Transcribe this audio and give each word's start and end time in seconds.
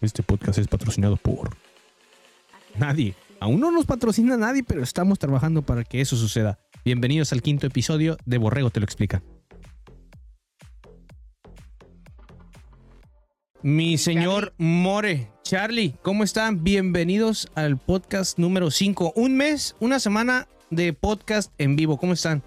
Este 0.00 0.22
podcast 0.22 0.58
es 0.58 0.68
patrocinado 0.68 1.16
por 1.16 1.56
nadie. 2.76 3.16
Aún 3.40 3.58
no 3.60 3.72
nos 3.72 3.84
patrocina 3.84 4.36
nadie, 4.36 4.62
pero 4.62 4.82
estamos 4.82 5.18
trabajando 5.18 5.62
para 5.62 5.82
que 5.82 6.00
eso 6.00 6.16
suceda. 6.16 6.58
Bienvenidos 6.84 7.32
al 7.32 7.42
quinto 7.42 7.66
episodio 7.66 8.16
de 8.24 8.38
Borrego 8.38 8.70
Te 8.70 8.78
lo 8.80 8.84
explica. 8.84 9.22
Mi 13.60 13.98
señor 13.98 14.54
More, 14.56 15.32
Charlie, 15.42 15.96
¿cómo 16.02 16.22
están? 16.22 16.62
Bienvenidos 16.62 17.50
al 17.56 17.76
podcast 17.76 18.38
número 18.38 18.70
5. 18.70 19.14
Un 19.16 19.36
mes, 19.36 19.74
una 19.80 19.98
semana 19.98 20.46
de 20.70 20.92
podcast 20.92 21.52
en 21.58 21.74
vivo. 21.74 21.98
¿Cómo 21.98 22.12
están? 22.12 22.44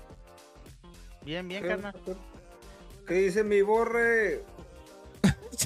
Bien, 1.25 1.45
bien, 1.49 1.63
carnal. 1.65 1.93
¿Qué 3.05 3.13
dice 3.15 3.43
mi 3.43 3.61
borre? 3.61 4.41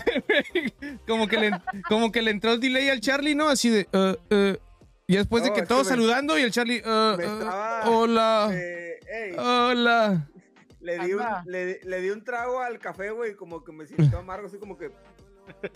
como, 1.07 1.27
que 1.27 1.37
le, 1.37 1.51
como 1.87 2.11
que 2.11 2.21
le 2.21 2.31
entró 2.31 2.53
el 2.53 2.59
delay 2.59 2.89
al 2.89 2.99
Charlie, 3.01 3.35
¿no? 3.35 3.47
Así 3.49 3.69
de... 3.69 3.87
uh, 3.93 4.33
uh, 4.33 4.57
y 5.07 5.17
después 5.17 5.43
de 5.43 5.53
que 5.53 5.61
todos 5.61 5.87
que 5.87 5.95
me- 5.95 6.01
saludando 6.01 6.37
y 6.37 6.41
el 6.41 6.51
Charlie... 6.51 6.81
uh, 6.85 7.15
uh, 7.15 7.19
estaba- 7.21 7.89
hola. 7.89 8.49
Eh, 8.53 9.35
Hola. 9.37 10.27
le, 10.81 10.99
di 10.99 11.13
un, 11.13 11.21
anda. 11.21 11.43
le, 11.45 11.79
le 11.83 12.01
di 12.01 12.09
un 12.09 12.23
trago 12.23 12.59
al 12.61 12.79
café, 12.79 13.11
güey, 13.11 13.35
como 13.35 13.63
que 13.63 13.71
me 13.71 13.85
sintió 13.85 14.17
amargo, 14.19 14.47
así 14.47 14.57
como 14.57 14.77
que... 14.77 14.91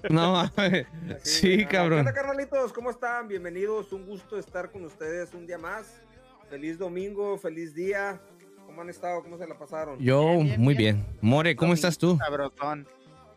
No, 0.10 0.40
así, 0.56 0.84
sí. 1.22 1.58
¿Qué 1.58 1.68
cabrón. 1.68 2.00
onda, 2.00 2.14
carnalitos? 2.14 2.74
¿Cómo 2.74 2.90
están? 2.90 3.28
Bienvenidos, 3.28 3.94
un 3.94 4.06
gusto 4.08 4.38
estar 4.40 4.72
con 4.72 4.84
ustedes 4.84 5.34
un 5.36 5.46
día 5.46 5.60
más. 5.60 6.02
Feliz 6.50 6.80
domingo, 6.80 7.38
feliz 7.38 7.76
día. 7.76 8.20
¿Cómo 8.66 8.82
han 8.82 8.90
estado? 8.90 9.22
¿Cómo 9.22 9.38
se 9.38 9.46
la 9.48 9.58
pasaron? 9.58 10.00
Yo, 10.00 10.22
Bien, 10.28 10.44
bien, 10.44 10.62
muy 10.62 10.74
bien. 10.76 10.96
bien. 10.98 11.18
More, 11.22 11.56
¿cómo 11.56 11.74
estás 11.74 11.98
tú? 12.00 12.18
Sabrosón. 12.18 12.88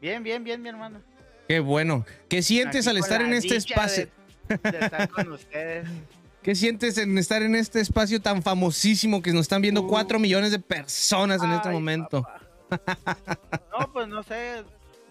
Bien, 0.03 0.23
bien, 0.23 0.43
bien, 0.43 0.61
mi 0.61 0.69
hermano. 0.69 1.01
Qué 1.49 1.61
bueno. 1.61 2.05
¿Qué 2.29 2.43
sientes 2.43 2.89
Aquí 2.89 2.97
al 2.97 3.03
estar 3.03 3.23
en 3.23 3.33
este 3.35 3.55
espacio? 3.57 4.09
De, 4.49 4.57
de 4.71 4.79
estar 4.81 5.09
con 5.09 5.33
ustedes. 5.33 5.89
¿Qué 6.43 6.57
sientes 6.57 6.99
en 6.99 7.17
estar 7.19 7.41
en 7.41 7.55
este 7.55 7.81
espacio 7.81 8.21
tan 8.21 8.43
famosísimo 8.43 9.23
que 9.23 9.33
nos 9.33 9.43
están 9.43 9.63
viendo 9.63 9.83
Uh. 9.83 9.87
cuatro 9.87 10.19
millones 10.19 10.51
de 10.51 10.59
personas 10.59 11.41
en 11.41 11.53
este 11.53 11.71
momento? 11.71 12.27
No, 12.69 13.93
pues 13.93 14.09
no 14.09 14.25
sé. 14.25 14.65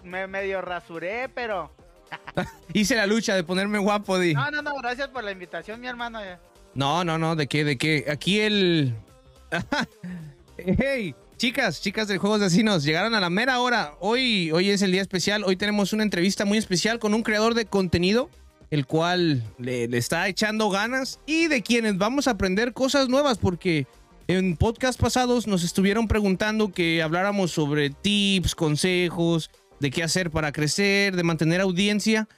Me 0.04 0.28
medio 0.28 0.62
rasuré, 0.62 1.30
pero. 1.30 1.72
Hice 2.74 2.98
la 2.98 3.06
lucha 3.08 3.34
de 3.34 3.46
ponerme 3.46 3.78
guapo, 3.78 4.20
di. 4.20 4.34
No, 4.34 4.52
no, 4.52 4.62
no, 4.62 4.76
gracias 4.76 5.08
por 5.08 5.24
la 5.24 5.32
invitación, 5.32 5.80
mi 5.80 5.88
hermano. 5.88 6.20
No, 6.74 7.06
no, 7.06 7.18
no, 7.18 7.38
¿de 7.38 7.48
qué? 7.48 7.64
¿De 7.64 7.78
qué? 7.78 8.06
Aquí 8.12 8.42
el... 8.42 8.94
hey, 10.58 11.16
chicas, 11.42 11.82
chicas 11.82 12.08
del 12.08 12.20
Juegos 12.20 12.40
de 12.40 12.46
Asinos, 12.46 12.84
llegaron 12.84 13.16
a 13.16 13.20
la 13.20 13.32
mera 13.32 13.62
hora. 13.62 13.96
Hoy, 14.00 14.52
hoy 14.52 14.70
es 14.70 14.84
el 14.84 14.92
día 14.92 15.02
especial, 15.02 15.44
hoy 15.44 15.56
tenemos 15.56 15.92
una 15.92 16.04
entrevista 16.04 16.46
muy 16.46 16.60
especial 16.60 17.00
con 17.00 17.16
un 17.16 17.24
creador 17.24 17.56
de 17.56 17.66
contenido, 17.66 18.30
el 18.70 18.86
cual 18.86 19.42
le, 19.58 19.86
está 19.98 20.28
echando 20.28 20.70
ganas 20.70 21.20
y 21.26 21.48
de 21.48 21.64
quienes 21.64 21.98
vamos 21.98 22.28
a 22.28 22.32
aprender 22.32 22.74
cosas 22.74 23.10
nuevas 23.10 23.40
porque... 23.40 23.88
En 24.28 24.56
podcast 24.56 25.02
pasados 25.02 25.48
nos 25.48 25.64
estuvieron 25.64 26.08
preguntando 26.08 26.72
que 26.72 27.02
habláramos 27.02 27.52
sobre 27.52 27.90
tips, 27.90 28.54
consejos, 28.54 29.50
de 29.80 29.90
qué 29.90 30.04
hacer 30.04 30.30
para 30.30 30.54
crecer, 30.54 31.16
de 31.16 31.24
mantener 31.24 31.60
audiencia. 31.60 32.30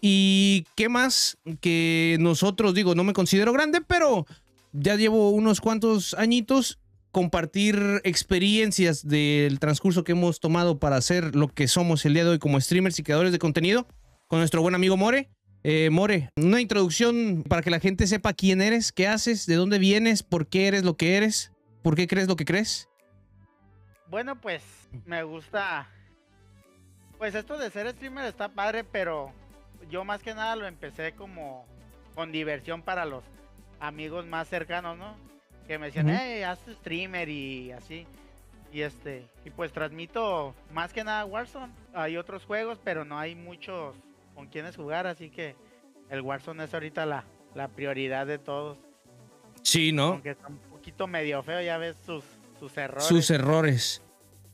Y 0.00 0.66
qué 0.76 0.88
más 0.88 1.38
que 1.60 2.18
nosotros, 2.20 2.74
digo, 2.74 2.94
no 2.94 3.02
me 3.02 3.14
considero 3.14 3.52
grande, 3.52 3.80
pero 3.80 4.26
ya 4.72 4.94
llevo 4.94 5.30
unos 5.30 5.60
cuantos 5.60 6.14
añitos 6.14 6.78
compartir 7.10 8.00
experiencias 8.04 9.06
del 9.06 9.58
transcurso 9.58 10.04
que 10.04 10.12
hemos 10.12 10.40
tomado 10.40 10.78
para 10.78 10.96
hacer 10.96 11.34
lo 11.34 11.48
que 11.48 11.68
somos 11.68 12.04
el 12.04 12.14
día 12.14 12.24
de 12.24 12.30
hoy 12.30 12.38
como 12.38 12.60
streamers 12.60 12.98
y 12.98 13.02
creadores 13.02 13.32
de 13.32 13.38
contenido 13.38 13.86
con 14.28 14.38
nuestro 14.38 14.62
buen 14.62 14.74
amigo 14.74 14.96
More. 14.96 15.28
Eh, 15.62 15.90
More, 15.90 16.30
una 16.36 16.60
introducción 16.60 17.44
para 17.46 17.62
que 17.62 17.70
la 17.70 17.80
gente 17.80 18.06
sepa 18.06 18.32
quién 18.32 18.62
eres, 18.62 18.92
qué 18.92 19.06
haces, 19.06 19.44
de 19.46 19.56
dónde 19.56 19.78
vienes, 19.78 20.22
por 20.22 20.46
qué 20.46 20.68
eres 20.68 20.84
lo 20.84 20.96
que 20.96 21.16
eres, 21.16 21.52
por 21.82 21.96
qué 21.96 22.06
crees 22.06 22.28
lo 22.28 22.36
que 22.36 22.44
crees. 22.46 22.88
Bueno, 24.08 24.40
pues 24.40 24.62
me 25.04 25.22
gusta. 25.22 25.88
Pues 27.18 27.34
esto 27.34 27.58
de 27.58 27.70
ser 27.70 27.90
streamer 27.90 28.24
está 28.24 28.48
padre, 28.48 28.84
pero 28.84 29.32
yo 29.90 30.04
más 30.04 30.22
que 30.22 30.34
nada 30.34 30.56
lo 30.56 30.66
empecé 30.66 31.12
como 31.12 31.66
con 32.14 32.32
diversión 32.32 32.82
para 32.82 33.04
los 33.04 33.22
amigos 33.80 34.26
más 34.26 34.48
cercanos, 34.48 34.96
¿no? 34.96 35.16
Que 35.66 35.78
me 35.78 35.86
decían, 35.86 36.06
Ujú. 36.06 36.16
hey, 36.20 36.42
haz 36.42 36.58
tu 36.60 36.72
streamer 36.72 37.28
y 37.28 37.72
así. 37.72 38.06
Y 38.72 38.82
este, 38.82 39.26
y 39.44 39.50
pues 39.50 39.72
transmito 39.72 40.54
más 40.72 40.92
que 40.92 41.02
nada 41.04 41.24
Warzone. 41.24 41.72
Hay 41.92 42.16
otros 42.16 42.44
juegos, 42.44 42.78
pero 42.82 43.04
no 43.04 43.18
hay 43.18 43.34
muchos 43.34 43.96
con 44.34 44.46
quienes 44.46 44.76
jugar, 44.76 45.06
así 45.06 45.28
que 45.30 45.56
el 46.08 46.20
Warzone 46.22 46.64
es 46.64 46.72
ahorita 46.74 47.04
la, 47.06 47.24
la 47.54 47.68
prioridad 47.68 48.26
de 48.26 48.38
todos. 48.38 48.78
Sí, 49.62 49.92
¿no? 49.92 50.04
Aunque 50.04 50.30
está 50.30 50.48
un 50.48 50.58
poquito 50.58 51.06
medio 51.06 51.42
feo, 51.42 51.60
ya 51.60 51.78
ves 51.78 51.96
sus, 52.06 52.24
sus 52.58 52.76
errores. 52.76 53.04
sus 53.04 53.30
errores. 53.30 54.02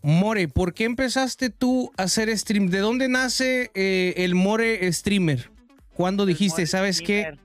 More, 0.02 0.48
¿por 0.48 0.72
qué 0.72 0.84
empezaste 0.84 1.50
tú 1.50 1.92
a 1.96 2.04
hacer 2.04 2.36
stream? 2.38 2.68
¿De 2.68 2.78
dónde 2.78 3.08
nace 3.08 3.70
eh, 3.74 4.14
el 4.18 4.34
More 4.34 4.92
streamer? 4.92 5.50
¿Cuándo 5.94 6.22
El 6.24 6.30
dijiste, 6.30 6.66
sabes 6.66 7.00
qué? 7.00 7.36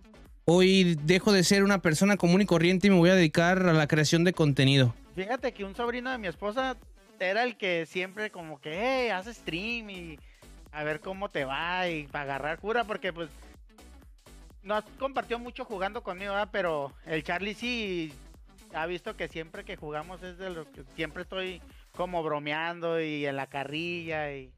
Hoy 0.45 0.95
dejo 1.03 1.31
de 1.31 1.43
ser 1.43 1.63
una 1.63 1.81
persona 1.81 2.17
común 2.17 2.41
y 2.41 2.45
corriente 2.45 2.87
y 2.87 2.89
me 2.89 2.97
voy 2.97 3.09
a 3.09 3.15
dedicar 3.15 3.59
a 3.67 3.73
la 3.73 3.87
creación 3.87 4.23
de 4.23 4.33
contenido. 4.33 4.93
Fíjate 5.15 5.53
que 5.53 5.63
un 5.63 5.75
sobrino 5.75 6.09
de 6.11 6.17
mi 6.17 6.27
esposa 6.27 6.77
era 7.19 7.43
el 7.43 7.57
que 7.57 7.85
siempre 7.85 8.31
como 8.31 8.59
que, 8.59 8.73
hey, 8.73 9.09
haz 9.09 9.27
stream 9.27 9.89
y 9.91 10.19
a 10.71 10.83
ver 10.83 10.99
cómo 10.99 11.29
te 11.29 11.45
va 11.45 11.87
y 11.89 12.07
para 12.07 12.23
agarrar 12.23 12.59
cura, 12.59 12.85
porque 12.85 13.13
pues 13.13 13.29
no 14.63 14.83
compartió 14.97 15.37
mucho 15.37 15.65
jugando 15.65 16.01
conmigo, 16.01 16.31
¿verdad? 16.31 16.49
pero 16.51 16.93
el 17.05 17.23
Charlie 17.23 17.53
sí 17.53 18.13
ha 18.73 18.85
visto 18.87 19.15
que 19.15 19.27
siempre 19.27 19.63
que 19.63 19.75
jugamos 19.75 20.23
es 20.23 20.37
de 20.37 20.49
los 20.49 20.67
que 20.67 20.83
siempre 20.95 21.23
estoy 21.23 21.61
como 21.95 22.23
bromeando 22.23 23.01
y 23.01 23.25
en 23.25 23.35
la 23.35 23.47
carrilla 23.47 24.33
y 24.33 24.51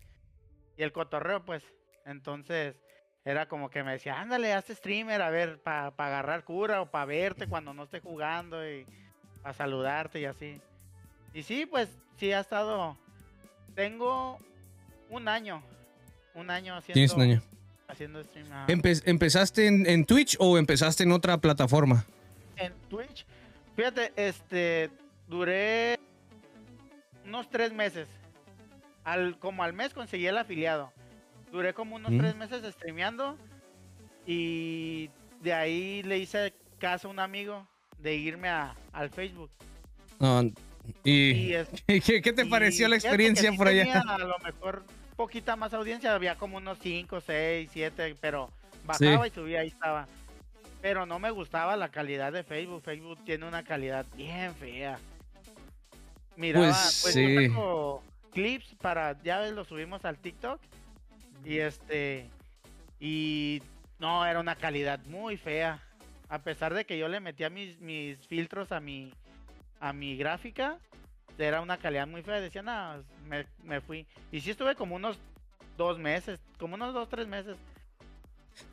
el 0.78 0.92
cotorreo, 0.92 1.44
pues. 1.44 1.64
Entonces 2.06 2.76
era 3.26 3.48
como 3.48 3.70
que 3.70 3.84
me 3.84 3.94
decía, 3.94 4.20
ándale, 4.20 4.54
haz 4.54 4.66
streamer, 4.68 5.22
a 5.22 5.30
ver, 5.30 5.60
para 5.60 5.88
agarrar 5.98 6.44
cura 6.44 6.82
o 6.82 6.86
para 6.88 7.06
verte 7.06 7.48
cuando 7.48 7.74
no 7.74 7.84
esté 7.84 8.00
jugando 8.02 8.68
y 8.70 8.86
para 9.42 9.54
saludarte 9.54 10.20
y 10.20 10.26
así. 10.26 10.60
Y 11.34 11.44
sí, 11.44 11.66
pues 11.66 11.90
sí 12.18 12.32
ha 12.32 12.42
estado. 12.42 12.98
Tengo 13.76 14.38
un 15.10 15.28
año. 15.28 15.64
Un 16.36 16.50
año 16.50 16.76
haciendo, 16.76 16.94
Tienes 16.96 17.14
un 17.14 17.22
año. 17.22 17.42
haciendo 17.88 18.24
stream. 18.24 18.48
Empe- 18.68 19.04
¿Empezaste 19.06 19.68
en, 19.68 19.86
en 19.88 20.06
Twitch 20.06 20.36
o 20.40 20.58
empezaste 20.58 21.04
en 21.04 21.12
otra 21.12 21.38
plataforma? 21.38 22.06
en 22.58 22.74
Twitch. 22.90 23.26
Fíjate, 23.76 24.14
este, 24.16 24.90
duré 25.28 26.00
unos 27.26 27.50
tres 27.50 27.72
meses. 27.74 28.08
Al, 29.04 29.38
como 29.40 29.64
al 29.64 29.74
mes 29.74 29.94
conseguí 29.94 30.28
el 30.28 30.38
afiliado. 30.38 30.92
Duré 31.54 31.72
como 31.76 31.96
unos 31.98 32.12
Mm. 32.12 32.18
tres 32.18 32.36
meses 32.36 32.74
streameando. 32.74 33.38
Y 34.26 35.12
de 35.42 35.54
ahí 35.54 36.02
le 36.02 36.18
hice 36.18 36.52
caso 36.80 37.08
a 37.08 37.12
un 37.12 37.20
amigo 37.20 37.68
de 38.00 38.16
irme 38.16 38.50
a, 38.50 38.76
al 38.92 39.12
Facebook. 39.12 39.52
Y, 41.04 41.12
Y 41.32 41.54
es- 41.54 41.70
¿qué, 41.86 42.22
qué 42.24 42.34
te 42.34 42.44
y 42.46 42.50
pareció 42.50 42.88
la 42.88 42.96
experiencia 42.96 43.52
sí 43.52 43.58
por 43.58 43.68
allá? 43.68 43.84
tenía 43.84 44.00
a 44.02 44.18
lo 44.18 44.38
mejor 44.40 44.84
poquita 45.16 45.56
más 45.56 45.74
audiencia, 45.76 46.16
había 46.16 46.36
como 46.38 46.58
unos 46.58 46.80
5, 46.82 47.22
6, 47.22 47.70
7, 47.72 48.16
pero 48.20 48.50
bajaba 48.86 49.28
y 49.28 49.30
subía, 49.30 49.60
ahí 49.60 49.68
estaba. 49.68 50.08
Pero 50.82 51.06
no 51.06 51.20
me 51.20 51.30
gustaba 51.30 51.78
la 51.78 51.90
calidad 51.90 52.34
de 52.34 52.44
Facebook. 52.44 52.82
Facebook 52.84 53.24
tiene 53.26 53.48
una 53.48 53.64
calidad 53.64 54.08
bien 54.18 54.56
fea. 54.56 54.98
Miraba, 56.36 56.66
Pues, 56.66 57.00
pues, 57.04 57.14
sí. 57.14 57.22
yo 57.36 57.40
tengo 57.42 58.04
clips 58.34 58.74
para, 58.82 59.22
ya 59.22 59.38
ves, 59.40 59.52
lo 59.54 59.64
subimos 59.66 60.04
al 60.04 60.18
TikTok. 60.18 60.60
Y 61.46 61.58
este, 61.58 62.30
y 63.00 63.62
no, 64.00 64.26
era 64.26 64.40
una 64.40 64.56
calidad 64.56 65.00
muy 65.06 65.38
fea. 65.38 65.82
A 66.30 66.42
pesar 66.42 66.74
de 66.74 66.86
que 66.86 66.98
yo 66.98 67.08
le 67.08 67.20
metía 67.20 67.50
mis, 67.50 67.80
mis 67.80 68.18
filtros 68.28 68.72
a 68.72 68.80
mi, 68.80 69.14
a 69.80 69.94
mi 69.94 70.16
gráfica, 70.18 70.78
era 71.38 71.62
una 71.62 71.78
calidad 71.78 72.08
muy 72.08 72.24
fea. 72.24 72.40
Decía, 72.42 72.62
no, 72.62 73.04
me, 73.28 73.46
me 73.64 73.82
fui. 73.82 74.08
Y 74.32 74.42
sí 74.42 74.52
estuve 74.52 74.76
como 74.76 74.96
unos 74.96 75.20
dos 75.78 76.00
meses, 76.00 76.40
como 76.58 76.76
unos 76.76 76.94
dos, 76.94 77.10
tres 77.10 77.28
meses. 77.28 77.58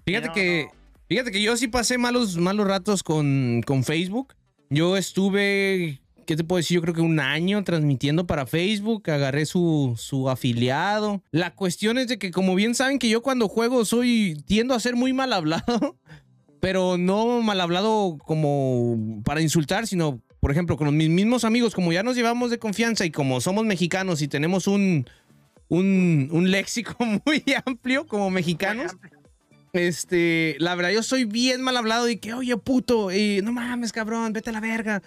Fíjate 0.04 0.28
No, 0.28 0.34
que, 0.34 0.68
no. 0.72 0.78
fíjate 1.08 1.30
que 1.32 1.42
yo 1.42 1.56
sí 1.56 1.68
pasé 1.68 1.98
malos, 1.98 2.36
malos 2.36 2.66
ratos 2.66 3.02
con, 3.02 3.62
con 3.66 3.84
Facebook. 3.84 4.34
Yo 4.68 4.96
estuve, 4.96 6.00
¿qué 6.30 6.36
te 6.36 6.44
puedo 6.44 6.58
decir? 6.58 6.76
Yo 6.76 6.82
creo 6.82 6.94
que 6.94 7.00
un 7.00 7.18
año 7.18 7.64
transmitiendo 7.64 8.24
para 8.24 8.46
Facebook, 8.46 9.10
agarré 9.10 9.46
su, 9.46 9.96
su 9.98 10.30
afiliado. 10.30 11.24
La 11.32 11.56
cuestión 11.56 11.98
es 11.98 12.06
de 12.06 12.20
que, 12.20 12.30
como 12.30 12.54
bien 12.54 12.76
saben 12.76 13.00
que 13.00 13.08
yo 13.08 13.20
cuando 13.20 13.48
juego 13.48 13.84
soy, 13.84 14.40
tiendo 14.46 14.74
a 14.74 14.78
ser 14.78 14.94
muy 14.94 15.12
mal 15.12 15.32
hablado, 15.32 15.98
pero 16.60 16.96
no 16.98 17.42
mal 17.42 17.60
hablado 17.60 18.16
como 18.24 19.20
para 19.24 19.40
insultar, 19.40 19.88
sino, 19.88 20.22
por 20.38 20.52
ejemplo, 20.52 20.76
con 20.76 20.96
mis 20.96 21.08
mismos 21.08 21.42
amigos, 21.42 21.74
como 21.74 21.92
ya 21.92 22.04
nos 22.04 22.14
llevamos 22.14 22.52
de 22.52 22.60
confianza 22.60 23.04
y 23.04 23.10
como 23.10 23.40
somos 23.40 23.64
mexicanos 23.64 24.22
y 24.22 24.28
tenemos 24.28 24.68
un, 24.68 25.06
un, 25.66 26.28
un 26.30 26.50
léxico 26.52 26.94
muy 27.26 27.42
amplio 27.66 28.06
como 28.06 28.30
mexicanos. 28.30 28.96
Este, 29.72 30.54
la 30.60 30.76
verdad, 30.76 30.90
yo 30.90 31.02
soy 31.02 31.24
bien 31.24 31.60
mal 31.60 31.76
hablado 31.76 32.08
y 32.08 32.18
que, 32.18 32.34
oye, 32.34 32.56
puto, 32.56 33.10
y 33.10 33.40
no 33.42 33.50
mames, 33.50 33.90
cabrón, 33.90 34.32
vete 34.32 34.50
a 34.50 34.52
la 34.52 34.60
verga. 34.60 35.02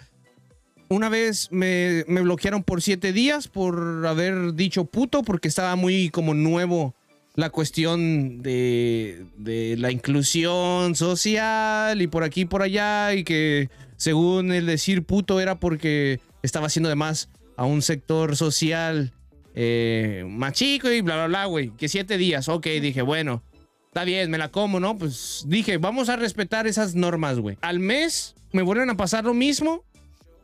Una 0.94 1.08
vez 1.08 1.48
me, 1.50 2.04
bloquearon 2.04 2.62
por 2.62 2.80
siete 2.80 3.12
días 3.12 3.48
por 3.48 4.06
haber 4.06 4.54
dicho 4.54 4.84
puto, 4.84 5.24
porque 5.24 5.48
estaba 5.48 5.74
muy 5.74 6.08
como 6.08 6.34
nuevo 6.34 6.94
la 7.34 7.50
cuestión 7.50 8.42
de, 8.42 9.26
de 9.36 9.76
la 9.76 9.90
inclusión 9.90 10.94
social 10.94 12.00
y 12.00 12.06
por 12.06 12.22
aquí 12.22 12.42
y 12.42 12.44
por 12.44 12.62
allá 12.62 13.12
y 13.12 13.24
que 13.24 13.70
según 13.96 14.52
el 14.52 14.66
decir 14.66 15.02
puto 15.02 15.40
era 15.40 15.58
porque 15.58 16.20
estaba 16.42 16.68
haciendo 16.68 16.88
de 16.88 16.94
más 16.94 17.28
a 17.56 17.64
un 17.64 17.82
sector 17.82 18.36
social 18.36 19.12
eh, 19.56 20.24
más 20.28 20.52
chico 20.52 20.92
y 20.92 21.00
bla, 21.00 21.16
bla, 21.16 21.26
bla, 21.26 21.44
güey. 21.46 21.70
Que 21.70 21.88
siete 21.88 22.18
días, 22.18 22.48
ok, 22.48 22.66
dije, 22.80 23.02
bueno, 23.02 23.42
está 23.88 24.04
bien, 24.04 24.30
me 24.30 24.38
la 24.38 24.52
como, 24.52 24.78
¿no? 24.78 24.96
Pues 24.96 25.42
dije, 25.48 25.78
vamos 25.78 26.08
a 26.08 26.14
respetar 26.14 26.68
esas 26.68 26.94
normas, 26.94 27.40
güey. 27.40 27.58
Al 27.62 27.80
mes 27.80 28.36
me 28.52 28.62
vuelven 28.62 28.90
a 28.90 28.96
pasar 28.96 29.24
lo 29.24 29.34
mismo 29.34 29.82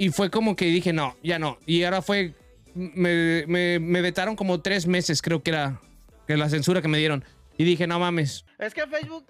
y 0.00 0.08
fue 0.08 0.30
como 0.30 0.56
que 0.56 0.64
dije, 0.64 0.94
no, 0.94 1.14
ya 1.22 1.38
no. 1.38 1.58
Y 1.66 1.84
ahora 1.84 2.00
fue, 2.00 2.34
me, 2.74 3.44
me, 3.46 3.78
me 3.78 4.00
vetaron 4.00 4.34
como 4.34 4.62
tres 4.62 4.86
meses, 4.86 5.20
creo 5.20 5.42
que 5.42 5.50
era 5.50 5.78
que 6.26 6.38
la 6.38 6.48
censura 6.48 6.80
que 6.80 6.88
me 6.88 6.96
dieron. 6.96 7.22
Y 7.58 7.64
dije, 7.64 7.86
no 7.86 7.98
mames. 7.98 8.46
Es 8.58 8.72
que 8.72 8.86
Facebook, 8.86 9.26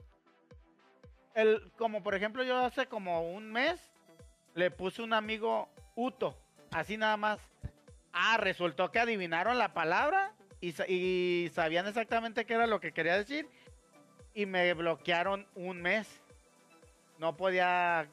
el, 1.34 1.72
como 1.76 2.04
por 2.04 2.14
ejemplo 2.14 2.44
yo 2.44 2.56
hace 2.56 2.86
como 2.86 3.32
un 3.32 3.50
mes, 3.50 3.80
le 4.54 4.70
puse 4.70 5.02
un 5.02 5.12
amigo 5.12 5.68
Uto, 5.96 6.38
así 6.70 6.96
nada 6.96 7.16
más. 7.16 7.40
Ah, 8.12 8.36
resultó 8.36 8.92
que 8.92 9.00
adivinaron 9.00 9.58
la 9.58 9.74
palabra 9.74 10.34
y, 10.60 10.72
y 10.86 11.48
sabían 11.52 11.88
exactamente 11.88 12.44
qué 12.44 12.54
era 12.54 12.68
lo 12.68 12.78
que 12.78 12.92
quería 12.92 13.16
decir 13.16 13.48
y 14.34 14.46
me 14.46 14.72
bloquearon 14.74 15.48
un 15.56 15.82
mes. 15.82 16.06
No 17.18 17.36
podía 17.36 18.06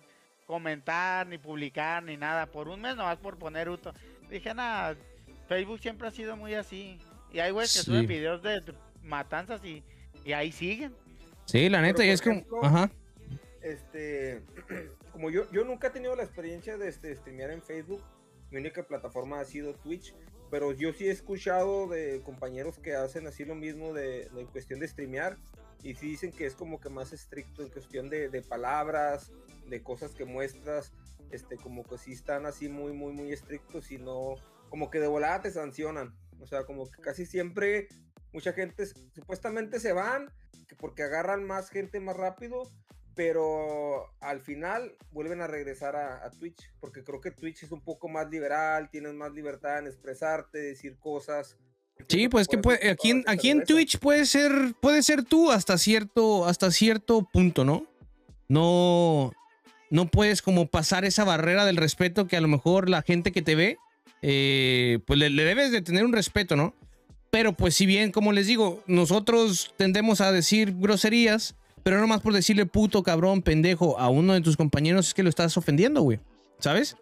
comentar, 0.48 1.28
ni 1.28 1.38
publicar, 1.38 2.02
ni 2.02 2.18
nada. 2.18 2.48
Por 2.48 2.68
un 2.70 2.82
mes 2.82 2.96
nomás 2.96 3.18
por 3.18 3.38
poner 3.38 3.70
Uto. 3.70 3.94
Dije, 4.30 4.54
nada, 4.56 4.96
Facebook 5.48 5.80
siempre 5.80 6.08
ha 6.08 6.12
sido 6.12 6.36
muy 6.36 6.56
así. 6.56 6.98
Y 7.32 7.40
hay 7.40 7.52
güeyes 7.52 7.74
que 7.74 7.80
Sí. 7.80 7.86
suben 7.86 8.08
videos 8.08 8.42
de 8.42 8.64
matanzas 9.04 9.64
y, 9.64 9.84
y 10.26 10.34
ahí 10.34 10.52
siguen. 10.52 10.96
Sí, 11.46 11.70
la 11.70 11.82
neta, 11.82 11.98
Pero, 11.98 12.10
y 12.10 12.12
es 12.12 12.22
como, 12.22 12.36
ejemplo, 12.38 12.60
ajá. 12.66 12.90
este, 13.62 14.42
como 15.12 15.30
yo, 15.30 15.50
yo 15.52 15.64
nunca 15.64 15.88
he 15.88 15.92
tenido 15.92 16.16
la 16.16 16.24
experiencia 16.24 16.78
de 16.78 16.88
este, 16.90 17.16
streamear 17.16 17.52
en 17.52 17.62
Facebook, 17.62 18.02
mi 18.52 18.60
única 18.60 18.84
plataforma 18.84 19.40
ha 19.40 19.46
sido 19.46 19.74
Twitch, 19.74 20.14
pero 20.50 20.72
yo 20.72 20.94
sí 20.94 21.08
he 21.08 21.12
escuchado 21.12 21.88
de 21.88 22.22
compañeros 22.24 22.80
que 22.80 22.96
hacen 22.96 23.28
así 23.28 23.44
lo 23.46 23.56
mismo 23.56 23.94
de, 23.94 24.30
de 24.30 24.46
cuestión 24.46 24.80
de 24.80 24.88
streamear 24.88 25.38
y 25.84 25.94
sí 25.96 26.08
dicen 26.08 26.32
que 26.32 26.46
es 26.46 26.56
como 26.56 26.80
que 26.80 26.90
más 26.90 27.12
estricto 27.14 27.62
en 27.62 27.70
cuestión 27.70 28.10
de, 28.10 28.30
de 28.30 28.42
palabras, 28.42 29.32
de 29.70 29.84
cosas 29.84 30.14
que 30.14 30.26
muestras, 30.26 30.92
este, 31.32 31.58
como 31.58 31.84
que 31.84 31.98
sí 31.98 32.14
están 32.14 32.46
así 32.46 32.70
muy, 32.70 32.94
muy, 32.94 33.14
muy 33.14 33.32
estrictos 33.32 33.92
y 33.92 33.98
no, 33.98 34.36
como 34.70 34.90
que 34.90 35.00
de 35.00 35.08
volada 35.08 35.42
te 35.42 35.52
sancionan, 35.52 36.16
o 36.40 36.48
sea, 36.48 36.66
como 36.66 36.90
que 36.90 37.02
casi 37.02 37.26
siempre 37.26 37.88
mucha 38.34 38.54
gente 38.54 38.86
supuestamente 39.14 39.80
se 39.80 39.94
van 39.94 40.32
que 40.68 40.76
porque 40.76 41.04
agarran 41.04 41.44
más 41.46 41.70
gente 41.70 42.00
más 42.00 42.16
rápido, 42.18 42.64
pero 43.16 44.14
al 44.20 44.42
final 44.42 44.96
vuelven 45.12 45.42
a 45.42 45.48
regresar 45.48 45.96
a, 45.96 46.26
a 46.26 46.30
Twitch, 46.30 46.72
porque 46.80 47.04
creo 47.04 47.22
que 47.22 47.32
Twitch 47.32 47.64
es 47.64 47.72
un 47.72 47.82
poco 47.82 48.10
más 48.10 48.30
liberal, 48.30 48.90
tienes 48.92 49.14
más 49.14 49.32
libertad 49.32 49.80
en 49.80 49.88
expresarte, 49.88 50.60
decir 50.60 51.00
cosas. 51.00 51.58
Sí, 52.10 52.30
pues 52.30 52.48
que 52.48 52.60
puede, 52.60 52.92
aquí 52.92 53.10
en, 53.10 53.24
aquí 53.26 53.50
en. 53.50 53.64
Twitch 53.64 53.98
puede 53.98 54.26
ser, 54.26 54.52
puede 54.80 55.02
ser 55.02 55.24
tú 55.24 55.52
hasta 55.52 55.80
cierto, 55.80 56.46
hasta 56.46 56.70
cierto 56.70 57.28
punto, 57.34 57.66
¿no? 57.66 57.88
No, 58.48 59.32
no 59.90 60.08
puedes 60.08 60.42
como 60.42 60.68
pasar 60.68 61.06
esa 61.06 61.24
barrera 61.24 61.66
del 61.66 61.78
respeto 61.78 62.28
que 62.28 62.38
a 62.38 62.42
lo 62.42 62.48
mejor 62.48 62.90
la 62.90 63.02
gente 63.02 63.32
que 63.32 63.42
te 63.42 63.56
ve, 63.56 63.78
eh, 64.22 65.00
pues 65.06 65.20
le, 65.20 65.30
debes 65.30 65.72
de 65.72 65.82
tener 65.82 66.04
un 66.06 66.14
respeto, 66.14 66.56
¿no? 66.56 66.74
Pero 67.30 67.54
pues 67.54 67.76
si 67.76 67.86
bien, 67.86 68.12
como 68.12 68.32
les 68.32 68.48
digo, 68.48 68.84
nosotros 68.88 69.74
tendemos 69.78 70.22
a 70.22 70.32
decir 70.32 70.74
groserías, 70.78 71.56
pero 71.84 72.00
no 72.00 72.08
más 72.08 72.22
por 72.22 72.34
decirle 72.34 72.66
puto, 72.66 73.04
cabrón, 73.04 73.42
pendejo 73.42 74.00
a 74.00 74.10
uno 74.10 74.34
de 74.34 74.42
tus 74.42 74.58
compañeros 74.58 75.08
es 75.08 75.14
que 75.14 75.24
lo 75.24 75.30
estás 75.30 75.56
ofendiendo, 75.58 76.02
güey. 76.02 76.20
¿Sabes? 76.60 76.98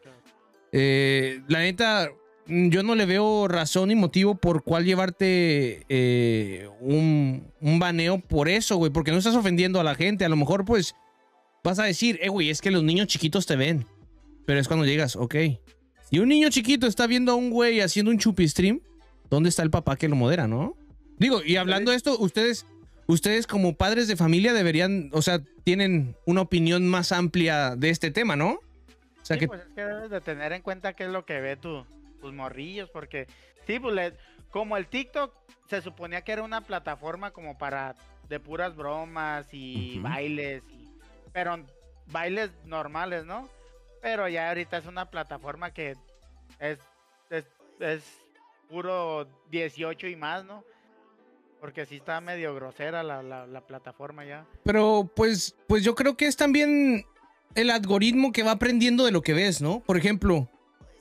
Eh, 0.72 1.42
la 1.48 1.60
neta, 1.60 2.10
yo 2.48 2.84
no 2.84 2.96
le 2.96 3.06
veo 3.06 3.48
razón 3.48 3.90
ni 3.90 3.96
motivo 3.96 4.36
por 4.36 4.64
cuál 4.64 4.84
llevarte 4.84 5.86
eh, 5.90 6.70
un, 6.82 7.48
un 7.62 7.80
baneo 7.80 8.20
por 8.20 8.50
eso, 8.50 8.76
güey, 8.78 8.92
porque 8.92 9.12
no 9.12 9.18
estás 9.18 9.36
ofendiendo 9.36 9.80
a 9.80 9.84
la 9.84 9.96
gente. 9.96 10.26
A 10.26 10.30
lo 10.30 10.36
mejor, 10.36 10.66
pues, 10.66 10.96
vas 11.66 11.80
a 11.80 11.84
decir, 11.84 12.18
eh, 12.22 12.30
güey, 12.30 12.50
es 12.50 12.62
que 12.62 12.72
los 12.72 12.84
niños 12.84 13.08
chiquitos 13.08 13.46
te 13.46 13.58
ven. 13.58 13.86
Pero 14.46 14.60
es 14.60 14.68
cuando 14.68 14.86
llegas, 14.86 15.16
ok. 15.16 15.36
Si 16.10 16.20
un 16.20 16.30
niño 16.30 16.50
chiquito 16.50 16.88
está 16.88 17.08
viendo 17.08 17.32
a 17.32 17.36
un 17.36 17.50
güey 17.50 17.82
haciendo 17.82 18.12
un 18.12 18.20
chupi 18.20 18.48
stream, 18.48 18.80
¿dónde 19.30 19.50
está 19.50 19.64
el 19.64 19.72
papá 19.72 19.98
que 19.98 20.08
lo 20.08 20.16
modera, 20.16 20.48
no? 20.48 20.78
Digo, 21.18 21.42
y 21.44 21.56
hablando 21.58 21.92
de 21.92 21.98
esto, 21.98 22.18
ustedes, 22.20 22.66
ustedes 23.08 23.48
como 23.48 23.74
padres 23.76 24.08
de 24.08 24.16
familia 24.16 24.54
deberían, 24.54 25.10
o 25.14 25.22
sea, 25.22 25.42
tienen 25.64 26.16
una 26.26 26.42
opinión 26.42 26.88
más 26.88 27.12
amplia 27.12 27.76
de 27.76 27.90
este 27.90 28.12
tema, 28.12 28.36
¿no? 28.36 28.52
O 28.52 29.26
sea, 29.26 29.36
Sí, 29.36 29.40
que 29.40 29.48
pues 29.48 29.62
es 29.62 29.68
que 29.74 29.82
debes 29.84 30.12
de 30.12 30.22
tener 30.22 30.54
en 30.54 30.62
cuenta 30.62 30.94
qué 30.94 31.06
es 31.06 31.10
lo 31.10 31.26
que 31.26 31.40
ve 31.42 31.56
tu, 31.58 31.84
tus 32.22 32.32
morrillos, 32.34 32.90
porque 32.92 33.26
sí, 33.66 33.80
pues 33.80 33.96
le- 33.96 34.14
como 34.52 34.78
el 34.78 34.86
TikTok 34.86 35.34
se 35.70 35.82
suponía 35.82 36.22
que 36.22 36.32
era 36.34 36.44
una 36.44 36.62
plataforma 36.62 37.32
como 37.32 37.58
para 37.58 37.96
de 38.30 38.40
puras 38.40 38.76
bromas 38.76 39.48
y 39.52 39.98
bailes, 40.00 40.62
y, 40.72 40.85
pero 41.36 41.60
bailes 42.08 42.50
normales, 42.64 43.26
¿no? 43.26 43.50
Pero 44.02 44.30
ya 44.30 44.48
ahorita 44.48 44.78
es 44.78 44.86
una 44.86 45.12
plataforma 45.12 45.74
que 45.74 45.96
es, 46.60 46.80
es, 47.30 47.46
es 47.82 48.04
puro 48.70 49.28
18 49.52 50.08
y 50.08 50.16
más, 50.16 50.46
¿no? 50.46 50.64
Porque 51.60 51.86
sí 51.86 51.98
está 51.98 52.22
medio 52.22 52.56
grosera 52.56 53.04
la, 53.04 53.22
la, 53.22 53.46
la 53.48 53.62
plataforma 53.62 54.24
ya. 54.24 54.46
Pero 54.64 55.12
pues, 55.14 55.58
pues 55.68 55.84
yo 55.84 55.94
creo 55.94 56.16
que 56.16 56.26
es 56.26 56.38
también 56.38 57.06
el 57.54 57.70
algoritmo 57.70 58.32
que 58.32 58.44
va 58.44 58.52
aprendiendo 58.52 59.04
de 59.04 59.12
lo 59.12 59.22
que 59.22 59.34
ves, 59.34 59.62
¿no? 59.62 59.82
Por 59.82 59.98
ejemplo, 59.98 60.48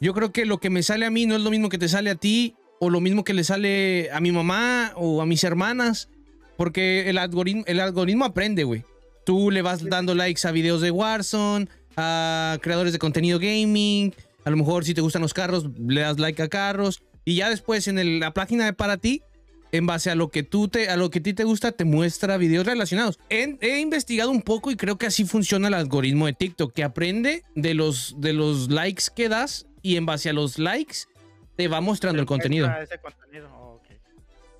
yo 0.00 0.14
creo 0.14 0.32
que 0.32 0.46
lo 0.46 0.58
que 0.58 0.68
me 0.68 0.82
sale 0.82 1.06
a 1.06 1.10
mí 1.10 1.26
no 1.26 1.36
es 1.36 1.42
lo 1.42 1.50
mismo 1.50 1.68
que 1.68 1.78
te 1.78 1.88
sale 1.88 2.10
a 2.10 2.16
ti 2.16 2.56
o 2.80 2.90
lo 2.90 3.00
mismo 3.00 3.22
que 3.22 3.34
le 3.34 3.44
sale 3.44 4.10
a 4.10 4.18
mi 4.20 4.32
mamá 4.32 4.94
o 4.96 5.22
a 5.22 5.26
mis 5.26 5.44
hermanas, 5.44 6.08
porque 6.56 7.08
el 7.08 7.18
algoritmo, 7.18 7.62
el 7.68 7.78
algoritmo 7.78 8.24
aprende, 8.24 8.64
güey. 8.64 8.84
Tú 9.24 9.50
le 9.50 9.62
vas 9.62 9.82
dando 9.84 10.14
likes 10.14 10.46
a 10.46 10.50
videos 10.52 10.80
de 10.80 10.90
Warzone, 10.90 11.68
a 11.96 12.58
creadores 12.60 12.92
de 12.92 12.98
contenido 12.98 13.38
gaming, 13.38 14.14
a 14.44 14.50
lo 14.50 14.56
mejor 14.56 14.84
si 14.84 14.94
te 14.94 15.00
gustan 15.00 15.22
los 15.22 15.32
carros, 15.34 15.66
le 15.78 16.02
das 16.02 16.18
like 16.18 16.42
a 16.42 16.48
carros 16.48 17.02
y 17.24 17.36
ya 17.36 17.48
después 17.48 17.88
en 17.88 17.98
el- 17.98 18.20
la 18.20 18.34
página 18.34 18.64
de 18.66 18.72
para 18.74 18.98
ti 18.98 19.22
en 19.72 19.86
base 19.86 20.10
a 20.10 20.14
lo 20.14 20.28
que 20.30 20.42
tú 20.42 20.68
te, 20.68 20.88
a 20.88 20.96
lo 20.96 21.10
que 21.10 21.18
a 21.18 21.22
ti 21.22 21.34
te 21.34 21.42
gusta, 21.44 21.72
te 21.72 21.84
muestra 21.84 22.36
videos 22.36 22.64
relacionados. 22.66 23.18
He, 23.30 23.56
he 23.60 23.80
investigado 23.80 24.30
un 24.30 24.42
poco 24.42 24.70
y 24.70 24.76
creo 24.76 24.98
que 24.98 25.06
así 25.06 25.24
funciona 25.24 25.66
el 25.68 25.74
algoritmo 25.74 26.26
de 26.26 26.32
TikTok, 26.32 26.72
que 26.72 26.84
aprende 26.84 27.42
de 27.56 27.74
los, 27.74 28.14
de 28.18 28.34
los 28.34 28.68
likes 28.70 29.04
que 29.16 29.28
das 29.28 29.66
y 29.82 29.96
en 29.96 30.06
base 30.06 30.28
a 30.28 30.32
los 30.32 30.58
likes 30.58 30.96
te 31.56 31.66
va 31.68 31.80
mostrando 31.80 32.20
el 32.20 32.26
Te 32.26 32.28
contenido. 32.28 32.66
muestra 32.68 32.84
Ese 32.84 33.02
contenido. 33.02 33.48
oh, 33.56 33.74
ok. 33.76 33.86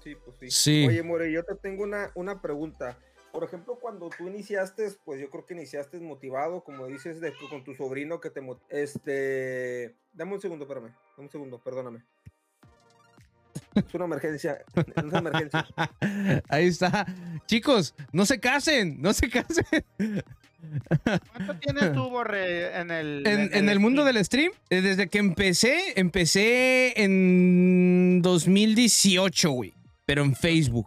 Sí, 0.02 0.14
pues 0.25 0.37
sí. 0.40 0.47
Sí. 0.50 0.85
Oye, 0.88 1.02
More, 1.02 1.30
yo 1.30 1.44
te 1.44 1.54
tengo 1.56 1.83
una, 1.85 2.11
una 2.14 2.40
pregunta. 2.40 2.99
Por 3.34 3.42
ejemplo, 3.42 3.80
cuando 3.80 4.08
tú 4.16 4.28
iniciaste, 4.28 4.92
pues 5.04 5.20
yo 5.20 5.28
creo 5.28 5.44
que 5.44 5.54
iniciaste 5.54 5.98
motivado, 5.98 6.62
como 6.62 6.86
dices, 6.86 7.20
de, 7.20 7.32
con 7.50 7.64
tu 7.64 7.74
sobrino 7.74 8.20
que 8.20 8.30
te... 8.30 8.40
Este... 8.68 9.96
Dame 10.12 10.34
un 10.34 10.40
segundo, 10.40 10.66
espérame. 10.66 10.94
Dame 11.16 11.24
un 11.26 11.30
segundo, 11.30 11.58
perdóname. 11.58 12.04
Es 13.74 13.92
una 13.92 14.04
emergencia. 14.04 14.64
Es 14.94 15.02
una 15.02 15.18
emergencia. 15.18 15.66
Ahí 16.48 16.68
está. 16.68 17.06
Chicos, 17.46 17.96
no 18.12 18.24
se 18.24 18.38
casen, 18.38 19.02
no 19.02 19.12
se 19.12 19.28
casen. 19.28 19.64
¿Cuánto 21.32 21.58
tienes 21.58 21.92
tú, 21.92 22.08
Borre, 22.08 22.78
en 22.78 22.92
el... 22.92 23.26
En, 23.26 23.52
en 23.52 23.68
el 23.68 23.80
mundo 23.80 24.04
del 24.04 24.24
stream, 24.24 24.52
eh, 24.70 24.80
desde 24.80 25.08
que 25.08 25.18
empecé, 25.18 25.98
empecé 25.98 27.02
en 27.02 28.22
2018, 28.22 29.50
güey. 29.50 29.74
Pero 30.06 30.22
en 30.22 30.36
Facebook. 30.36 30.86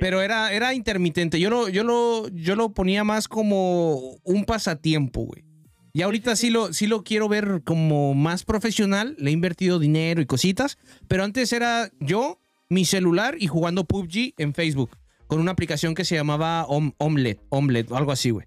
Pero 0.00 0.20
era, 0.22 0.52
era 0.52 0.74
intermitente. 0.74 1.40
Yo 1.40 1.50
lo, 1.50 1.68
yo, 1.68 1.82
lo, 1.84 2.28
yo 2.28 2.56
lo 2.56 2.70
ponía 2.70 3.04
más 3.04 3.28
como 3.28 4.16
un 4.24 4.44
pasatiempo, 4.44 5.22
güey. 5.22 5.44
Y 5.92 6.02
ahorita 6.02 6.36
sí 6.36 6.50
lo, 6.50 6.72
sí 6.74 6.86
lo 6.86 7.02
quiero 7.04 7.26
ver 7.28 7.62
como 7.64 8.12
más 8.14 8.44
profesional. 8.44 9.16
Le 9.18 9.30
he 9.30 9.32
invertido 9.32 9.78
dinero 9.78 10.20
y 10.20 10.26
cositas. 10.26 10.76
Pero 11.08 11.24
antes 11.24 11.52
era 11.52 11.90
yo, 12.00 12.38
mi 12.68 12.84
celular 12.84 13.36
y 13.38 13.46
jugando 13.46 13.84
PUBG 13.84 14.34
en 14.36 14.52
Facebook. 14.52 14.90
Con 15.26 15.40
una 15.40 15.52
aplicación 15.52 15.94
que 15.94 16.04
se 16.04 16.14
llamaba 16.14 16.66
Om- 16.68 16.92
Omlet, 16.98 17.40
Omlet, 17.48 17.90
o 17.90 17.96
algo 17.96 18.12
así, 18.12 18.30
güey. 18.30 18.46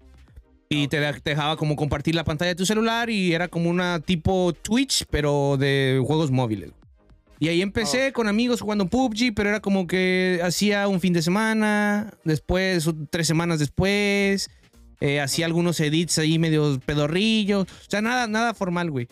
Y 0.68 0.86
te, 0.86 1.00
de- 1.00 1.20
te 1.20 1.30
dejaba 1.30 1.56
como 1.56 1.74
compartir 1.74 2.14
la 2.14 2.22
pantalla 2.22 2.50
de 2.50 2.54
tu 2.54 2.64
celular 2.64 3.10
y 3.10 3.34
era 3.34 3.48
como 3.48 3.68
una 3.68 3.98
tipo 3.98 4.52
Twitch, 4.52 5.04
pero 5.10 5.56
de 5.58 6.00
juegos 6.06 6.30
móviles. 6.30 6.70
Y 7.42 7.48
ahí 7.48 7.62
empecé 7.62 8.12
con 8.12 8.28
amigos 8.28 8.60
jugando 8.60 8.86
PUBG, 8.86 9.34
pero 9.34 9.48
era 9.48 9.60
como 9.60 9.86
que 9.86 10.40
hacía 10.44 10.86
un 10.88 11.00
fin 11.00 11.14
de 11.14 11.22
semana, 11.22 12.12
después, 12.22 12.86
tres 13.08 13.26
semanas 13.26 13.58
después, 13.58 14.50
eh, 15.00 15.20
hacía 15.20 15.46
algunos 15.46 15.80
edits 15.80 16.18
ahí 16.18 16.38
medio 16.38 16.78
pedorrillos. 16.84 17.62
O 17.64 17.90
sea, 17.90 18.02
nada, 18.02 18.26
nada 18.26 18.52
formal, 18.52 18.90
güey. 18.90 19.08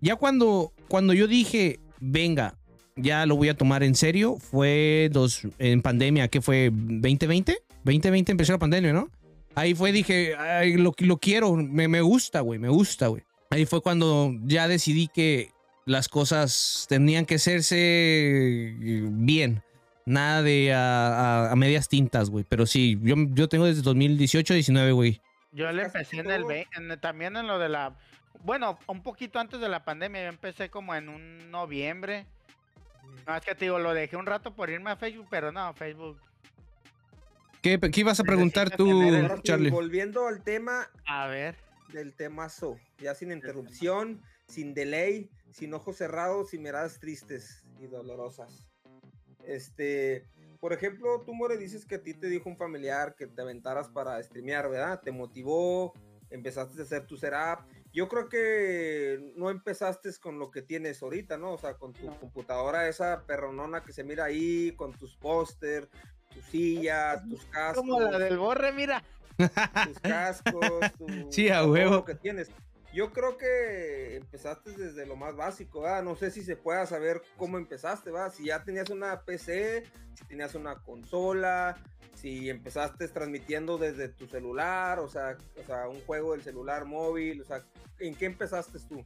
Ya 0.00 0.14
cuando, 0.14 0.72
cuando 0.86 1.12
yo 1.12 1.26
dije, 1.26 1.80
venga, 1.98 2.56
ya 2.94 3.26
lo 3.26 3.34
voy 3.34 3.48
a 3.48 3.56
tomar 3.56 3.82
en 3.82 3.96
serio, 3.96 4.36
fue 4.38 5.10
dos, 5.12 5.42
en 5.58 5.82
pandemia, 5.82 6.28
¿qué 6.28 6.40
fue? 6.40 6.70
¿2020? 6.70 7.56
2020 7.82 8.30
empezó 8.30 8.52
la 8.52 8.58
pandemia, 8.60 8.92
¿no? 8.92 9.10
Ahí 9.56 9.74
fue, 9.74 9.90
dije, 9.90 10.36
Ay, 10.36 10.76
lo, 10.76 10.94
lo 10.98 11.16
quiero, 11.16 11.56
me, 11.56 11.88
me 11.88 12.00
gusta, 12.00 12.42
güey, 12.42 12.60
me 12.60 12.68
gusta, 12.68 13.08
güey. 13.08 13.24
Ahí 13.50 13.66
fue 13.66 13.82
cuando 13.82 14.32
ya 14.44 14.68
decidí 14.68 15.08
que 15.08 15.50
las 15.84 16.08
cosas 16.08 16.86
tenían 16.88 17.26
que 17.26 17.36
hacerse 17.36 18.74
bien. 18.78 19.62
Nada 20.04 20.42
de 20.42 20.72
a, 20.72 21.52
a, 21.52 21.56
medias 21.56 21.88
tintas, 21.88 22.28
güey. 22.28 22.44
Pero 22.48 22.66
sí, 22.66 22.98
yo, 23.02 23.14
yo 23.30 23.48
tengo 23.48 23.66
desde 23.66 23.82
2018, 23.82 24.54
19, 24.54 24.92
güey. 24.92 25.20
Yo 25.52 25.70
le 25.70 25.84
empecé 25.84 26.18
en 26.18 26.30
el, 26.30 26.44
en, 26.50 26.98
también 27.00 27.36
en 27.36 27.46
lo 27.46 27.58
de 27.58 27.68
la... 27.68 27.96
Bueno, 28.42 28.78
un 28.88 29.02
poquito 29.02 29.38
antes 29.38 29.60
de 29.60 29.68
la 29.68 29.84
pandemia, 29.84 30.22
yo 30.22 30.28
empecé 30.28 30.70
como 30.70 30.94
en 30.94 31.08
un 31.08 31.50
noviembre. 31.52 32.26
No, 33.26 33.36
es 33.36 33.42
que 33.42 33.54
te 33.54 33.66
digo, 33.66 33.78
lo 33.78 33.94
dejé 33.94 34.16
un 34.16 34.26
rato 34.26 34.54
por 34.54 34.70
irme 34.70 34.90
a 34.90 34.96
Facebook, 34.96 35.28
pero 35.30 35.52
no, 35.52 35.72
Facebook. 35.74 36.18
¿Qué, 37.60 37.78
qué 37.78 38.00
ibas 38.00 38.18
a 38.18 38.24
preguntar 38.24 38.70
tú, 38.70 38.90
Charlie? 39.44 39.70
Volviendo 39.70 40.26
al 40.26 40.42
tema. 40.42 40.88
A 41.06 41.28
ver. 41.28 41.54
Del 41.92 42.12
temazo. 42.12 42.80
Ya 42.98 43.14
sin 43.14 43.30
interrupción, 43.30 44.20
sin 44.48 44.74
delay 44.74 45.30
sin 45.52 45.74
ojos 45.74 45.96
cerrados 45.96 46.54
y 46.54 46.58
miradas 46.58 46.98
tristes 46.98 47.64
y 47.78 47.86
dolorosas. 47.86 48.66
Este, 49.44 50.26
por 50.60 50.72
ejemplo, 50.72 51.22
tú, 51.24 51.34
More, 51.34 51.56
dices 51.56 51.84
que 51.84 51.96
a 51.96 52.02
ti 52.02 52.14
te 52.14 52.28
dijo 52.28 52.48
un 52.48 52.56
familiar 52.56 53.14
que 53.16 53.26
te 53.26 53.42
aventaras 53.42 53.88
para 53.88 54.22
streamear, 54.22 54.70
¿verdad? 54.70 55.00
Te 55.02 55.10
motivó, 55.10 55.92
empezaste 56.30 56.80
a 56.80 56.84
hacer 56.84 57.06
tu 57.06 57.16
setup. 57.16 57.66
Yo 57.92 58.08
creo 58.08 58.28
que 58.28 59.32
no 59.36 59.50
empezaste 59.50 60.10
con 60.20 60.38
lo 60.38 60.50
que 60.50 60.62
tienes 60.62 61.02
ahorita, 61.02 61.36
¿no? 61.36 61.52
O 61.52 61.58
sea, 61.58 61.74
con 61.74 61.92
tu 61.92 62.06
computadora, 62.18 62.88
esa 62.88 63.24
perronona 63.26 63.82
que 63.82 63.92
se 63.92 64.04
mira 64.04 64.24
ahí, 64.24 64.72
con 64.76 64.92
tus 64.92 65.16
póster, 65.16 65.88
tu 66.32 66.40
silla, 66.42 67.22
tus 67.28 67.44
cascos. 67.46 67.82
Como 67.82 68.00
la 68.00 68.18
del 68.18 68.38
borre, 68.38 68.72
mira. 68.72 69.04
Tus 69.36 70.00
cascos, 70.00 70.92
tu, 70.96 71.06
sí, 71.30 71.50
a 71.50 71.66
huevo. 71.66 71.96
Lo 71.96 72.04
que 72.04 72.14
tienes. 72.14 72.50
Yo 72.92 73.10
creo 73.10 73.38
que 73.38 74.16
empezaste 74.16 74.72
desde 74.72 75.06
lo 75.06 75.16
más 75.16 75.34
básico, 75.34 75.80
¿verdad? 75.80 76.02
No 76.02 76.14
sé 76.14 76.30
si 76.30 76.42
se 76.42 76.56
pueda 76.56 76.84
saber 76.86 77.22
cómo 77.38 77.56
empezaste, 77.56 78.10
¿verdad? 78.10 78.32
Si 78.32 78.44
ya 78.46 78.64
tenías 78.64 78.90
una 78.90 79.22
PC, 79.22 79.84
si 80.14 80.24
tenías 80.26 80.54
una 80.54 80.74
consola, 80.82 81.78
si 82.14 82.50
empezaste 82.50 83.08
transmitiendo 83.08 83.78
desde 83.78 84.08
tu 84.08 84.26
celular, 84.26 84.98
o 84.98 85.08
sea, 85.08 85.38
o 85.58 85.62
sea 85.64 85.88
un 85.88 86.02
juego 86.02 86.32
del 86.32 86.42
celular 86.42 86.84
móvil, 86.84 87.40
o 87.40 87.44
sea, 87.44 87.62
¿en 87.98 88.14
qué 88.14 88.26
empezaste 88.26 88.78
tú? 88.80 89.04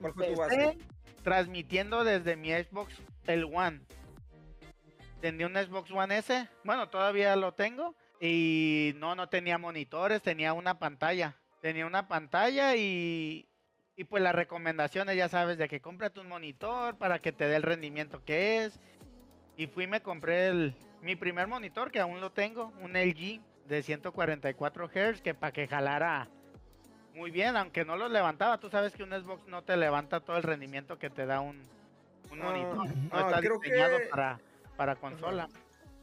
¿Cuál 0.00 0.12
fue 0.12 0.26
tu 0.28 0.36
base? 0.38 0.78
Transmitiendo 1.22 2.04
desde 2.04 2.36
mi 2.36 2.52
Xbox, 2.52 2.94
el 3.26 3.44
One. 3.44 3.80
Tenía 5.22 5.46
un 5.46 5.54
Xbox 5.54 5.90
One 5.90 6.18
S, 6.18 6.46
bueno, 6.62 6.90
todavía 6.90 7.34
lo 7.36 7.54
tengo, 7.54 7.94
y 8.20 8.92
no, 8.96 9.14
no 9.14 9.30
tenía 9.30 9.56
monitores, 9.56 10.20
tenía 10.20 10.52
una 10.52 10.78
pantalla 10.78 11.38
tenía 11.64 11.86
una 11.86 12.08
pantalla 12.08 12.76
y, 12.76 13.48
y 13.96 14.04
pues 14.04 14.22
las 14.22 14.34
recomendaciones, 14.34 15.16
ya 15.16 15.30
sabes, 15.30 15.56
de 15.56 15.66
que 15.66 15.80
cómprate 15.80 16.20
un 16.20 16.28
monitor 16.28 16.98
para 16.98 17.20
que 17.20 17.32
te 17.32 17.48
dé 17.48 17.56
el 17.56 17.62
rendimiento 17.62 18.22
que 18.22 18.66
es. 18.66 18.78
Y 19.56 19.66
fui 19.68 19.84
y 19.84 19.86
me 19.86 20.02
compré 20.02 20.48
el, 20.48 20.76
mi 21.00 21.16
primer 21.16 21.46
monitor, 21.46 21.90
que 21.90 22.00
aún 22.00 22.20
lo 22.20 22.32
tengo, 22.32 22.70
un 22.82 22.92
LG 22.92 23.40
de 23.66 23.82
144 23.82 24.90
Hz, 24.90 25.22
que 25.22 25.32
para 25.32 25.52
que 25.52 25.66
jalara 25.66 26.28
muy 27.14 27.30
bien, 27.30 27.56
aunque 27.56 27.86
no 27.86 27.96
lo 27.96 28.10
levantaba. 28.10 28.60
Tú 28.60 28.68
sabes 28.68 28.92
que 28.92 29.02
un 29.02 29.12
Xbox 29.12 29.46
no 29.46 29.62
te 29.62 29.78
levanta 29.78 30.20
todo 30.20 30.36
el 30.36 30.42
rendimiento 30.42 30.98
que 30.98 31.08
te 31.08 31.24
da 31.24 31.40
un, 31.40 31.66
un 32.30 32.42
ah, 32.42 32.44
monitor. 32.44 32.76
No, 32.76 33.08
ah, 33.10 33.30
está 33.30 33.40
diseñado 33.40 33.96
para, 34.10 34.38
para 34.76 34.96
consola. 34.96 35.48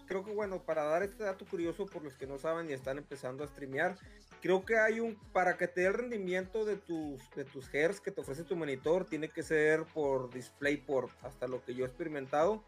Creo 0.07 0.25
que 0.25 0.33
bueno, 0.33 0.57
para 0.63 0.85
dar 0.85 1.03
este 1.03 1.23
dato 1.23 1.45
curioso 1.45 1.85
por 1.85 2.03
los 2.03 2.17
que 2.17 2.25
no 2.25 2.39
saben 2.39 2.67
y 2.67 2.73
están 2.73 2.97
empezando 2.97 3.43
a 3.43 3.47
streamear, 3.47 3.95
creo 4.41 4.65
que 4.65 4.77
hay 4.77 4.99
un, 4.99 5.15
para 5.31 5.57
que 5.57 5.67
te 5.67 5.81
dé 5.81 5.87
el 5.87 5.93
rendimiento 5.93 6.65
de 6.65 6.75
tus, 6.77 7.29
de 7.31 7.45
tus 7.45 7.73
hertz 7.73 8.01
que 8.01 8.11
te 8.11 8.21
ofrece 8.21 8.43
tu 8.43 8.55
monitor, 8.55 9.05
tiene 9.05 9.29
que 9.29 9.43
ser 9.43 9.85
por 9.93 10.33
DisplayPort, 10.33 11.11
hasta 11.23 11.47
lo 11.47 11.63
que 11.63 11.73
yo 11.73 11.85
he 11.85 11.87
experimentado. 11.87 12.63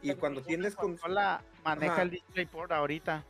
Y 0.00 0.14
cuando 0.14 0.42
tienes 0.42 0.74
consola 0.74 1.42
maneja 1.64 2.02
el 2.02 2.10
DisplayPort 2.10 2.72
ahorita. 2.72 3.24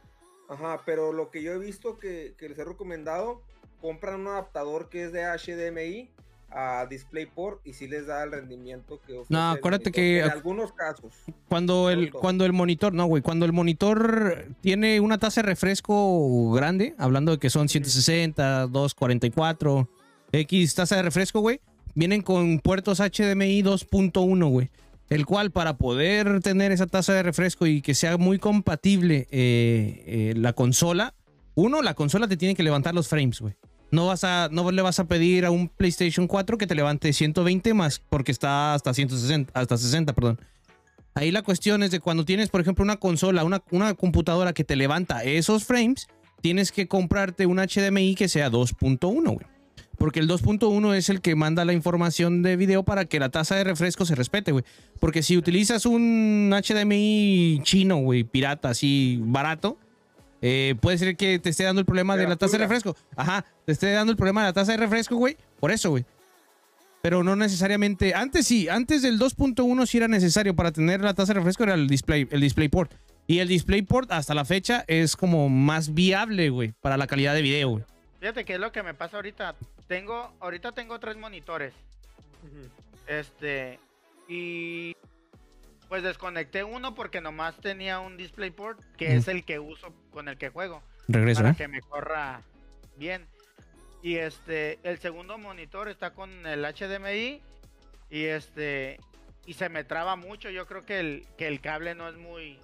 Ajá, 0.49 0.83
pero 0.87 1.12
lo 1.12 1.31
que 1.31 1.43
yo 1.43 1.52
he 1.52 1.59
visto 1.59 1.99
que, 1.99 2.35
que 2.38 2.49
les 2.49 2.59
he 2.59 2.64
recomendado, 2.64 3.43
compran 3.81 4.21
un 4.21 4.28
adaptador 4.28 4.88
que 4.88 5.05
es 5.05 5.12
de 5.12 5.25
HDMI 5.25 6.11
a 6.50 6.87
DisplayPort 6.88 7.67
y 7.67 7.75
si 7.75 7.88
les 7.88 8.07
da 8.07 8.25
el 8.25 8.33
rendimiento 8.33 9.00
que 9.07 9.14
ofrece. 9.14 9.33
No, 9.33 9.50
acuérdate 9.50 9.93
que 9.93 10.21
en 10.21 10.31
algunos 10.31 10.73
casos. 10.73 11.12
Cuando 11.49 11.90
el 11.90 12.11
cuando 12.11 12.45
el 12.45 12.52
monitor, 12.52 12.95
no, 12.95 13.07
güey, 13.07 13.23
cuando 13.23 13.45
el 13.47 13.52
monitor 13.52 14.47
tiene 14.61 15.00
una 15.00 15.19
tasa 15.19 15.43
de 15.43 15.49
refresco 15.49 16.50
grande, 16.52 16.95
hablando 16.99 17.33
de 17.33 17.38
que 17.38 17.50
son 17.50 17.69
160, 17.69 18.69
244, 18.69 19.88
X 20.33 20.75
tasa 20.75 20.97
de 20.97 21.02
refresco, 21.02 21.40
güey, 21.40 21.61
vienen 21.95 22.23
con 22.23 22.61
puertos 22.61 22.99
HDMI 22.99 23.62
2.1, 23.62 24.50
güey. 24.50 24.71
El 25.11 25.25
cual 25.25 25.50
para 25.50 25.78
poder 25.78 26.40
tener 26.40 26.71
esa 26.71 26.87
tasa 26.87 27.14
de 27.14 27.23
refresco 27.23 27.67
y 27.67 27.81
que 27.81 27.95
sea 27.95 28.19
muy 28.19 28.38
compatible 28.38 29.26
eh, 29.31 30.05
eh, 30.07 30.35
la 30.37 30.52
consola, 30.52 31.14
uno, 31.55 31.81
la 31.81 31.95
consola 31.95 32.28
te 32.28 32.37
tiene 32.37 32.55
que 32.55 32.62
levantar 32.62 32.95
los 32.95 33.09
frames, 33.09 33.40
güey. 33.40 33.55
No, 33.90 34.07
vas 34.07 34.25
a, 34.25 34.49
no 34.52 34.71
le 34.71 34.83
vas 34.83 34.99
a 34.99 35.04
pedir 35.04 35.47
a 35.47 35.50
un 35.50 35.68
PlayStation 35.68 36.26
4 36.26 36.59
que 36.59 36.66
te 36.66 36.75
levante 36.75 37.12
120 37.12 37.73
más 37.75 38.00
porque 38.11 38.33
está 38.33 38.75
hasta 38.75 38.92
160, 38.92 39.50
hasta 39.59 39.76
60, 39.76 40.12
perdón. 40.12 40.40
Ahí 41.14 41.33
la 41.33 41.42
cuestión 41.42 41.83
es 41.83 41.90
de 41.90 42.00
cuando 42.00 42.25
tienes, 42.25 42.49
por 42.49 42.61
ejemplo, 42.61 42.85
una 42.85 42.99
consola, 42.99 43.45
una, 43.45 43.62
una 43.71 43.95
computadora 43.95 44.52
que 44.52 44.62
te 44.62 44.76
levanta 44.76 45.25
esos 45.25 45.64
frames, 45.64 46.07
tienes 46.42 46.71
que 46.71 46.87
comprarte 46.87 47.47
un 47.47 47.59
HDMI 47.59 48.14
que 48.14 48.28
sea 48.28 48.50
2.1, 48.50 49.25
güey. 49.25 49.47
Porque 49.97 50.21
el 50.21 50.28
2.1 50.28 50.95
es 50.95 51.09
el 51.09 51.21
que 51.21 51.35
manda 51.35 51.64
la 51.64 51.73
información 51.73 52.42
de 52.42 52.57
video 52.57 52.85
para 52.85 53.07
que 53.07 53.18
la 53.18 53.30
tasa 53.30 53.57
de 53.57 53.64
refresco 53.64 54.04
se 54.04 54.14
respete, 54.14 54.52
güey. 54.52 54.64
Porque 55.00 55.25
si 55.25 55.37
utilizas 55.37 55.87
un 55.87 56.52
HDMI 56.52 57.61
chino, 57.64 57.97
güey, 57.97 58.23
pirata, 58.23 58.68
así 58.68 59.18
barato, 59.21 59.76
eh, 60.40 60.75
puede 60.80 60.99
ser 60.99 61.16
que 61.16 61.38
te 61.38 61.50
esté 61.50 61.64
dando 61.64 61.80
el 61.80 61.87
problema 61.87 62.16
de, 62.16 62.28
la 62.28 62.37
taza 62.37 62.57
de 62.57 62.64
refresco. 62.64 62.97
Ajá, 63.16 63.45
te 63.64 63.73
esté 63.73 63.90
dando 63.92 64.12
el 64.12 64.16
problema 64.16 64.42
de 64.42 64.49
la 64.49 64.52
taza 64.52 64.73
de 64.73 64.78
refresco, 64.78 65.16
güey. 65.16 65.37
Por 65.59 65.71
eso, 65.71 65.90
güey. 65.90 66.04
Pero 67.02 67.23
no 67.23 67.37
necesariamente. 67.37 68.14
Antes 68.14 68.47
sí, 68.47 68.68
antes 68.68 69.02
del 69.02 69.18
2.1 69.18 69.87
sí 69.87 69.99
era 69.99 70.09
necesario 70.09 70.54
para 70.54 70.73
tener 70.73 71.00
la 71.00 71.14
taza 71.14 71.33
de 71.33 71.40
refresco, 71.40 71.64
era 71.64 71.75
el 71.75 71.88
display, 71.88 72.28
el 72.30 72.40
DisplayPort. 72.40 72.92
Y 73.26 73.40
el 73.40 73.49
DisplayPort 73.49 74.11
hasta 74.12 74.35
la 74.35 74.45
fecha 74.45 74.85
es 74.87 75.14
como 75.14 75.49
más 75.49 75.92
viable, 75.92 76.49
güey, 76.49 76.73
para 76.80 76.97
la 76.97 77.07
calidad 77.07 77.35
de 77.35 77.42
video, 77.42 77.68
güey. 77.68 77.85
Fíjate 78.21 78.45
qué 78.45 78.54
es 78.54 78.61
lo 78.61 78.73
que 78.73 78.83
me 78.83 78.95
pasa 78.95 79.16
ahorita. 79.16 79.54
Tengo, 79.87 80.33
ahorita 80.40 80.73
tengo 80.73 80.99
tres 80.99 81.16
monitores. 81.16 81.73
Este. 83.07 83.78
Y 84.28 84.97
pues 85.88 86.02
desconecté 86.02 86.64
uno 86.64 86.95
porque 86.95 87.21
nomás 87.21 87.57
tenía 87.57 88.00
un 88.00 88.16
DisplayPort, 88.16 88.80
que 88.97 89.16
es 89.16 89.28
el 89.28 89.45
que 89.45 89.59
uso 89.59 89.95
con 90.11 90.28
el 90.28 90.37
que 90.37 90.50
juego. 90.50 90.83
Regreso, 91.09 91.40
para 91.40 91.52
¿eh? 91.52 91.57
que 91.57 91.68
me 91.68 91.80
corra 91.80 92.42
bien. 92.97 93.26
Y 94.02 94.16
este, 94.16 94.78
el 94.83 94.99
segundo 94.99 95.38
monitor 95.38 95.88
está 95.88 96.12
con 96.12 96.47
el 96.47 96.62
HDMI 96.62 97.40
y 98.11 98.25
este 98.25 99.00
y 99.47 99.54
se 99.54 99.71
me 99.71 99.83
traba 99.83 100.14
mucho. 100.16 100.50
Yo 100.50 100.66
creo 100.66 100.85
que 100.85 101.00
el, 101.00 101.26
que 101.37 101.49
el 101.49 101.61
cable 101.61 101.95
no 101.95 102.09
es 102.09 102.16
muy 102.16 102.59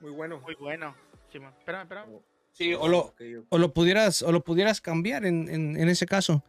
muy 0.00 0.12
bueno. 0.12 0.40
Muy 0.40 0.54
bueno. 0.54 0.94
Sí, 1.32 1.38
espérame, 1.38 1.82
espérame. 1.82 2.20
Sí, 2.52 2.74
o 2.74 2.88
lo, 2.88 3.14
o 3.50 3.58
lo 3.58 3.72
pudieras 3.72 4.22
o 4.22 4.32
lo 4.32 4.42
pudieras 4.42 4.80
cambiar 4.80 5.24
en, 5.24 5.48
en, 5.48 5.88
ese 5.88 6.06
caso. 6.06 6.42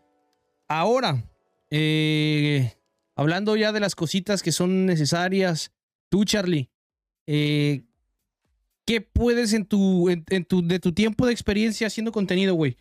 Ahora, 0.67 1.23
eh, 1.69 2.73
hablando 3.15 3.55
ya 3.55 3.71
de 3.71 3.79
las 3.79 3.95
cositas 3.95 4.41
que 4.41 4.51
son 4.51 4.85
necesarias 4.85 5.71
Tú, 6.09 6.25
Charlie, 6.25 6.69
eh, 7.27 7.83
¿qué 8.85 9.01
puedes 9.01 9.53
en 9.53 9.65
tu, 9.65 10.09
en, 10.09 10.45
tu, 10.45 10.67
de 10.67 10.79
tu 10.79 10.91
tiempo 10.91 11.25
de 11.25 11.31
experiencia 11.31 11.87
haciendo 11.87 12.11
contenido, 12.11 12.55
güey? 12.55 12.77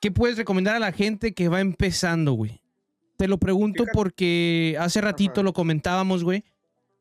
¿Qué 0.00 0.12
puedes 0.12 0.36
recomendar 0.36 0.76
a 0.76 0.78
la 0.78 0.92
gente 0.92 1.34
que 1.34 1.48
va 1.48 1.60
empezando, 1.60 2.32
güey? 2.32 2.60
Te 3.16 3.26
lo 3.26 3.38
pregunto 3.38 3.84
porque 3.92 4.76
hace 4.78 5.00
ratito 5.00 5.42
lo 5.42 5.52
comentábamos, 5.52 6.22
güey, 6.22 6.44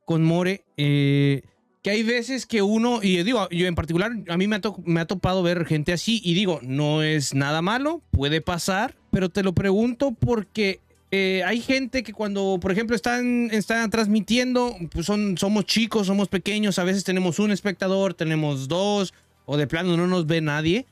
con 0.04 0.24
More, 0.24 0.66
eh, 0.78 1.44
que 1.84 1.92
hay 1.92 2.02
veces 2.02 2.48
que 2.48 2.64
uno, 2.64 3.04
y 3.04 3.22
digo, 3.22 3.48
yo 3.52 3.68
en 3.68 3.76
particular, 3.76 4.12
a 4.28 4.38
mí 4.38 4.48
me 4.48 4.56
ha, 4.56 4.62
me 4.84 5.00
ha 5.00 5.06
topado 5.06 5.44
ver 5.44 5.66
gente 5.68 5.94
así, 5.94 6.20
y 6.24 6.34
digo, 6.34 6.60
no 6.64 7.04
es 7.04 7.36
nada 7.36 7.62
malo, 7.62 8.02
puede 8.10 8.42
pasar, 8.42 8.96
pero 9.12 9.30
te 9.30 9.44
lo 9.44 9.54
pregunto 9.54 10.14
porque 10.14 10.82
eh, 11.10 11.42
hay 11.46 11.62
gente 11.62 12.04
que 12.04 12.12
cuando, 12.12 12.60
por 12.62 12.72
ejemplo, 12.72 12.96
están, 12.96 13.50
están 13.52 13.90
transmitiendo, 13.90 14.76
pues 14.92 15.06
son, 15.06 15.38
somos 15.38 15.66
chicos, 15.66 16.08
somos 16.08 16.28
pequeños, 16.28 16.80
a 16.80 16.84
veces 16.84 17.04
tenemos 17.04 17.40
un 17.40 17.52
espectador, 17.52 18.14
tenemos 18.14 18.68
dos, 18.68 19.14
o 19.46 19.56
de 19.56 19.68
plano 19.68 19.96
no 19.96 20.08
nos 20.08 20.28
ve 20.28 20.42
nadie. 20.42 20.86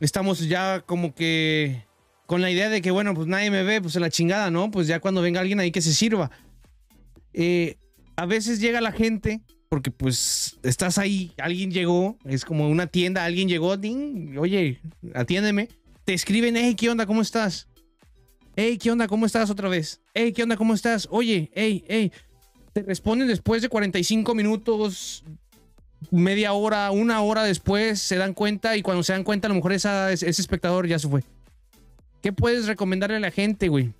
Estamos 0.00 0.48
ya 0.48 0.80
como 0.80 1.14
que 1.14 1.84
con 2.26 2.40
la 2.40 2.50
idea 2.50 2.70
de 2.70 2.80
que, 2.80 2.90
bueno, 2.90 3.12
pues 3.14 3.26
nadie 3.26 3.50
me 3.50 3.62
ve, 3.62 3.82
pues 3.82 3.94
la 3.96 4.10
chingada, 4.10 4.50
¿no? 4.50 4.70
Pues 4.70 4.86
ya 4.86 5.00
cuando 5.00 5.20
venga 5.20 5.40
alguien 5.40 5.60
ahí 5.60 5.70
que 5.70 5.82
se 5.82 5.92
sirva. 5.92 6.30
Eh, 7.34 7.76
a 8.16 8.24
veces 8.24 8.60
llega 8.60 8.80
la 8.80 8.92
gente, 8.92 9.42
porque 9.68 9.90
pues 9.90 10.58
estás 10.62 10.96
ahí, 10.96 11.32
alguien 11.36 11.70
llegó, 11.70 12.16
es 12.24 12.46
como 12.46 12.68
una 12.68 12.86
tienda, 12.86 13.24
alguien 13.24 13.48
llegó, 13.48 13.76
ding, 13.76 14.38
oye, 14.38 14.80
atiéndeme. 15.14 15.68
Te 16.04 16.14
escriben, 16.14 16.56
hey, 16.56 16.74
¿qué 16.74 16.88
onda? 16.88 17.06
¿Cómo 17.06 17.20
estás? 17.20 17.66
Hey, 18.56 18.78
¿qué 18.78 18.92
onda? 18.92 19.08
¿Cómo 19.08 19.26
estás 19.26 19.50
otra 19.50 19.68
vez? 19.68 20.00
Hey, 20.14 20.32
¿qué 20.32 20.44
onda? 20.44 20.56
¿Cómo 20.56 20.74
estás? 20.74 21.08
Oye, 21.10 21.50
hey, 21.54 21.84
hey. 21.88 22.12
Te 22.72 22.84
responden 22.84 23.26
después 23.26 23.62
de 23.62 23.68
45 23.68 24.32
minutos, 24.32 25.24
media 26.12 26.52
hora, 26.52 26.92
una 26.92 27.20
hora 27.22 27.42
después, 27.42 28.00
se 28.00 28.16
dan 28.16 28.32
cuenta 28.32 28.76
y 28.76 28.82
cuando 28.82 29.02
se 29.02 29.12
dan 29.12 29.24
cuenta, 29.24 29.48
a 29.48 29.50
lo 29.50 29.56
mejor 29.56 29.72
ese 29.72 30.28
espectador 30.28 30.86
ya 30.86 31.00
se 31.00 31.08
fue. 31.08 31.24
¿Qué 32.22 32.32
puedes 32.32 32.66
recomendarle 32.66 33.16
a 33.16 33.20
la 33.20 33.32
gente, 33.32 33.68
güey? 33.68 33.92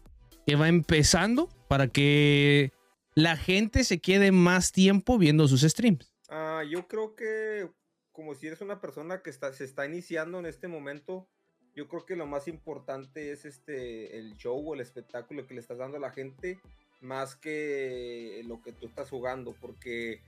Que 0.47 0.55
va 0.55 0.69
empezando 0.69 1.49
para 1.67 1.89
que 1.89 2.73
la 3.17 3.37
gente 3.37 3.83
se 3.83 3.99
quede 3.99 4.31
más 4.31 4.71
tiempo 4.71 5.19
viendo 5.19 5.49
sus 5.49 5.63
streams. 5.63 6.13
Ah, 6.29 6.63
yo 6.69 6.87
creo 6.87 7.17
que 7.17 7.71
como 8.13 8.37
si 8.37 8.47
eres 8.47 8.61
una 8.61 8.81
persona 8.81 9.21
que 9.21 9.31
está, 9.31 9.53
se 9.53 9.65
está 9.65 9.85
iniciando 9.85 10.39
en 10.39 10.47
este 10.47 10.69
momento, 10.69 11.29
yo 11.75 11.89
creo 11.89 12.05
que 12.05 12.17
lo 12.17 12.27
más 12.27 12.49
importante 12.49 13.33
es 13.33 13.45
este 13.45 14.19
el 14.19 14.37
show 14.37 14.63
o 14.65 14.75
el 14.75 14.81
espectáculo 14.81 15.47
que 15.47 15.55
le 15.55 15.61
estás 15.61 15.79
dando 15.79 15.97
a 15.97 16.01
la 16.01 16.11
gente 16.11 16.59
más 17.01 17.37
que 17.37 18.43
lo 18.47 18.63
que 18.63 18.73
tú 18.73 18.87
estás 18.87 19.11
jugando, 19.11 19.55
porque 19.61 20.21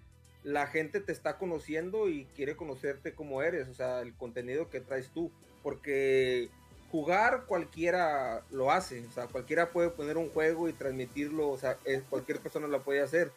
la 0.42 0.66
gente 0.66 1.00
te 1.00 1.12
está 1.12 1.38
conociendo 1.38 2.08
y 2.08 2.26
quiere 2.36 2.54
conocerte 2.54 3.14
como 3.14 3.42
eres, 3.42 3.68
o 3.68 3.74
sea, 3.74 4.00
el 4.00 4.14
contenido 4.14 4.68
que 4.68 4.80
traes 4.80 5.10
tú, 5.10 5.32
porque 5.62 6.50
jugar 6.90 7.46
cualquiera 7.46 8.44
lo 8.50 8.70
hace, 8.70 9.04
o 9.06 9.10
sea, 9.10 9.26
cualquiera 9.26 9.70
puede 9.70 9.90
poner 9.90 10.16
un 10.16 10.30
juego 10.30 10.68
y 10.68 10.72
transmitirlo, 10.72 11.48
o 11.48 11.58
sea, 11.58 11.78
cualquier 12.10 12.40
persona 12.40 12.68
lo 12.68 12.84
puede 12.84 13.00
hacer, 13.00 13.32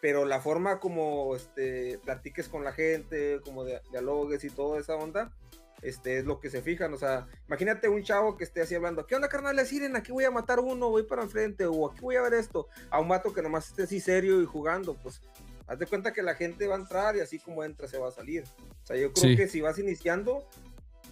pero 0.00 0.24
la 0.24 0.40
forma 0.40 0.80
como 0.80 1.34
este, 1.36 1.98
platiques 2.04 2.48
con 2.48 2.64
la 2.64 2.72
gente, 2.72 3.40
como 3.44 3.64
dialogues 3.64 4.44
y 4.44 4.50
toda 4.50 4.80
esa 4.80 4.96
onda, 4.96 5.32
este, 5.82 6.18
es 6.18 6.24
lo 6.24 6.40
que 6.40 6.50
se 6.50 6.62
fijan, 6.62 6.92
o 6.92 6.96
sea, 6.96 7.26
imagínate 7.46 7.88
un 7.88 8.02
chavo 8.02 8.36
que 8.36 8.44
esté 8.44 8.62
así 8.62 8.74
hablando, 8.74 9.06
¿qué 9.06 9.14
onda 9.14 9.28
carnal? 9.28 9.64
Siren, 9.66 9.96
aquí 9.96 10.12
voy 10.12 10.24
a 10.24 10.30
matar 10.30 10.60
uno, 10.60 10.90
voy 10.90 11.04
para 11.04 11.22
enfrente, 11.22 11.66
o 11.66 11.90
aquí 11.90 12.00
voy 12.00 12.16
a 12.16 12.22
ver 12.22 12.34
esto, 12.34 12.68
a 12.90 13.00
un 13.00 13.08
mato 13.08 13.32
que 13.32 13.42
nomás 13.42 13.68
esté 13.68 13.84
así 13.84 14.00
serio 14.00 14.40
y 14.42 14.46
jugando, 14.46 14.94
pues 14.94 15.20
haz 15.66 15.78
de 15.78 15.86
cuenta 15.86 16.12
que 16.12 16.22
la 16.22 16.34
gente 16.34 16.66
va 16.66 16.74
a 16.74 16.78
entrar 16.80 17.16
y 17.16 17.20
así 17.20 17.38
como 17.38 17.62
entra 17.62 17.86
se 17.86 17.96
va 17.96 18.08
a 18.08 18.12
salir. 18.12 18.42
O 18.82 18.86
sea, 18.86 18.96
yo 18.96 19.12
creo 19.12 19.36
que 19.36 19.46
si 19.46 19.60
vas 19.60 19.78
iniciando, 19.78 20.44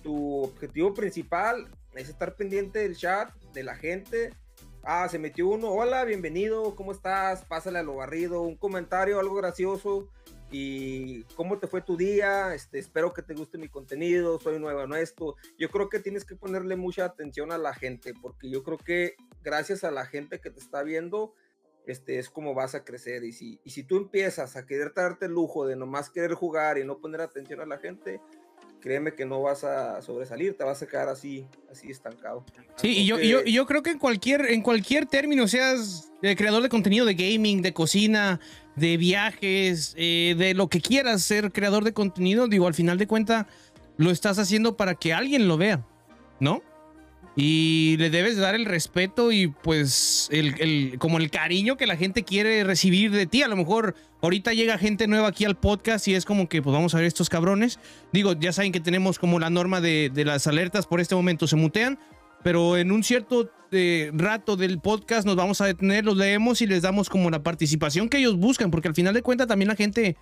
tu 0.02 0.42
objetivo 0.42 0.94
principal 0.94 1.68
es 1.94 2.08
estar 2.08 2.34
pendiente 2.34 2.80
del 2.80 2.96
chat, 2.96 3.32
de 3.52 3.62
la 3.62 3.76
gente. 3.76 4.34
Ah, 4.82 5.08
se 5.08 5.18
metió 5.18 5.48
uno, 5.48 5.70
hola, 5.70 6.04
bienvenido, 6.04 6.74
¿cómo 6.74 6.92
estás? 6.92 7.44
Pásale 7.44 7.78
a 7.78 7.82
lo 7.82 7.96
barrido, 7.96 8.42
un 8.42 8.56
comentario, 8.56 9.20
algo 9.20 9.36
gracioso, 9.36 10.08
y 10.50 11.24
cómo 11.34 11.58
te 11.58 11.66
fue 11.66 11.82
tu 11.82 11.96
día, 11.96 12.54
este, 12.54 12.78
espero 12.78 13.12
que 13.12 13.22
te 13.22 13.34
guste 13.34 13.58
mi 13.58 13.68
contenido, 13.68 14.40
soy 14.40 14.58
nuevo 14.58 14.82
en 14.82 14.94
esto. 14.94 15.36
Yo 15.58 15.68
creo 15.70 15.88
que 15.88 16.00
tienes 16.00 16.24
que 16.24 16.36
ponerle 16.36 16.76
mucha 16.76 17.04
atención 17.04 17.52
a 17.52 17.58
la 17.58 17.74
gente, 17.74 18.14
porque 18.20 18.48
yo 18.48 18.62
creo 18.62 18.78
que 18.78 19.16
gracias 19.42 19.84
a 19.84 19.90
la 19.90 20.06
gente 20.06 20.40
que 20.40 20.50
te 20.50 20.60
está 20.60 20.82
viendo, 20.82 21.34
este, 21.86 22.18
es 22.18 22.30
como 22.30 22.54
vas 22.54 22.74
a 22.74 22.84
crecer. 22.84 23.24
Y 23.24 23.32
si, 23.32 23.60
y 23.62 23.70
si 23.70 23.82
tú 23.84 23.98
empiezas 23.98 24.56
a 24.56 24.64
querer 24.64 24.94
darte 24.94 25.26
el 25.26 25.32
lujo 25.32 25.66
de 25.66 25.76
nomás 25.76 26.10
querer 26.10 26.32
jugar 26.32 26.78
y 26.78 26.84
no 26.84 26.98
poner 26.98 27.20
atención 27.20 27.60
a 27.60 27.66
la 27.66 27.78
gente, 27.78 28.20
créeme 28.80 29.14
que 29.14 29.24
no 29.24 29.42
vas 29.42 29.64
a 29.64 30.00
sobresalir, 30.02 30.56
te 30.56 30.64
vas 30.64 30.82
a 30.82 30.86
quedar 30.86 31.08
así, 31.08 31.46
así 31.70 31.90
estancado. 31.90 32.44
Sí, 32.76 32.98
y 32.98 33.06
yo, 33.06 33.18
yo, 33.18 33.42
yo, 33.44 33.66
creo 33.66 33.82
que 33.82 33.90
en 33.90 33.98
cualquier, 33.98 34.46
en 34.50 34.62
cualquier 34.62 35.06
término, 35.06 35.48
seas 35.48 36.12
creador 36.36 36.62
de 36.62 36.68
contenido 36.68 37.06
de 37.06 37.14
gaming, 37.14 37.62
de 37.62 37.72
cocina, 37.72 38.40
de 38.76 38.96
viajes, 38.96 39.94
eh, 39.96 40.34
de 40.38 40.54
lo 40.54 40.68
que 40.68 40.80
quieras 40.80 41.22
ser 41.22 41.52
creador 41.52 41.84
de 41.84 41.92
contenido, 41.92 42.48
digo, 42.48 42.66
al 42.66 42.74
final 42.74 42.98
de 42.98 43.06
cuentas, 43.06 43.46
lo 43.96 44.10
estás 44.10 44.38
haciendo 44.38 44.76
para 44.76 44.94
que 44.94 45.12
alguien 45.12 45.48
lo 45.48 45.56
vea, 45.56 45.84
¿no? 46.40 46.62
Y 47.40 47.96
le 47.98 48.10
debes 48.10 48.36
dar 48.36 48.56
el 48.56 48.64
respeto 48.64 49.30
y 49.30 49.46
pues 49.46 50.28
el, 50.32 50.98
como 50.98 51.18
el 51.18 51.30
cariño 51.30 51.76
que 51.76 51.86
la 51.86 51.96
gente 51.96 52.24
quiere 52.24 52.64
recibir 52.64 53.12
de 53.12 53.26
ti. 53.26 53.44
A 53.44 53.48
lo 53.48 53.54
mejor 53.54 53.94
ahorita 54.22 54.54
llega 54.54 54.76
gente 54.76 55.06
nueva 55.06 55.28
aquí 55.28 55.44
al 55.44 55.56
podcast 55.56 56.08
y 56.08 56.16
es 56.16 56.24
como 56.24 56.48
que 56.48 56.62
pues 56.62 56.74
vamos 56.74 56.94
a 56.94 56.96
ver 56.96 57.06
estos 57.06 57.28
cabrones. 57.28 57.78
Digo, 58.12 58.32
ya 58.32 58.52
saben 58.52 58.72
que 58.72 58.80
tenemos 58.80 59.20
como 59.20 59.38
la 59.38 59.50
norma 59.50 59.80
de, 59.80 60.10
las 60.26 60.48
alertas 60.48 60.88
por 60.88 61.00
este 61.00 61.14
momento 61.14 61.46
se 61.46 61.54
mutean. 61.54 62.00
Pero 62.42 62.76
en 62.76 62.90
un 62.90 63.04
cierto 63.04 63.52
eh, 63.70 64.10
rato 64.14 64.56
del 64.56 64.80
podcast 64.80 65.24
nos 65.24 65.36
vamos 65.36 65.60
a 65.60 65.66
detener, 65.66 66.04
los 66.04 66.16
leemos 66.16 66.60
y 66.60 66.66
les 66.66 66.82
damos 66.82 67.08
como 67.08 67.30
la 67.30 67.44
participación 67.44 68.08
que 68.08 68.18
ellos 68.18 68.36
buscan. 68.36 68.72
Porque 68.72 68.88
al 68.88 68.96
final 68.96 69.14
de 69.14 69.22
cuentas 69.22 69.46
también 69.46 69.68
la 69.68 69.76
gente 69.76 70.16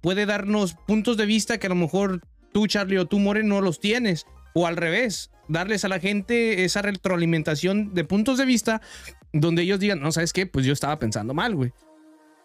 puede 0.00 0.24
darnos 0.24 0.74
puntos 0.86 1.18
de 1.18 1.26
vista 1.26 1.58
que 1.58 1.66
a 1.66 1.70
lo 1.70 1.76
mejor 1.76 2.22
tú, 2.54 2.66
Charlie, 2.66 2.96
o 2.96 3.04
tú, 3.04 3.18
More, 3.18 3.42
no 3.42 3.60
los 3.60 3.78
tienes. 3.78 4.24
O 4.54 4.66
al 4.66 4.78
revés 4.78 5.31
darles 5.48 5.84
a 5.84 5.88
la 5.88 6.00
gente 6.00 6.64
esa 6.64 6.82
retroalimentación 6.82 7.94
de 7.94 8.04
puntos 8.04 8.38
de 8.38 8.44
vista 8.44 8.80
donde 9.32 9.62
ellos 9.62 9.80
digan, 9.80 10.00
no, 10.00 10.12
¿sabes 10.12 10.32
qué? 10.32 10.46
Pues 10.46 10.66
yo 10.66 10.72
estaba 10.72 10.98
pensando 10.98 11.34
mal, 11.34 11.54
güey. 11.54 11.72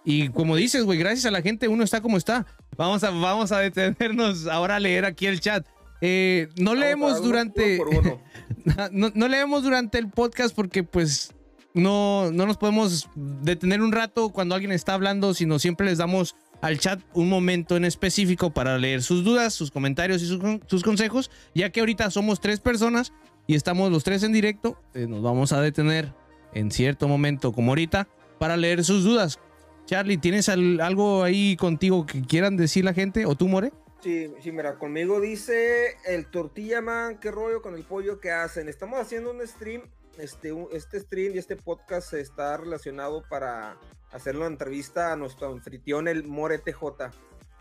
Y 0.05 0.29
como 0.29 0.55
dices, 0.55 0.85
güey, 0.85 0.97
gracias 0.97 1.25
a 1.25 1.31
la 1.31 1.41
gente 1.41 1.67
uno 1.67 1.83
está 1.83 2.01
como 2.01 2.17
está. 2.17 2.45
Vamos 2.77 3.03
a, 3.03 3.09
vamos 3.09 3.51
a 3.51 3.59
detenernos 3.59 4.47
ahora 4.47 4.77
a 4.77 4.79
leer 4.79 5.03
aquí 5.03 5.25
el 5.27 5.41
chat. 5.41 5.67
Eh, 5.99 6.47
no 6.55 6.75
leemos 6.75 7.21
durante... 7.21 7.79
no, 8.91 9.11
no, 9.13 9.27
leemos 9.27 9.63
durante 9.63 9.97
el 9.97 10.09
podcast 10.09 10.55
porque 10.55 10.83
pues 10.83 11.33
no, 11.73 12.31
no 12.31 12.45
nos 12.45 12.57
podemos 12.57 13.09
detener 13.15 13.81
un 13.81 13.91
rato 13.91 14.29
cuando 14.29 14.55
alguien 14.55 14.71
está 14.71 14.93
hablando, 14.93 15.33
sino 15.33 15.59
siempre 15.59 15.87
les 15.87 15.97
damos 15.97 16.35
al 16.61 16.79
chat 16.79 16.99
un 17.13 17.29
momento 17.29 17.77
en 17.77 17.85
específico 17.85 18.51
para 18.51 18.77
leer 18.77 19.03
sus 19.03 19.23
dudas, 19.23 19.53
sus 19.53 19.71
comentarios 19.71 20.21
y 20.21 20.27
sus, 20.27 20.83
consejos, 20.83 21.31
ya 21.53 21.71
que 21.71 21.79
ahorita 21.79 22.09
somos 22.11 22.39
tres 22.39 22.59
personas 22.59 23.13
y 23.45 23.55
estamos 23.55 23.91
los 23.91 24.03
tres 24.03 24.23
en 24.23 24.33
directo, 24.33 24.81
eh, 24.93 25.07
nos 25.07 25.21
vamos 25.21 25.53
a 25.53 25.61
detener 25.61 26.13
en 26.53 26.71
cierto 26.71 27.07
momento 27.07 27.51
como 27.51 27.71
ahorita 27.71 28.07
para 28.39 28.57
leer 28.57 28.83
sus 28.83 29.03
dudas. 29.03 29.39
Charlie, 29.85 30.17
¿tienes 30.17 30.49
algo 30.49 31.23
ahí 31.23 31.55
contigo 31.55 32.05
que 32.05 32.21
quieran 32.21 32.57
decir 32.57 32.83
la 32.83 32.93
gente 32.93 33.25
o 33.25 33.35
tú, 33.35 33.47
More? 33.47 33.71
Sí, 34.01 34.31
sí, 34.41 34.51
mira, 34.51 34.77
conmigo 34.77 35.21
dice 35.21 35.95
el 36.05 36.27
Tortilla 36.27 36.81
Man, 36.81 37.19
qué 37.19 37.31
rollo 37.31 37.61
con 37.61 37.73
el 37.73 37.83
pollo 37.83 38.19
que 38.19 38.31
hacen. 38.31 38.67
Estamos 38.67 38.99
haciendo 38.99 39.31
un 39.31 39.45
stream, 39.47 39.83
este, 40.17 40.53
este 40.71 40.99
stream 40.99 41.35
y 41.35 41.37
este 41.37 41.55
podcast 41.55 42.13
está 42.13 42.57
relacionado 42.57 43.23
para 43.29 43.77
hacerle 44.11 44.41
una 44.41 44.49
entrevista 44.49 45.11
a 45.11 45.15
nuestro 45.15 45.51
anfitrión, 45.51 46.07
el 46.07 46.23
More 46.23 46.59
TJ. 46.59 47.11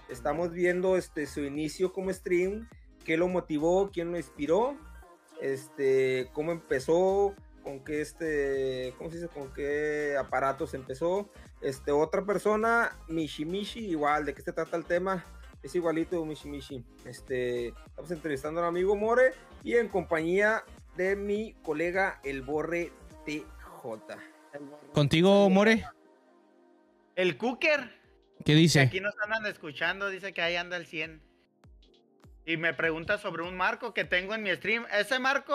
Estamos 0.08 0.52
viendo 0.52 0.96
este, 0.96 1.26
su 1.26 1.40
inicio 1.40 1.92
como 1.92 2.12
stream, 2.12 2.68
qué 3.04 3.16
lo 3.16 3.28
motivó, 3.28 3.90
quién 3.92 4.12
lo 4.12 4.16
inspiró, 4.16 4.76
este, 5.40 6.30
cómo 6.32 6.52
empezó, 6.52 7.34
con 7.62 7.80
qué 7.80 8.00
este, 8.00 8.94
¿cómo 8.96 9.10
se 9.10 9.16
dice? 9.16 9.28
Con 9.28 9.52
qué 9.52 10.16
aparatos 10.16 10.72
empezó. 10.74 11.28
Este, 11.60 11.90
otra 11.90 12.24
persona, 12.24 12.96
Mishimishi, 13.08 13.86
igual, 13.86 14.24
¿de 14.24 14.34
qué 14.34 14.42
se 14.42 14.52
trata 14.52 14.76
el 14.76 14.84
tema? 14.84 15.24
Es 15.64 15.74
igualito 15.74 16.24
Mishimishi. 16.24 16.84
Este, 17.04 17.68
estamos 17.68 18.12
entrevistando 18.12 18.60
al 18.60 18.68
amigo 18.68 18.94
More 18.94 19.32
y 19.64 19.74
en 19.74 19.88
compañía 19.88 20.62
de 20.96 21.16
mi 21.16 21.54
colega 21.64 22.20
el 22.22 22.42
Borre 22.42 22.92
TJ. 23.24 23.44
¿Contigo, 24.92 25.50
More? 25.50 25.84
El 27.16 27.36
Cooker. 27.36 27.90
¿Qué 28.44 28.54
dice? 28.54 28.80
aquí 28.80 29.00
nos 29.00 29.14
andan 29.24 29.46
escuchando, 29.46 30.08
dice 30.08 30.32
que 30.32 30.42
ahí 30.42 30.54
anda 30.54 30.76
el 30.76 30.86
100. 30.86 31.20
Y 32.44 32.56
me 32.58 32.72
pregunta 32.74 33.18
sobre 33.18 33.42
un 33.42 33.56
marco 33.56 33.92
que 33.92 34.04
tengo 34.04 34.34
en 34.34 34.44
mi 34.44 34.54
stream. 34.54 34.86
Ese 34.92 35.18
marco, 35.18 35.54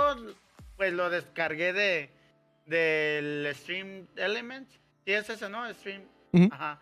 pues 0.75 0.91
lo 0.91 1.09
descargué 1.09 1.71
de 1.71 2.21
del 2.65 3.49
Stream 3.55 4.07
Elements. 4.15 4.71
Sí, 5.05 5.13
es 5.13 5.29
ese, 5.29 5.49
¿no? 5.49 5.71
Stream. 5.73 6.03
Ajá. 6.51 6.81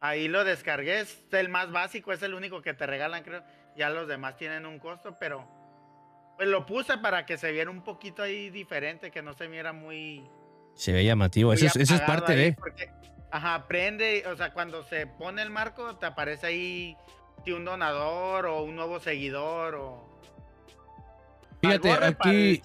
Ahí 0.00 0.28
lo 0.28 0.44
descargué. 0.44 1.00
Es 1.00 1.24
el 1.32 1.48
más 1.48 1.70
básico, 1.70 2.12
es 2.12 2.22
el 2.22 2.34
único 2.34 2.62
que 2.62 2.74
te 2.74 2.86
regalan, 2.86 3.22
creo. 3.22 3.42
Ya 3.76 3.90
los 3.90 4.08
demás 4.08 4.36
tienen 4.36 4.66
un 4.66 4.78
costo, 4.78 5.16
pero 5.18 5.48
pues 6.36 6.48
lo 6.48 6.66
puse 6.66 6.98
para 6.98 7.26
que 7.26 7.38
se 7.38 7.52
viera 7.52 7.70
un 7.70 7.84
poquito 7.84 8.22
ahí 8.22 8.50
diferente, 8.50 9.10
que 9.10 9.22
no 9.22 9.34
se 9.34 9.46
viera 9.46 9.72
muy. 9.72 10.28
Se 10.74 10.92
ve 10.92 11.04
llamativo. 11.04 11.52
Eso 11.52 11.66
es, 11.78 12.00
parte 12.02 12.34
de. 12.34 12.56
Ajá, 13.30 13.66
prende, 13.68 14.24
o 14.26 14.36
sea, 14.36 14.52
cuando 14.52 14.82
se 14.84 15.06
pone 15.06 15.42
el 15.42 15.50
marco, 15.50 15.96
te 15.96 16.06
aparece 16.06 16.46
ahí 16.46 16.96
un 17.46 17.64
donador 17.64 18.46
o 18.46 18.62
un 18.62 18.76
nuevo 18.76 19.00
seguidor 19.00 19.74
o. 19.74 20.08
Fíjate, 21.62 21.90
aquí. 21.92 22.62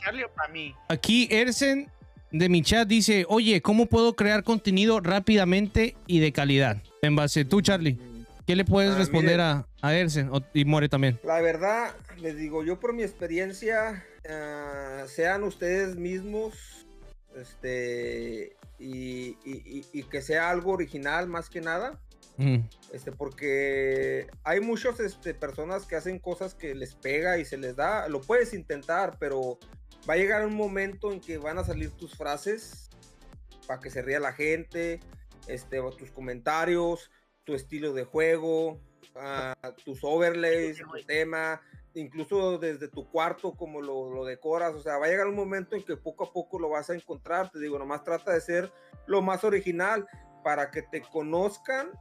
Aquí 0.87 1.27
Ersen 1.29 1.89
de 2.31 2.49
mi 2.49 2.61
chat 2.61 2.87
dice, 2.87 3.25
oye, 3.27 3.61
¿cómo 3.61 3.85
puedo 3.87 4.15
crear 4.15 4.43
contenido 4.43 4.99
rápidamente 5.01 5.95
y 6.07 6.19
de 6.19 6.31
calidad? 6.31 6.77
En 7.01 7.15
base, 7.15 7.45
tú, 7.45 7.61
Charlie, 7.61 7.97
¿qué 8.47 8.55
le 8.55 8.63
puedes 8.63 8.95
Ah, 8.95 8.97
responder 8.97 9.37
mire. 9.37 9.43
a, 9.43 9.67
a 9.81 9.93
Ersen 9.95 10.29
O- 10.31 10.41
y 10.53 10.63
More 10.65 10.87
también? 10.89 11.19
La 11.23 11.41
verdad, 11.41 11.93
les 12.17 12.37
digo, 12.37 12.63
yo 12.63 12.79
por 12.79 12.93
mi 12.93 13.03
experiencia, 13.03 14.05
ah, 14.29 15.03
sean 15.07 15.43
ustedes 15.43 15.95
mismos, 15.97 16.85
este, 17.35 18.55
y, 18.79 19.37
y- 19.45 19.85
y- 19.93 20.03
que 20.03 20.21
sea 20.21 20.49
algo 20.49 20.71
original 20.71 21.27
más 21.27 21.49
que 21.49 21.61
nada, 21.61 21.99
Mm, 22.37 22.67
este, 22.91 23.13
porque 23.13 24.27
hay 24.43 24.59
muchas 24.59 24.99
este, 24.99 25.33
personas 25.33 25.85
que 25.85 25.95
hacen 25.95 26.19
cosas 26.19 26.53
que 26.53 26.75
les 26.75 26.93
pega 26.95 27.37
y 27.37 27.45
se 27.45 27.55
les 27.55 27.77
da, 27.77 28.09
lo 28.09 28.19
puedes 28.19 28.53
intentar, 28.53 29.15
pero 29.19 29.57
va 30.09 30.15
a 30.15 30.17
llegar 30.17 30.45
un 30.45 30.53
momento 30.55 31.13
en 31.13 31.21
que 31.21 31.37
van 31.37 31.57
a 31.59 31.63
salir 31.63 31.91
tus 31.91 32.13
frases 32.17 32.89
para 33.67 33.79
que 33.79 33.89
se 33.89 34.01
ría 34.01 34.19
la 34.19 34.33
gente, 34.33 34.99
este, 35.47 35.79
o 35.79 35.91
tus 35.91 36.11
comentarios, 36.11 37.09
tu 37.45 37.53
estilo 37.53 37.93
de 37.93 38.03
juego, 38.03 38.81
ah, 39.15 39.55
tus 39.85 40.03
overlays, 40.03 40.77
tu 40.79 41.05
tema, 41.07 41.61
incluso 41.95 42.57
desde 42.57 42.87
tu 42.87 43.09
cuarto 43.09 43.53
como 43.53 43.81
lo, 43.81 44.13
lo 44.13 44.25
decoras, 44.25 44.73
o 44.75 44.81
sea, 44.81 44.97
va 44.97 45.07
a 45.07 45.09
llegar 45.09 45.27
un 45.27 45.35
momento 45.35 45.75
en 45.75 45.83
que 45.83 45.97
poco 45.97 46.25
a 46.25 46.31
poco 46.31 46.59
lo 46.59 46.69
vas 46.69 46.89
a 46.89 46.95
encontrar, 46.95 47.49
te 47.49 47.59
digo, 47.59 47.79
nomás 47.79 48.03
trata 48.03 48.33
de 48.33 48.41
ser 48.41 48.71
lo 49.07 49.21
más 49.21 49.43
original 49.43 50.07
para 50.43 50.69
que 50.71 50.81
te 50.83 51.01
conozcan 51.01 51.91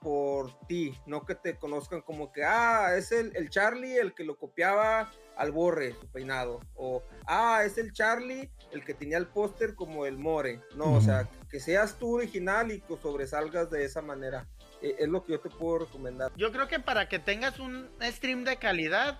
por 0.00 0.58
ti, 0.66 0.94
no 1.06 1.24
que 1.24 1.34
te 1.34 1.56
conozcan 1.56 2.02
como 2.02 2.30
que, 2.32 2.44
ah, 2.44 2.94
es 2.96 3.12
el, 3.12 3.34
el 3.36 3.48
Charlie 3.48 3.96
el 3.96 4.14
que 4.14 4.24
lo 4.24 4.36
copiaba 4.36 5.10
al 5.36 5.50
borre 5.50 5.94
su 5.94 6.06
peinado, 6.08 6.60
o 6.74 7.02
ah, 7.26 7.62
es 7.64 7.78
el 7.78 7.92
Charlie 7.92 8.50
el 8.72 8.84
que 8.84 8.92
tenía 8.92 9.16
el 9.16 9.28
póster 9.28 9.74
como 9.74 10.04
el 10.04 10.18
More, 10.18 10.60
no, 10.76 10.92
o 10.92 11.00
sea, 11.00 11.28
que 11.48 11.60
seas 11.60 11.98
tú 11.98 12.16
original 12.16 12.70
y 12.70 12.80
que 12.80 12.96
sobresalgas 12.98 13.70
de 13.70 13.84
esa 13.84 14.02
manera, 14.02 14.46
Eh, 14.82 14.96
es 14.98 15.08
lo 15.08 15.22
que 15.24 15.32
yo 15.32 15.40
te 15.40 15.48
puedo 15.48 15.78
recomendar. 15.86 16.30
Yo 16.36 16.52
creo 16.52 16.68
que 16.68 16.78
para 16.78 17.08
que 17.08 17.18
tengas 17.18 17.58
un 17.58 17.88
stream 18.02 18.44
de 18.44 18.58
calidad, 18.58 19.18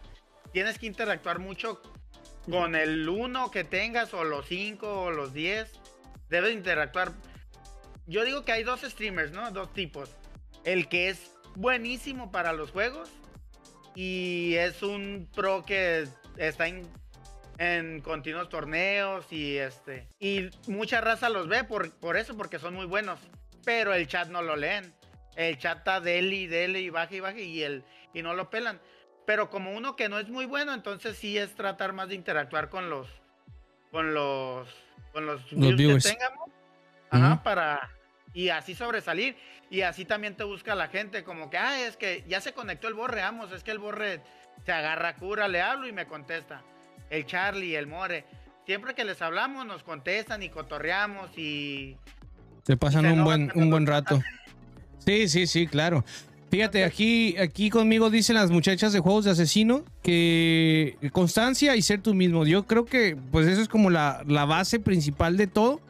tienes 0.55 0.79
que 0.79 0.87
interactuar 0.87 1.41
mucho 1.41 1.83
con 2.49 2.77
el 2.77 3.09
uno 3.09 3.51
que 3.51 3.65
tengas, 3.65 4.15
o 4.15 4.23
los 4.23 4.47
5, 4.47 5.03
o 5.03 5.11
los 5.11 5.35
10. 5.35 5.69
Debes 6.29 6.55
interactuar. 6.55 7.13
Yo 8.07 8.25
digo 8.25 8.45
que 8.45 8.53
hay 8.53 8.63
dos 8.63 8.83
streamers, 8.83 9.33
¿no? 9.33 9.51
Dos 9.51 9.73
tipos. 9.73 10.11
El 10.63 10.89
que 10.89 11.09
es 11.09 11.33
buenísimo 11.57 12.31
para 12.31 12.53
los 12.53 12.71
juegos 12.71 13.11
y 13.97 14.55
es 14.55 14.83
un 14.83 15.29
pro 15.35 15.65
que 15.65 16.07
está 16.37 16.69
en, 16.69 16.89
en 17.59 18.01
continuos 18.01 18.49
torneos 18.49 19.27
y 19.33 19.57
este 19.57 20.09
y 20.19 20.51
mucha 20.67 21.01
raza 21.01 21.29
los 21.29 21.47
ve 21.47 21.63
por, 21.63 21.93
por 21.99 22.17
eso 22.17 22.37
porque 22.37 22.59
son 22.59 22.75
muy 22.75 22.87
buenos 22.87 23.21
pero 23.65 23.95
el 23.95 24.09
chat 24.09 24.29
no 24.31 24.43
lo 24.43 24.57
leen 24.57 24.93
el 25.37 25.59
chat 25.59 25.79
está 25.79 26.01
dele 26.01 26.35
y 26.35 26.47
dele 26.49 26.81
y 26.81 26.91
baja 26.91 27.15
y 27.15 27.21
baja 27.21 27.39
y 27.39 27.63
el 27.63 27.85
y 28.13 28.23
no 28.23 28.35
lo 28.35 28.51
pelan 28.51 28.81
pero 29.27 29.51
como 29.51 29.73
uno 29.73 29.97
que 29.97 30.09
no 30.09 30.19
es 30.19 30.29
muy 30.29 30.47
bueno 30.47 30.75
entonces 30.75 31.17
sí 31.17 31.39
es 31.39 31.55
tratar 31.55 31.93
más 31.93 32.09
de 32.09 32.15
interactuar 32.15 32.69
con 32.69 32.91
los 32.91 33.09
con 33.91 34.15
los 34.15 34.69
con 35.13 35.27
los, 35.27 35.49
viewers. 35.51 36.05
que 36.05 36.13
tengamos 36.13 36.51
ajá, 37.11 37.43
para 37.43 37.91
y 38.33 38.49
así 38.49 38.75
sobresalir 38.75 39.37
y 39.71 39.83
así 39.83 40.05
también 40.05 40.37
te 40.37 40.45
busca 40.45 40.75
la 40.75 40.89
gente 40.89 41.25
como 41.25 41.51
que 41.51 41.59
ah 41.59 41.81
es 41.81 41.97
que 41.97 42.25
ya 42.27 42.41
se 42.41 42.53
conectó 42.53 42.89
el 42.89 42.95
borre 42.95 43.21
vamos 43.21 43.53
es 43.53 43.63
que 43.63 43.71
el 43.71 43.79
borre 43.79 44.21
se 44.65 44.73
agarra 44.73 45.15
cura 45.17 45.49
le 45.49 45.61
hablo 45.63 45.87
y 45.87 45.93
me 45.93 46.07
contesta 46.07 46.63
el 47.11 47.27
Charlie 47.27 47.77
el 47.77 47.87
More 47.87 48.25
siempre 48.67 48.95
que 48.95 49.05
les 49.05 49.23
hablamos 49.23 49.65
nos 49.67 49.83
contestan 49.83 50.43
y 50.43 50.49
cotorreamos 50.49 51.37
y 51.39 51.97
Se 52.67 52.77
pasan 52.77 53.03
se 53.03 53.13
un 53.13 53.25
buen, 53.25 53.53
un 53.55 53.71
buen 53.71 53.87
rato. 53.87 54.21
Sí, 55.05 55.29
sí, 55.29 55.47
sí, 55.47 55.67
claro. 55.67 56.05
Fíjate, 56.51 56.85
aquí, 56.85 57.37
aquí 57.39 57.69
conmigo 57.69 58.11
dicen 58.11 58.37
las 58.37 58.51
muchachas 58.51 58.93
de 58.93 59.01
juegos 59.01 59.25
de 59.25 59.33
asesino 59.33 59.83
que 60.03 60.97
constancia 61.13 61.75
y 61.75 61.83
ser 61.83 62.01
tú 62.01 62.15
mismo. 62.15 62.47
Yo 62.47 62.65
creo 62.67 62.85
que 62.85 63.17
pues 63.33 63.47
eso 63.49 63.61
es 63.61 63.69
como 63.69 63.91
la, 63.91 64.23
la 64.27 64.45
base 64.45 64.79
principal 64.79 65.37
de 65.37 65.47
todo. 65.47 65.81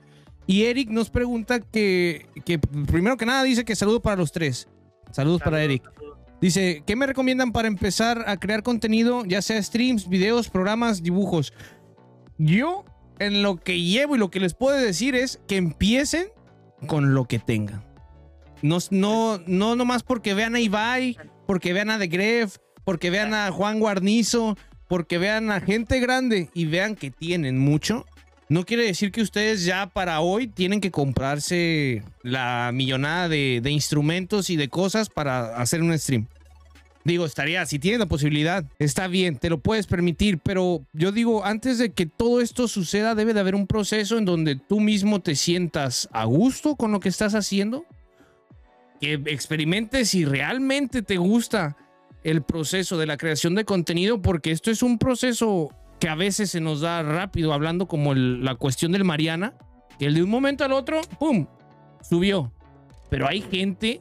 Y 0.47 0.65
Eric 0.65 0.91
nos 0.91 1.11
pregunta 1.11 1.61
que, 1.61 2.27
que 2.45 2.59
primero 2.59 3.17
que 3.17 3.27
nada 3.27 3.43
dice 3.43 3.65
que 3.65 3.77
saludo 3.77 4.01
para 4.01 4.17
los 4.17 4.33
tres. 4.33 4.69
Saludos 5.11 5.41
para 5.41 5.59
Saludos, 5.59 5.65
Eric. 5.65 5.95
Dice, 6.41 6.83
¿qué 6.87 6.97
me 6.97 7.07
recomiendan 7.07 7.53
para 7.53 7.69
empezar 7.69 8.25
a 8.27 8.37
crear 8.37 8.63
contenido, 8.63 9.25
ya 9.25 9.41
sea 9.41 9.63
streams, 9.63 10.09
videos, 10.09 10.51
programas, 10.51 11.03
dibujos? 11.03 11.55
Yo, 12.37 12.85
en 13.19 13.43
lo 13.43 13.57
que 13.57 13.81
llevo 13.81 14.17
y 14.17 14.19
lo 14.19 14.31
que 14.31 14.41
les 14.41 14.55
puedo 14.55 14.77
decir 14.77 15.15
es 15.15 15.41
que 15.47 15.57
empiecen 15.57 16.27
con 16.87 17.15
lo 17.15 17.25
que 17.25 17.39
tengan. 17.39 17.83
No, 18.63 18.79
no, 18.91 19.41
no 19.47 19.77
nomás 19.77 20.03
porque 20.03 20.35
vean 20.35 20.55
a 20.55 20.61
Ibai, 20.61 21.17
porque 21.47 21.73
vean 21.73 21.91
a 21.91 21.99
The 21.99 22.07
Gref, 22.07 22.57
porque 22.85 23.11
vean 23.11 23.35
a 23.35 23.51
Juan 23.51 23.81
Guarnizo, 23.81 24.57
porque 24.89 25.19
vean 25.19 25.51
a 25.51 25.61
gente 25.61 26.01
grande 26.01 26.51
y 26.55 26.67
vean 26.67 26.97
que 26.97 27.11
tienen 27.11 27.59
mucho. 27.59 28.07
No 28.49 28.65
quiere 28.65 28.85
decir 28.85 29.11
que 29.11 29.23
ustedes 29.23 29.65
ya 29.65 29.87
para 29.87 30.21
hoy 30.21 30.47
tienen 30.47 30.81
que 30.81 30.91
comprarse 30.91 32.03
la 32.23 32.71
millonada 32.75 33.29
de, 33.29 33.61
de 33.63 33.71
instrumentos 33.71 34.51
y 34.51 34.57
de 34.57 34.69
cosas 34.69 35.09
para 35.09 35.57
hacer 35.57 35.83
un 35.83 35.99
stream. 35.99 36.27
Digo, 37.05 37.27
estaría, 37.27 37.67
si 37.67 37.79
tienes 37.79 38.01
la 38.01 38.07
posibilidad, 38.07 38.65
está 38.79 39.09
bien, 39.09 39.37
te 39.37 39.51
lo 39.51 39.61
puedes 39.61 39.87
permitir, 39.87 40.39
pero 40.39 40.87
yo 40.95 41.13
digo, 41.13 41.45
antes 41.45 41.77
de 41.77 41.93
que 41.93 42.07
todo 42.07 42.41
esto 42.41 42.67
suceda, 42.67 43.15
debe 43.15 43.35
de 43.35 43.41
haber 43.41 43.55
un 43.55 43.67
proceso 43.67 44.17
en 44.17 44.25
donde 44.25 44.57
tú 44.57 44.81
mismo 44.81 45.21
te 45.21 45.37
sientas 45.37 46.09
a 46.13 46.25
gusto 46.25 46.77
con 46.77 46.93
lo 46.93 47.01
que 47.01 47.11
estás 47.11 47.35
haciendo, 47.35 47.85
que 49.01 49.15
experimentes 49.15 50.11
si 50.11 50.25
realmente 50.25 51.03
te 51.03 51.17
gusta 51.17 51.77
el 52.23 52.43
proceso 52.43 52.97
de 52.97 53.07
la 53.07 53.17
creación 53.17 53.55
de 53.55 53.65
contenido, 53.65 54.23
porque 54.23 54.51
esto 54.51 54.71
es 54.71 54.83
un 54.83 54.99
proceso 54.99 55.71
que 56.01 56.09
a 56.09 56.15
veces 56.15 56.51
se 56.51 56.61
nos 56.61 56.81
da 56.81 57.03
rápido, 57.03 57.53
hablando 57.53 57.87
como 57.87 58.15
la 58.15 58.55
cuestión 58.55 58.93
del 58.93 59.05
Mariana, 59.05 59.55
que 59.99 60.07
el 60.07 60.15
de 60.15 60.23
un 60.23 60.31
momento 60.31 60.65
al 60.65 60.73
otro, 60.73 61.01
¡pum!, 61.19 61.47
subió. 62.03 62.53
Pero 63.11 63.29
hay 63.29 63.43
gente 63.43 64.01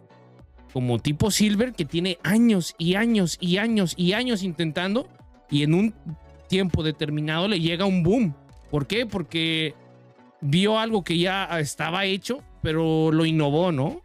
como 0.71 0.99
tipo 0.99 1.29
Silver 1.31 1.73
que 1.73 1.85
tiene 1.85 2.17
años 2.23 2.73
y 2.77 2.95
años 2.95 3.37
y 3.39 3.57
años 3.57 3.93
y 3.95 4.13
años 4.13 4.41
intentando 4.41 5.07
y 5.49 5.63
en 5.63 5.75
un 5.75 5.93
tiempo 6.49 6.81
determinado 6.81 7.47
le 7.47 7.59
llega 7.59 7.85
un 7.85 8.03
boom. 8.03 8.35
¿Por 8.71 8.87
qué? 8.87 9.05
Porque 9.05 9.75
vio 10.41 10.79
algo 10.79 11.03
que 11.03 11.17
ya 11.17 11.45
estaba 11.59 12.05
hecho, 12.05 12.43
pero 12.61 13.11
lo 13.11 13.25
innovó, 13.25 13.71
¿no? 13.71 14.02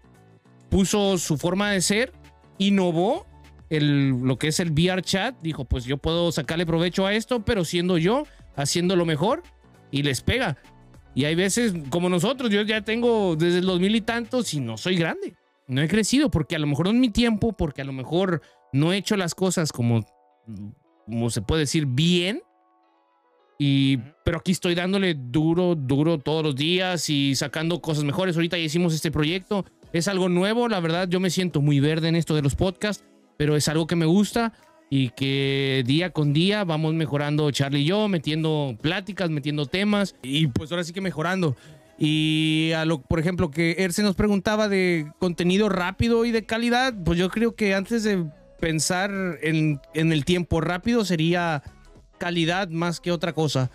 Puso 0.70 1.18
su 1.18 1.38
forma 1.38 1.70
de 1.70 1.81
ser, 1.81 2.12
innovó 2.59 3.26
el, 3.70 4.11
lo 4.11 4.38
que 4.38 4.48
es 4.48 4.61
el 4.61 4.70
VR 4.70 5.02
chat, 5.02 5.37
dijo, 5.42 5.64
pues 5.64 5.85
yo 5.85 5.98
puedo 5.98 6.33
sacarle 6.33 6.66
provecho 6.66 7.07
a 7.07 7.14
esto, 7.14 7.44
pero 7.44 7.64
siendo 7.64 7.98
yo, 7.98 8.24
haciéndolo 8.57 9.04
mejor 9.04 9.42
y 9.90 10.02
les 10.02 10.20
pega. 10.22 10.59
Y 11.14 11.24
hay 11.24 11.35
veces, 11.35 11.74
como 11.90 12.09
nosotros, 12.09 12.50
yo 12.50 12.62
ya 12.62 12.83
tengo 12.83 13.37
desde 13.37 13.59
el 13.59 13.66
2000 13.66 13.96
y 13.96 14.00
tantos 14.02 14.54
y 14.54 14.61
no 14.61 14.76
soy 14.76 14.96
grande. 14.96 15.35
No 15.66 15.83
he 15.83 15.88
crecido 15.88 16.31
porque 16.31 16.57
a 16.57 16.59
lo 16.59 16.66
mejor 16.66 16.87
no 16.87 16.92
es 16.92 16.98
mi 16.98 17.11
tiempo, 17.11 17.52
porque 17.52 17.83
a 17.83 17.85
lo 17.85 17.92
mejor 17.92 18.40
no 18.72 18.92
he 18.92 18.96
hecho 18.96 19.16
las 19.16 19.35
cosas 19.35 19.72
como, 19.72 20.04
como 21.07 21.31
se 21.31 21.42
puede 21.42 21.61
decir, 21.61 21.87
bien. 21.87 22.42
Y, 23.59 23.98
pero 24.24 24.38
aquí 24.38 24.52
estoy 24.52 24.74
dándole 24.74 25.14
duro, 25.14 25.74
duro 25.74 26.18
todos 26.18 26.44
los 26.44 26.54
días 26.54 27.11
y 27.11 27.35
sacando 27.35 27.81
cosas 27.81 28.04
mejores. 28.04 28.37
Ahorita 28.37 28.57
ya 28.57 28.64
hicimos 28.64 28.94
este 28.94 29.11
proyecto. 29.11 29.64
Es 29.92 30.09
algo 30.09 30.29
nuevo, 30.29 30.68
la 30.68 30.81
verdad 30.81 31.09
yo 31.09 31.20
me 31.20 31.31
siento 31.31 31.61
muy 31.61 31.81
verde 31.81 32.09
en 32.09 32.16
esto 32.16 32.35
de 32.35 32.42
los 32.42 32.55
podcasts, 32.55 33.05
pero 33.37 33.57
es 33.57 33.68
algo 33.68 33.87
que 33.87 33.96
me 33.96 34.07
gusta 34.07 34.53
y 34.90 35.11
que 35.11 35.83
día 35.87 36.11
con 36.11 36.33
día 36.33 36.64
vamos 36.64 36.94
mejorando 36.94 37.51
Charlie 37.51 37.81
y 37.81 37.85
yo, 37.87 38.09
metiendo 38.09 38.77
pláticas, 38.81 39.31
metiendo 39.31 39.66
temas 39.66 40.14
y 40.22 40.46
pues 40.48 40.70
ahora 40.70 40.85
sí 40.85 40.92
que 40.92 41.01
mejorando. 41.01 41.57
Y 41.98 42.70
a 42.77 42.85
lo, 42.85 43.01
por 43.01 43.18
ejemplo, 43.18 43.51
que 43.51 43.77
Erce 43.79 44.03
nos 44.03 44.14
preguntaba 44.14 44.68
de 44.68 45.11
contenido 45.18 45.68
rápido 45.68 46.24
y 46.24 46.31
de 46.31 46.46
calidad, 46.46 46.94
pues 47.05 47.18
yo 47.18 47.29
creo 47.29 47.57
que 47.57 47.74
antes 47.74 48.05
de 48.05 48.24
pensar 48.61 49.11
en, 49.42 49.81
el 49.94 50.24
tiempo 50.24 50.61
rápido 50.61 51.05
sería 51.05 51.62
calidad 52.18 52.68
más 52.68 53.01
que 53.01 53.11
otra 53.11 53.33
cosa. 53.33 53.70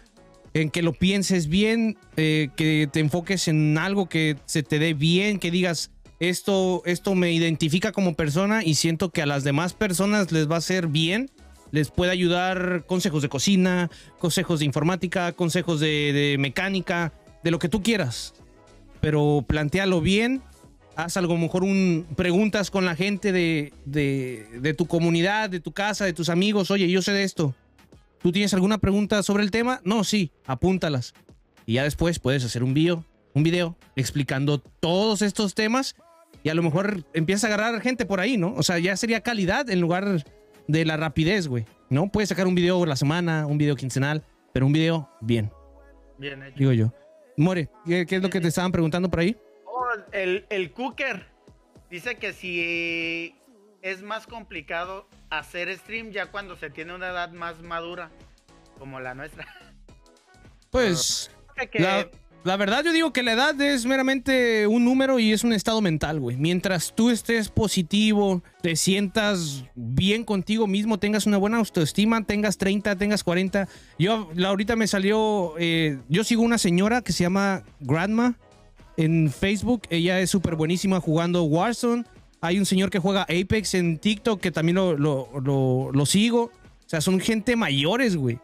En 0.53 0.69
que 0.69 0.83
lo 0.83 0.93
pienses 0.93 1.47
bien, 1.47 1.97
eh, 2.15 2.49
que 2.55 2.87
te 2.91 2.99
enfoques 2.99 3.47
en 3.47 3.77
algo 3.77 4.07
que 4.07 4.37
se 4.45 4.63
te 4.63 4.79
dé 4.79 4.93
bien, 4.93 5.39
que 5.39 5.51
digas, 5.51 5.91
esto, 6.29 6.81
esto 6.85 7.15
me 7.15 7.31
identifica 7.31 7.91
como 7.91 8.15
persona 8.15 8.63
y 8.63 8.75
siento 8.75 9.09
que 9.09 9.21
a 9.21 9.25
las 9.25 9.43
demás 9.43 9.73
personas 9.73 10.31
les 10.31 10.49
va 10.49 10.55
a 10.55 10.59
hacer 10.59 10.87
bien. 10.87 11.31
Les 11.71 11.89
puede 11.89 12.11
ayudar 12.11 12.85
consejos 12.85 13.21
de 13.21 13.29
cocina, 13.29 13.89
consejos 14.19 14.59
de 14.59 14.65
informática, 14.65 15.31
consejos 15.31 15.79
de, 15.79 16.13
de 16.13 16.37
mecánica, 16.37 17.13
de 17.43 17.51
lo 17.51 17.59
que 17.59 17.69
tú 17.69 17.81
quieras. 17.81 18.33
Pero 19.01 19.43
plantealo 19.47 20.01
bien. 20.01 20.41
Haz 20.95 21.17
algo 21.17 21.37
mejor 21.37 21.63
un 21.63 22.05
preguntas 22.15 22.69
con 22.69 22.85
la 22.85 22.95
gente 22.95 23.31
de, 23.31 23.73
de, 23.85 24.47
de 24.61 24.73
tu 24.75 24.85
comunidad, 24.85 25.49
de 25.49 25.59
tu 25.59 25.71
casa, 25.71 26.05
de 26.05 26.13
tus 26.13 26.29
amigos. 26.29 26.69
Oye, 26.69 26.87
yo 26.89 27.01
sé 27.01 27.11
de 27.11 27.23
esto. 27.23 27.55
¿Tú 28.21 28.31
tienes 28.31 28.53
alguna 28.53 28.77
pregunta 28.77 29.23
sobre 29.23 29.43
el 29.43 29.51
tema? 29.51 29.81
No, 29.83 30.03
sí, 30.03 30.31
apúntalas. 30.45 31.13
Y 31.65 31.73
ya 31.73 31.83
después 31.83 32.19
puedes 32.19 32.45
hacer 32.45 32.63
un 32.63 32.73
video, 32.73 33.03
un 33.33 33.43
video 33.43 33.75
explicando 33.95 34.59
todos 34.59 35.21
estos 35.21 35.55
temas 35.55 35.95
y 36.43 36.49
a 36.49 36.53
lo 36.53 36.61
mejor 36.61 37.03
empieza 37.13 37.47
a 37.47 37.53
agarrar 37.53 37.81
gente 37.81 38.05
por 38.05 38.19
ahí, 38.19 38.37
¿no? 38.37 38.53
O 38.55 38.63
sea, 38.63 38.77
ya 38.79 38.95
sería 38.97 39.21
calidad 39.21 39.69
en 39.69 39.79
lugar 39.81 40.23
de 40.67 40.85
la 40.85 40.97
rapidez, 40.97 41.47
güey. 41.47 41.65
¿No? 41.89 42.11
Puedes 42.11 42.29
sacar 42.29 42.47
un 42.47 42.55
video 42.55 42.85
la 42.85 42.95
semana, 42.95 43.45
un 43.47 43.57
video 43.57 43.75
quincenal, 43.75 44.23
pero 44.51 44.65
un 44.65 44.73
video 44.73 45.09
bien, 45.21 45.51
Bien 46.17 46.41
hecho. 46.43 46.55
digo 46.57 46.71
yo. 46.73 46.93
More, 47.37 47.69
¿qué, 47.85 48.05
qué 48.05 48.15
es 48.17 48.21
lo 48.21 48.29
que 48.29 48.41
te 48.41 48.47
estaban 48.47 48.71
preguntando 48.71 49.09
por 49.09 49.19
ahí? 49.19 49.37
Oh, 49.65 49.85
el, 50.11 50.45
el 50.49 50.71
cooker 50.71 51.25
dice 51.89 52.15
que 52.15 52.33
si 52.33 53.35
es 53.81 54.01
más 54.01 54.27
complicado 54.27 55.07
hacer 55.29 55.75
stream 55.77 56.11
ya 56.11 56.27
cuando 56.27 56.55
se 56.55 56.69
tiene 56.69 56.93
una 56.93 57.09
edad 57.09 57.31
más 57.31 57.61
madura, 57.61 58.09
como 58.79 58.99
la 58.99 59.13
nuestra. 59.13 59.45
Pues 60.69 61.29
la, 61.73 62.09
la 62.45 62.57
verdad 62.57 62.83
yo 62.83 62.91
digo 62.91 63.13
que 63.13 63.23
la 63.23 63.33
edad 63.33 63.59
es 63.61 63.85
meramente 63.85 64.67
un 64.67 64.83
número 64.83 65.17
y 65.19 65.31
es 65.31 65.43
un 65.43 65.53
estado 65.53 65.79
mental, 65.81 66.19
güey. 66.19 66.35
Mientras 66.37 66.93
tú 66.93 67.09
estés 67.09 67.49
positivo, 67.49 68.43
te 68.61 68.75
sientas 68.75 69.63
bien 69.75 70.25
contigo 70.25 70.67
mismo, 70.67 70.99
tengas 70.99 71.25
una 71.25 71.37
buena 71.37 71.57
autoestima, 71.57 72.23
tengas 72.25 72.57
30, 72.57 72.97
tengas 72.97 73.23
40. 73.23 73.67
Yo 73.97 74.29
ahorita 74.45 74.75
me 74.75 74.87
salió, 74.87 75.53
eh, 75.57 75.99
yo 76.09 76.23
sigo 76.23 76.41
una 76.41 76.57
señora 76.57 77.01
que 77.01 77.13
se 77.13 77.23
llama 77.23 77.63
Grandma 77.79 78.35
en 78.97 79.31
Facebook. 79.31 79.83
Ella 79.89 80.19
es 80.19 80.29
súper 80.29 80.55
buenísima 80.55 80.99
jugando 80.99 81.43
Warzone. 81.43 82.03
Hay 82.41 82.59
un 82.59 82.65
señor 82.65 82.89
que 82.89 82.99
juega 82.99 83.21
Apex 83.21 83.73
en 83.75 83.97
TikTok 83.99 84.41
que 84.41 84.51
también 84.51 84.75
lo, 84.75 84.97
lo- 84.97 85.91
lo 85.93 86.05
sigo. 86.05 86.51
O 86.85 86.89
sea, 86.89 86.99
son 86.99 87.19
gente 87.21 87.55
mayores, 87.55 88.17
güey. 88.17 88.37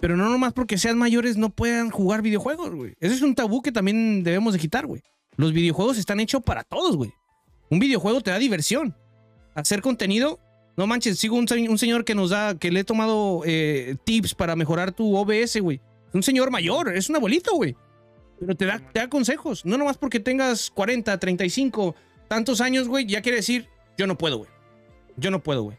Pero 0.00 0.16
no 0.16 0.28
nomás 0.28 0.52
porque 0.52 0.78
sean 0.78 0.98
mayores 0.98 1.36
no 1.36 1.50
puedan 1.50 1.90
jugar 1.90 2.22
videojuegos, 2.22 2.74
güey. 2.74 2.94
Ese 3.00 3.14
es 3.14 3.22
un 3.22 3.34
tabú 3.34 3.62
que 3.62 3.72
también 3.72 4.22
debemos 4.22 4.52
de 4.52 4.58
quitar, 4.58 4.86
güey. 4.86 5.02
Los 5.36 5.52
videojuegos 5.52 5.98
están 5.98 6.20
hechos 6.20 6.42
para 6.42 6.64
todos, 6.64 6.96
güey. 6.96 7.12
Un 7.70 7.78
videojuego 7.78 8.20
te 8.20 8.30
da 8.30 8.38
diversión. 8.38 8.94
Hacer 9.54 9.80
contenido, 9.80 10.38
no 10.76 10.86
manches, 10.86 11.18
sigo 11.18 11.36
un, 11.36 11.46
un 11.68 11.78
señor 11.78 12.04
que 12.04 12.14
nos 12.14 12.30
da, 12.30 12.58
que 12.58 12.70
le 12.70 12.80
he 12.80 12.84
tomado 12.84 13.42
eh, 13.46 13.96
tips 14.04 14.34
para 14.34 14.54
mejorar 14.56 14.92
tu 14.92 15.16
OBS, 15.16 15.60
güey. 15.60 15.80
Un 16.12 16.22
señor 16.22 16.50
mayor, 16.50 16.94
es 16.94 17.08
un 17.08 17.16
abuelito, 17.16 17.54
güey. 17.54 17.74
Pero 18.38 18.54
te 18.54 18.66
da, 18.66 18.78
te 18.78 19.00
da 19.00 19.08
consejos. 19.08 19.64
No 19.64 19.78
nomás 19.78 19.96
porque 19.96 20.20
tengas 20.20 20.70
40, 20.70 21.18
35, 21.18 21.94
tantos 22.28 22.60
años, 22.60 22.88
güey, 22.88 23.06
ya 23.06 23.22
quiere 23.22 23.36
decir, 23.36 23.68
yo 23.96 24.06
no 24.06 24.18
puedo, 24.18 24.38
güey. 24.38 24.50
Yo 25.16 25.30
no 25.30 25.42
puedo, 25.42 25.62
güey. 25.62 25.78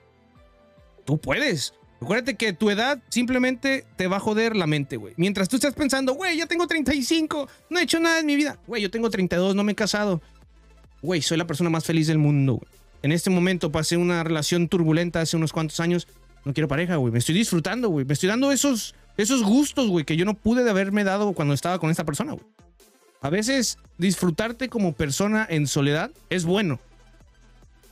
Tú 1.05 1.19
puedes. 1.19 1.73
Acuérdate 2.01 2.35
que 2.35 2.53
tu 2.53 2.69
edad 2.69 2.99
simplemente 3.09 3.85
te 3.95 4.07
va 4.07 4.17
a 4.17 4.19
joder 4.19 4.55
la 4.55 4.67
mente, 4.67 4.97
güey. 4.97 5.13
Mientras 5.17 5.49
tú 5.49 5.55
estás 5.55 5.73
pensando, 5.73 6.13
güey, 6.13 6.37
ya 6.37 6.45
tengo 6.45 6.67
35, 6.67 7.49
no 7.69 7.79
he 7.79 7.83
hecho 7.83 7.99
nada 7.99 8.19
en 8.19 8.25
mi 8.25 8.35
vida. 8.35 8.59
Güey, 8.67 8.83
yo 8.83 8.91
tengo 8.91 9.09
32, 9.09 9.55
no 9.55 9.63
me 9.63 9.71
he 9.71 9.75
casado. 9.75 10.21
Güey, 11.01 11.21
soy 11.21 11.37
la 11.37 11.47
persona 11.47 11.69
más 11.69 11.85
feliz 11.85 12.07
del 12.07 12.19
mundo, 12.19 12.55
güey. 12.55 12.67
En 13.01 13.11
este 13.11 13.29
momento 13.29 13.71
pasé 13.71 13.97
una 13.97 14.23
relación 14.23 14.67
turbulenta 14.67 15.21
hace 15.21 15.37
unos 15.37 15.53
cuantos 15.53 15.79
años. 15.79 16.07
No 16.45 16.53
quiero 16.53 16.67
pareja, 16.67 16.97
güey. 16.97 17.11
Me 17.11 17.19
estoy 17.19 17.35
disfrutando, 17.35 17.89
güey. 17.89 18.05
Me 18.05 18.13
estoy 18.13 18.29
dando 18.29 18.51
esos, 18.51 18.95
esos 19.17 19.43
gustos, 19.43 19.87
güey, 19.87 20.05
que 20.05 20.17
yo 20.17 20.25
no 20.25 20.35
pude 20.35 20.63
de 20.63 20.69
haberme 20.69 21.03
dado 21.03 21.33
cuando 21.33 21.53
estaba 21.53 21.79
con 21.79 21.89
esta 21.89 22.05
persona, 22.05 22.33
güey. 22.33 22.45
A 23.21 23.29
veces 23.29 23.79
disfrutarte 23.97 24.69
como 24.69 24.93
persona 24.93 25.47
en 25.49 25.67
soledad 25.67 26.11
es 26.29 26.45
bueno. 26.45 26.79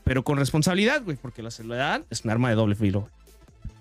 Pero 0.03 0.23
con 0.23 0.37
responsabilidad, 0.37 1.03
güey, 1.03 1.17
porque 1.17 1.41
la 1.41 1.49
soledad 1.49 2.03
es 2.11 2.23
un 2.23 2.31
arma 2.31 2.49
de 2.49 2.55
doble 2.55 2.75
filo. 2.75 3.09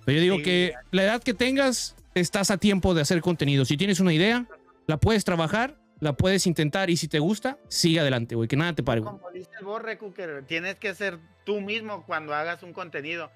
Pero 0.05 0.17
yo 0.17 0.23
digo 0.23 0.37
Sí. 0.39 0.43
que 0.43 0.75
la 0.91 1.03
edad 1.05 1.23
que 1.23 1.35
tengas, 1.35 1.97
estás 2.15 2.51
a 2.51 2.59
tiempo 2.59 2.95
de 2.95 3.03
hacer 3.03 3.21
contenido. 3.21 3.65
Si 3.65 3.77
tienes 3.77 4.01
una 4.01 4.13
idea, 4.13 4.47
la 4.87 4.99
puedes 4.99 5.25
trabajar, 5.25 5.77
la 6.01 6.13
puedes 6.13 6.47
intentar 6.47 6.91
y 6.91 6.97
si 6.97 7.09
te 7.09 7.19
gusta, 7.19 7.59
sigue 7.69 8.01
adelante, 8.01 8.35
güey, 8.35 8.49
que 8.49 8.57
nada 8.57 8.75
te 8.75 8.83
pare, 8.83 9.01
güey. 9.01 9.13
Como 9.15 9.31
dice 9.31 9.49
el 9.59 9.65
Borre, 9.65 9.97
Cooker, 9.99 10.45
tienes 10.47 10.75
que 10.77 10.95
ser 10.95 11.19
tú 11.45 11.61
mismo 11.61 12.05
cuando 12.07 12.35
hagas 12.35 12.63
un 12.63 12.73
contenido. 12.73 13.31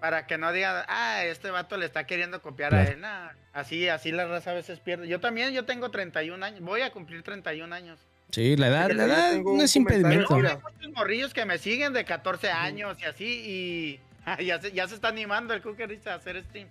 Para 0.00 0.26
que 0.26 0.36
no 0.36 0.52
digan, 0.52 0.84
ah, 0.88 1.24
este 1.24 1.50
vato 1.50 1.76
le 1.78 1.86
está 1.86 2.04
queriendo 2.06 2.42
copiar 2.42 2.74
a 2.74 2.78
Claro. 2.82 2.92
él. 2.92 3.00
Nah, 3.00 3.28
así, 3.54 3.88
así 3.88 4.12
la 4.12 4.26
raza 4.26 4.50
a 4.50 4.54
veces 4.54 4.78
pierde. 4.80 5.08
Yo 5.08 5.18
también, 5.18 5.52
yo 5.54 5.64
tengo 5.64 5.90
31 5.90 6.42
años. 6.42 6.60
Voy 6.60 6.82
a 6.82 6.90
cumplir 6.90 7.22
31 7.22 7.72
años. 7.72 7.98
Sí, 8.30 8.54
la 8.56 8.66
edad, 8.68 8.90
la 8.90 9.04
edad 9.04 9.36
no 9.42 9.62
es 9.62 9.74
impedimento. 9.76 10.36
mira. 10.36 10.50
Hay 10.66 10.74
muchos 10.74 10.92
morrillos 10.92 11.32
que 11.32 11.46
me 11.46 11.56
siguen 11.56 11.92
de 11.94 12.04
14 12.04 12.50
años 12.50 12.98
y 13.00 13.04
así. 13.04 13.24
Y 13.46 14.00
ya 14.44 14.60
se, 14.60 14.72
ya 14.72 14.86
se 14.88 14.94
está 14.94 15.08
animando 15.08 15.54
el 15.54 15.62
Cooker 15.62 15.88
dice, 15.88 16.10
a 16.10 16.14
hacer 16.14 16.42
stream. 16.44 16.68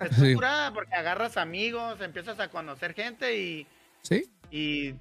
Es 0.00 0.16
Sí. 0.16 0.34
curada 0.34 0.72
porque 0.72 0.94
agarras 0.94 1.36
amigos, 1.36 2.00
empiezas 2.00 2.38
a 2.40 2.48
conocer 2.48 2.94
gente 2.94 3.36
y, 3.36 3.66
Sí. 4.02 4.30
y 4.50 4.94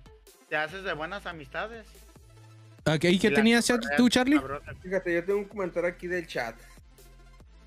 te 0.50 0.56
haces 0.58 0.84
de 0.84 0.94
buenas 0.94 1.26
amistades. 1.26 1.86
Ok, 2.86 3.06
¿Y 3.06 3.20
qué 3.20 3.28
Y 3.28 3.34
tenías 3.34 3.72
tú, 3.96 4.10
Charlie? 4.10 4.42
Fíjate, 4.82 5.14
yo 5.14 5.24
tengo 5.24 5.40
un 5.40 5.46
comentario 5.46 5.90
aquí 5.90 6.08
del 6.08 6.28
chat. 6.28 6.56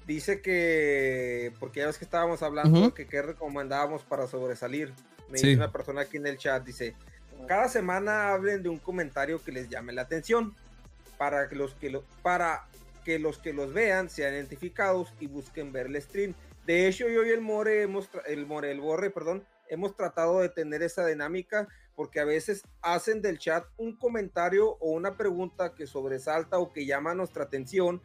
Dice 0.06 0.40
que, 0.40 1.52
porque 1.58 1.80
ya 1.80 1.86
ves 1.86 1.98
que 1.98 2.04
estábamos 2.04 2.42
hablando 2.42 2.78
Ujú. 2.78 2.88
de 2.88 2.94
que 2.94 3.06
qué 3.06 3.22
recomendábamos 3.22 4.02
para 4.04 4.26
sobresalir. 4.28 4.92
Me 5.30 5.38
Sí. 5.38 5.48
dice 5.48 5.58
una 5.58 5.72
persona 5.72 6.02
aquí 6.02 6.18
en 6.18 6.26
el 6.26 6.38
chat, 6.38 6.64
dice, 6.64 6.94
cada 7.48 7.68
semana 7.68 8.28
hablen 8.30 8.62
de 8.62 8.68
un 8.68 8.78
comentario 8.78 9.42
que 9.42 9.50
les 9.52 9.68
llame 9.68 9.92
la 9.92 10.02
atención 10.02 10.54
para 11.18 11.48
que 11.48 11.56
los 11.56 11.74
que, 11.74 11.90
lo, 11.90 12.02
para 12.22 12.66
que, 13.06 13.20
los, 13.20 13.38
que 13.38 13.52
los 13.52 13.72
vean 13.72 14.10
sean 14.10 14.34
identificados 14.34 15.14
y 15.20 15.28
busquen 15.28 15.70
ver 15.72 15.86
el 15.86 16.02
stream. 16.02 16.34
De 16.66 16.88
hecho, 16.88 17.08
yo 17.08 17.24
y 17.24 17.30
el 17.30 17.40
More, 17.40 17.82
hemos, 17.82 18.10
el 18.26 18.46
More, 18.46 18.72
el 18.72 18.80
Borre, 18.80 19.10
perdón, 19.10 19.44
hemos 19.68 19.94
tratado 19.94 20.40
de 20.40 20.48
tener 20.48 20.82
esa 20.82 21.06
dinámica 21.06 21.68
porque 21.94 22.18
a 22.18 22.24
veces 22.24 22.64
hacen 22.82 23.22
del 23.22 23.38
chat 23.38 23.64
un 23.76 23.96
comentario 23.96 24.70
o 24.80 24.90
una 24.90 25.16
pregunta 25.16 25.72
que 25.72 25.86
sobresalta 25.86 26.58
o 26.58 26.72
que 26.72 26.84
llama 26.84 27.14
nuestra 27.14 27.44
atención 27.44 28.02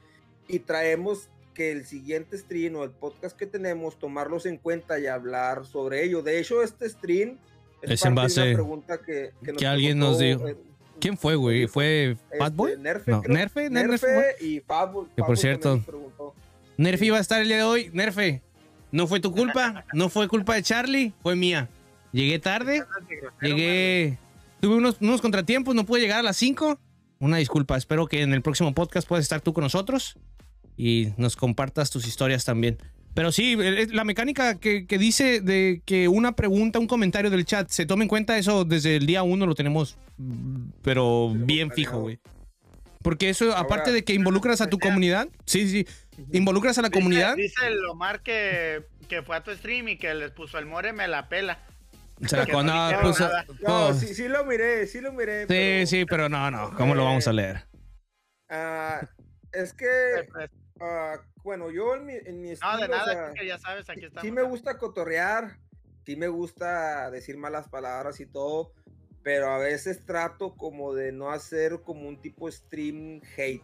y 0.48 0.60
traemos 0.60 1.32
que 1.56 1.72
el 1.72 1.84
siguiente 1.86 2.38
stream 2.38 2.76
o 2.76 2.84
el 2.84 2.92
podcast 2.92 3.36
que 3.36 3.48
tenemos 3.48 3.98
tomarlos 3.98 4.46
en 4.46 4.58
cuenta 4.58 5.00
y 5.00 5.08
hablar 5.08 5.66
sobre 5.66 6.04
ello. 6.04 6.22
De 6.22 6.40
hecho, 6.40 6.62
este 6.62 6.88
stream 6.88 7.40
Es 7.82 8.06
en 8.06 8.14
base 8.14 8.40
una 8.44 8.54
pregunta 8.54 9.02
que, 9.02 9.32
que 9.44 9.54
que 9.54 9.66
alguien 9.66 9.98
nos 9.98 10.20
dijo. 10.20 10.48
eh, 10.48 10.58
¿Quién 11.02 11.18
fue, 11.18 11.36
güey? 11.36 11.68
¿Fue 11.68 12.12
este, 12.12 12.38
Fatboy? 12.38 12.78
Nerfe, 12.78 13.12
No. 13.12 13.22
Nerfe, 13.28 13.70
Nerfe, 13.70 14.08
Nerfe 14.08 14.46
y 14.46 14.60
Fatboy. 14.60 15.08
Que 15.16 15.24
por 15.24 15.38
cierto. 15.38 15.84
Nerfe 16.78 17.06
iba 17.08 17.18
a 17.18 17.22
estar 17.22 17.42
el 17.42 17.48
día 17.48 17.58
de 17.58 17.64
hoy. 17.64 17.90
Nerfe, 17.92 18.42
no 18.92 19.08
fue 19.08 19.20
tu 19.20 19.32
culpa, 19.32 19.86
no 19.94 20.10
fue 20.10 20.28
culpa 20.28 20.56
de 20.56 20.64
Charlie, 20.64 21.14
fue 21.22 21.36
mía. 21.36 21.70
Llegué 22.12 22.40
tarde, 22.40 22.84
llegué, 23.42 24.18
tuve 24.60 24.76
unos, 24.76 24.98
unos 25.00 25.22
contratiempos, 25.22 25.74
no 25.74 25.86
pude 25.86 26.02
llegar 26.02 26.20
a 26.20 26.24
las 26.24 26.38
5. 26.38 26.80
Una 27.20 27.38
disculpa, 27.38 27.78
espero 27.78 28.08
que 28.08 28.22
en 28.22 28.34
el 28.34 28.42
próximo 28.42 28.74
podcast 28.74 29.08
puedas 29.08 29.24
estar 29.24 29.42
tú 29.42 29.54
con 29.54 29.64
nosotros 29.64 30.18
y 30.76 31.14
nos 31.18 31.36
compartas 31.36 31.90
tus 31.90 32.08
historias 32.08 32.46
también. 32.46 32.78
Pero 33.14 33.32
sí, 33.32 33.58
eh, 33.60 33.88
la 33.92 34.04
mecánica 34.04 34.56
que, 34.56 34.86
que 34.88 34.98
dice 34.98 35.42
de 35.42 35.82
que 35.86 36.08
una 36.08 36.34
pregunta, 36.34 36.80
un 36.80 36.88
comentario 36.88 37.30
del 37.30 37.46
chat 37.46 37.70
se 37.70 37.86
tome 37.86 38.04
en 38.06 38.10
cuenta, 38.10 38.38
eso 38.38 38.64
desde 38.64 38.96
el 38.96 39.06
día 39.06 39.22
uno 39.24 39.46
lo 39.46 39.56
tenemos, 39.56 39.98
mm, 40.18 40.70
pero 40.82 41.34
bien 41.36 41.72
fijo, 41.72 42.00
güey. 42.00 42.20
Porque 43.04 43.30
eso, 43.30 43.56
aparte 43.58 43.92
de 43.92 44.04
que 44.04 44.14
involucras 44.14 44.62
a 44.62 44.68
tu 44.70 44.78
comunidad, 44.80 45.28
sí, 45.46 45.68
sí, 45.68 45.88
involucras 46.32 46.78
a 46.78 46.84
la 46.84 46.90
Dice- 46.90 47.00
comunidad. 47.00 47.36
Dice 47.36 47.68
el 47.68 47.84
Omar 47.86 48.22
que, 48.22 48.84
que 49.10 49.24
fue 49.24 49.36
a 49.36 49.44
tu 49.44 49.52
stream 49.56 49.88
y 49.90 49.98
que 49.98 50.14
les 50.14 50.32
puso 50.32 50.58
el 50.60 50.66
more 50.68 50.94
me 50.94 51.08
la 51.08 51.28
pela. 51.28 51.60
O 52.24 52.28
sea, 52.28 52.46
que 52.46 52.52
cuando, 52.54 52.74
no 52.74 53.02
pues, 53.02 53.20
nada. 53.20 53.46
No, 53.68 53.88
pues, 53.88 54.00
sí, 54.00 54.14
sí 54.14 54.28
lo 54.28 54.46
miré, 54.46 54.86
sí 54.88 55.02
lo 55.02 55.12
miré. 55.12 55.42
Sí, 55.42 55.46
pero, 55.48 55.88
sí, 55.88 56.06
pero 56.06 56.30
no, 56.30 56.52
no. 56.52 56.74
¿Cómo 56.78 56.94
lo 56.96 57.04
vamos 57.04 57.28
a 57.28 57.34
leer? 57.34 57.66
ah, 58.50 59.02
es 59.52 59.74
que, 59.74 59.88
ah, 60.80 61.16
bueno, 61.44 61.72
yo 61.72 61.96
en 61.96 62.06
mi, 62.06 62.14
en 62.14 62.42
mi 62.42 62.48
no, 62.50 62.54
estilo, 62.54 62.78
de 62.78 62.86
o 62.86 62.88
nada, 62.88 63.06
sea, 63.06 63.34
que 63.34 63.48
ya 63.48 63.58
sabes, 63.58 63.90
aquí 63.90 64.06
estamos. 64.06 64.22
sí 64.22 64.32
me 64.32 64.42
gusta 64.44 64.78
cotorrear, 64.78 65.58
sí 66.06 66.16
me 66.16 66.28
gusta 66.28 67.10
decir 67.12 67.38
malas 67.38 67.68
palabras 67.70 68.20
y 68.20 68.26
todo, 68.26 68.74
pero 69.24 69.50
a 69.52 69.58
veces 69.58 70.06
trato 70.06 70.56
como 70.56 70.94
de 70.94 71.12
no 71.12 71.32
hacer 71.32 71.82
como 71.82 72.08
un 72.08 72.20
tipo 72.22 72.50
stream 72.52 73.22
hate. 73.38 73.64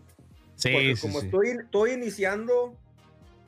Sí, 0.56 0.70
Porque 0.72 0.96
sí, 0.96 1.02
como 1.02 1.20
sí. 1.20 1.26
Estoy, 1.28 1.50
estoy 1.50 1.92
iniciando, 1.92 2.76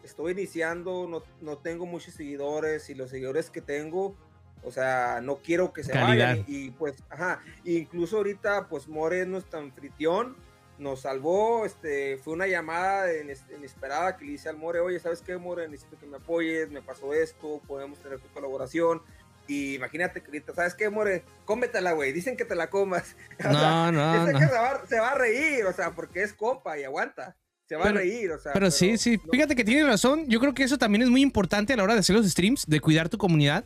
estoy 0.04 0.32
iniciando, 0.34 1.08
no, 1.08 1.24
no 1.42 1.58
tengo 1.58 1.86
muchos 1.86 2.13
seguidores 2.13 2.89
y 2.89 2.96
los 2.96 3.10
seguidores 3.10 3.50
que 3.50 3.62
tengo, 3.62 4.15
o 4.63 4.72
sea, 4.72 5.20
no 5.22 5.38
quiero 5.38 5.72
que 5.74 5.84
se 5.84 5.92
Calidad. 5.94 6.36
vayan. 6.36 6.46
Y, 6.48 6.65
y, 6.68 6.72
pues, 6.72 7.04
ajá, 7.10 7.42
incluso 7.63 8.18
ahorita, 8.18 8.68
pues 8.70 8.88
More 8.88 9.22
es 9.22 9.28
nuestro 9.28 9.60
anfitrión, 9.60 10.36
nos 10.80 11.02
salvó, 11.02 11.65
este, 11.65 12.18
fue 12.18 12.34
una 12.34 12.48
llamada 12.48 13.08
ines- 13.13 13.44
inesperada 13.56 14.18
que 14.18 14.26
le 14.26 14.32
hice 14.34 14.50
al 14.50 14.58
More, 14.58 14.80
oye, 14.80 15.00
¿sabes 15.00 15.22
qué, 15.22 15.38
More? 15.38 15.68
Necesito 15.68 15.98
que 16.00 16.06
me 16.08 16.18
apoyes, 16.18 16.72
me 16.72 16.82
pasó 16.82 17.13
esto, 17.13 17.62
podemos 17.68 18.00
tener 18.00 18.20
tu 18.20 18.28
colaboración. 18.30 19.02
Y 19.48 19.76
imagínate 19.76 20.22
que 20.22 20.28
ahorita, 20.28 20.54
¿sabes 20.54 20.74
qué, 20.76 20.89
More? 20.89 21.24
Cómetela, 21.46 21.92
güey, 21.94 22.12
dicen 22.13 22.38
que 22.38 22.46
te 22.46 22.56
la 22.56 22.70
comas. 22.70 23.15
O 23.39 23.44
sea, 23.44 23.52
No, 23.52 23.92
no, 23.92 24.26
no. 24.32 24.39
que 24.39 24.46
se 24.48 24.52
va, 24.54 24.82
se 24.88 25.00
va 25.00 25.12
a 25.12 25.15
reír, 25.15 25.65
o 25.65 25.74
sea, 25.74 25.92
porque 25.92 26.24
es 26.24 26.34
compa 26.34 26.78
y 26.80 26.84
aguanta. 26.84 27.36
Se 27.68 27.76
va 27.76 27.84
Pero- 27.84 27.96
a 27.96 28.00
reír, 28.00 28.32
o 28.32 28.39
sea. 28.39 28.54
Pero 28.54 28.72
sí, 28.72 28.98
sí. 28.98 29.18
no- 29.18 29.32
Fíjate 29.32 29.56
que 29.56 29.63
tienes 29.63 29.86
razón. 29.86 30.26
Yo 30.28 30.39
creo 30.39 30.54
que 30.54 30.63
eso 30.63 30.78
también 30.78 31.02
es 31.04 31.10
muy 31.10 31.22
importante 31.22 31.74
a 31.74 31.78
la 31.78 31.84
hora 31.84 31.94
de 31.94 32.00
hacer 32.00 32.15
los 32.15 32.26
streams, 32.28 32.65
de 32.68 32.80
cuidar 32.80 33.10
tu 33.10 33.18
comunidad, 33.18 33.65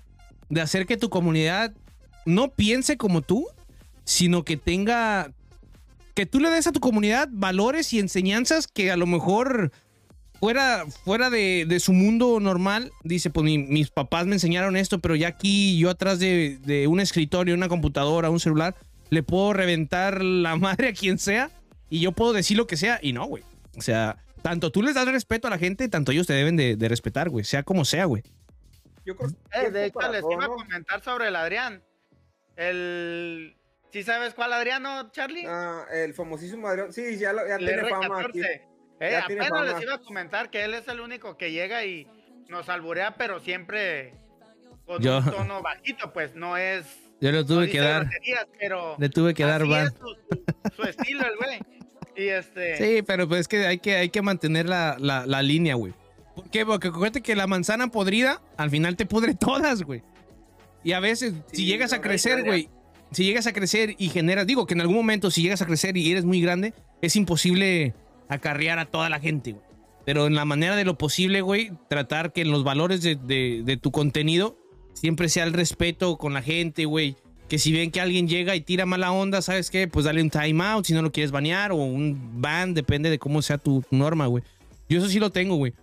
de 0.49 0.61
hacer 0.61 0.85
que 0.85 0.97
tu 0.97 1.09
comunidad 1.09 1.73
no 2.25 2.49
piense 2.51 2.97
como 2.97 3.21
tú, 3.21 3.47
sino 4.05 4.43
que 4.43 4.57
tenga, 4.57 5.31
que 6.13 6.25
tú 6.25 6.39
le 6.39 6.49
des 6.49 6.67
a 6.67 6.71
tu 6.71 6.79
comunidad 6.79 7.27
valores 7.31 7.91
y 7.93 7.99
enseñanzas 7.99 8.67
que 8.67 8.91
a 8.91 8.97
lo 8.97 9.05
mejor 9.07 9.71
fuera, 10.39 10.85
fuera 11.05 11.29
de, 11.29 11.65
de 11.67 11.79
su 11.79 11.93
mundo 11.93 12.39
normal, 12.39 12.91
dice, 13.03 13.29
pues 13.29 13.43
mi- 13.45 13.57
mis 13.57 13.89
papás 13.89 14.25
me 14.27 14.33
enseñaron 14.35 14.75
esto, 14.75 14.99
pero 14.99 15.15
ya 15.15 15.29
aquí 15.29 15.77
yo 15.77 15.89
atrás 15.89 16.19
de, 16.19 16.59
de 16.63 16.87
un 16.87 16.99
escritorio, 16.99 17.55
una 17.55 17.69
computadora, 17.69 18.29
un 18.29 18.39
celular, 18.39 18.75
le 19.09 19.23
puedo 19.23 19.53
reventar 19.53 20.23
la 20.23 20.55
madre 20.57 20.89
a 20.89 20.93
quien 20.93 21.17
sea 21.17 21.49
y 21.89 21.99
yo 21.99 22.11
puedo 22.11 22.33
decir 22.33 22.57
lo 22.57 22.67
que 22.67 22.77
sea 22.77 22.99
y 23.01 23.13
no, 23.13 23.25
güey. 23.25 23.43
O 23.77 23.81
sea, 23.81 24.17
tanto 24.41 24.71
tú 24.71 24.83
les 24.83 24.95
das 24.95 25.07
respeto 25.07 25.47
a 25.47 25.51
la 25.51 25.57
gente, 25.57 25.87
tanto 25.89 26.11
ellos 26.11 26.27
te 26.27 26.33
deben 26.33 26.55
de, 26.57 26.75
de 26.75 26.87
respetar, 26.89 27.29
güey, 27.29 27.45
sea 27.45 27.63
como 27.63 27.85
sea, 27.85 28.05
güey. 28.05 28.23
Yo 29.05 29.15
creo 29.15 29.29
que 29.29 29.35
Eh, 29.59 29.63
es 29.67 29.73
de 29.73 29.85
hecho, 29.85 29.99
les 30.11 30.23
iba 30.31 30.45
a 30.45 30.47
comentar 30.47 31.03
sobre 31.03 31.27
el 31.27 31.35
Adrián. 31.35 31.81
El. 32.55 33.55
¿Sí 33.93 34.03
sabes 34.03 34.33
cuál 34.33 34.51
Adriano, 34.53 35.11
Charlie? 35.11 35.45
Ah, 35.47 35.85
el 35.93 36.13
famosísimo 36.15 36.67
Adrián. 36.67 36.91
Sí, 36.91 37.15
ya, 37.17 37.31
lo- 37.31 37.47
ya 37.47 37.55
el 37.55 37.65
tiene 37.67 37.83
R14. 37.83 37.89
fama 37.89 38.21
aquí. 38.21 38.39
Eh, 38.41 39.11
Ya 39.11 39.25
tiene 39.27 39.41
apenas 39.45 39.49
fama. 39.49 39.63
les 39.73 39.81
iba 39.83 39.93
a 39.93 39.97
comentar 39.99 40.49
que 40.49 40.63
él 40.63 40.73
es 40.73 40.87
el 40.87 40.99
único 40.99 41.37
que 41.37 41.51
llega 41.51 41.85
y 41.85 42.07
nos 42.49 42.69
alburea, 42.69 43.15
pero 43.15 43.39
siempre 43.39 44.15
con 44.85 45.01
Yo- 45.01 45.19
un 45.19 45.25
tono 45.31 45.61
bajito, 45.61 46.11
pues 46.11 46.33
no 46.35 46.57
es. 46.57 46.85
Yo 47.21 47.31
le 47.31 47.37
no 47.39 47.45
tuve 47.45 47.67
dice 47.67 47.77
que 47.77 47.83
dar, 47.83 48.09
pero 48.59 48.95
le 48.97 49.09
tuve 49.09 49.33
que 49.35 49.43
dar 49.45 49.61
es 49.61 49.93
su, 49.93 50.75
su- 50.75 50.83
estilo, 50.89 51.25
el 51.27 51.37
güey. 51.37 51.59
Y 52.15 52.27
este. 52.29 52.77
Sí, 52.77 53.01
pero 53.03 53.27
pues 53.27 53.41
es 53.41 53.47
que 53.47 53.65
hay 53.67 53.77
que, 53.77 53.95
hay 53.95 54.09
que 54.09 54.21
mantener 54.23 54.67
la, 54.67 54.97
la, 54.99 55.25
la 55.27 55.41
línea, 55.43 55.75
güey. 55.75 55.93
¿Por 56.35 56.49
qué? 56.49 56.65
Porque 56.65 56.87
acuérdate 56.87 57.21
que 57.21 57.35
la 57.35 57.45
manzana 57.47 57.87
podrida 57.89 58.41
al 58.57 58.71
final 58.71 58.95
te 58.97 59.05
pudre 59.05 59.35
todas, 59.39 59.83
güey. 59.83 60.01
Y 60.83 60.93
a 60.93 60.99
veces, 60.99 61.33
si 61.51 61.57
Sí, 61.57 61.65
llegas 61.67 61.93
a 61.93 61.97
no, 61.97 62.01
crecer, 62.01 62.43
ya. 62.43 62.67
Si 63.13 63.23
llegas 63.23 63.47
a 63.47 63.53
crecer 63.53 63.95
y 63.97 64.09
generas, 64.09 64.47
digo 64.47 64.65
que 64.65 64.73
en 64.73 64.81
algún 64.81 64.95
momento 64.95 65.31
si 65.31 65.41
llegas 65.41 65.61
a 65.61 65.65
crecer 65.65 65.97
y 65.97 66.11
eres 66.11 66.25
muy 66.25 66.41
grande, 66.41 66.73
es 67.01 67.15
imposible 67.15 67.93
acarrear 68.29 68.79
a 68.79 68.85
toda 68.85 69.09
la 69.09 69.19
gente, 69.19 69.53
güey. 69.53 69.73
Pero 70.05 70.27
en 70.27 70.35
la 70.35 70.45
manera 70.45 70.75
de 70.75 70.83
lo 70.83 70.97
posible, 70.97 71.41
güey, 71.41 71.71
tratar 71.87 72.33
que 72.33 72.43
los 72.43 72.63
valores 72.63 73.01
de, 73.01 73.79
tu 73.81 73.91
contenido 73.91 74.57
siempre 74.93 75.29
sea 75.29 75.45
el 75.45 75.53
respeto 75.53 76.17
con 76.17 76.33
la 76.33 76.41
gente, 76.41 76.85
güey. 76.85 77.15
Que 77.47 77.57
si 77.57 77.71
ven 77.71 77.91
que 77.91 78.01
alguien 78.01 78.27
llega 78.27 78.55
y 78.55 78.61
tira 78.61 78.85
mala 78.85 79.11
onda, 79.11 79.41
¿sabes 79.41 79.69
qué? 79.69 79.87
Pues 79.87 80.05
dale 80.05 80.21
un 80.21 80.29
timeout 80.29 80.85
si 80.85 80.93
no 80.93 81.01
lo 81.01 81.11
quieres 81.11 81.31
banear 81.31 81.71
o 81.71 81.75
un 81.75 82.41
ban, 82.41 82.73
depende 82.73 83.09
de 83.09 83.19
cómo 83.19 83.41
sea 83.41 83.57
tu 83.57 83.83
norma, 83.91 84.27
güey. 84.27 84.43
Yo 84.89 84.97
eso 84.97 85.07
sí 85.07 85.19
lo 85.19 85.31
tengo, 85.31 85.55
güey. 85.55 85.73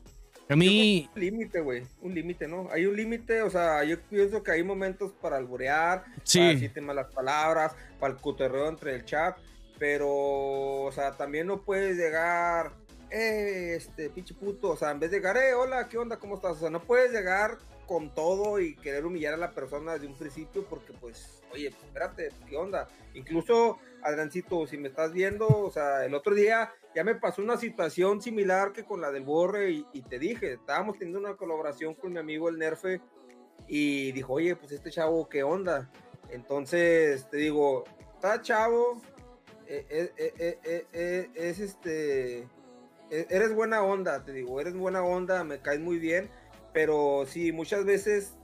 A 0.51 0.57
mí, 0.57 1.09
Un 1.15 1.21
límite, 1.21 1.61
güey. 1.61 1.85
Un 2.03 2.13
límite, 2.13 2.49
¿no? 2.49 2.69
Hay 2.73 2.85
un 2.85 2.97
límite, 2.97 3.41
o 3.43 3.51
sea, 3.51 3.85
yo 3.85 4.01
pienso 4.03 4.43
que 4.43 4.51
hay 4.51 4.65
momentos 4.65 5.13
para 5.13 5.37
alburear, 5.37 6.05
Sí. 6.25 6.39
para 6.41 6.51
decirte 6.51 6.81
malas 6.81 7.07
palabras, 7.15 7.73
para 8.01 8.15
el 8.15 8.21
cotorreo 8.21 8.69
entre 8.69 8.97
el 8.97 9.05
chat, 9.05 9.39
pero, 9.79 10.09
o 10.11 10.91
sea, 10.93 11.17
también 11.17 11.47
no 11.47 11.63
puedes 11.63 11.97
llegar, 11.97 12.73
eh, 13.11 13.75
este, 13.77 14.11
pinche 14.11 14.35
puto, 14.35 14.71
o 14.71 14.77
sea, 14.77 14.91
en 14.91 14.99
vez 14.99 15.13
de 15.13 15.19
llegar, 15.19 15.37
eh, 15.37 15.55
hola, 15.55 15.89
¿qué 15.89 15.99
onda? 15.99 16.19
¿Cómo 16.19 16.35
estás? 16.35 16.57
O 16.57 16.61
sea, 16.61 16.71
no 16.71 16.83
puedes 16.83 17.13
llegar 17.13 17.59
con 17.87 18.13
todo 18.15 18.59
y 18.61 18.75
querer 18.77 19.07
humillar 19.07 19.35
a 19.35 19.37
la 19.37 19.53
persona 19.53 19.93
desde 19.95 20.07
un 20.09 20.15
principio 20.17 20.65
porque, 20.69 20.93
pues, 21.01 21.43
oye, 21.53 21.71
pues, 21.71 21.85
espérate, 21.85 22.31
¿qué 22.49 22.57
onda? 22.57 22.89
Incluso, 23.15 23.79
Adriancito, 24.03 24.67
si 24.67 24.79
me 24.79 24.89
estás 24.89 25.13
viendo, 25.13 25.47
o 25.47 25.71
sea, 25.71 26.05
el 26.05 26.15
otro 26.15 26.35
día 26.35 26.73
ya 26.95 27.05
me 27.05 27.15
pasó 27.15 27.43
una 27.43 27.57
situación 27.57 28.21
similar 28.21 28.73
que 28.73 28.85
con 28.85 29.01
la 29.01 29.11
del 29.11 29.25
Borre 29.25 29.71
y, 29.71 29.87
y 29.93 30.03
te 30.03 30.19
dije, 30.19 30.55
estábamos 30.55 30.99
teniendo 30.99 31.21
una 31.21 31.37
colaboración 31.37 31.95
con 31.95 32.13
mi 32.13 32.19
amigo 32.19 32.49
el 32.49 32.59
Nerfe 32.59 33.01
y 33.67 34.13
dijo, 34.13 34.35
oye, 34.35 34.57
pues 34.57 34.73
este 34.73 34.91
chavo, 34.91 35.29
¿qué 35.29 35.43
onda? 35.43 35.91
Entonces, 36.31 37.29
te 37.31 37.37
digo, 37.37 37.85
está 38.15 38.41
chavo, 38.43 39.01
eh, 39.67 40.13
eh, 40.17 40.87
eh, 40.93 41.31
es 41.35 41.61
este, 41.61 42.49
eres 43.11 43.55
buena 43.55 43.83
onda, 43.83 44.25
te 44.25 44.33
digo, 44.33 44.61
eres 44.61 44.75
buena 44.75 45.03
onda, 45.03 45.45
me 45.45 45.61
caes 45.61 45.81
muy 45.81 45.99
bien, 45.99 46.29
pero 46.73 47.25
sí, 47.27 47.53
muchas 47.53 47.85
veces 47.85 48.35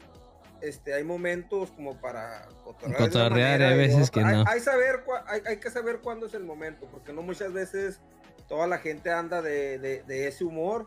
este, 0.61 0.95
hay 0.95 1.05
momentos 1.05 1.71
como 1.73 2.01
para 2.01 2.49
cotorrear, 2.65 3.31
manera 3.31 3.69
hay 3.69 3.77
veces 3.77 4.11
que 4.11 4.21
no. 4.21 4.45
Hay, 4.47 4.61
saber, 4.61 5.05
hay, 5.27 5.43
hay 5.47 5.57
que 5.59 5.71
saber 5.71 5.99
cuándo 6.01 6.27
es 6.27 6.35
el 6.35 6.45
momento, 6.45 6.87
porque 6.91 7.13
no 7.13 7.23
muchas 7.23 7.53
veces 7.53 8.01
toda 8.49 8.67
la 8.67 8.79
gente 8.79 9.11
anda 9.11 9.43
de, 9.43 9.79
de- 9.79 10.03
de 10.05 10.29
ese 10.29 10.45
humor 10.45 10.87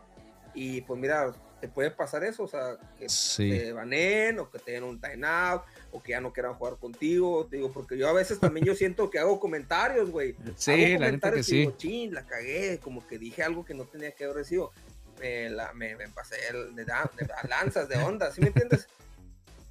y 0.54 0.80
pues 0.82 0.98
mira, 1.00 1.32
te 1.60 1.68
puede 1.68 1.90
pasar 1.90 2.24
eso, 2.24 2.44
o 2.44 2.48
sea, 2.48 2.78
que 2.98 3.08
Sí. 3.08 3.50
te 3.50 3.72
baneen 3.72 4.38
o 4.38 4.50
que 4.50 4.58
te 4.58 4.72
den 4.72 4.82
un 4.84 4.98
timeout 5.00 5.62
o 5.92 6.02
que 6.02 6.12
ya 6.12 6.20
no 6.20 6.32
quieran 6.32 6.54
jugar 6.54 6.76
contigo, 6.78 7.46
te 7.50 7.56
digo, 7.56 7.70
porque 7.70 7.98
yo 7.98 8.08
a 8.08 8.12
veces 8.14 8.40
también 8.40 8.64
yo 8.64 8.74
siento 8.74 9.10
que 9.10 9.18
hago 9.18 9.38
comentarios, 9.38 10.10
güey. 10.10 10.34
Sí, 10.56 10.70
Hago 10.72 10.80
la 10.80 10.86
neta 10.86 10.90
que 10.90 11.04
comentarios 11.06 11.48
y 11.48 11.50
sí. 11.50 11.56
digo, 11.58 11.72
chin, 11.76 12.14
la 12.14 12.26
cagué, 12.26 12.78
como 12.82 13.06
que 13.06 13.18
dije 13.18 13.42
algo 13.42 13.64
que 13.64 13.74
no 13.74 13.84
tenía 13.84 14.12
que 14.12 14.24
haber 14.24 14.44
sido. 14.46 14.72
Me, 15.20 15.50
la, 15.50 15.74
me, 15.74 15.96
me 15.96 16.08
pasé 16.08 16.36
el- 16.48 16.74
de, 16.74 16.84
da- 16.86 17.10
de 17.18 17.28
lanzas, 17.48 17.88
de 17.90 17.96
onda, 17.98 18.32
¿sí 18.32 18.40
me 18.40 18.46
entiendes? 18.46 18.88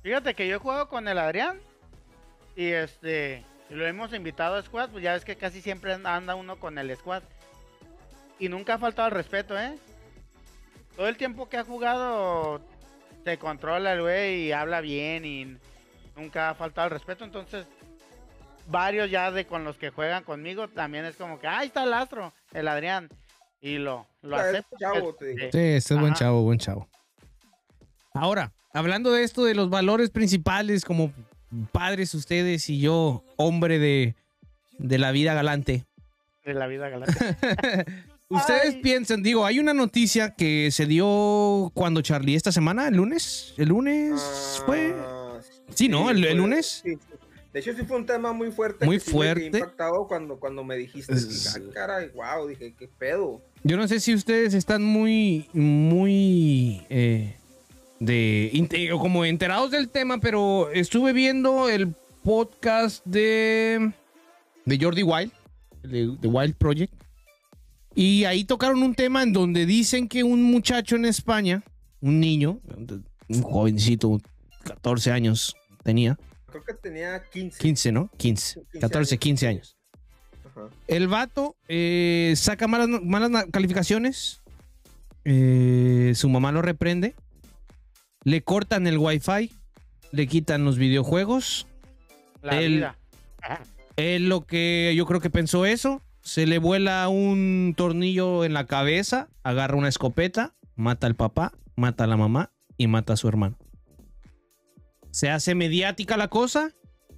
Fíjate 0.04 0.36
que 0.36 0.48
yo 0.48 0.56
he 0.58 0.60
jugado 0.60 0.88
con 0.90 1.08
el 1.08 1.18
Adrián 1.18 1.60
y 2.56 2.68
este 2.68 3.44
lo 3.72 3.86
hemos 3.88 4.14
invitado 4.14 4.56
a 4.56 4.62
squad, 4.64 4.90
pues 4.92 5.04
ya 5.04 5.14
ves 5.14 5.26
que 5.26 5.36
casi 5.38 5.62
siempre 5.62 5.94
anda 5.94 6.36
uno 6.36 6.60
con 6.60 6.78
el 6.78 6.96
squad. 6.96 7.24
Y 8.40 8.50
nunca 8.50 8.76
ha 8.76 8.78
faltado 8.80 9.10
el 9.10 9.14
respeto, 9.14 9.58
¿eh? 9.60 9.78
Todo 10.96 11.08
el 11.08 11.18
tiempo 11.18 11.50
que 11.50 11.58
ha 11.58 11.64
jugado 11.64 12.62
se 13.24 13.38
controla 13.38 13.94
el 13.94 14.02
güey 14.02 14.46
y 14.48 14.52
habla 14.52 14.82
bien 14.82 15.26
y 15.26 15.58
nunca 16.16 16.50
ha 16.50 16.56
faltado 16.56 16.88
el 16.88 16.92
respeto, 16.94 17.24
entonces 17.26 17.66
varios 18.68 19.10
ya 19.10 19.32
de 19.32 19.46
con 19.46 19.64
los 19.64 19.78
que 19.78 19.90
juegan 19.90 20.24
conmigo 20.24 20.68
también 20.68 21.06
es 21.06 21.16
como 21.16 21.40
que, 21.40 21.48
ahí 21.48 21.68
está 21.68 21.84
el 21.84 21.94
astro, 21.94 22.34
el 22.54 22.68
Adrián. 22.68 23.10
Y 23.62 23.78
lo, 23.78 24.08
lo 24.22 24.38
Ah, 24.38 24.42
es 24.42 24.48
acepto. 24.56 24.78
chavo, 24.80 25.02
pues, 25.02 25.18
te 25.18 25.26
digo. 25.28 25.40
Sí, 25.52 25.58
este 25.60 25.94
es 25.94 26.00
buen 26.00 26.14
Ajá. 26.14 26.20
chavo, 26.20 26.44
buen 26.44 26.60
chavo. 26.60 26.88
Ahora, 28.14 28.54
hablando 28.74 29.12
de 29.12 29.24
esto, 29.24 29.44
de 29.44 29.54
los 29.56 29.70
valores 29.70 30.10
principales 30.12 30.86
como 30.86 31.12
padres 31.72 32.14
ustedes 32.14 32.70
y 32.70 32.80
yo, 32.80 33.24
hombre 33.38 33.80
de, 33.80 34.16
de 34.78 34.98
la 34.98 35.12
vida 35.12 35.34
galante. 35.34 35.86
de 36.46 36.54
la 36.54 36.68
vida 36.68 36.90
galante. 36.90 37.14
Ustedes 38.32 38.76
Ay. 38.76 38.82
piensan, 38.84 39.24
digo, 39.24 39.44
hay 39.44 39.58
una 39.58 39.74
noticia 39.74 40.36
que 40.36 40.70
se 40.72 40.86
dio 40.86 41.72
cuando 41.74 42.02
Charlie 42.02 42.36
esta 42.36 42.52
semana, 42.52 42.88
el 42.88 42.96
lunes, 42.96 43.56
el 43.58 43.70
lunes 43.70 44.22
fue... 44.66 44.94
Ah, 44.96 45.40
Sí, 45.74 45.88
¿no? 45.88 46.10
¿El- 46.12 46.18
el 46.18 46.24
fue- 46.26 46.36
lunes? 46.36 46.82
sí, 46.84 46.94
sí. 46.94 47.00
De 47.54 47.60
hecho, 47.60 47.74
sí 47.76 47.84
fue 47.88 47.98
un 47.98 48.06
tema 48.06 48.32
muy 48.32 48.52
fuerte. 48.52 48.86
Muy 48.86 48.98
que 48.98 49.04
sí 49.06 49.08
me 49.10 49.14
fuerte. 49.14 49.46
impactado 49.46 50.06
cuando, 50.08 50.40
cuando 50.40 50.64
me 50.64 50.76
dijiste, 50.78 51.14
Es- 51.14 51.56
ah, 51.56 51.60
caray, 51.74 52.10
wow, 52.14 52.48
dije, 52.48 52.76
qué 52.78 52.88
pedo. 52.88 53.42
Yo 53.64 53.78
no 53.78 53.88
sé 53.88 54.00
si 54.00 54.14
ustedes 54.14 54.54
están 54.54 54.84
muy, 54.84 55.48
muy 55.54 56.86
eh, 56.90 57.36
de 58.00 58.90
o 58.94 59.00
como 59.00 59.26
enterados 59.26 59.72
del 59.72 59.90
tema, 59.90 60.20
pero 60.20 60.70
estuve 60.72 61.14
viendo 61.14 61.68
el 61.70 61.94
podcast 62.24 63.04
de 63.06 63.92
de 64.66 64.78
Jordi 64.80 65.02
Wild, 65.04 65.32
de, 65.82 66.16
de 66.20 66.28
Wild 66.28 66.56
Project, 66.56 66.94
y 67.96 68.24
ahí 68.26 68.44
tocaron 68.46 68.82
un 68.84 68.96
tema 68.96 69.24
en 69.24 69.34
donde 69.34 69.66
dicen 69.66 70.08
que 70.08 70.24
un 70.24 70.44
muchacho 70.44 70.96
en 70.96 71.06
España, 71.06 71.64
un 72.02 72.20
niño, 72.20 72.60
un 73.28 73.42
jovencito, 73.42 74.20
14 74.64 75.12
años 75.12 75.56
tenía, 75.84 76.18
Creo 76.52 76.64
que 76.64 76.74
tenía 76.74 77.24
15. 77.32 77.60
15, 77.60 77.92
¿no? 77.92 78.10
15, 78.18 78.64
14, 78.82 79.18
15 79.20 79.48
años. 79.48 79.78
Ajá. 80.50 80.68
El 80.88 81.08
vato 81.08 81.56
eh, 81.68 82.34
saca 82.36 82.68
malas, 82.68 82.88
malas 83.04 83.46
calificaciones. 83.52 84.42
eh, 85.26 86.14
su 86.16 86.28
mamá 86.30 86.52
lo 86.52 86.64
reprende. 86.64 87.14
Le 88.24 88.42
cortan 88.42 88.88
el 88.88 88.98
wifi. 88.98 89.52
Le 90.12 90.26
quitan 90.28 90.66
los 90.66 90.78
videojuegos. 90.80 91.68
La 92.42 92.60
El- 92.60 92.78
vida. 92.78 92.98
Él 93.96 94.28
lo 94.28 94.42
que 94.46 94.94
yo 94.96 95.06
creo 95.06 95.20
que 95.22 95.30
pensó 95.30 95.66
eso. 95.68 96.02
Se 96.30 96.46
le 96.46 96.60
vuela 96.60 97.10
un 97.10 97.74
tornillo 97.76 98.46
en 98.46 98.54
la 98.54 98.68
cabeza. 98.68 99.30
Agarra 99.42 99.78
una 99.78 99.88
escopeta. 99.88 100.54
Mata 100.76 101.08
al 101.08 101.16
papá. 101.16 101.54
Mata 101.76 102.04
a 102.04 102.08
la 102.08 102.18
mamá. 102.18 102.52
Y 102.78 102.86
mata 102.86 103.14
a 103.14 103.18
su 103.18 103.28
hermano. 103.28 103.58
Se 105.10 105.32
hace 105.32 105.56
mediática 105.56 106.18
la 106.18 106.28
cosa. 106.28 106.70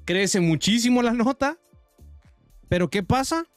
Crece 0.05 0.39
muchísimo 0.39 1.01
la 1.01 1.11
nota. 1.11 1.57
Pero 2.69 2.89
¿qué 2.89 3.03
pasa? 3.03 3.47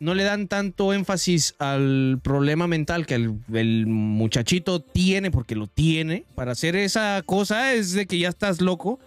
No 0.00 0.14
le 0.14 0.24
dan 0.24 0.48
tanto 0.48 0.92
énfasis 0.92 1.54
al 1.60 2.18
problema 2.20 2.66
mental 2.66 3.06
que 3.06 3.14
el, 3.14 3.86
muchachito 3.86 4.80
tiene, 4.80 5.30
porque 5.30 5.54
lo 5.54 5.68
tiene. 5.68 6.24
Para 6.34 6.50
hacer 6.50 6.74
esa 6.74 7.22
cosa 7.24 7.72
es 7.72 7.92
de 7.92 8.06
que 8.06 8.18
ya 8.18 8.30
estás 8.30 8.60
loco. 8.60 8.98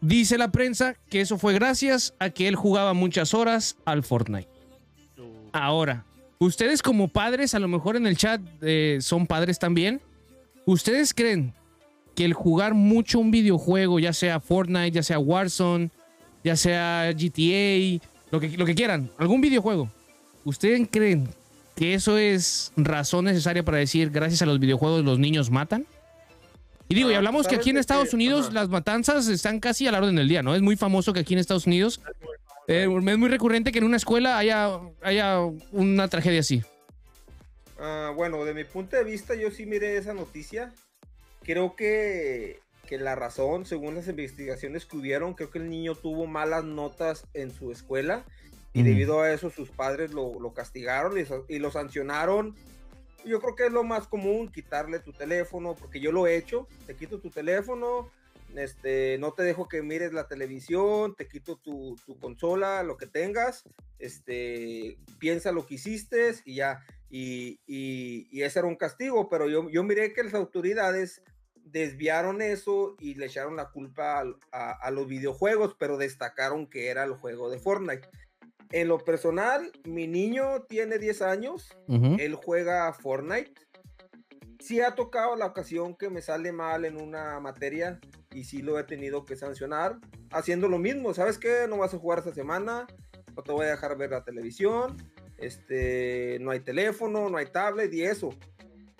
Dice 0.00 0.38
la 0.38 0.52
prensa 0.52 0.94
que 1.10 1.20
eso 1.20 1.36
fue 1.36 1.52
gracias 1.52 2.14
a 2.20 2.30
que 2.30 2.46
él 2.46 2.54
jugaba 2.54 2.94
muchas 2.94 3.34
horas 3.34 3.76
al 3.84 4.04
Fortnite. 4.04 4.51
Ahora, 5.52 6.04
ustedes 6.38 6.82
como 6.82 7.08
padres, 7.08 7.54
a 7.54 7.58
lo 7.58 7.68
mejor 7.68 7.96
en 7.96 8.06
el 8.06 8.16
chat 8.16 8.40
eh, 8.62 8.98
son 9.00 9.26
padres 9.26 9.58
también. 9.58 10.00
¿Ustedes 10.64 11.12
creen 11.14 11.52
que 12.14 12.24
el 12.24 12.34
jugar 12.34 12.74
mucho 12.74 13.18
un 13.18 13.30
videojuego, 13.30 13.98
ya 13.98 14.12
sea 14.12 14.40
Fortnite, 14.40 14.90
ya 14.92 15.02
sea 15.02 15.18
Warzone, 15.18 15.90
ya 16.44 16.56
sea 16.56 17.12
GTA, 17.12 18.02
lo 18.30 18.40
que, 18.40 18.56
lo 18.56 18.66
que 18.66 18.74
quieran, 18.74 19.10
algún 19.18 19.40
videojuego, 19.40 19.88
¿ustedes 20.44 20.86
creen 20.90 21.28
que 21.76 21.94
eso 21.94 22.18
es 22.18 22.72
razón 22.76 23.24
necesaria 23.24 23.62
para 23.64 23.78
decir 23.78 24.10
gracias 24.10 24.42
a 24.42 24.46
los 24.46 24.58
videojuegos 24.58 25.04
los 25.04 25.18
niños 25.18 25.50
matan? 25.50 25.86
Y 26.88 26.94
digo, 26.94 27.10
y 27.10 27.14
Ah, 27.14 27.18
hablamos 27.18 27.46
que 27.46 27.54
¿sabes 27.54 27.60
aquí 27.60 27.70
en 27.70 27.78
Estados? 27.78 28.12
Unidos 28.12 28.46
Ajá. 28.46 28.54
las 28.54 28.68
matanzas 28.68 29.26
están 29.28 29.60
casi 29.60 29.86
a 29.86 29.92
la 29.92 29.98
orden 29.98 30.16
del 30.16 30.28
día, 30.28 30.42
¿no? 30.42 30.54
Es 30.54 30.60
muy 30.60 30.76
famoso 30.76 31.12
que 31.14 31.20
aquí 31.20 31.32
en 31.32 31.40
Estados 31.40 31.66
Unidos 31.66 32.00
eh, 32.68 32.84
es 32.84 33.18
muy 33.18 33.28
recurrente 33.28 33.72
que 33.72 33.78
en 33.78 33.84
una 33.84 33.96
escuela 33.96 34.38
haya, 34.38 34.80
haya 35.02 35.38
una 35.72 36.08
tragedia 36.08 36.40
así. 36.40 36.62
Ah, 37.78 38.12
bueno, 38.14 38.44
de 38.44 38.54
mi 38.54 38.64
punto 38.64 38.96
de 38.96 39.04
vista, 39.04 39.34
yo 39.34 39.50
sí 39.50 39.66
miré 39.66 39.96
esa 39.96 40.14
noticia. 40.14 40.72
Creo 41.42 41.74
que, 41.74 42.60
que 42.86 42.98
la 42.98 43.16
razón, 43.16 43.66
según 43.66 43.96
las 43.96 44.06
investigaciones 44.06 44.86
que 44.86 44.96
hubieron, 44.96 45.34
creo 45.34 45.50
que 45.50 45.58
el 45.58 45.68
niño 45.68 45.94
tuvo 45.96 46.26
malas 46.26 46.64
notas 46.64 47.26
en 47.34 47.50
su 47.50 47.72
escuela 47.72 48.24
y 48.72 48.80
Ujú. 48.80 48.88
debido 48.88 49.20
a 49.20 49.32
eso 49.32 49.50
sus 49.50 49.70
padres 49.70 50.12
lo, 50.12 50.38
lo 50.38 50.54
castigaron 50.54 51.18
y, 51.18 51.24
y 51.54 51.58
lo 51.58 51.70
sancionaron. 51.70 52.54
Yo 53.24 53.40
creo 53.40 53.54
que 53.56 53.66
es 53.66 53.72
lo 53.72 53.84
más 53.84 54.06
común 54.06 54.48
quitarle 54.48 54.98
tu 55.00 55.12
teléfono, 55.12 55.74
porque 55.74 56.00
yo 56.00 56.12
lo 56.12 56.26
he 56.26 56.36
hecho. 56.36 56.68
Te 56.86 56.94
quito 56.96 57.18
tu 57.20 57.30
teléfono, 57.30 58.10
este, 58.56 59.16
no 59.18 59.32
te 59.32 59.42
dejo 59.42 59.68
que 59.68 59.82
mires 59.82 60.12
la 60.12 60.28
televisión, 60.28 61.14
te 61.16 61.28
quito 61.28 61.56
tu, 61.56 61.96
tu 62.06 62.18
consola, 62.18 62.82
lo 62.82 62.96
que 62.96 63.06
tengas, 63.06 63.64
este, 63.98 64.98
piensa 65.18 65.52
lo 65.52 65.66
que 65.66 65.74
hiciste 65.74 66.34
y 66.44 66.56
ya. 66.56 66.84
Y, 67.10 67.60
y- 67.66 68.28
y 68.30 68.42
ese 68.42 68.58
era 68.60 68.68
un 68.68 68.76
castigo, 68.76 69.28
pero 69.28 69.48
yo, 69.48 69.68
yo 69.70 69.82
miré 69.84 70.12
que 70.12 70.22
las 70.24 70.34
autoridades 70.34 71.22
desviaron 71.64 72.42
eso 72.42 72.96
y 72.98 73.14
le 73.14 73.26
echaron 73.26 73.56
la 73.56 73.70
culpa 73.70 74.22
a, 74.50 74.70
a 74.72 74.90
los 74.90 75.06
videojuegos, 75.06 75.76
pero 75.78 75.96
destacaron 75.96 76.66
que 76.66 76.88
era 76.88 77.04
el 77.04 77.12
juego 77.14 77.50
de 77.50 77.58
Fortnite. 77.58 78.08
En 78.70 78.88
lo 78.88 78.98
personal, 78.98 79.70
mi 79.84 80.06
niño 80.06 80.62
tiene 80.62 80.98
10 80.98 81.20
años, 81.22 81.76
él 82.18 82.34
juega 82.34 82.92
Fortnite. 82.92 83.52
Sí 84.60 84.80
ha 84.80 84.94
tocado 84.94 85.36
la 85.36 85.46
ocasión 85.46 85.94
que 85.96 86.08
me 86.08 86.22
sale 86.22 86.52
mal 86.52 86.84
en 86.84 86.96
una 87.00 87.38
materia 87.40 88.00
y 88.34 88.44
sí 88.44 88.62
lo 88.62 88.78
he 88.78 88.84
tenido 88.84 89.24
que 89.24 89.36
sancionar 89.36 89.98
haciendo 90.30 90.68
lo 90.68 90.78
mismo. 90.78 91.14
¿Sabes 91.14 91.38
qué? 91.38 91.66
No 91.68 91.78
vas 91.78 91.94
a 91.94 91.98
jugar 91.98 92.18
esta 92.18 92.34
semana, 92.34 92.86
no 93.36 93.42
te 93.42 93.52
voy 93.52 93.66
a 93.66 93.70
dejar 93.70 93.96
ver 93.96 94.10
la 94.10 94.24
televisión, 94.24 94.96
este, 95.38 96.38
no 96.40 96.50
hay 96.50 96.60
teléfono, 96.60 97.28
no 97.28 97.36
hay 97.36 97.46
tablet 97.46 97.92
y 97.92 98.02
eso. 98.02 98.30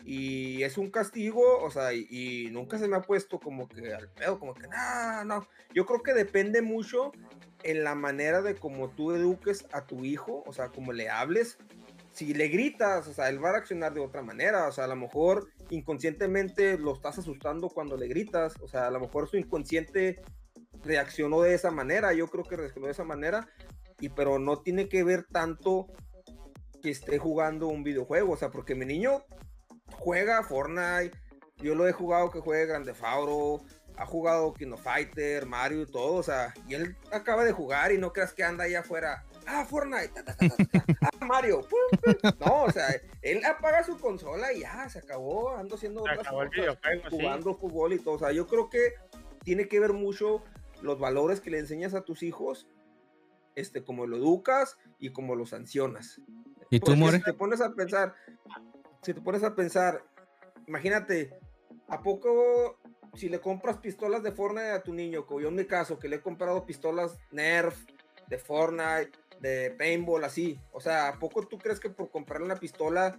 Y 0.04 0.62
es 0.64 0.78
un 0.78 0.90
castigo, 0.90 1.58
o 1.62 1.70
sea, 1.70 1.92
y, 1.94 2.06
y 2.10 2.50
nunca 2.50 2.78
se 2.78 2.88
me 2.88 2.96
ha 2.96 3.02
puesto 3.02 3.38
como 3.38 3.68
que 3.68 3.94
al 3.94 4.08
pedo, 4.08 4.38
como 4.38 4.54
que 4.54 4.66
no, 4.66 5.24
no. 5.24 5.46
Yo 5.72 5.86
creo 5.86 6.02
que 6.02 6.12
depende 6.12 6.60
mucho 6.60 7.12
en 7.62 7.84
la 7.84 7.94
manera 7.94 8.42
de 8.42 8.54
cómo 8.56 8.90
tú 8.90 9.12
eduques 9.12 9.66
a 9.72 9.86
tu 9.86 10.04
hijo, 10.04 10.42
o 10.46 10.52
sea, 10.52 10.68
como 10.68 10.92
le 10.92 11.08
hables. 11.08 11.58
Si 12.12 12.34
le 12.34 12.48
gritas, 12.48 13.08
o 13.08 13.14
sea, 13.14 13.28
él 13.28 13.42
va 13.42 13.48
a 13.48 13.52
reaccionar 13.52 13.94
de 13.94 14.00
otra 14.00 14.22
manera, 14.22 14.68
o 14.68 14.72
sea, 14.72 14.84
a 14.84 14.88
lo 14.88 14.96
mejor 14.96 15.48
inconscientemente 15.70 16.76
lo 16.78 16.92
estás 16.92 17.18
asustando 17.18 17.70
cuando 17.70 17.96
le 17.96 18.06
gritas, 18.08 18.54
o 18.60 18.68
sea, 18.68 18.88
a 18.88 18.90
lo 18.90 19.00
mejor 19.00 19.28
su 19.28 19.38
inconsciente 19.38 20.20
reaccionó 20.84 21.40
de 21.40 21.54
esa 21.54 21.70
manera, 21.70 22.12
yo 22.12 22.28
creo 22.28 22.44
que 22.44 22.56
reaccionó 22.56 22.86
de 22.86 22.92
esa 22.92 23.04
manera, 23.04 23.48
y 23.98 24.10
pero 24.10 24.38
no 24.38 24.58
tiene 24.58 24.88
que 24.88 25.04
ver 25.04 25.24
tanto 25.24 25.86
que 26.82 26.90
esté 26.90 27.18
jugando 27.18 27.68
un 27.68 27.82
videojuego, 27.82 28.32
o 28.32 28.36
sea, 28.36 28.50
porque 28.50 28.74
mi 28.74 28.84
niño 28.84 29.24
juega 29.92 30.42
Fortnite, 30.42 31.16
yo 31.58 31.74
lo 31.74 31.86
he 31.86 31.92
jugado 31.92 32.30
que 32.30 32.40
juegue 32.40 32.66
Grande 32.66 32.92
Fauro, 32.92 33.64
ha 33.96 34.06
jugado 34.06 34.52
Kino 34.52 34.76
Fighter, 34.76 35.46
Mario 35.46 35.82
y 35.82 35.86
todo, 35.86 36.14
o 36.14 36.22
sea, 36.22 36.52
y 36.66 36.74
él 36.74 36.96
acaba 37.12 37.44
de 37.44 37.52
jugar 37.52 37.92
y 37.92 37.98
no 37.98 38.12
creas 38.12 38.32
que 38.32 38.42
anda 38.42 38.64
allá 38.64 38.80
afuera, 38.80 39.24
ah, 39.46 39.64
Fortnite, 39.64 40.08
ta, 40.08 40.24
ta, 40.24 40.36
ta, 40.36 40.48
ta, 40.48 40.64
ta, 40.64 40.84
ah, 41.02 41.24
Mario, 41.26 41.60
pum, 41.60 41.98
pum". 42.00 42.30
no, 42.40 42.64
o 42.64 42.70
sea, 42.70 42.86
él 43.22 43.44
apaga 43.44 43.82
su 43.84 43.98
consola 43.98 44.52
y 44.52 44.60
ya, 44.60 44.88
se 44.88 44.98
acabó, 44.98 45.56
ando 45.56 45.74
haciendo 45.74 46.02
Se 46.02 46.10
otras 46.10 46.26
acabó 46.26 46.38
cosas, 46.38 46.52
videojuego, 46.52 47.02
sí. 47.02 47.16
jugando 47.16 47.54
fútbol 47.54 47.92
y 47.92 47.98
todo, 47.98 48.14
o 48.14 48.18
sea, 48.18 48.32
yo 48.32 48.46
creo 48.46 48.68
que 48.68 48.94
tiene 49.42 49.68
que 49.68 49.80
ver 49.80 49.92
mucho 49.92 50.42
los 50.82 50.98
valores 50.98 51.40
que 51.40 51.50
le 51.50 51.58
enseñas 51.58 51.94
a 51.94 52.02
tus 52.02 52.22
hijos, 52.22 52.68
este, 53.54 53.84
como 53.84 54.06
lo 54.06 54.16
educas 54.16 54.78
y 54.98 55.10
como 55.12 55.36
lo 55.36 55.46
sancionas. 55.46 56.20
¿Y 56.70 56.80
tú, 56.80 56.96
More? 56.96 57.18
Si 57.18 57.24
te 57.24 57.34
pones 57.34 57.60
a 57.60 57.72
pensar, 57.72 58.14
si 59.02 59.14
te 59.14 59.20
pones 59.20 59.42
a 59.44 59.54
pensar, 59.54 60.04
imagínate, 60.66 61.38
¿a 61.88 62.00
poco 62.02 62.78
si 63.14 63.28
le 63.28 63.40
compras 63.40 63.78
pistolas 63.78 64.22
de 64.22 64.32
Fortnite 64.32 64.70
a 64.70 64.82
tu 64.82 64.94
niño, 64.94 65.26
como 65.26 65.40
yo 65.40 65.48
en 65.48 65.56
mi 65.56 65.66
caso, 65.66 65.98
que 65.98 66.08
le 66.08 66.16
he 66.16 66.20
comprado 66.20 66.64
pistolas 66.64 67.18
Nerf, 67.30 67.84
de 68.28 68.38
Fortnite, 68.38 69.12
de 69.42 69.72
Paintball, 69.72 70.24
así? 70.24 70.58
O 70.70 70.80
sea, 70.80 71.08
¿a 71.08 71.18
poco 71.18 71.46
tú 71.46 71.58
crees 71.58 71.80
que 71.80 71.90
por 71.90 72.10
comprarle 72.10 72.46
una 72.46 72.56
pistola 72.56 73.18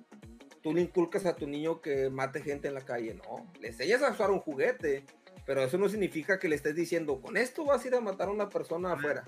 tú 0.62 0.74
le 0.74 0.82
inculcas 0.82 1.26
a 1.26 1.36
tu 1.36 1.46
niño 1.46 1.82
que 1.82 2.10
mate 2.10 2.42
gente 2.42 2.70
en 2.70 2.74
la 2.74 2.82
calle? 2.82 3.14
No, 3.14 3.46
le 3.60 3.68
enseñas 3.68 4.02
a 4.02 4.12
usar 4.12 4.32
un 4.32 4.40
juguete, 4.40 5.04
pero 5.46 5.62
eso 5.62 5.78
no 5.78 5.90
significa 5.90 6.40
que 6.40 6.48
le 6.48 6.56
estés 6.56 6.76
diciendo, 6.76 7.20
con 7.22 7.36
esto 7.36 7.66
vas 7.66 7.84
a 7.84 7.88
ir 7.88 7.96
a 7.96 8.00
matar 8.00 8.30
a 8.30 8.32
una 8.32 8.50
persona 8.50 8.94
afuera. 8.94 9.26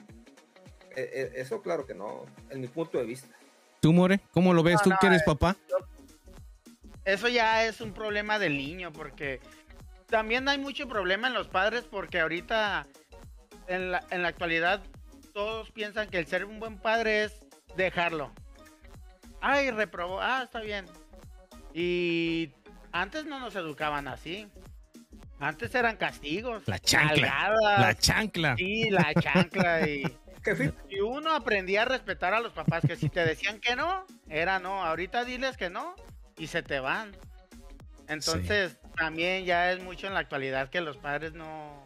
Eh, 0.95 1.09
eh, 1.13 1.31
Eso 1.35 1.61
claro 1.61 1.85
que 1.85 1.93
no, 1.93 2.25
en 2.49 2.61
mi 2.61 2.67
punto 2.67 2.97
de 2.97 3.05
vista. 3.05 3.35
¿Tú, 3.81 3.91
More? 3.91 4.21
¿Cómo 4.31 4.53
lo 4.53 4.63
ves 4.63 4.75
No, 4.75 4.81
tú 4.83 4.89
no, 4.91 4.97
que 5.01 5.07
eres 5.07 5.21
eh, 5.21 5.25
papá? 5.25 5.57
Eso 7.03 7.27
ya 7.27 7.65
es 7.65 7.81
un 7.81 7.93
problema 7.93 8.39
del 8.39 8.55
niño, 8.55 8.93
porque 8.93 9.41
también 10.07 10.47
hay 10.47 10.57
mucho 10.57 10.87
problema 10.87 11.27
en 11.27 11.33
los 11.33 11.49
padres, 11.49 11.83
porque 11.83 12.21
ahorita, 12.21 12.87
en 13.67 13.91
la, 13.91 14.01
en 14.09 14.21
la 14.21 14.29
actualidad, 14.29 14.81
todos 15.35 15.69
piensan 15.71 16.07
que 16.07 16.17
el 16.17 16.27
ser 16.27 16.45
un 16.45 16.61
buen 16.61 16.77
padre 16.77 17.25
es 17.25 17.33
dejarlo. 17.75 18.31
Ay, 19.41 19.69
reprobó, 19.69 20.21
ah, 20.21 20.43
está 20.45 20.61
bien. 20.61 20.85
Y 21.73 22.53
antes 22.93 23.25
no 23.25 23.41
nos 23.41 23.53
educaban 23.57 24.07
así. 24.07 24.47
Antes 25.37 25.75
eran 25.75 25.97
castigos. 25.97 26.63
La 26.67 26.79
chancla, 26.79 27.53
La 27.61 27.93
chancla. 27.95 28.55
Sí, 28.55 28.89
la 28.89 29.13
chancla 29.13 29.87
y... 29.87 30.03
Y 30.89 30.99
uno 30.99 31.33
aprendía 31.33 31.81
a 31.81 31.85
respetar 31.85 32.35
a 32.35 32.39
los 32.39 32.53
papás, 32.53 32.83
que 32.85 32.95
si 32.95 33.09
te 33.09 33.25
decían 33.25 33.59
que 33.59 33.75
no, 33.75 34.05
era 34.29 34.59
no. 34.59 34.85
Ahorita 34.85 35.25
diles 35.25 35.57
que 35.57 35.71
no 35.71 35.95
y 36.37 36.45
se 36.45 36.61
te 36.61 36.79
van. 36.79 37.17
Entonces, 38.07 38.77
también 38.95 39.45
ya 39.45 39.71
es 39.71 39.81
mucho 39.81 40.05
en 40.05 40.13
la 40.13 40.19
actualidad 40.19 40.69
que 40.69 40.81
los 40.81 40.97
padres 40.97 41.33
no, 41.33 41.84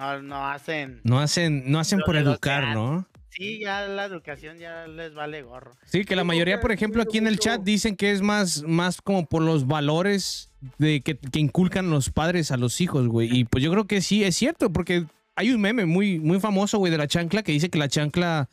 no, 0.00 0.22
no 0.22 0.46
hacen. 0.48 1.00
No 1.04 1.20
hacen, 1.20 1.70
no 1.70 1.78
hacen 1.78 2.00
por 2.04 2.16
educar. 2.16 2.74
¿no? 2.74 3.06
Sí, 3.28 3.60
ya 3.60 3.82
la 3.86 4.04
educación 4.06 4.58
ya 4.58 4.86
les 4.88 5.14
vale 5.14 5.42
gorro. 5.42 5.72
Sí, 5.86 6.04
que 6.04 6.16
la 6.16 6.24
mayoría, 6.24 6.60
por 6.60 6.72
ejemplo, 6.72 7.02
aquí 7.02 7.18
en 7.18 7.26
el 7.26 7.38
chat 7.38 7.60
dicen 7.62 7.94
que 7.96 8.10
es 8.10 8.22
más, 8.22 8.62
más 8.64 9.00
como 9.00 9.26
por 9.26 9.42
los 9.42 9.66
valores 9.66 10.50
de 10.78 11.00
que, 11.00 11.16
que 11.16 11.38
inculcan 11.38 11.90
los 11.90 12.10
padres 12.10 12.50
a 12.50 12.56
los 12.56 12.80
hijos, 12.80 13.06
güey. 13.06 13.28
Y 13.34 13.44
pues 13.44 13.62
yo 13.62 13.70
creo 13.70 13.86
que 13.86 14.00
sí 14.00 14.24
es 14.24 14.36
cierto, 14.36 14.72
porque 14.72 15.04
hay 15.36 15.50
un 15.52 15.60
meme 15.60 15.86
muy, 15.86 16.18
muy 16.18 16.40
famoso, 16.40 16.78
güey, 16.78 16.90
de 16.90 16.98
la 16.98 17.06
chancla 17.06 17.42
que 17.42 17.52
dice 17.52 17.70
que 17.70 17.78
la 17.78 17.88
chancla 17.88 18.48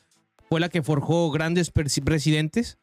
fue 0.49 0.59
la 0.59 0.69
que 0.69 0.83
forjó 0.83 1.31
grandes 1.31 1.73
presi- 1.73 2.03
presidentes. 2.03 2.77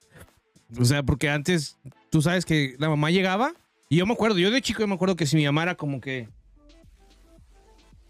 O 0.79 0.85
sea, 0.85 1.03
porque 1.05 1.31
antes, 1.31 1.79
tú 2.11 2.21
sabes 2.23 2.45
que 2.45 2.75
la 2.79 2.89
mamá 2.89 3.11
llegaba, 3.11 3.53
y 3.89 3.97
yo 3.97 4.07
me 4.07 4.15
acuerdo, 4.15 4.39
yo 4.39 4.51
de 4.51 4.61
chico 4.61 4.81
yo 4.81 4.89
me 4.89 4.95
acuerdo 4.95 5.15
que 5.17 5.27
si 5.27 5.37
mi 5.37 5.45
mamá 5.45 5.63
era 5.63 5.75
como 5.77 6.01
que 6.01 6.29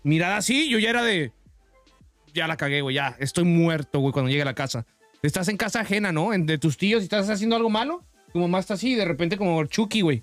mirada 0.04 0.36
así, 0.36 0.68
yo 0.70 0.78
ya 0.78 0.90
era 0.90 1.02
de, 1.02 1.32
ya 2.32 2.46
la 2.46 2.56
cagué, 2.56 2.80
güey, 2.80 2.94
ya, 2.94 3.16
estoy 3.18 3.44
muerto, 3.44 3.98
güey, 3.98 4.12
cuando 4.12 4.30
llegue 4.30 4.42
a 4.42 4.46
la 4.46 4.54
casa. 4.54 4.86
Estás 5.22 5.48
en 5.48 5.56
casa 5.56 5.80
ajena, 5.80 6.12
¿no? 6.12 6.32
En- 6.32 6.46
de 6.46 6.58
tus 6.58 6.76
tíos 6.76 7.00
y 7.02 7.04
estás 7.04 7.28
haciendo 7.28 7.56
algo 7.56 7.70
malo, 7.70 8.04
tu 8.32 8.38
mamá 8.38 8.58
está 8.60 8.74
así, 8.74 8.92
y 8.92 8.94
de 8.94 9.04
repente 9.04 9.36
como 9.36 9.64
Chucky, 9.66 10.02
güey. 10.02 10.22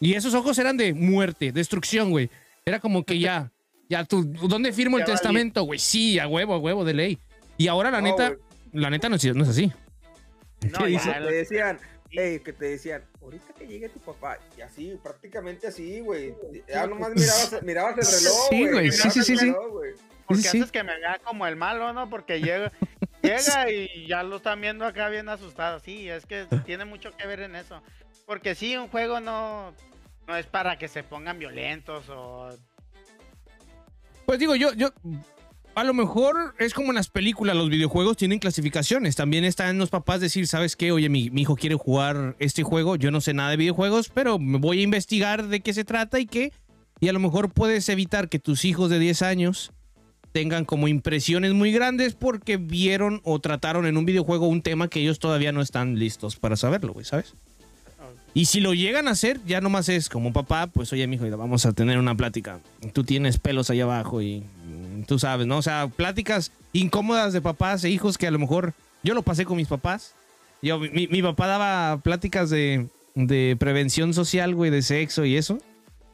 Y 0.00 0.14
esos 0.14 0.34
ojos 0.34 0.58
eran 0.58 0.76
de 0.76 0.92
muerte, 0.94 1.52
destrucción, 1.52 2.10
güey. 2.10 2.28
Era 2.66 2.80
como 2.80 3.04
que 3.04 3.18
ya, 3.18 3.50
ya, 3.88 4.04
tú, 4.04 4.24
¿dónde 4.24 4.72
firmo 4.72 4.98
el 4.98 5.04
Ya 5.04 5.12
testamento, 5.12 5.62
güey? 5.62 5.78
Sí, 5.78 6.18
a 6.18 6.26
huevo, 6.26 6.54
a 6.54 6.58
huevo, 6.58 6.84
de 6.84 6.94
ley. 6.94 7.18
Y 7.56 7.68
ahora 7.68 7.90
la 7.90 8.00
No, 8.00 8.08
neta, 8.08 8.34
la 8.72 8.90
neta 8.90 9.08
no 9.08 9.16
es, 9.16 9.24
no 9.34 9.44
es 9.44 9.50
así. 9.50 9.70
No, 10.72 10.78
te 10.84 11.32
decían, 11.32 11.78
hey, 12.12 12.40
que 12.40 12.52
te 12.52 12.66
decían, 12.66 13.04
ahorita 13.20 13.52
que 13.54 13.66
llegue 13.66 13.88
tu 13.88 14.00
papá, 14.00 14.38
y 14.56 14.60
así, 14.60 14.98
prácticamente 15.02 15.66
así, 15.66 16.00
güey. 16.00 16.34
Ya 16.68 16.86
nomás 16.86 17.10
mirabas, 17.14 17.62
mirabas 17.62 17.98
el 17.98 18.18
reloj, 18.20 18.48
Sí, 18.50 18.68
güey, 18.68 18.92
sí, 18.92 19.10
sí, 19.10 19.22
sí, 19.22 19.36
reloj. 19.36 19.82
Porque 20.26 20.42
Sí, 20.42 20.48
sí. 20.48 20.58
haces 20.60 20.72
que 20.72 20.82
me 20.82 20.96
vea 20.98 21.18
como 21.24 21.46
el 21.46 21.56
malo, 21.56 21.92
¿no? 21.92 22.08
Porque 22.08 22.40
llega, 22.40 22.70
llega 23.22 23.70
y 23.70 24.06
ya 24.06 24.22
lo 24.22 24.36
están 24.36 24.60
viendo 24.60 24.84
acá 24.86 25.08
bien 25.08 25.28
asustado. 25.28 25.80
Sí, 25.80 26.08
es 26.08 26.26
que 26.26 26.46
tiene 26.64 26.84
mucho 26.84 27.10
que 27.16 27.26
ver 27.26 27.40
en 27.40 27.56
eso. 27.56 27.82
Porque 28.26 28.54
sí, 28.54 28.76
un 28.76 28.88
juego 28.88 29.20
no, 29.20 29.74
no 30.26 30.36
es 30.36 30.46
para 30.46 30.78
que 30.78 30.88
se 30.88 31.02
pongan 31.02 31.38
violentos 31.38 32.08
o... 32.08 32.50
Pues 34.24 34.38
digo, 34.38 34.54
yo, 34.54 34.72
yo, 34.74 34.90
a 35.74 35.84
lo 35.84 35.94
mejor 35.94 36.54
es 36.58 36.74
como 36.74 36.88
en 36.90 36.96
las 36.96 37.08
películas, 37.08 37.56
los 37.56 37.70
videojuegos 37.70 38.16
tienen 38.16 38.38
clasificaciones. 38.38 39.16
También 39.16 39.44
está 39.44 39.70
en 39.70 39.78
los 39.78 39.90
papás 39.90 40.20
decir, 40.20 40.46
¿sabes 40.46 40.76
qué? 40.76 40.92
Oye, 40.92 41.08
mi, 41.08 41.30
mi 41.30 41.42
hijo 41.42 41.56
quiere 41.56 41.76
jugar 41.76 42.36
este 42.38 42.62
juego, 42.62 42.96
yo 42.96 43.10
no 43.10 43.20
sé 43.20 43.34
nada 43.34 43.50
de 43.50 43.56
videojuegos, 43.56 44.08
pero 44.08 44.38
me 44.38 44.58
voy 44.58 44.80
a 44.80 44.82
investigar 44.82 45.48
de 45.48 45.60
qué 45.60 45.72
se 45.72 45.84
trata 45.84 46.20
y 46.20 46.26
qué. 46.26 46.52
Y 47.00 47.08
a 47.08 47.12
lo 47.12 47.20
mejor 47.20 47.50
puedes 47.50 47.88
evitar 47.88 48.28
que 48.28 48.38
tus 48.38 48.64
hijos 48.64 48.90
de 48.90 48.98
10 48.98 49.22
años 49.22 49.72
tengan 50.32 50.64
como 50.64 50.88
impresiones 50.88 51.52
muy 51.52 51.72
grandes 51.72 52.14
porque 52.14 52.56
vieron 52.56 53.20
o 53.24 53.38
trataron 53.38 53.86
en 53.86 53.96
un 53.96 54.04
videojuego 54.04 54.46
un 54.46 54.62
tema 54.62 54.88
que 54.88 55.00
ellos 55.00 55.18
todavía 55.18 55.52
no 55.52 55.60
están 55.60 55.98
listos 55.98 56.36
para 56.36 56.56
saberlo, 56.56 56.92
güey, 56.92 57.04
¿sabes? 57.04 57.34
Y 58.34 58.46
si 58.46 58.60
lo 58.60 58.72
llegan 58.72 59.08
a 59.08 59.10
hacer, 59.10 59.40
ya 59.46 59.60
nomás 59.60 59.88
es 59.90 60.08
como 60.08 60.32
papá, 60.32 60.66
pues 60.66 60.92
oye, 60.92 61.06
mijo, 61.06 61.28
vamos 61.36 61.66
a 61.66 61.72
tener 61.72 61.98
una 61.98 62.14
plática. 62.14 62.60
Tú 62.94 63.04
tienes 63.04 63.38
pelos 63.38 63.68
ahí 63.68 63.80
abajo 63.80 64.22
y 64.22 64.40
mm, 64.40 65.02
tú 65.02 65.18
sabes, 65.18 65.46
¿no? 65.46 65.58
O 65.58 65.62
sea, 65.62 65.88
pláticas 65.88 66.50
incómodas 66.72 67.34
de 67.34 67.42
papás 67.42 67.84
e 67.84 67.90
hijos 67.90 68.16
que 68.16 68.26
a 68.26 68.30
lo 68.30 68.38
mejor 68.38 68.72
yo 69.02 69.12
lo 69.12 69.22
pasé 69.22 69.44
con 69.44 69.58
mis 69.58 69.68
papás. 69.68 70.14
Yo, 70.62 70.78
mi, 70.78 71.08
mi 71.08 71.22
papá 71.22 71.46
daba 71.46 71.98
pláticas 71.98 72.48
de, 72.48 72.86
de 73.14 73.56
prevención 73.58 74.14
social, 74.14 74.54
güey, 74.54 74.70
de 74.70 74.80
sexo 74.80 75.26
y 75.26 75.36
eso. 75.36 75.58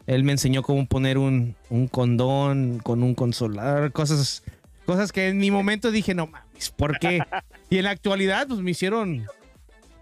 Él 0.08 0.24
me 0.24 0.32
enseñó 0.32 0.62
cómo 0.62 0.86
poner 0.86 1.18
un, 1.18 1.54
un 1.70 1.86
condón 1.86 2.80
con 2.82 3.02
un 3.02 3.14
consolador, 3.14 3.92
cosas, 3.92 4.42
cosas 4.86 5.12
que 5.12 5.28
en 5.28 5.38
mi 5.38 5.50
momento 5.50 5.90
dije, 5.92 6.14
no 6.14 6.26
mames, 6.26 6.70
¿por 6.70 6.98
qué? 6.98 7.20
Y 7.70 7.76
en 7.76 7.84
la 7.84 7.90
actualidad, 7.90 8.48
pues 8.48 8.60
me 8.60 8.70
hicieron 8.70 9.26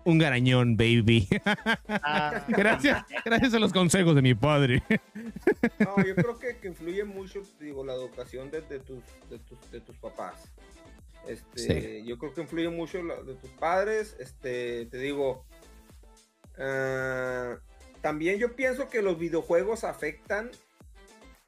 un 0.07 0.19
garañón, 0.19 0.77
baby. 0.77 1.29
Ah, 1.89 2.45
gracias, 2.49 3.05
gracias 3.25 3.55
a 3.55 3.59
los 3.59 3.73
consejos 3.73 4.15
de 4.15 4.23
mi 4.23 4.35
padre. 4.35 4.83
No, 5.81 5.97
yo 6.05 6.15
creo 6.15 6.39
que, 6.39 6.57
que 6.59 6.69
influye 6.69 7.05
mucho, 7.05 7.43
digo, 7.61 7.85
la 7.85 7.95
educación 7.95 8.51
de, 8.51 8.61
de 8.63 8.79
tus, 8.81 9.03
de, 9.29 9.39
tus, 9.41 9.71
de 9.71 9.81
tus 9.81 9.97
papás. 9.97 10.51
Este, 11.27 12.05
Yo 12.05 12.19
creo 12.19 12.33
que 12.33 12.43
influye 12.43 12.69
mucho 12.69 13.03
la- 13.03 13.21
de 13.23 13.35
tus 13.35 13.51
padres. 13.51 14.17
Este, 14.21 14.87
te 14.87 14.99
digo, 14.99 15.45
ah, 16.59 17.57
también 18.01 18.39
yo 18.39 18.55
pienso 18.55 18.89
que 18.89 19.03
los 19.03 19.19
videojuegos 19.19 19.85
afectan. 19.85 20.51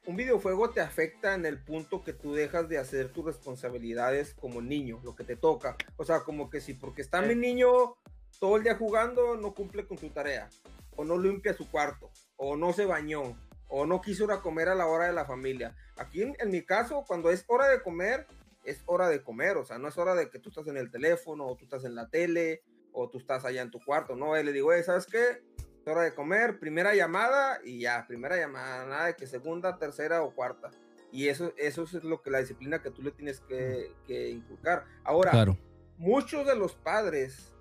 Un 0.05 0.15
videojuego 0.15 0.71
te 0.71 0.81
afecta 0.81 1.35
en 1.35 1.45
el 1.45 1.59
punto 1.59 2.03
que 2.03 2.13
tú 2.13 2.33
dejas 2.33 2.67
de 2.67 2.77
hacer 2.79 3.09
tus 3.11 3.25
responsabilidades 3.25 4.33
como 4.33 4.61
niño, 4.61 4.99
lo 5.03 5.15
que 5.15 5.23
te 5.23 5.35
toca. 5.35 5.75
O 5.97 6.03
sea, 6.03 6.21
como 6.21 6.49
que 6.49 6.61
si 6.61 6.73
porque 6.73 7.01
está 7.01 7.21
mi 7.21 7.35
niño 7.35 7.95
todo 8.39 8.55
el 8.57 8.63
día 8.63 8.75
jugando, 8.75 9.35
no 9.35 9.53
cumple 9.53 9.85
con 9.85 9.97
su 9.97 10.09
tarea, 10.09 10.49
o 10.95 11.03
no 11.03 11.17
limpia 11.17 11.53
su 11.53 11.69
cuarto, 11.69 12.09
o 12.37 12.55
no 12.55 12.73
se 12.73 12.85
bañó, 12.85 13.37
o 13.67 13.85
no 13.85 14.01
quiso 14.01 14.23
ir 14.23 14.31
a 14.31 14.41
comer 14.41 14.69
a 14.69 14.75
la 14.75 14.87
hora 14.87 15.05
de 15.07 15.13
la 15.13 15.25
familia. 15.25 15.75
Aquí 15.97 16.21
en, 16.23 16.35
en 16.39 16.49
mi 16.49 16.63
caso, 16.65 17.03
cuando 17.07 17.29
es 17.29 17.43
hora 17.47 17.67
de 17.67 17.81
comer, 17.81 18.25
es 18.63 18.81
hora 18.85 19.09
de 19.09 19.21
comer, 19.21 19.57
o 19.57 19.65
sea, 19.65 19.77
no 19.77 19.87
es 19.89 19.97
hora 19.97 20.15
de 20.15 20.29
que 20.29 20.39
tú 20.39 20.49
estás 20.49 20.67
en 20.67 20.77
el 20.77 20.89
teléfono, 20.89 21.45
o 21.45 21.55
tú 21.55 21.65
estás 21.65 21.83
en 21.85 21.95
la 21.95 22.09
tele, 22.09 22.63
o 22.93 23.09
tú 23.09 23.17
estás 23.19 23.45
allá 23.45 23.61
en 23.61 23.71
tu 23.71 23.79
cuarto, 23.83 24.15
no, 24.15 24.37
y 24.39 24.43
le 24.43 24.51
digo, 24.53 24.73
"Ey, 24.73 24.83
¿sabes 24.83 25.05
qué? 25.05 25.43
Es 25.81 25.87
hora 25.87 26.01
de 26.03 26.13
comer, 26.15 26.59
primera 26.59 26.95
llamada 26.95 27.59
y 27.63 27.81
ya, 27.81 28.05
primera 28.07 28.37
llamada, 28.37 28.85
nada 28.85 29.05
de 29.07 29.15
que 29.15 29.27
segunda, 29.27 29.77
tercera 29.77 30.23
o 30.23 30.33
cuarta. 30.33 30.69
Y 31.11 31.27
eso, 31.27 31.53
eso 31.57 31.83
es 31.83 31.93
lo 32.03 32.21
que 32.21 32.29
la 32.29 32.39
disciplina 32.39 32.81
que 32.81 32.91
tú 32.91 33.01
le 33.01 33.11
tienes 33.11 33.39
que, 33.41 33.91
que 34.05 34.29
inculcar. 34.29 34.85
Ahora, 35.03 35.31
Claro. 35.31 35.57
muchos 35.97 36.45
de 36.45 36.55
los 36.55 36.75
padres 36.75 37.53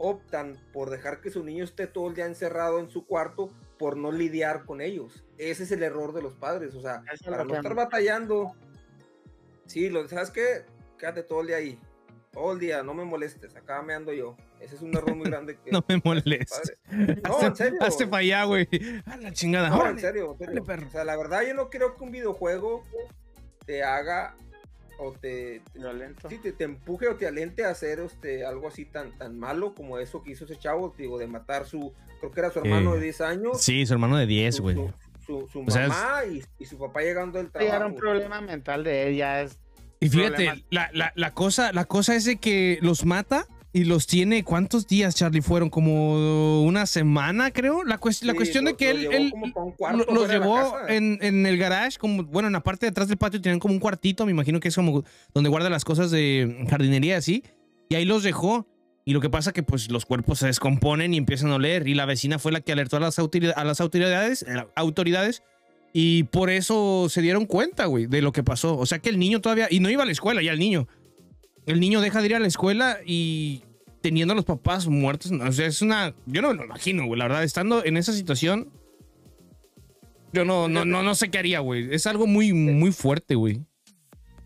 optan 0.00 0.56
por 0.72 0.88
dejar 0.88 1.20
que 1.20 1.30
su 1.30 1.44
niño 1.44 1.62
esté 1.62 1.86
todo 1.86 2.08
el 2.08 2.14
día 2.14 2.24
encerrado 2.24 2.80
en 2.80 2.88
su 2.88 3.06
cuarto 3.06 3.50
por 3.78 3.98
no 3.98 4.10
lidiar 4.10 4.64
con 4.64 4.80
ellos. 4.80 5.24
Ese 5.36 5.64
es 5.64 5.72
el 5.72 5.82
error 5.82 6.14
de 6.14 6.22
los 6.22 6.34
padres, 6.34 6.74
o 6.74 6.80
sea, 6.80 7.04
es 7.12 7.22
para 7.22 7.44
no 7.44 7.50
que 7.50 7.56
estar 7.56 7.74
batallando. 7.74 8.52
Sí, 9.66 9.90
lo, 9.90 10.08
¿sabes 10.08 10.30
qué? 10.30 10.64
Quédate 10.98 11.22
todo 11.22 11.42
el 11.42 11.48
día 11.48 11.56
ahí. 11.56 11.78
Todo 12.32 12.52
el 12.52 12.60
día, 12.60 12.82
no 12.82 12.94
me 12.94 13.04
molestes, 13.04 13.54
acá 13.56 13.82
me 13.82 13.92
ando 13.92 14.12
yo. 14.12 14.36
Ese 14.58 14.76
es 14.76 14.82
un 14.82 14.96
error 14.96 15.14
muy 15.14 15.28
grande 15.28 15.58
que 15.64 15.70
No 15.70 15.84
me 15.86 16.00
que 16.00 16.08
molestes. 16.08 16.78
No, 16.90 17.42
en 17.42 17.56
serio. 17.56 17.78
Hazte 17.82 18.06
para 18.06 18.20
allá, 18.20 18.44
güey. 18.44 18.68
A 19.04 19.16
la 19.18 19.32
chingada. 19.32 19.68
No, 19.68 19.86
en 19.86 19.98
serio, 19.98 20.32
en 20.32 20.38
serio. 20.38 20.52
Órale, 20.52 20.62
perro. 20.62 20.86
O 20.86 20.90
sea, 20.90 21.04
la 21.04 21.16
verdad 21.16 21.42
yo 21.46 21.54
no 21.54 21.68
creo 21.68 21.96
que 21.96 22.04
un 22.04 22.10
videojuego 22.10 22.84
te 23.66 23.82
haga 23.82 24.34
o 25.02 25.12
te, 25.12 25.62
te- 25.72 26.28
sí, 26.28 26.38
te, 26.38 26.52
te 26.52 26.64
empuje 26.64 27.08
o 27.08 27.16
te 27.16 27.26
alente 27.26 27.64
a 27.64 27.70
hacer 27.70 28.00
este, 28.00 28.44
algo 28.44 28.68
así 28.68 28.84
tan, 28.84 29.16
tan 29.16 29.38
malo 29.38 29.74
como 29.74 29.98
eso 29.98 30.22
que 30.22 30.32
hizo 30.32 30.44
ese 30.44 30.58
chavo, 30.58 30.94
digo, 30.96 31.18
de 31.18 31.26
matar 31.26 31.64
su, 31.66 31.92
creo 32.18 32.30
que 32.32 32.40
era 32.40 32.50
su 32.50 32.58
hermano 32.58 32.92
Eh, 32.94 32.98
de 32.98 33.02
10 33.04 33.20
años. 33.22 33.60
Sí, 33.62 33.86
su 33.86 33.94
hermano 33.94 34.16
de 34.18 34.26
10, 34.26 34.56
su, 34.56 34.62
güey. 34.62 34.76
su, 35.24 35.48
su- 35.50 35.64
es- 35.66 35.74
mamá 35.74 36.20
y, 36.30 36.44
y 36.58 36.66
su 36.66 36.78
papá 36.78 37.00
llegando 37.00 37.38
del 37.38 37.46
Sí, 37.46 37.52
era 37.60 37.68
trabajo. 37.78 37.92
un 37.94 37.96
problema 37.96 38.40
mental 38.42 38.84
de 38.84 39.08
ella. 39.08 39.40
Es, 39.42 39.58
Y 40.00 40.08
fíjate, 40.10 40.64
la, 40.70 40.90
la, 40.92 41.12
la 41.14 41.32
cosa, 41.34 41.72
la 41.72 41.86
cosa 41.86 42.14
es 42.14 42.24
de 42.26 42.36
que 42.36 42.78
los 42.82 43.04
mata 43.06 43.46
y 43.72 43.84
los 43.84 44.06
tiene. 44.06 44.44
¿Cuántos 44.44 44.86
días, 44.86 45.14
Charlie? 45.14 45.42
Fueron 45.42 45.70
como 45.70 46.62
una 46.62 46.86
semana, 46.86 47.50
creo. 47.50 47.84
La, 47.84 47.98
cuestión 47.98 48.34
lo- 48.34 48.70
de 48.70 48.76
que 48.76 48.92
lo 48.94 49.10
él, 49.12 49.32
llevó 49.32 49.88
él 49.90 50.04
los 50.12 50.28
llevó 50.28 50.72
en, 50.88 51.18
en 51.22 51.46
el 51.46 51.56
garage, 51.56 51.98
como, 51.98 52.24
bueno, 52.24 52.48
en 52.48 52.52
la 52.52 52.62
parte 52.62 52.86
de 52.86 52.90
atrás 52.90 53.08
del 53.08 53.16
patio 53.18 53.40
tenían 53.40 53.60
como 53.60 53.74
un 53.74 53.80
cuartito, 53.80 54.26
me 54.26 54.32
imagino 54.32 54.58
que 54.60 54.68
es 54.68 54.74
como 54.74 55.04
donde 55.32 55.50
guarda 55.50 55.70
las 55.70 55.84
cosas 55.84 56.10
de 56.10 56.66
jardinería 56.68 57.16
así. 57.16 57.44
Y 57.88 57.94
ahí 57.94 58.04
los 58.04 58.22
dejó. 58.22 58.66
Y 59.04 59.12
lo 59.12 59.20
que 59.20 59.30
pasa 59.30 59.52
que 59.52 59.62
pues 59.62 59.90
los 59.90 60.04
cuerpos 60.04 60.38
se 60.40 60.46
descomponen 60.46 61.14
y 61.14 61.16
empiezan 61.16 61.50
a 61.50 61.56
oler. 61.56 61.88
Y 61.88 61.94
la 61.94 62.04
vecina 62.04 62.38
fue 62.38 62.52
la 62.52 62.60
que 62.60 62.72
alertó 62.72 62.98
a 62.98 63.00
las, 63.00 63.18
autoridades, 63.18 63.56
a 63.56 63.64
las 63.64 63.80
autoridades, 63.80 64.42
eh, 64.42 64.64
autoridades. 64.76 65.42
Y 65.92 66.24
por 66.24 66.50
eso 66.50 67.08
se 67.08 67.20
dieron 67.22 67.46
cuenta, 67.46 67.86
güey, 67.86 68.06
de 68.06 68.22
lo 68.22 68.30
que 68.30 68.44
pasó. 68.44 68.76
O 68.78 68.86
sea 68.86 69.00
que 69.00 69.08
el 69.08 69.18
niño 69.18 69.40
todavía... 69.40 69.66
Y 69.70 69.80
no 69.80 69.90
iba 69.90 70.04
a 70.04 70.06
la 70.06 70.12
escuela 70.12 70.42
ya 70.42 70.52
el 70.52 70.60
niño. 70.60 70.86
El 71.66 71.80
niño 71.80 72.00
deja 72.00 72.20
de 72.20 72.26
ir 72.26 72.34
a 72.34 72.40
la 72.40 72.46
escuela 72.46 72.98
y 73.04 73.64
teniendo 74.00 74.32
a 74.32 74.34
los 74.34 74.44
papás 74.44 74.86
muertos. 74.86 75.30
O 75.32 75.52
sea, 75.52 75.66
es 75.66 75.82
una... 75.82 76.14
Yo 76.26 76.42
no 76.42 76.48
me 76.48 76.54
lo 76.54 76.64
imagino, 76.64 77.06
güey. 77.06 77.18
La 77.18 77.26
verdad, 77.26 77.44
estando 77.44 77.84
en 77.84 77.96
esa 77.96 78.12
situación... 78.12 78.70
Yo 80.32 80.44
no, 80.44 80.68
no, 80.68 80.84
no, 80.84 81.02
no 81.02 81.14
sé 81.16 81.28
qué 81.28 81.38
haría, 81.38 81.58
güey. 81.58 81.92
Es 81.92 82.06
algo 82.06 82.26
muy, 82.26 82.52
muy 82.52 82.92
fuerte, 82.92 83.34
güey. 83.34 83.64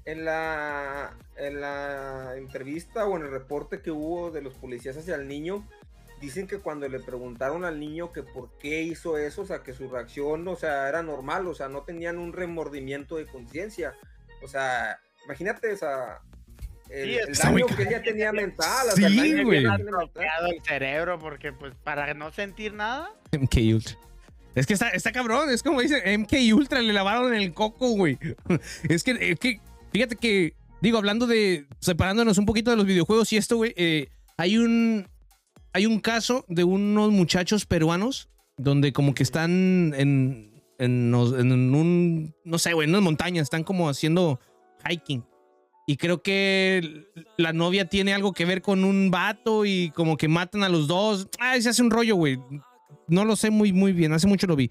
En 0.06 0.24
la, 0.24 1.14
en 1.36 1.60
la 1.60 2.36
entrevista 2.38 3.06
o 3.06 3.16
en 3.16 3.22
el 3.24 3.30
reporte 3.30 3.82
que 3.82 3.90
hubo 3.90 4.30
de 4.30 4.40
los 4.40 4.54
policías 4.54 4.96
hacia 4.96 5.16
el 5.16 5.28
niño, 5.28 5.68
dicen 6.22 6.46
que 6.46 6.58
cuando 6.58 6.88
le 6.88 7.00
preguntaron 7.00 7.66
al 7.66 7.78
niño 7.78 8.12
que 8.12 8.22
por 8.22 8.56
qué 8.58 8.82
hizo 8.82 9.18
eso, 9.18 9.42
o 9.42 9.46
sea, 9.46 9.62
que 9.62 9.74
su 9.74 9.88
reacción, 9.88 10.48
o 10.48 10.56
sea, 10.56 10.88
era 10.88 11.02
normal, 11.02 11.46
o 11.48 11.54
sea, 11.54 11.68
no 11.68 11.82
tenían 11.82 12.16
un 12.16 12.32
remordimiento 12.32 13.16
de 13.16 13.26
conciencia. 13.26 13.94
O 14.42 14.48
sea, 14.48 14.98
imagínate, 15.26 15.70
o 15.70 15.76
sea, 15.76 16.22
el, 17.02 17.08
Sí, 17.10 17.16
el 17.16 17.28
está 17.30 17.50
muy 17.50 17.62
daño 17.62 17.76
que 17.76 17.82
ella 17.82 18.02
tenía 18.02 18.32
mental. 18.32 18.86
o 18.88 18.92
Sí, 18.92 19.00
sea, 19.02 19.08
el 19.08 19.44
güey. 19.44 19.64
el 19.64 20.62
cerebro 20.62 21.18
porque 21.18 21.52
pues 21.52 21.74
para 21.82 22.14
no 22.14 22.30
sentir 22.32 22.72
nada. 22.74 23.10
MK 23.32 23.56
Ultra. 23.74 23.96
Es 24.54 24.66
que 24.66 24.74
está, 24.74 24.90
está 24.90 25.10
cabrón, 25.10 25.50
es 25.50 25.62
como 25.62 25.80
dicen, 25.80 26.00
MK 26.20 26.32
Ultra 26.54 26.80
le 26.80 26.92
lavaron 26.92 27.34
el 27.34 27.52
coco, 27.52 27.88
güey. 27.90 28.18
Es 28.88 29.02
que, 29.02 29.10
es 29.32 29.38
que, 29.40 29.60
fíjate 29.92 30.14
que, 30.16 30.54
digo, 30.80 30.96
hablando 30.98 31.26
de, 31.26 31.66
separándonos 31.80 32.38
un 32.38 32.46
poquito 32.46 32.70
de 32.70 32.76
los 32.76 32.86
videojuegos 32.86 33.32
y 33.32 33.36
esto, 33.36 33.56
güey, 33.56 33.74
eh, 33.76 34.08
hay 34.36 34.56
un, 34.58 35.08
hay 35.72 35.86
un 35.86 35.98
caso 35.98 36.44
de 36.48 36.62
unos 36.62 37.10
muchachos 37.10 37.66
peruanos 37.66 38.28
donde 38.56 38.92
como 38.92 39.12
que 39.14 39.24
están 39.24 39.92
en, 39.96 40.62
en, 40.78 41.12
en 41.12 41.74
un, 41.74 42.34
no 42.44 42.58
sé, 42.58 42.72
güey, 42.74 42.84
en 42.84 42.90
unas 42.90 43.02
montañas, 43.02 43.42
están 43.42 43.64
como 43.64 43.88
haciendo 43.88 44.38
hiking. 44.88 45.24
Y 45.86 45.96
creo 45.96 46.22
que 46.22 47.06
la 47.36 47.52
novia 47.52 47.86
tiene 47.86 48.14
algo 48.14 48.32
que 48.32 48.46
ver 48.46 48.62
con 48.62 48.84
un 48.84 49.10
vato 49.10 49.66
y 49.66 49.90
como 49.90 50.16
que 50.16 50.28
matan 50.28 50.64
a 50.64 50.68
los 50.68 50.86
dos. 50.86 51.28
Ay, 51.38 51.60
se 51.60 51.68
hace 51.68 51.82
un 51.82 51.90
rollo, 51.90 52.16
güey. 52.16 52.38
No 53.06 53.24
lo 53.24 53.36
sé 53.36 53.50
muy, 53.50 53.72
muy 53.72 53.92
bien. 53.92 54.12
Hace 54.12 54.26
mucho 54.26 54.46
lo 54.46 54.56
vi. 54.56 54.70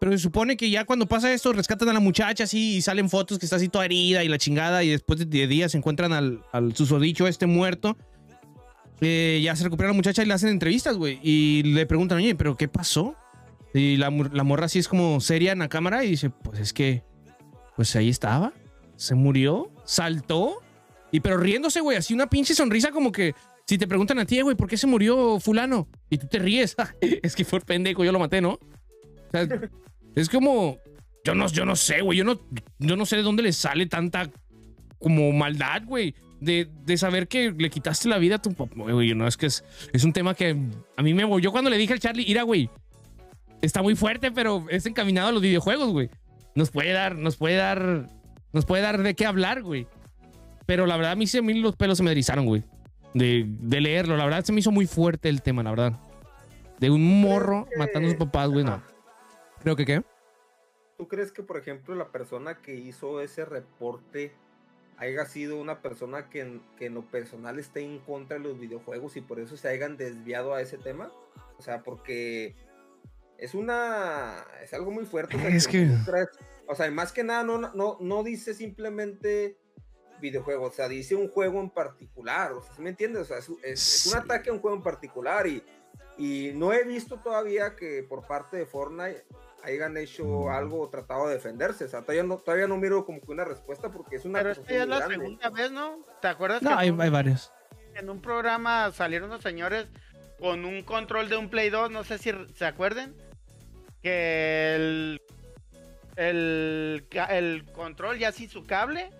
Pero 0.00 0.12
se 0.12 0.18
supone 0.18 0.56
que 0.56 0.70
ya 0.70 0.84
cuando 0.84 1.06
pasa 1.06 1.32
esto, 1.32 1.52
rescatan 1.52 1.88
a 1.88 1.92
la 1.92 2.00
muchacha 2.00 2.44
así 2.44 2.76
y 2.76 2.82
salen 2.82 3.08
fotos 3.08 3.38
que 3.38 3.46
está 3.46 3.56
así 3.56 3.68
toda 3.68 3.84
herida 3.84 4.24
y 4.24 4.28
la 4.28 4.38
chingada. 4.38 4.82
Y 4.82 4.88
después 4.90 5.20
de, 5.20 5.26
de 5.26 5.46
días 5.46 5.72
se 5.72 5.78
encuentran 5.78 6.12
al, 6.12 6.42
al 6.52 6.74
susodicho 6.74 7.28
este 7.28 7.46
muerto. 7.46 7.96
Eh, 9.00 9.40
ya 9.42 9.54
se 9.54 9.64
recupera 9.64 9.88
la 9.90 9.94
muchacha 9.94 10.22
y 10.22 10.26
le 10.26 10.34
hacen 10.34 10.48
entrevistas, 10.50 10.96
güey. 10.96 11.20
Y 11.22 11.62
le 11.62 11.86
preguntan, 11.86 12.18
oye, 12.18 12.34
¿pero 12.34 12.56
qué 12.56 12.66
pasó? 12.66 13.14
Y 13.74 13.96
la, 13.96 14.10
la 14.10 14.44
morra 14.44 14.66
así 14.66 14.78
es 14.78 14.88
como 14.88 15.20
seria 15.20 15.52
en 15.52 15.60
la 15.60 15.68
cámara 15.68 16.04
y 16.04 16.10
dice, 16.10 16.30
pues 16.30 16.58
es 16.58 16.72
que, 16.72 17.04
pues 17.76 17.94
ahí 17.96 18.08
estaba. 18.08 18.52
Se 18.96 19.14
murió, 19.14 19.70
saltó. 19.88 20.62
Y 21.10 21.20
pero 21.20 21.38
riéndose, 21.38 21.80
güey, 21.80 21.96
así 21.96 22.12
una 22.12 22.28
pinche 22.28 22.54
sonrisa 22.54 22.90
como 22.90 23.10
que 23.10 23.34
si 23.66 23.78
te 23.78 23.86
preguntan 23.86 24.18
a 24.18 24.26
ti, 24.26 24.40
güey, 24.40 24.56
¿por 24.56 24.68
qué 24.68 24.76
se 24.76 24.86
murió 24.86 25.40
fulano? 25.40 25.88
Y 26.10 26.18
tú 26.18 26.26
te 26.26 26.38
ríes. 26.38 26.76
es 27.00 27.34
que 27.34 27.44
fue 27.44 27.60
pendejo, 27.60 28.04
yo 28.04 28.12
lo 28.12 28.18
maté, 28.18 28.40
¿no? 28.40 28.52
O 28.52 29.30
sea, 29.32 29.48
es 30.14 30.28
como, 30.28 30.78
yo 31.24 31.34
no, 31.34 31.48
yo 31.48 31.64
no 31.64 31.74
sé, 31.74 32.02
güey, 32.02 32.18
yo 32.18 32.24
no, 32.24 32.40
yo 32.78 32.96
no 32.96 33.06
sé 33.06 33.16
de 33.16 33.22
dónde 33.22 33.42
le 33.42 33.52
sale 33.52 33.86
tanta 33.86 34.30
como 34.98 35.32
maldad, 35.32 35.82
güey. 35.84 36.14
De, 36.40 36.68
de 36.84 36.96
saber 36.96 37.26
que 37.26 37.50
le 37.50 37.68
quitaste 37.68 38.08
la 38.08 38.18
vida 38.18 38.36
a 38.36 38.42
tu 38.42 38.54
papá, 38.54 38.74
güey. 38.76 39.12
No, 39.12 39.26
es 39.26 39.36
que 39.36 39.46
es, 39.46 39.64
es 39.92 40.04
un 40.04 40.12
tema 40.12 40.34
que 40.34 40.56
a 40.96 41.02
mí 41.02 41.12
me 41.12 41.24
yo 41.40 41.50
cuando 41.50 41.68
le 41.68 41.76
dije 41.76 41.94
al 41.94 41.98
Charlie, 41.98 42.24
mira, 42.26 42.44
güey, 42.44 42.70
está 43.60 43.82
muy 43.82 43.96
fuerte, 43.96 44.30
pero 44.30 44.64
es 44.70 44.86
encaminado 44.86 45.28
a 45.28 45.32
los 45.32 45.42
videojuegos, 45.42 45.90
güey. 45.90 46.10
Nos 46.54 46.70
puede 46.70 46.92
dar, 46.92 47.16
nos 47.16 47.36
puede 47.36 47.56
dar, 47.56 48.08
nos 48.52 48.64
puede 48.66 48.82
dar 48.82 49.02
de 49.02 49.14
qué 49.14 49.26
hablar, 49.26 49.62
güey. 49.62 49.86
Pero 50.66 50.86
la 50.86 50.96
verdad, 50.96 51.12
a 51.12 51.16
mí, 51.16 51.26
sí, 51.26 51.38
a 51.38 51.42
mí 51.42 51.54
los 51.54 51.76
pelos 51.76 51.98
se 51.98 52.04
me 52.04 52.10
erizaron, 52.10 52.46
güey. 52.46 52.62
De, 53.14 53.44
de 53.46 53.80
leerlo, 53.80 54.16
la 54.16 54.24
verdad 54.24 54.44
se 54.44 54.52
me 54.52 54.60
hizo 54.60 54.70
muy 54.70 54.86
fuerte 54.86 55.28
el 55.28 55.40
tema, 55.42 55.62
la 55.62 55.70
verdad. 55.70 55.92
De 56.78 56.90
un 56.90 57.20
morro 57.22 57.66
que- 57.70 57.76
matando 57.78 58.08
a 58.08 58.10
sus 58.10 58.18
papás, 58.18 58.50
güey, 58.50 58.64
no. 58.64 58.82
Creo 59.62 59.76
que 59.76 59.84
qué. 59.84 60.02
¿tú 60.96 61.06
crees 61.08 61.30
que, 61.30 61.42
por 61.44 61.56
ejemplo, 61.56 61.94
la 61.94 62.08
persona 62.08 62.58
que 62.58 62.74
hizo 62.74 63.20
ese 63.20 63.44
reporte 63.44 64.32
haya 64.96 65.24
sido 65.26 65.60
una 65.60 65.80
persona 65.80 66.28
que 66.28 66.40
en, 66.40 66.60
que 66.76 66.86
en 66.86 66.94
lo 66.94 67.02
personal 67.02 67.58
esté 67.60 67.82
en 67.82 68.00
contra 68.00 68.36
de 68.36 68.42
los 68.44 68.58
videojuegos 68.58 69.16
y 69.16 69.20
por 69.20 69.38
eso 69.38 69.56
se 69.56 69.68
hayan 69.68 69.96
desviado 69.96 70.54
a 70.54 70.60
ese 70.60 70.76
tema? 70.76 71.10
O 71.56 71.62
sea, 71.62 71.82
porque 71.84 72.56
es 73.38 73.54
una. 73.54 74.44
Es 74.62 74.74
algo 74.74 74.90
muy 74.90 75.06
fuerte. 75.06 75.36
O 75.36 75.40
sea, 75.40 75.48
Es 75.54 75.68
que- 75.68 75.88
O 76.68 76.74
sea, 76.74 76.90
más 76.90 77.12
que 77.12 77.24
nada, 77.24 77.42
no, 77.42 77.58
no, 77.58 77.96
no 78.00 78.22
dice 78.22 78.54
simplemente 78.54 79.58
videojuego, 80.20 80.66
o 80.66 80.70
sea, 80.70 80.88
dice 80.88 81.14
un 81.14 81.28
juego 81.28 81.60
en 81.60 81.70
particular. 81.70 82.52
O 82.52 82.62
sea, 82.62 82.74
¿sí 82.74 82.82
me 82.82 82.90
entiendes? 82.90 83.22
O 83.22 83.24
sea, 83.24 83.38
es, 83.38 83.48
es- 83.62 84.06
es 84.06 84.12
un 84.12 84.18
ataque 84.18 84.50
a 84.50 84.52
un 84.52 84.60
juego 84.60 84.76
en 84.76 84.82
particular 84.82 85.46
y, 85.46 85.62
y 86.18 86.52
no 86.54 86.72
he 86.72 86.84
visto 86.84 87.18
todavía 87.20 87.74
que 87.76 88.02
por 88.02 88.26
parte 88.26 88.56
de 88.58 88.66
Fortnite 88.66 89.24
hayan 89.62 89.96
hecho 89.96 90.50
algo 90.50 90.80
o 90.82 90.88
tratado 90.88 91.28
de 91.28 91.34
defenderse. 91.34 91.84
O 91.84 91.88
sea, 91.88 92.02
todavía 92.02 92.22
no, 92.24 92.36
todavía 92.38 92.66
no 92.68 92.76
miro 92.76 93.04
como 93.06 93.20
que 93.20 93.30
una 93.32 93.44
respuesta 93.44 93.90
porque 93.90 94.16
es 94.16 94.24
una 94.24 94.40
Pero 94.40 94.52
esta 94.52 94.70
ya 94.72 94.82
es 94.82 94.88
la 94.88 94.96
grande. 94.98 95.14
segunda 95.16 95.50
vez, 95.50 95.70
¿no? 95.72 96.04
¿Te 96.20 96.28
acuerdas 96.28 96.62
No, 96.62 96.70
que 96.70 96.74
hay 96.76 96.90
varios. 97.10 97.52
en 97.94 98.10
un 98.10 98.20
programa 98.20 98.90
salieron 98.92 99.30
unos 99.30 99.42
señores 99.42 99.86
con 100.38 100.64
un 100.64 100.82
control 100.82 101.28
de 101.28 101.36
un 101.36 101.48
Play 101.50 101.70
2, 101.70 101.90
no 101.90 102.04
sé 102.04 102.18
si 102.18 102.30
se 102.54 102.64
acuerden, 102.64 103.14
que 104.02 104.74
el, 104.76 105.22
el, 106.18 107.06
el 107.30 107.64
control 107.72 108.18
ya 108.18 108.32
sin 108.32 108.50
su 108.50 108.66
cable, 108.66 109.10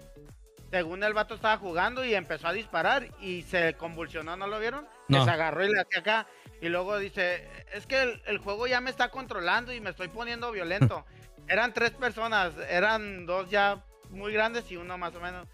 según 0.70 1.02
el 1.04 1.14
vato 1.14 1.34
estaba 1.36 1.56
jugando 1.56 2.04
y 2.04 2.14
empezó 2.14 2.48
a 2.48 2.52
disparar 2.52 3.08
y 3.20 3.42
se 3.42 3.74
convulsionó, 3.74 4.36
¿no 4.36 4.46
lo 4.46 4.58
vieron? 4.60 4.84
Que 5.08 5.16
No. 5.16 5.24
se 5.24 5.30
agarró 5.30 5.64
y 5.64 5.72
le 5.72 5.80
hacía 5.80 6.00
acá 6.00 6.26
y 6.60 6.68
luego 6.68 6.98
dice, 6.98 7.48
es 7.72 7.86
que 7.86 8.02
el, 8.02 8.22
el 8.26 8.38
juego 8.38 8.66
ya 8.66 8.80
me 8.80 8.90
está 8.90 9.10
controlando 9.10 9.72
y 9.72 9.80
me 9.80 9.90
estoy 9.90 10.08
poniendo 10.08 10.50
violento. 10.50 11.06
eran 11.48 11.72
tres 11.72 11.92
personas, 11.92 12.52
eran 12.68 13.24
dos 13.26 13.48
ya 13.48 13.82
muy 14.10 14.32
grandes 14.32 14.70
y 14.70 14.76
uno 14.76 14.98
más 14.98 15.14
o 15.14 15.20
menos. 15.20 15.46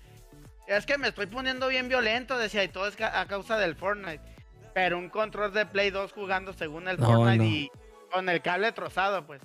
Es 0.67 0.87
que 0.87 0.97
me 0.97 1.09
estoy 1.09 1.27
poniendo 1.27 1.69
bien 1.69 1.89
violento, 1.89 2.39
decía, 2.39 2.65
y 2.65 2.69
todo 2.69 2.89
es 2.89 2.97
ca- 2.97 3.21
a 3.21 3.27
causa 3.27 3.59
del 3.59 3.77
Fortnite. 3.77 4.21
Pero 4.73 4.97
un 4.99 5.11
control 5.11 5.53
de 5.53 5.67
Play 5.67 5.91
2 5.91 6.11
jugando 6.13 6.53
según 6.55 6.89
el 6.89 6.99
No, 6.99 7.07
Fortnite 7.07 7.37
no. 7.39 7.45
y 7.45 7.71
con 8.11 8.29
el 8.31 8.41
cable 8.43 8.73
trozado, 8.73 9.25
pues. 9.27 9.43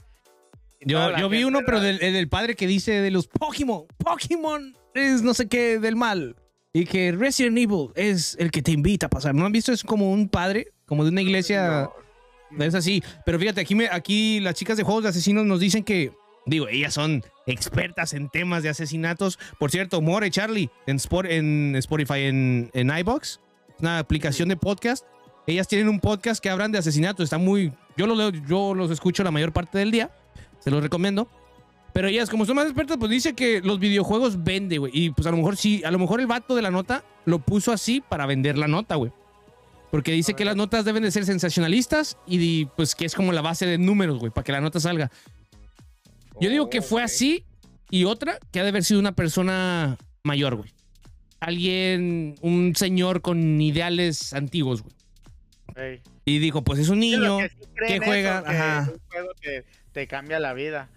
Yo, 0.81 1.29
vi 1.29 1.43
uno, 1.43 1.59
pero 1.65 1.81
del, 1.81 2.01
el 2.01 2.13
del 2.13 2.29
padre 2.29 2.55
que 2.55 2.67
dice 2.67 3.01
de 3.01 3.11
los 3.11 3.27
Pokémon. 3.27 3.83
Pokémon 3.97 4.75
es 4.93 5.21
no 5.21 5.33
sé 5.33 5.47
qué 5.47 5.79
del 5.79 5.95
mal. 5.95 6.35
Y 6.71 6.85
que 6.85 7.11
Resident 7.11 7.57
Evil 7.57 7.89
es 7.95 8.37
el 8.39 8.51
que 8.51 8.61
te 8.61 8.71
invita 8.71 9.07
a 9.07 9.09
pasar. 9.09 9.33
¿No 9.33 9.45
han 9.45 9.51
visto? 9.51 9.71
Es 9.71 9.83
como 9.83 10.11
un 10.11 10.29
padre, 10.29 10.67
como 10.85 11.03
de 11.03 11.09
una 11.09 11.21
iglesia. 11.21 11.89
No. 12.51 12.63
Es 12.63 12.75
así. 12.75 13.03
Pero 13.25 13.39
fíjate, 13.39 13.61
aquí, 13.61 13.75
me, 13.75 13.87
aquí 13.89 14.39
las 14.39 14.53
chicas 14.55 14.77
de 14.77 14.83
juegos 14.83 15.03
de 15.03 15.09
asesinos 15.09 15.45
nos 15.45 15.59
dicen 15.59 15.83
que, 15.83 16.11
digo, 16.45 16.67
ellas 16.67 16.93
son 16.93 17.23
expertas 17.47 18.13
en 18.13 18.29
temas 18.29 18.61
de 18.63 18.69
asesinatos. 18.69 19.39
Por 19.59 19.71
cierto, 19.71 19.99
More 20.01 20.29
Charlie 20.29 20.69
en, 20.85 20.97
Spot- 20.97 21.25
en 21.29 21.75
Spotify, 21.75 22.21
en, 22.21 22.69
en 22.73 22.95
iBox, 22.99 23.39
una 23.79 23.99
aplicación 23.99 24.47
de 24.49 24.55
podcast. 24.55 25.05
Ellas 25.47 25.67
tienen 25.67 25.89
un 25.89 25.99
podcast 25.99 26.41
que 26.41 26.49
hablan 26.51 26.71
de 26.71 26.77
asesinatos. 26.77 27.23
Está 27.23 27.39
muy. 27.39 27.73
Yo, 27.97 28.05
lo 28.05 28.13
leo, 28.15 28.29
yo 28.29 28.75
los 28.75 28.91
escucho 28.91 29.23
la 29.23 29.31
mayor 29.31 29.51
parte 29.51 29.79
del 29.79 29.89
día. 29.89 30.11
Se 30.59 30.71
los 30.71 30.81
recomiendo. 30.81 31.27
Pero 31.93 32.07
ellas, 32.07 32.29
como 32.29 32.45
son 32.45 32.55
más 32.55 32.65
expertas, 32.65 32.97
pues 32.97 33.09
dice 33.09 33.33
que 33.33 33.61
los 33.61 33.79
videojuegos 33.79 34.43
vende, 34.43 34.77
güey. 34.77 34.91
Y 34.95 35.09
pues 35.09 35.25
a 35.27 35.31
lo 35.31 35.37
mejor 35.37 35.57
sí, 35.57 35.83
a 35.83 35.91
lo 35.91 35.99
mejor 35.99 36.19
el 36.19 36.27
vato 36.27 36.55
de 36.55 36.61
la 36.61 36.71
nota 36.71 37.03
lo 37.25 37.39
puso 37.39 37.71
así 37.71 38.01
para 38.01 38.25
vender 38.25 38.57
la 38.57 38.67
nota, 38.67 38.95
güey. 38.95 39.11
Porque 39.91 40.11
dice 40.11 40.35
que 40.35 40.45
las 40.45 40.55
notas 40.55 40.85
deben 40.85 41.01
de 41.01 41.11
ser 41.11 41.25
sensacionalistas 41.25 42.17
y 42.27 42.65
pues 42.65 42.93
que 42.93 43.05
es 43.05 43.15
como 43.15 43.33
la 43.33 43.41
base 43.41 43.65
de 43.65 43.79
números, 43.79 44.19
güey, 44.19 44.31
para 44.31 44.43
que 44.43 44.51
la 44.51 44.61
nota 44.61 44.79
salga. 44.79 45.09
Yo 46.39 46.49
digo 46.49 46.69
que 46.69 46.81
fue 46.81 47.01
así 47.01 47.43
y 47.89 48.05
otra 48.05 48.37
que 48.51 48.59
ha 48.59 48.63
de 48.63 48.69
haber 48.69 48.83
sido 48.83 48.99
una 48.99 49.13
persona 49.13 49.97
mayor, 50.23 50.55
güey. 50.55 50.71
Alguien, 51.39 52.35
un 52.41 52.75
señor 52.75 53.21
con 53.21 53.59
ideales 53.59 54.33
antiguos, 54.33 54.83
güey. 54.83 54.93
Ey. 55.75 56.01
Y 56.25 56.37
dijo, 56.37 56.63
pues 56.63 56.79
es 56.79 56.89
un 56.89 56.99
niño. 56.99 57.39
que 57.39 57.49
sí 57.49 57.55
creen 57.75 57.99
que 57.99 58.05
juega, 58.05 58.35
eso, 58.37 58.45
que 58.45 58.51
ajá. 58.51 58.81
es 58.81 58.87
un 58.89 58.99
juego 59.09 59.29
que 59.41 59.65
te 59.91 60.07
cambia 60.07 60.39
la 60.39 60.53
vida. 60.53 60.89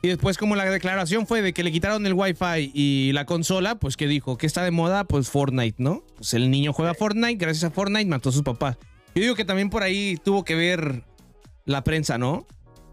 Y 0.00 0.08
después 0.08 0.38
como 0.38 0.54
la 0.54 0.64
declaración 0.64 1.26
fue 1.26 1.42
de 1.42 1.52
que 1.52 1.64
le 1.64 1.72
quitaron 1.72 2.06
el 2.06 2.14
wifi 2.14 2.70
y 2.72 3.10
la 3.12 3.26
consola, 3.26 3.74
pues 3.76 3.96
que 3.96 4.06
dijo, 4.06 4.38
que 4.38 4.46
está 4.46 4.62
de 4.62 4.70
moda? 4.70 5.04
Pues 5.04 5.28
Fortnite, 5.28 5.82
¿no? 5.82 6.04
Pues 6.16 6.34
el 6.34 6.50
niño 6.50 6.72
juega 6.72 6.94
Fortnite, 6.94 7.34
gracias 7.34 7.64
a 7.64 7.70
Fortnite 7.74 8.06
mató 8.08 8.28
a 8.28 8.32
sus 8.32 8.42
papás. 8.42 8.76
Yo 9.14 9.22
digo 9.22 9.34
que 9.34 9.44
también 9.44 9.70
por 9.70 9.82
ahí 9.82 10.16
tuvo 10.22 10.44
que 10.44 10.54
ver 10.54 11.02
la 11.64 11.82
prensa, 11.82 12.16
¿no? 12.16 12.46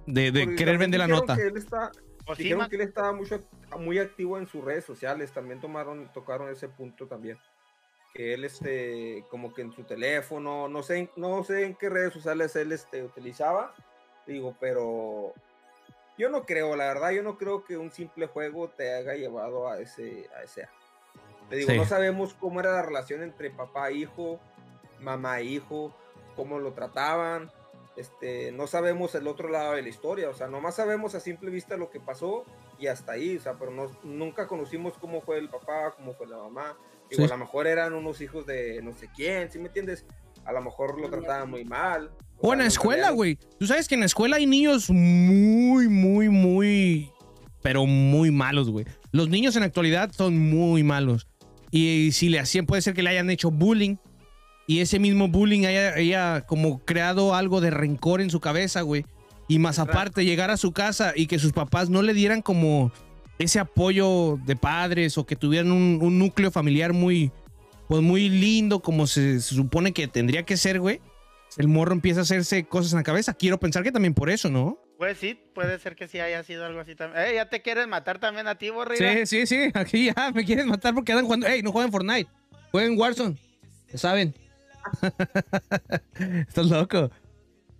De, 0.08 0.32
de 0.32 0.42
Porque 0.46 0.56
querer 0.56 0.78
vender 0.80 1.00
la 1.00 1.08
nota. 1.08 1.36
que 1.36 1.44
él 1.48 1.58
está- 1.58 1.92
dijeron 2.38 2.60
ma- 2.60 2.70
que 2.70 2.76
él 2.78 2.82
estaba 2.82 3.14
mucho, 3.14 3.44
muy 3.80 4.00
activo 4.00 4.40
en 4.40 4.48
sus 4.48 4.64
redes 4.64 4.84
sociales, 4.86 5.32
también 5.32 5.60
tomaron, 5.60 6.12
tocaron 6.12 6.50
ese 6.52 6.68
punto 6.70 7.06
también. 7.06 7.38
Que 8.16 8.34
él, 8.34 8.46
este, 8.46 9.24
como 9.30 9.54
que 9.54 9.62
en 9.62 9.74
su 9.74 9.84
teléfono, 9.84 10.68
no 10.70 10.82
sé, 10.82 10.98
en- 10.98 11.10
no 11.18 11.44
sé 11.44 11.66
en 11.66 11.76
qué 11.76 11.90
redes 11.90 12.14
sociales 12.14 12.56
él, 12.56 12.72
este, 12.72 13.04
utilizaba, 13.04 13.76
digo, 14.26 14.56
pero 14.60 15.34
yo 16.18 16.30
no 16.30 16.46
creo, 16.46 16.76
la 16.76 16.86
verdad, 16.86 17.12
yo 17.12 17.24
no 17.24 17.38
creo 17.38 17.64
que 17.66 17.78
un 17.78 17.92
simple 17.92 18.28
juego 18.28 18.70
te 18.70 18.94
haya 18.94 19.14
llevado 19.16 19.68
a 19.68 19.80
ese, 19.80 20.30
a 20.36 20.44
ese 20.44 20.64
acto. 20.64 20.76
Te 21.50 21.58
digo, 21.58 21.72
Sí. 21.72 21.78
no 21.78 21.86
sabemos 21.86 22.34
cómo 22.34 22.60
era 22.60 22.72
la 22.72 22.82
relación 22.82 23.22
entre 23.22 23.52
papá 23.52 23.90
e 23.90 23.96
hijo, 23.96 24.40
mamá 25.00 25.40
e 25.40 25.44
hijo, 25.46 25.94
cómo 26.36 26.60
lo 26.60 26.74
trataban, 26.74 27.52
este, 27.98 28.52
no 28.52 28.68
sabemos 28.68 29.16
el 29.16 29.28
otro 29.28 29.48
lado 29.50 29.74
de 29.74 29.82
la 29.82 29.90
historia, 29.90 30.30
o 30.30 30.34
sea, 30.34 30.48
nomás 30.48 30.76
sabemos 30.76 31.16
a 31.16 31.20
simple 31.20 31.50
vista 31.50 31.78
lo 31.78 31.90
que 31.90 32.00
pasó 32.00 32.44
y 32.78 32.88
hasta 32.88 33.14
ahí, 33.14 33.38
o 33.38 33.42
sea, 33.42 33.54
pero 33.54 33.72
no, 33.72 33.90
nunca 34.04 34.48
conocimos 34.48 34.98
cómo 34.98 35.22
fue 35.22 35.38
el 35.38 35.50
papá, 35.50 35.94
cómo 35.96 36.14
fue 36.14 36.28
la 36.28 36.38
mamá, 36.38 36.78
digo, 37.10 37.24
Sí. 37.24 37.32
a 37.32 37.36
lo 37.36 37.38
mejor 37.38 37.68
eran 37.68 37.94
unos 37.94 38.20
hijos 38.20 38.46
de 38.46 38.82
no 38.82 38.92
sé 38.94 39.10
quién, 39.16 39.50
¿sí 39.52 39.60
me 39.60 39.68
entiendes? 39.68 40.06
A 40.44 40.52
lo 40.52 40.62
mejor 40.62 41.00
lo 41.00 41.10
trataban 41.10 41.50
muy 41.50 41.64
mal. 41.64 42.12
O 42.40 42.54
en 42.54 42.60
la 42.60 42.66
escuela, 42.66 43.12
güey. 43.12 43.38
Tú 43.60 43.68
sabes 43.68 43.88
que 43.88 43.96
en 43.96 44.02
la 44.02 44.06
escuela 44.06 44.38
hay 44.38 44.46
niños 44.46 44.90
muy, 44.90 45.88
muy, 45.88 46.30
muy, 46.30 47.10
pero 47.62 47.86
muy 47.86 48.32
malos, 48.32 48.70
güey. 48.70 48.86
Los 49.12 49.30
niños 49.30 49.56
en 49.56 49.62
la 49.62 49.68
actualidad 49.68 50.12
son 50.12 50.38
muy 50.38 50.84
malos. 50.84 51.28
Y 51.72 52.12
si 52.12 52.30
le 52.30 52.40
hacían, 52.40 52.66
puede 52.66 52.82
ser 52.82 52.94
que 52.94 53.04
le 53.04 53.10
hayan 53.10 53.30
hecho 53.30 53.52
bullying. 53.52 53.96
Y 54.68 54.80
ese 54.80 55.00
mismo 55.00 55.28
bullying 55.28 55.66
haya, 55.66 55.94
haya 55.94 56.42
como 56.42 56.80
creado 56.80 57.36
algo 57.36 57.62
de 57.62 57.70
rencor 57.70 58.22
en 58.22 58.30
su 58.30 58.40
cabeza, 58.40 58.82
güey. 58.82 59.06
Y 59.48 59.60
más 59.60 59.80
aparte, 59.80 60.26
llegar 60.26 60.50
a 60.50 60.58
su 60.58 60.72
casa 60.72 61.14
y 61.16 61.28
que 61.28 61.40
sus 61.40 61.54
papás 61.54 61.90
no 61.90 62.02
le 62.02 62.14
dieran 62.14 62.42
como 62.42 62.92
ese 63.38 63.60
apoyo 63.60 64.40
de 64.46 64.56
padres 64.56 65.18
o 65.18 65.26
que 65.26 65.36
tuvieran 65.36 65.72
un, 65.72 66.00
un 66.02 66.18
núcleo 66.18 66.50
familiar 66.52 66.94
muy, 66.94 67.32
pues 67.88 68.02
muy 68.02 68.30
lindo 68.30 68.82
como 68.82 69.06
se, 69.06 69.40
se 69.40 69.56
supone 69.56 69.92
que 69.92 70.08
tendría 70.08 70.44
que 70.44 70.58
ser, 70.58 70.80
güey 70.80 71.00
el 71.58 71.68
morro 71.68 71.94
empieza 71.94 72.20
a 72.22 72.24
hacerse 72.24 72.66
cosas 72.66 72.92
en 72.94 72.98
la 72.98 73.04
cabeza. 73.04 73.34
Quiero 73.34 73.60
pensar 73.60 73.84
que 73.84 73.92
también 73.92 74.14
por 74.14 74.30
eso, 74.30 74.50
¿no? 74.50 74.80
Pues 74.98 75.18
sí, 75.18 75.40
puede 75.54 75.78
ser 75.80 75.96
que 75.96 76.08
sí 76.08 76.20
haya 76.20 76.44
sido 76.44 76.66
algo 76.66 76.80
así 76.80 76.96
también. 76.96 77.26
Eh, 77.26 77.36
ya 77.36 77.50
te 77.50 77.62
quieres 77.62 77.88
matar 77.88 78.20
también 78.20 78.48
a 78.48 78.56
ti, 78.56 78.70
Borrilla. 78.70 79.26
Sí, 79.26 79.26
sí, 79.26 79.48
sí. 79.48 79.72
Aquí 79.74 80.06
ya 80.06 80.32
me 80.32 80.46
quieren 80.46 80.68
matar 80.68 80.94
porque 80.94 81.12
andan 81.12 81.26
jugando. 81.26 81.48
Ey, 81.48 81.62
no 81.62 81.72
juegan 81.72 81.92
Fortnite. 81.92 82.30
Jueguen 82.72 82.98
Warzone. 83.00 83.38
Ya 83.92 83.98
saben. 83.98 84.36
Estás 86.48 86.68
loco. 86.68 87.10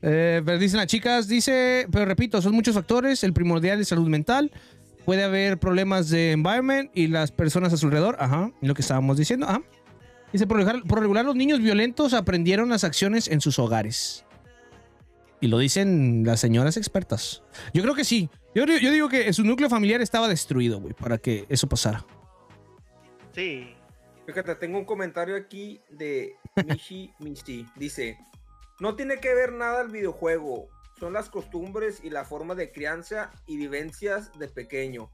Eh, 0.02 0.42
pero 0.46 0.58
dicen 0.58 0.78
las 0.78 0.88
chicas, 0.88 1.28
dice, 1.28 1.88
pero 1.92 2.06
repito, 2.06 2.42
son 2.42 2.54
muchos 2.54 2.76
factores. 2.76 3.24
El 3.24 3.34
primordial 3.34 3.80
es 3.82 3.88
salud 3.90 4.08
mental. 4.08 4.52
Puede 5.04 5.24
haber 5.24 5.58
problemas 5.60 6.10
de 6.10 6.32
environment 6.32 6.92
y 6.94 7.08
las 7.08 7.32
personas 7.32 7.74
a 7.74 7.78
su 7.78 7.88
alrededor. 7.88 8.18
Ajá. 8.20 8.52
Lo 8.62 8.74
que 8.74 8.82
estábamos 8.82 9.18
diciendo. 9.18 9.48
Ajá. 9.48 9.62
Dice, 10.32 10.48
por 10.48 10.58
regular, 10.58 10.84
por 10.88 11.00
regular 11.00 11.26
los 11.26 11.36
niños 11.36 11.60
violentos 11.60 12.14
aprendieron 12.14 12.70
las 12.70 12.84
acciones 12.84 13.28
en 13.28 13.42
sus 13.42 13.60
hogares. 13.60 14.26
Y 15.42 15.48
lo 15.48 15.60
dicen 15.60 16.24
las 16.26 16.40
señoras 16.40 16.78
expertas. 16.78 17.44
Yo 17.74 17.84
creo 17.84 17.96
que 17.96 18.04
sí. 18.04 18.30
Yo, 18.56 18.66
digo 18.66 19.10
que 19.10 19.32
su 19.34 19.44
núcleo 19.44 19.70
familiar 19.70 20.02
estaba 20.02 20.30
destruido, 20.30 20.80
güey, 20.80 20.94
para 20.94 21.18
que 21.18 21.46
eso 21.50 21.68
pasara. 21.68 22.06
Sí. 23.34 23.76
Fíjate, 24.26 24.56
tengo 24.56 24.80
un 24.80 24.86
comentario 24.86 25.36
aquí 25.36 25.82
de 25.90 26.36
Mishi 26.66 27.14
Mishi. 27.20 27.68
Dice, 27.76 28.18
no 28.80 28.96
tiene 28.96 29.20
que 29.20 29.34
ver 29.36 29.52
nada 29.52 29.82
el 29.82 29.90
videojuego, 29.90 30.68
son 31.00 31.14
las 31.14 31.30
costumbres 31.30 32.00
y 32.04 32.10
la 32.10 32.26
forma 32.26 32.56
de 32.56 32.72
crianza 32.72 33.32
y 33.46 33.58
vivencias 33.58 34.32
de 34.40 34.48
pequeño. 34.48 35.12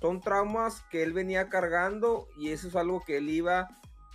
Son 0.00 0.20
traumas 0.20 0.82
que 0.90 1.02
él 1.02 1.12
venía 1.12 1.48
cargando 1.48 2.28
y 2.38 2.50
eso 2.50 2.68
es 2.68 2.76
algo 2.76 3.02
que 3.04 3.18
él 3.18 3.28
iba 3.28 3.68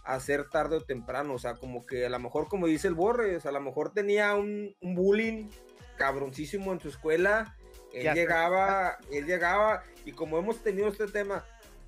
hacer 0.03 0.49
tarde 0.49 0.77
o 0.77 0.81
temprano. 0.81 1.33
O 1.33 1.39
sea, 1.39 1.55
como 1.55 1.85
que 1.85 2.05
a 2.05 2.09
lo 2.09 2.19
mejor, 2.19 2.47
como 2.47 2.67
dice 2.67 2.87
el 2.87 2.93
Borre, 2.95 3.35
o 3.35 3.39
sea, 3.39 3.49
a 3.49 3.53
lo 3.53 3.61
mejor 3.61 3.91
tenía 3.93 4.35
un, 4.35 4.75
un 4.81 4.95
bullying 4.95 5.49
cabroncísimo 5.97 6.71
en 6.73 6.79
su 6.79 6.89
escuela. 6.89 7.55
Él 7.93 8.03
Ya 8.03 8.13
llegaba, 8.13 8.97
él 9.11 9.25
llegaba, 9.25 9.83
y 10.05 10.11
como 10.11 10.37
hemos 10.37 10.61
tenido 10.63 10.87
este 10.87 11.07
tema, 11.07 11.43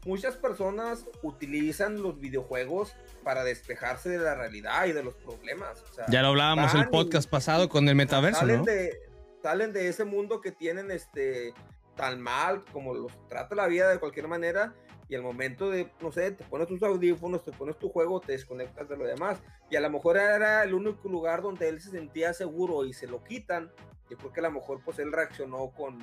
muchas 0.05 0.35
personas 0.35 1.05
utilizan 1.21 2.01
los 2.01 2.19
videojuegos 2.19 2.95
para 3.23 3.43
despejarse 3.43 4.09
de 4.09 4.17
la 4.17 4.33
realidad 4.35 4.85
y 4.87 4.93
de 4.93 5.03
los 5.03 5.13
problemas. 5.15 5.79
o 5.89 5.93
sea, 5.93 6.05
Ya 6.09 6.21
lo 6.23 6.29
hablábamos 6.29 6.73
el 6.73 6.81
y- 6.81 6.85
podcast 6.87 7.29
pasado 7.29 7.69
con 7.69 7.87
el 7.87 7.95
metaverso, 7.95 8.39
salen 8.41 8.57
¿no? 8.59 8.65
de 8.65 8.99
salen 9.43 9.73
de 9.73 9.87
ese 9.87 10.03
mundo 10.03 10.39
que 10.39 10.51
tienen 10.51 10.91
este 10.91 11.53
tan 11.95 12.21
mal, 12.21 12.63
como 12.71 12.93
los 12.93 13.11
trata 13.27 13.55
la 13.55 13.67
vida 13.67 13.89
de 13.89 13.97
cualquier 13.99 14.27
manera, 14.27 14.73
y 15.11 15.15
al 15.15 15.23
momento 15.23 15.69
de, 15.69 15.91
no 15.99 16.09
sé, 16.09 16.31
te 16.31 16.45
pones 16.45 16.69
tus 16.69 16.81
audífonos, 16.83 17.43
te 17.43 17.51
pones 17.51 17.77
tu 17.77 17.89
juego, 17.89 18.21
te 18.21 18.31
desconectas 18.31 18.87
de 18.87 18.95
lo 18.95 19.03
demás. 19.03 19.39
Y 19.69 19.75
a 19.75 19.81
lo 19.81 19.89
mejor 19.89 20.15
era 20.15 20.63
el 20.63 20.73
único 20.73 21.09
lugar 21.09 21.41
donde 21.41 21.67
él 21.67 21.81
se 21.81 21.91
sentía 21.91 22.33
seguro 22.33 22.85
y 22.85 22.93
se 22.93 23.07
lo 23.07 23.21
quitan. 23.21 23.69
Yo 24.09 24.15
creo 24.15 24.31
que 24.31 24.39
a 24.39 24.43
lo 24.43 24.51
mejor 24.51 24.79
pues 24.85 24.99
él 24.99 25.11
reaccionó 25.11 25.71
con, 25.71 25.99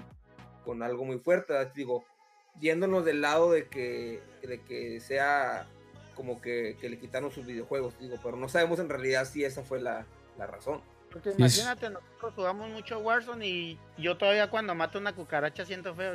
con 0.62 0.82
algo 0.82 1.06
muy 1.06 1.18
fuerte. 1.20 1.54
Digo, 1.74 2.04
yéndonos 2.60 3.06
del 3.06 3.22
lado 3.22 3.50
de 3.50 3.68
que, 3.68 4.20
de 4.42 4.60
que 4.60 5.00
sea 5.00 5.66
como 6.14 6.42
que, 6.42 6.76
que, 6.78 6.90
le 6.90 6.98
quitaron 6.98 7.30
sus 7.30 7.46
videojuegos, 7.46 7.98
digo, 7.98 8.16
pero 8.22 8.36
no 8.36 8.50
sabemos 8.50 8.78
en 8.78 8.90
realidad 8.90 9.24
si 9.24 9.42
esa 9.42 9.62
fue 9.62 9.80
la, 9.80 10.04
la 10.36 10.46
razón. 10.46 10.82
Porque 11.10 11.30
imagínate, 11.30 11.88
nosotros 11.88 12.34
jugamos 12.34 12.68
mucho 12.68 12.98
Warzone 12.98 13.48
y 13.48 13.78
yo 13.96 14.18
todavía 14.18 14.50
cuando 14.50 14.74
mato 14.74 14.98
una 14.98 15.14
cucaracha 15.14 15.64
siento 15.64 15.94
feo. 15.94 16.12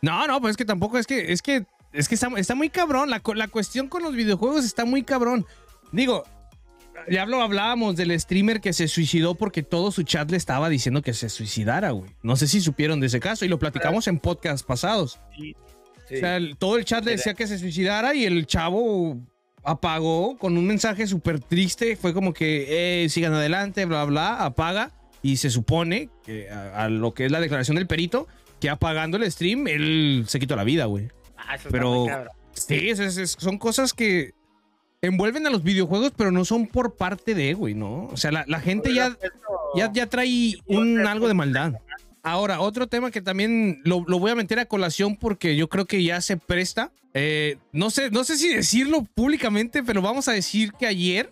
No, 0.00 0.28
no, 0.28 0.40
pues 0.40 0.52
es 0.52 0.56
que 0.56 0.64
tampoco 0.64 0.96
es 0.96 1.08
que, 1.08 1.32
es 1.32 1.42
que 1.42 1.66
es 1.96 2.08
que 2.08 2.14
está, 2.14 2.54
muy 2.54 2.70
cabrón. 2.70 3.10
La, 3.10 3.22
la, 3.34 3.48
cuestión 3.48 3.88
con 3.88 4.02
los 4.02 4.14
videojuegos 4.14 4.64
está 4.64 4.84
muy 4.84 5.02
cabrón. 5.02 5.46
Digo, 5.92 6.24
ya 7.08 7.26
lo 7.26 7.42
hablábamos 7.42 7.96
del 7.96 8.18
streamer 8.18 8.60
que 8.60 8.72
se 8.72 8.88
suicidó 8.88 9.34
porque 9.34 9.62
todo 9.62 9.90
su 9.90 10.02
chat 10.02 10.30
le 10.30 10.36
estaba 10.36 10.68
diciendo 10.68 11.02
que 11.02 11.14
se 11.14 11.28
suicidara, 11.28 11.92
güey. 11.92 12.10
No 12.22 12.36
sé 12.36 12.46
si 12.48 12.60
supieron 12.60 13.00
de 13.00 13.06
ese 13.06 13.20
caso 13.20 13.44
y 13.44 13.48
lo 13.48 13.58
platicamos 13.58 14.08
en 14.08 14.18
podcasts 14.18 14.62
pasados. 14.62 15.20
O 16.04 16.08
sea, 16.08 16.38
todo 16.58 16.76
el 16.76 16.84
chat 16.84 17.04
le 17.04 17.12
decía 17.12 17.34
que 17.34 17.46
se 17.46 17.58
suicidara 17.58 18.14
y 18.14 18.24
el 18.24 18.46
chavo 18.46 19.18
apagó 19.64 20.36
con 20.38 20.56
un 20.56 20.66
mensaje 20.66 21.06
súper 21.06 21.40
triste. 21.40 21.96
Fue 21.96 22.12
como 22.12 22.32
que, 22.32 23.04
eh, 23.04 23.08
sigan 23.08 23.34
adelante, 23.34 23.84
bla, 23.84 24.04
bla, 24.04 24.44
apaga. 24.44 24.92
Y 25.22 25.38
se 25.38 25.50
supone 25.50 26.10
que 26.24 26.50
a 26.50 26.88
lo 26.88 27.14
que 27.14 27.24
es 27.24 27.32
la 27.32 27.40
declaración 27.40 27.76
del 27.76 27.86
perito, 27.86 28.28
que 28.60 28.70
apagando 28.70 29.16
el 29.16 29.30
stream, 29.30 29.66
él 29.66 30.24
se 30.28 30.38
quitó 30.38 30.54
la 30.54 30.62
vida, 30.62 30.84
güey. 30.84 31.08
Ah, 31.46 31.56
pero 31.70 32.06
sí, 32.52 32.92
son 33.26 33.58
cosas 33.58 33.92
que 33.92 34.32
envuelven 35.00 35.46
a 35.46 35.50
los 35.50 35.62
videojuegos, 35.62 36.12
pero 36.16 36.30
no 36.30 36.44
son 36.44 36.66
por 36.66 36.96
parte 36.96 37.34
de, 37.34 37.54
güey, 37.54 37.74
¿no? 37.74 38.06
O 38.06 38.16
sea, 38.16 38.30
la, 38.32 38.60
gente 38.60 38.94
ya, 38.94 39.16
ya, 39.74 39.92
ya, 39.92 40.06
trae 40.06 40.56
un 40.66 41.06
algo 41.06 41.28
de 41.28 41.34
maldad. 41.34 41.74
Ahora, 42.22 42.60
otro 42.60 42.88
tema 42.88 43.10
que 43.10 43.22
también 43.22 43.80
lo, 43.84 44.00
voy 44.02 44.30
a 44.30 44.34
meter 44.34 44.58
a 44.58 44.66
colación 44.66 45.16
porque 45.16 45.56
yo 45.56 45.68
creo 45.68 45.86
que 45.86 46.02
ya 46.02 46.20
se 46.20 46.36
presta. 46.36 46.90
Eh, 47.14 47.58
no, 47.72 47.90
sé, 47.90 48.10
no 48.10 48.24
sé 48.24 48.36
si 48.36 48.52
decirlo 48.52 49.04
públicamente, 49.14 49.82
pero 49.82 50.02
vamos 50.02 50.28
a 50.28 50.32
decir 50.32 50.72
que 50.72 50.86
ayer 50.86 51.30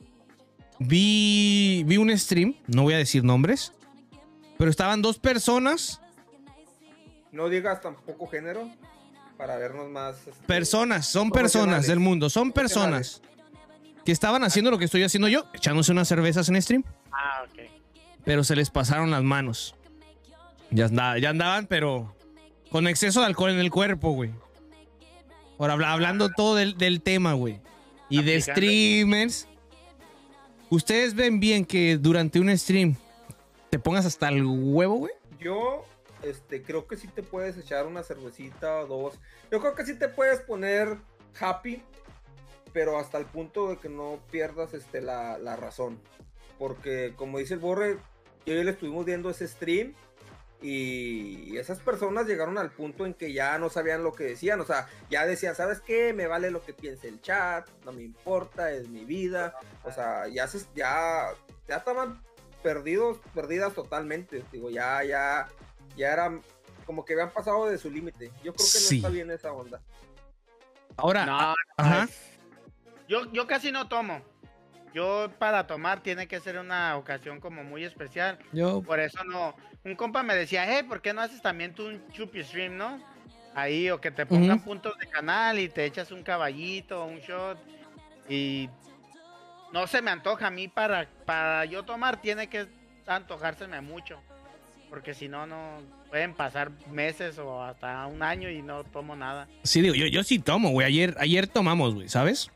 vi, 0.78 1.82
vi 1.86 1.96
un 1.96 2.16
stream, 2.16 2.54
no 2.68 2.84
voy 2.84 2.94
a 2.94 2.98
decir 2.98 3.24
nombres, 3.24 3.72
pero 4.56 4.70
estaban 4.70 5.02
dos 5.02 5.18
personas. 5.18 6.00
No 7.32 7.48
digas 7.48 7.80
tampoco 7.80 8.28
género 8.28 8.70
para 9.44 9.58
vernos 9.58 9.90
más. 9.90 10.16
Este, 10.26 10.46
personas, 10.46 11.06
son 11.06 11.30
personas 11.30 11.86
del 11.86 12.00
mundo, 12.00 12.30
son 12.30 12.50
personas 12.50 13.20
que 14.02 14.10
estaban 14.10 14.42
haciendo 14.42 14.70
lo 14.70 14.78
que 14.78 14.86
estoy 14.86 15.02
haciendo 15.02 15.28
yo, 15.28 15.44
echándose 15.52 15.92
unas 15.92 16.08
cervezas 16.08 16.48
en 16.48 16.62
stream. 16.62 16.82
Ah, 17.12 17.44
ok. 17.44 17.70
Pero 18.24 18.42
se 18.42 18.56
les 18.56 18.70
pasaron 18.70 19.10
las 19.10 19.22
manos. 19.22 19.74
Ya, 20.70 20.88
ya 21.18 21.28
andaban, 21.28 21.66
pero 21.66 22.16
con 22.70 22.88
exceso 22.88 23.20
de 23.20 23.26
alcohol 23.26 23.50
en 23.50 23.58
el 23.58 23.70
cuerpo, 23.70 24.12
güey. 24.12 24.30
Ahora 25.58 25.74
hablando 25.92 26.30
todo 26.30 26.54
del, 26.54 26.78
del 26.78 27.02
tema, 27.02 27.34
güey. 27.34 27.60
Y 28.08 28.22
de 28.22 28.40
streamers. 28.40 29.46
¿Ustedes 30.70 31.14
ven 31.14 31.38
bien 31.38 31.66
que 31.66 31.98
durante 31.98 32.40
un 32.40 32.56
stream 32.56 32.96
te 33.68 33.78
pongas 33.78 34.06
hasta 34.06 34.30
el 34.30 34.42
huevo, 34.46 34.94
güey? 34.94 35.12
Yo 35.38 35.84
este, 36.24 36.62
creo 36.62 36.86
que 36.86 36.96
sí 36.96 37.08
te 37.08 37.22
puedes 37.22 37.56
echar 37.56 37.86
una 37.86 38.02
cervecita 38.02 38.80
o 38.80 38.86
dos. 38.86 39.20
Yo 39.50 39.60
creo 39.60 39.74
que 39.74 39.84
sí 39.84 39.98
te 39.98 40.08
puedes 40.08 40.40
poner 40.40 40.96
happy, 41.38 41.82
pero 42.72 42.98
hasta 42.98 43.18
el 43.18 43.26
punto 43.26 43.68
de 43.68 43.78
que 43.78 43.88
no 43.88 44.20
pierdas 44.30 44.74
este, 44.74 45.00
la, 45.00 45.56
razón. 45.56 46.00
Porque 46.58 47.14
como 47.16 47.38
dice 47.38 47.54
el 47.54 47.60
Borre, 47.60 47.98
yo 48.46 48.54
le 48.54 48.70
estuvimos 48.70 49.04
viendo 49.04 49.30
ese 49.30 49.46
stream 49.48 49.94
y 50.60 51.58
esas 51.58 51.80
personas 51.80 52.26
llegaron 52.26 52.56
al 52.56 52.70
punto 52.70 53.04
en 53.04 53.12
que 53.12 53.32
ya 53.32 53.58
no 53.58 53.68
sabían 53.68 54.02
lo 54.02 54.12
que 54.12 54.24
decían, 54.24 54.60
o 54.60 54.64
sea, 54.64 54.88
ya 55.10 55.26
decían, 55.26 55.54
¿sabes 55.54 55.80
qué? 55.80 56.14
Me 56.14 56.26
vale 56.26 56.50
lo 56.50 56.64
que 56.64 56.72
piense 56.72 57.08
el 57.08 57.20
chat, 57.20 57.68
no 57.84 57.92
me 57.92 58.02
importa, 58.02 58.72
es 58.72 58.88
mi 58.88 59.04
vida, 59.04 59.54
o 59.84 59.92
sea, 59.92 60.26
ya 60.28 60.48
ya 60.74 61.32
ya 61.68 61.76
estaban 61.76 62.22
perdidos, 62.62 63.18
perdidas 63.34 63.74
totalmente, 63.74 64.42
digo, 64.50 64.70
ya 64.70 65.04
ya 65.04 65.48
ya 65.96 66.12
era 66.12 66.40
como 66.84 67.04
que 67.04 67.14
habían 67.14 67.30
pasado 67.30 67.66
de 67.66 67.78
su 67.78 67.90
límite. 67.90 68.30
Yo 68.42 68.54
creo 68.54 68.66
que 68.72 68.78
no 68.78 68.96
está 68.96 69.08
bien 69.08 69.30
esa 69.30 69.52
onda. 69.52 69.80
Ahora, 70.96 71.54
Yo, 73.08 73.30
yo 73.32 73.46
casi 73.46 73.72
no 73.72 73.88
tomo. 73.88 74.22
Yo 74.94 75.28
para 75.38 75.66
tomar 75.66 76.02
tiene 76.02 76.28
que 76.28 76.38
ser 76.40 76.58
una 76.58 76.96
ocasión 76.96 77.40
como 77.40 77.64
muy 77.64 77.84
especial. 77.84 78.38
Yo... 78.52 78.80
Por 78.82 79.00
eso 79.00 79.24
no. 79.24 79.56
Un 79.84 79.96
compa 79.96 80.22
me 80.22 80.34
decía, 80.34 80.78
eh, 80.78 80.84
¿por 80.84 81.02
qué 81.02 81.12
no 81.12 81.20
haces 81.20 81.42
también 81.42 81.74
tú 81.74 81.86
un 81.86 82.08
chupi 82.10 82.44
stream, 82.44 82.76
no? 82.76 83.02
Ahí, 83.54 83.90
o 83.90 84.00
que 84.00 84.10
te 84.10 84.24
pongan 84.24 84.62
puntos 84.64 84.96
de 84.98 85.08
canal 85.08 85.58
y 85.58 85.68
te 85.68 85.84
echas 85.84 86.10
un 86.10 86.22
caballito, 86.22 87.04
un 87.04 87.18
shot. 87.18 87.58
Y 88.28 88.70
no 89.72 89.86
se 89.86 90.00
me 90.00 90.10
antoja 90.10 90.46
a 90.46 90.50
mí 90.50 90.68
para, 90.68 91.08
para 91.26 91.64
yo 91.64 91.82
tomar, 91.84 92.20
tiene 92.20 92.48
que 92.48 92.66
antojárseme 93.06 93.80
mucho 93.80 94.20
porque 94.94 95.12
si 95.12 95.26
no, 95.26 95.44
no 95.44 95.80
pueden 96.08 96.34
pasar 96.34 96.70
meses 96.92 97.36
o 97.38 97.60
hasta 97.60 98.06
un 98.06 98.22
año 98.22 98.48
y 98.48 98.62
no 98.62 98.84
tomo 98.84 99.16
nada. 99.16 99.48
Sí, 99.64 99.80
digo, 99.80 99.96
yo, 99.96 100.06
yo 100.06 100.22
sí 100.22 100.38
tomo, 100.38 100.70
güey. 100.70 100.86
Ayer, 100.86 101.16
ayer 101.18 101.48
tomamos, 101.48 101.96
güey, 101.96 102.08
¿sabes? 102.08 102.52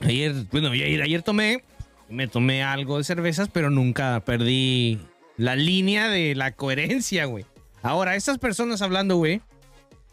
Ayer, 0.00 0.32
bueno, 0.50 0.70
ayer, 0.70 1.02
ayer 1.02 1.20
tomé, 1.20 1.62
me 2.08 2.28
tomé 2.28 2.62
algo 2.62 2.96
de 2.96 3.04
cervezas, 3.04 3.50
pero 3.52 3.68
nunca 3.68 4.22
perdí 4.24 5.00
la 5.36 5.54
línea 5.54 6.08
de 6.08 6.34
la 6.34 6.52
coherencia, 6.52 7.26
güey. 7.26 7.44
Ahora, 7.82 8.16
estas 8.16 8.38
personas 8.38 8.80
hablando, 8.80 9.16
güey, 9.16 9.42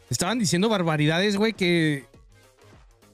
estaban 0.09 0.39
diciendo 0.39 0.67
barbaridades, 0.67 1.37
güey, 1.37 1.53
que 1.53 2.03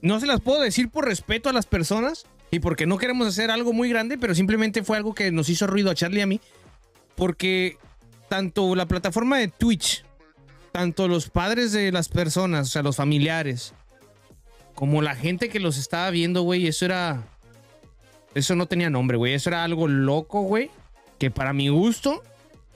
no 0.02 0.18
se 0.18 0.26
las 0.26 0.40
puedo 0.40 0.60
decir 0.60 0.88
por 0.88 1.04
respeto 1.04 1.50
a 1.50 1.52
las 1.52 1.66
personas 1.66 2.26
y 2.50 2.58
porque 2.58 2.84
no 2.84 2.98
queremos 2.98 3.28
hacer 3.28 3.52
algo 3.52 3.72
muy 3.72 3.88
grande, 3.90 4.18
pero 4.18 4.34
simplemente 4.34 4.82
fue 4.82 4.96
algo 4.96 5.14
que 5.14 5.30
nos 5.30 5.48
hizo 5.48 5.68
ruido 5.68 5.92
a 5.92 5.94
Charlie 5.94 6.18
y 6.18 6.22
a 6.22 6.26
mí. 6.26 6.40
Porque 7.14 7.78
tanto 8.28 8.74
la 8.74 8.86
plataforma 8.86 9.38
de 9.38 9.48
Twitch, 9.48 10.04
tanto 10.72 11.08
los 11.08 11.30
padres 11.30 11.72
de 11.72 11.92
las 11.92 12.08
personas, 12.08 12.68
o 12.68 12.70
sea, 12.70 12.82
los 12.82 12.96
familiares, 12.96 13.74
como 14.74 15.02
la 15.02 15.14
gente 15.14 15.48
que 15.48 15.60
los 15.60 15.78
estaba 15.78 16.10
viendo, 16.10 16.42
güey, 16.42 16.66
eso 16.66 16.84
era. 16.84 17.22
Eso 18.34 18.56
no 18.56 18.66
tenía 18.66 18.90
nombre, 18.90 19.16
güey. 19.16 19.34
Eso 19.34 19.50
era 19.50 19.62
algo 19.62 19.86
loco, 19.86 20.42
güey. 20.42 20.70
Que 21.18 21.30
para 21.30 21.52
mi 21.52 21.68
gusto, 21.68 22.24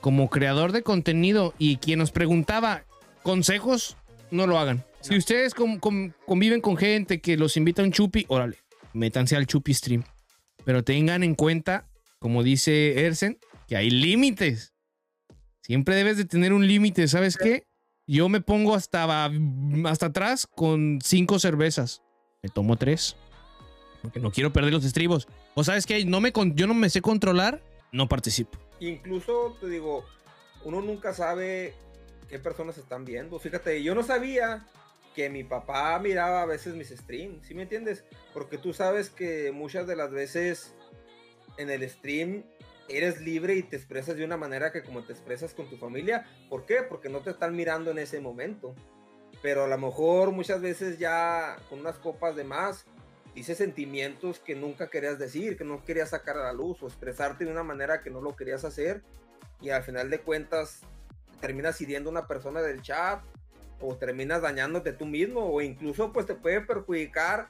como 0.01 0.31
creador 0.31 0.71
de 0.71 0.83
contenido 0.83 1.55
y 1.59 1.79
quien 1.79 1.99
nos 1.99 2.13
preguntaba 2.13 2.85
consejos, 3.25 3.97
no 4.31 4.47
lo 4.47 4.59
hagan. 4.59 4.85
Si 5.01 5.17
ustedes 5.17 5.55
conviven 5.55 6.61
con 6.61 6.77
gente 6.77 7.21
que 7.21 7.37
los 7.37 7.57
invita 7.57 7.83
a 7.83 7.85
un 7.85 7.93
chupi, 7.93 8.25
órale, 8.29 8.59
métanse 8.93 9.37
al 9.37 9.47
chupi 9.47 9.75
stream. 9.75 10.05
Pero 10.65 10.85
tengan 10.85 11.25
en 11.25 11.35
cuenta, 11.35 11.89
como 12.21 12.45
dice 12.45 13.05
Ersen, 13.05 13.39
que 13.67 13.77
hay 13.77 13.91
límites. 13.91 14.75
Siempre 15.69 15.97
debes 15.97 16.17
de 16.17 16.25
tener 16.25 16.55
un 16.55 16.67
límite, 16.67 17.07
¿sabes 17.09 17.37
qué? 17.37 17.67
Yo 18.07 18.31
me 18.31 18.41
pongo 18.41 18.75
hasta, 18.75 19.31
hasta 19.85 20.07
atrás 20.07 20.47
con 20.47 20.99
cinco 21.05 21.39
cervezas. 21.39 22.03
Me 22.43 22.49
tomo 22.49 22.77
tres. 22.77 23.17
Porque 24.01 24.19
no 24.19 24.33
quiero 24.33 24.51
perder 24.51 24.73
los 24.73 24.87
estribos. 24.87 25.29
O 25.55 25.63
sabes 25.63 25.85
qué, 25.85 26.07
no 26.07 26.23
me, 26.23 26.33
yo 26.55 26.67
no 26.67 26.73
me 26.73 26.89
sé 26.89 27.03
controlar, 27.03 27.63
no 27.93 28.09
participo. 28.09 28.59
Incluso, 28.81 29.59
te 29.61 29.69
digo, 29.69 30.07
uno 30.65 30.81
nunca 30.81 31.13
sabe 31.13 31.75
qué 32.31 32.39
personas 32.39 32.79
están 32.79 33.05
viendo. 33.05 33.39
Fíjate, 33.39 33.83
yo 33.83 33.95
no 33.95 34.03
sabía 34.03 34.67
que 35.15 35.29
mi 35.29 35.45
papá 35.45 35.99
miraba 35.99 36.41
a 36.41 36.47
veces 36.47 36.77
mis 36.77 36.89
streams, 36.89 37.47
¿sí 37.47 37.55
me 37.55 37.65
entiendes? 37.65 38.05
Porque 38.33 38.57
tú 38.57 38.73
sabes 38.73 39.11
que 39.11 39.53
muchas 39.53 39.87
de 39.87 39.97
las 39.97 40.11
veces 40.13 40.75
en 41.59 41.69
el 41.69 41.87
stream 41.91 42.45
eres 42.89 43.21
libre 43.21 43.55
y 43.55 43.63
te 43.63 43.77
expresas 43.77 44.17
de 44.17 44.25
una 44.25 44.37
manera 44.37 44.73
que 44.73 44.83
como 44.83 45.03
te 45.03 45.13
expresas 45.13 45.55
con 45.55 45.69
tu 45.69 45.77
familia. 45.77 46.27
¿Por 46.49 46.67
qué? 46.67 46.83
Porque 46.83 47.09
no 47.09 47.21
te 47.21 47.31
están 47.31 47.55
mirando 47.55 47.91
en 47.91 47.99
ese 47.99 48.21
momento. 48.21 48.75
Pero 49.43 49.65
a 49.65 49.69
lo 49.69 49.79
mejor 49.79 50.33
muchas 50.33 50.61
veces 50.61 50.99
ya 50.99 51.57
con 51.69 51.81
unas 51.81 51.99
copas 51.99 52.35
de 52.35 52.45
más 52.45 52.87
dices 53.35 53.59
sentimientos 53.59 54.41
que 54.41 54.57
nunca 54.57 54.91
querías 54.91 55.19
decir, 55.19 55.57
que 55.57 55.65
no 55.65 55.85
querías 55.85 56.11
sacar 56.11 56.37
a 56.37 56.45
la 56.45 56.53
luz 56.53 56.83
o 56.83 56.87
expresarte 56.87 57.45
de 57.45 57.53
una 57.53 57.63
manera 57.63 58.01
que 58.01 58.11
no 58.11 58.21
lo 58.21 58.35
querías 58.35 58.65
hacer 58.65 59.03
y 59.61 59.71
al 59.71 59.85
final 59.85 60.11
de 60.11 60.21
cuentas 60.21 60.81
terminas 61.41 61.81
hiriendo 61.81 62.11
a 62.11 62.13
una 62.13 62.27
persona 62.27 62.61
del 62.63 62.83
chat 62.83 63.23
o 63.81 63.95
terminas 63.97 64.43
dañándote 64.43 64.93
tú 64.93 65.07
mismo 65.07 65.45
o 65.53 65.61
incluso 65.61 66.13
pues 66.13 66.27
te 66.27 66.35
puede 66.35 66.63
perjudicar 66.63 67.49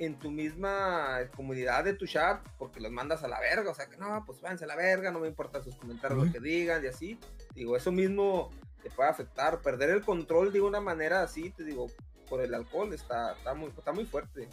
en 0.00 0.18
tu 0.18 0.30
misma 0.30 1.18
comunidad 1.36 1.84
de 1.84 1.92
tu 1.92 2.06
chat 2.06 2.40
porque 2.58 2.80
los 2.80 2.90
mandas 2.90 3.22
a 3.22 3.28
la 3.28 3.38
verga, 3.38 3.70
o 3.70 3.74
sea 3.74 3.86
que 3.86 3.98
no, 3.98 4.24
pues 4.24 4.40
váyanse 4.40 4.64
a 4.64 4.68
la 4.68 4.74
verga, 4.74 5.10
no 5.10 5.20
me 5.20 5.28
importa 5.28 5.62
sus 5.62 5.76
comentarios 5.76 6.26
lo 6.26 6.32
que 6.32 6.40
digan 6.40 6.82
y 6.82 6.88
así. 6.88 7.18
Digo, 7.54 7.76
eso 7.76 7.92
mismo 7.92 8.50
te 8.82 8.90
puede 8.90 9.10
afectar. 9.10 9.60
Perder 9.60 9.90
el 9.90 10.00
control 10.00 10.54
de 10.54 10.62
una 10.62 10.80
manera 10.80 11.22
así, 11.22 11.50
te 11.50 11.64
digo, 11.64 11.86
por 12.30 12.40
el 12.40 12.54
alcohol 12.54 12.94
está, 12.94 13.34
está, 13.34 13.52
muy, 13.52 13.68
está 13.68 13.92
muy 13.92 14.06
fuerte. 14.06 14.48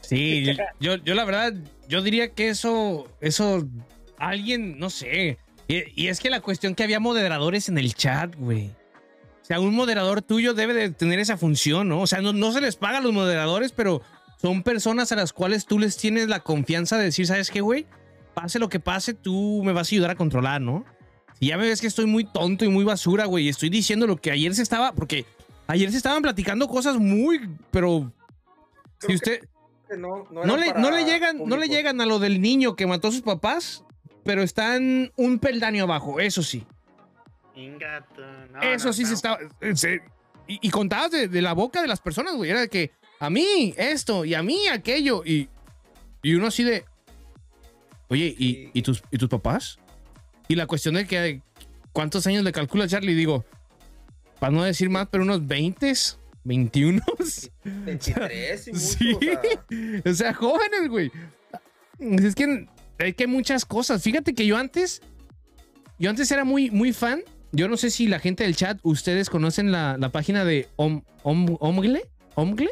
Sí, 0.00 0.56
yo, 0.80 0.96
yo 0.96 1.14
la 1.14 1.24
verdad, 1.24 1.54
yo 1.86 2.02
diría 2.02 2.32
que 2.32 2.48
eso, 2.48 3.06
eso, 3.20 3.64
alguien, 4.18 4.76
no 4.76 4.90
sé. 4.90 5.38
Y, 5.68 5.84
y 6.02 6.08
es 6.08 6.18
que 6.18 6.30
la 6.30 6.40
cuestión 6.40 6.74
que 6.74 6.82
había 6.82 6.98
moderadores 6.98 7.68
en 7.68 7.78
el 7.78 7.94
chat, 7.94 8.34
güey. 8.34 8.72
O 9.42 9.44
sea, 9.44 9.60
un 9.60 9.74
moderador 9.74 10.22
tuyo 10.22 10.54
debe 10.54 10.74
de 10.74 10.90
tener 10.90 11.20
esa 11.20 11.36
función, 11.36 11.88
¿no? 11.88 12.00
O 12.00 12.06
sea, 12.06 12.20
no, 12.20 12.32
no 12.32 12.50
se 12.50 12.60
les 12.60 12.76
paga 12.76 12.98
a 12.98 13.00
los 13.00 13.12
moderadores, 13.12 13.72
pero 13.72 14.02
son 14.40 14.62
personas 14.62 15.12
a 15.12 15.16
las 15.16 15.32
cuales 15.32 15.66
tú 15.66 15.78
les 15.78 15.96
tienes 15.96 16.28
la 16.28 16.40
confianza 16.40 16.96
de 16.98 17.04
decir, 17.04 17.26
¿sabes 17.26 17.50
qué, 17.50 17.60
güey? 17.60 17.86
Pase 18.34 18.58
lo 18.58 18.68
que 18.68 18.80
pase, 18.80 19.12
tú 19.14 19.62
me 19.64 19.72
vas 19.72 19.88
a 19.90 19.94
ayudar 19.94 20.10
a 20.10 20.14
controlar, 20.14 20.60
¿no? 20.60 20.84
Si 21.38 21.46
ya 21.46 21.56
me 21.58 21.64
ves 21.66 21.80
que 21.80 21.86
estoy 21.86 22.06
muy 22.06 22.24
tonto 22.24 22.64
y 22.64 22.68
muy 22.68 22.84
basura, 22.84 23.24
güey, 23.26 23.46
y 23.46 23.48
estoy 23.48 23.68
diciendo 23.70 24.06
lo 24.06 24.16
que 24.16 24.30
ayer 24.30 24.54
se 24.54 24.62
estaba, 24.62 24.92
porque 24.92 25.24
ayer 25.66 25.90
se 25.90 25.96
estaban 25.96 26.22
platicando 26.22 26.68
cosas 26.68 26.96
muy, 26.98 27.50
pero 27.70 28.12
si 29.06 29.14
usted 29.14 29.40
que 29.88 29.96
No, 29.96 30.24
no, 30.30 30.56
le, 30.56 30.72
no 30.74 30.90
le 30.90 31.04
llegan, 31.04 31.38
no 31.44 31.56
le 31.56 31.68
llegan 31.68 32.00
a 32.00 32.06
lo 32.06 32.18
del 32.18 32.40
niño 32.40 32.76
que 32.76 32.86
mató 32.86 33.08
a 33.08 33.12
sus 33.12 33.22
papás, 33.22 33.84
pero 34.24 34.42
están 34.42 35.12
un 35.16 35.38
peldaño 35.38 35.84
abajo, 35.84 36.20
eso 36.20 36.42
sí. 36.42 36.64
Ingato. 37.56 38.22
Eso 38.62 38.86
no, 38.88 38.92
sí 38.92 39.04
se 39.04 39.14
estaba. 39.14 39.38
eh, 39.60 39.74
se- 39.76 40.00
y, 40.46 40.58
y 40.62 40.70
contabas 40.70 41.10
de, 41.10 41.28
de 41.28 41.42
la 41.42 41.52
boca 41.52 41.80
de 41.82 41.88
las 41.88 42.00
personas, 42.00 42.34
güey. 42.36 42.50
Era 42.50 42.60
de 42.60 42.68
que 42.68 42.90
a 43.20 43.30
mí 43.30 43.72
esto 43.76 44.24
y 44.24 44.34
a 44.34 44.42
mí 44.42 44.66
aquello. 44.68 45.22
Y, 45.24 45.48
y 46.22 46.34
uno 46.34 46.48
así 46.48 46.64
de. 46.64 46.84
Oye, 48.08 48.34
¿y, 48.36 48.70
y 48.72 48.82
tus, 48.82 49.02
¿y 49.12 49.18
tus 49.18 49.28
papás? 49.28 49.78
Y 50.48 50.56
la 50.56 50.66
cuestión 50.66 50.96
de 50.96 51.06
que. 51.06 51.42
¿Cuántos 51.92 52.26
años 52.26 52.44
le 52.44 52.52
calcula 52.52 52.86
Charlie? 52.88 53.14
Digo, 53.14 53.44
para 54.38 54.52
no 54.52 54.62
decir 54.62 54.88
más, 54.90 55.08
pero 55.10 55.24
unos 55.24 55.46
20, 55.46 55.92
21. 56.44 57.02
23 57.64 58.68
y 58.68 58.72
mucho, 58.72 58.84
Sí. 58.84 59.12
o 59.14 59.20
sea, 59.20 60.02
O 60.10 60.14
sea, 60.14 60.34
jóvenes, 60.34 60.88
güey. 60.88 61.10
Es 61.98 62.34
que 62.34 62.66
hay 62.98 63.12
que 63.14 63.26
muchas 63.26 63.64
cosas. 63.64 64.02
Fíjate 64.02 64.34
que 64.34 64.46
yo 64.46 64.56
antes, 64.56 65.02
yo 65.98 66.10
antes 66.10 66.30
era 66.30 66.44
muy, 66.44 66.70
muy 66.70 66.92
fan. 66.92 67.22
Yo 67.52 67.66
no 67.68 67.76
sé 67.76 67.90
si 67.90 68.06
la 68.06 68.20
gente 68.20 68.44
del 68.44 68.54
chat, 68.54 68.78
ustedes 68.84 69.28
conocen 69.28 69.72
la, 69.72 69.96
la 69.98 70.10
página 70.10 70.44
de 70.44 70.68
Om, 70.76 71.02
Om- 71.24 71.56
Omgle, 71.58 72.08
Omgle, 72.36 72.70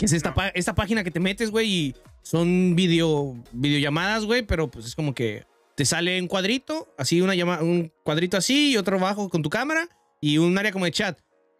que 0.00 0.06
es 0.06 0.14
esta, 0.14 0.30
No. 0.30 0.42
esta 0.54 0.74
página 0.74 1.04
que 1.04 1.10
te 1.10 1.20
metes, 1.20 1.50
güey, 1.50 1.68
y 1.70 1.94
son 2.22 2.74
video, 2.74 3.36
videollamadas, 3.52 4.24
güey, 4.24 4.40
pero 4.40 4.70
pues 4.70 4.86
es 4.86 4.94
como 4.94 5.14
que 5.14 5.44
te 5.76 5.84
sale 5.84 6.18
un 6.18 6.26
cuadrito, 6.26 6.94
así 6.96 7.20
una 7.20 7.34
llama, 7.34 7.60
un 7.60 7.92
cuadrito 8.02 8.38
así 8.38 8.70
y 8.72 8.76
otro 8.78 8.96
abajo 8.96 9.28
con 9.28 9.42
tu 9.42 9.50
cámara 9.50 9.90
y 10.18 10.38
un 10.38 10.56
área 10.56 10.72
como 10.72 10.86
de 10.86 10.92
chat. 10.92 11.18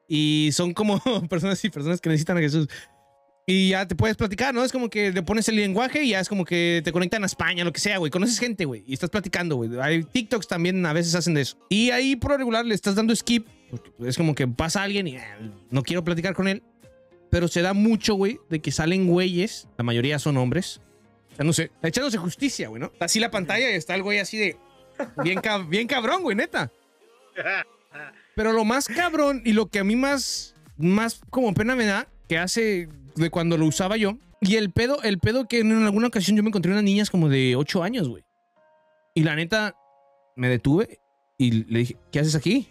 Y 0.09 0.49
son 0.55 0.73
como 0.73 0.99
personas 1.29 1.63
y 1.67 1.69
personas 1.69 2.01
que 2.01 2.09
necesitan 2.09 2.39
a 2.39 2.41
Jesús. 2.41 2.67
Y 3.47 3.71
ya 3.71 3.87
te 3.87 3.95
puedes 3.95 4.17
platicar, 4.17 4.55
¿no? 4.55 4.65
Es 4.65 4.73
como 4.73 4.89
que 4.89 5.13
le 5.13 5.23
pones 5.23 5.47
el 5.51 5.57
lenguaje 5.57 6.03
y 6.03 6.11
ya 6.11 6.21
es 6.21 6.29
como 6.29 6.47
que 6.47 6.81
te 6.83 6.93
conectan 6.93 7.23
a 7.25 7.27
España, 7.27 7.63
lo 7.63 7.75
que 7.75 7.81
sea, 7.81 7.99
güey. 7.99 8.11
Conoces 8.11 8.39
gente, 8.39 8.65
güey. 8.65 8.85
Y 8.87 8.95
estás 8.95 9.11
platicando, 9.11 9.57
güey. 9.57 9.79
Hay 9.83 10.03
TikToks 10.03 10.49
también 10.49 10.87
a 10.87 10.95
veces 10.95 11.15
hacen 11.15 11.35
de 11.35 11.43
eso. 11.43 11.59
Y 11.69 11.91
ahí 11.91 12.17
por 12.17 12.39
regular 12.39 12.65
le 12.65 12.75
estás 12.75 12.95
dando 12.95 13.15
skip. 13.15 13.47
Porque 13.71 14.09
es 14.09 14.17
como 14.17 14.35
que 14.35 14.49
pasa 14.49 14.83
alguien 14.83 15.09
y 15.09 15.17
ah, 15.19 15.39
no 15.71 15.83
quiero 15.83 16.03
platicar 16.05 16.33
con 16.35 16.49
él. 16.49 16.63
Pero 17.31 17.49
se 17.49 17.63
da 17.63 17.73
mucho, 17.73 18.15
güey, 18.15 18.39
de 18.49 18.61
que 18.61 18.73
salen 18.73 19.07
güeyes. 19.07 19.69
La 19.79 19.85
mayoría 19.85 20.19
son 20.19 20.37
hombres. 20.37 20.81
Sé, 21.53 21.71
echándose 21.83 22.19
justicia, 22.19 22.69
güey, 22.69 22.83
¿no? 22.83 22.93
Así 23.01 23.19
la 23.21 23.31
pantalla 23.31 23.71
y 23.71 23.75
está 23.75 23.95
el 23.95 24.03
güey 24.03 24.19
así 24.19 24.37
de... 24.37 24.57
Bien, 25.23 25.39
cab- 25.41 25.69
bien 25.69 25.87
cabrón, 25.87 26.23
güey, 26.23 26.37
neta. 26.37 26.71
Pero 28.35 28.53
lo 28.53 28.65
más 28.65 28.87
cabrón 28.89 29.43
y 29.45 29.53
lo 29.53 29.67
que 29.67 29.79
a 29.79 29.85
mí 29.85 29.97
más, 29.97 30.55
más 30.77 31.21
como 31.31 31.55
pena 31.55 31.75
me 31.75 31.87
da, 31.87 32.09
que 32.29 32.37
hace 32.39 32.89
de 33.17 33.31
cuando 33.31 33.57
lo 33.57 33.67
usaba 33.67 33.97
yo, 33.97 34.19
y 34.41 34.57
el 34.57 34.71
pedo, 34.71 35.03
el 35.03 35.19
pedo 35.19 35.47
que 35.49 35.61
en 35.61 35.85
alguna 35.85 36.09
ocasión 36.09 36.37
yo 36.37 36.43
me 36.43 36.49
encontré 36.49 36.73
unas 36.73 36.85
niñas 36.85 37.11
como 37.11 37.29
de 37.29 37.57
8 37.57 37.83
años, 37.83 38.09
güey. 38.09 38.25
Y 39.15 39.23
la 39.25 39.35
neta, 39.35 39.75
me 40.37 40.49
detuve 40.49 41.01
y 41.39 41.65
le 41.65 41.79
dije, 41.81 41.97
¿qué 42.13 42.21
haces 42.21 42.35
aquí? 42.35 42.69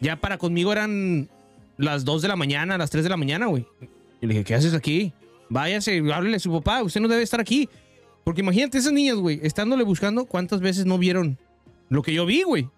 Ya 0.00 0.16
para 0.16 0.38
conmigo 0.38 0.72
eran 0.72 1.28
las 1.78 2.04
2 2.04 2.22
de 2.22 2.28
la 2.28 2.36
mañana, 2.36 2.76
las 2.76 2.90
3 2.90 3.04
de 3.04 3.10
la 3.10 3.16
mañana, 3.16 3.46
güey. 3.46 3.66
Y 4.20 4.26
le 4.26 4.34
dije, 4.34 4.44
¿qué 4.44 4.54
haces 4.54 4.74
aquí? 4.74 5.14
Váyase, 5.48 6.02
háblele 6.12 6.36
a 6.36 6.40
su 6.40 6.52
papá, 6.52 6.82
usted 6.82 7.00
no 7.00 7.08
debe 7.08 7.22
estar 7.22 7.40
aquí. 7.40 7.68
Porque 8.24 8.42
imagínate 8.42 8.76
esas 8.76 8.92
niñas, 8.92 9.16
güey, 9.16 9.40
estándole 9.42 9.84
buscando, 9.84 10.26
¿cuántas 10.26 10.60
veces 10.60 10.84
no 10.84 10.98
vieron 10.98 11.38
lo 11.88 12.02
que 12.02 12.12
yo 12.12 12.26
vi, 12.26 12.42
güey? 12.42 12.68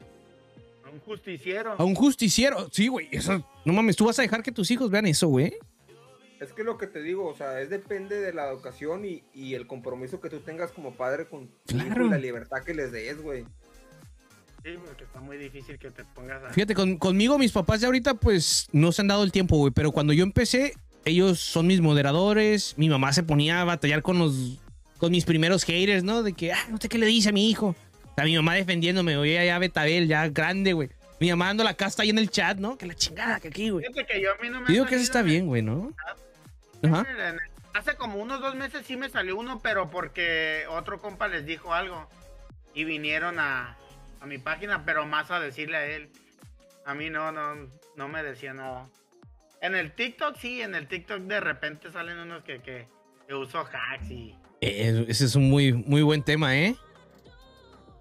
Un 0.93 1.01
justiciero. 1.01 1.75
A 1.77 1.85
un 1.85 1.95
justiciero. 1.95 2.69
Sí, 2.71 2.89
güey. 2.89 3.09
Eso. 3.11 3.45
No 3.65 3.73
mames, 3.73 3.97
tú 3.97 4.05
vas 4.05 4.19
a 4.19 4.23
dejar 4.23 4.43
que 4.43 4.53
tus 4.53 4.71
hijos 4.71 4.91
vean 4.91 5.07
eso, 5.07 5.29
güey. 5.29 5.55
Es 6.41 6.53
que 6.53 6.65
lo 6.65 6.79
que 6.79 6.87
te 6.87 7.03
digo, 7.03 7.27
o 7.27 7.35
sea, 7.35 7.61
es 7.61 7.69
depende 7.69 8.19
de 8.19 8.33
la 8.33 8.49
educación 8.49 9.05
y, 9.05 9.23
y 9.35 9.55
el 9.55 9.67
compromiso 9.67 10.21
que 10.21 10.31
tú 10.31 10.41
tengas 10.41 10.73
como 10.73 10.95
padre 10.95 11.27
con 11.27 11.49
tu 11.67 11.77
hijo 11.77 12.07
y 12.07 12.09
la 12.09 12.19
libertad 12.19 12.63
que 12.65 12.75
les 12.75 12.93
des, 12.93 13.21
güey. 13.21 13.45
Sí, 14.63 14.71
porque 14.85 15.05
está 15.05 15.21
muy 15.21 15.37
difícil 15.39 15.79
que 15.79 15.91
te 15.91 16.05
pongas 16.05 16.43
a... 16.45 16.51
Fíjate, 16.51 16.75
con- 16.75 16.97
conmigo, 16.99 17.39
mis 17.39 17.53
papás 17.53 17.81
de 17.81 17.87
ahorita, 17.87 18.15
pues 18.15 18.69
no 18.73 18.93
se 18.93 19.03
han 19.03 19.09
dado 19.09 19.25
el 19.25 19.33
tiempo, 19.33 19.57
güey. 19.57 19.73
Pero 19.73 19.91
cuando 19.93 20.13
yo 20.13 20.23
empecé, 20.23 20.75
ellos 21.05 21.41
son 21.41 21.67
mis 21.67 21.81
moderadores. 21.81 22.75
Mi 22.77 22.89
mamá 22.89 23.13
se 23.13 23.23
ponía 23.23 23.61
a 23.61 23.65
batallar 23.65 24.03
con 24.03 24.19
los. 24.19 24.59
con 24.99 25.13
mis 25.13 25.25
primeros 25.25 25.65
haters, 25.65 26.05
¿no? 26.05 26.23
De 26.23 26.35
que, 26.35 26.53
ah, 26.53 26.67
no 26.69 26.79
sé 26.79 26.89
qué 26.89 26.99
le 26.99 27.07
dice 27.07 27.31
a 27.31 27.33
mi 27.33 27.49
hijo. 27.49 27.75
O 28.05 28.15
sea, 28.15 28.25
mi 28.25 28.37
mamá 28.37 28.55
defendiéndome, 28.55 29.17
oye, 29.17 29.45
ya 29.47 29.59
Betabel, 29.59 30.09
ya 30.09 30.29
grande, 30.29 30.75
güey. 30.75 30.91
Mi 31.21 31.31
mamá 31.31 31.47
dando 31.47 31.65
la 31.65 31.75
casta 31.75 32.03
ahí 32.03 32.11
en 32.11 32.19
el 32.19 32.31
chat, 32.31 32.59
¿no? 32.59 32.77
Que 32.77 32.87
la 32.87 32.95
chingada 32.95 33.41
que 33.41 33.49
aquí, 33.49 33.71
güey. 33.71 33.85
Fíjate 33.87 34.07
que 34.13 34.21
yo 34.23 34.31
a 34.33 34.43
mí 34.43 34.49
no 34.51 34.61
me 34.61 34.73
digo 34.73 34.85
que 34.87 34.95
eso 34.97 35.05
está 35.05 35.23
bien, 35.23 35.47
güey, 35.47 35.63
¿no? 35.63 35.93
Ajá. 36.83 37.07
Hace 37.75 37.95
como 37.95 38.17
unos 38.19 38.41
dos 38.41 38.55
meses 38.57 38.85
sí 38.87 38.97
me 38.97 39.09
salió 39.09 39.39
uno, 39.39 39.61
pero 39.63 39.91
porque 39.91 40.65
otro 40.71 41.01
compa 41.01 41.29
les 41.29 41.47
dijo 41.47 41.73
algo. 41.73 42.09
Y 42.75 42.85
vinieron 42.85 43.39
a, 43.39 43.77
a 44.21 44.27
mi 44.27 44.39
página, 44.39 44.85
pero 44.85 45.07
más 45.07 45.31
a 45.31 45.41
decirle 45.41 45.77
a 45.77 45.87
él. 45.87 46.11
A 46.85 46.95
mí 46.95 47.11
no, 47.11 47.33
no, 47.33 47.69
no 47.97 48.09
me 48.09 48.23
decía 48.23 48.53
nada. 48.55 48.89
En 49.61 49.75
el 49.75 49.93
TikTok 49.95 50.37
sí, 50.37 50.63
en 50.63 50.75
el 50.75 50.89
TikTok 50.89 51.21
de 51.23 51.41
repente 51.41 51.91
salen 51.91 52.19
unos 52.19 52.43
que, 52.45 52.61
que, 52.63 52.87
que 53.27 53.35
uso 53.35 53.59
hacks 53.61 54.11
y... 54.11 54.35
Eh, 54.63 55.05
ese 55.09 55.25
es 55.25 55.37
un 55.37 55.49
muy, 55.49 55.73
muy 55.73 56.03
buen 56.03 56.23
tema, 56.23 56.57
¿eh? 56.57 56.77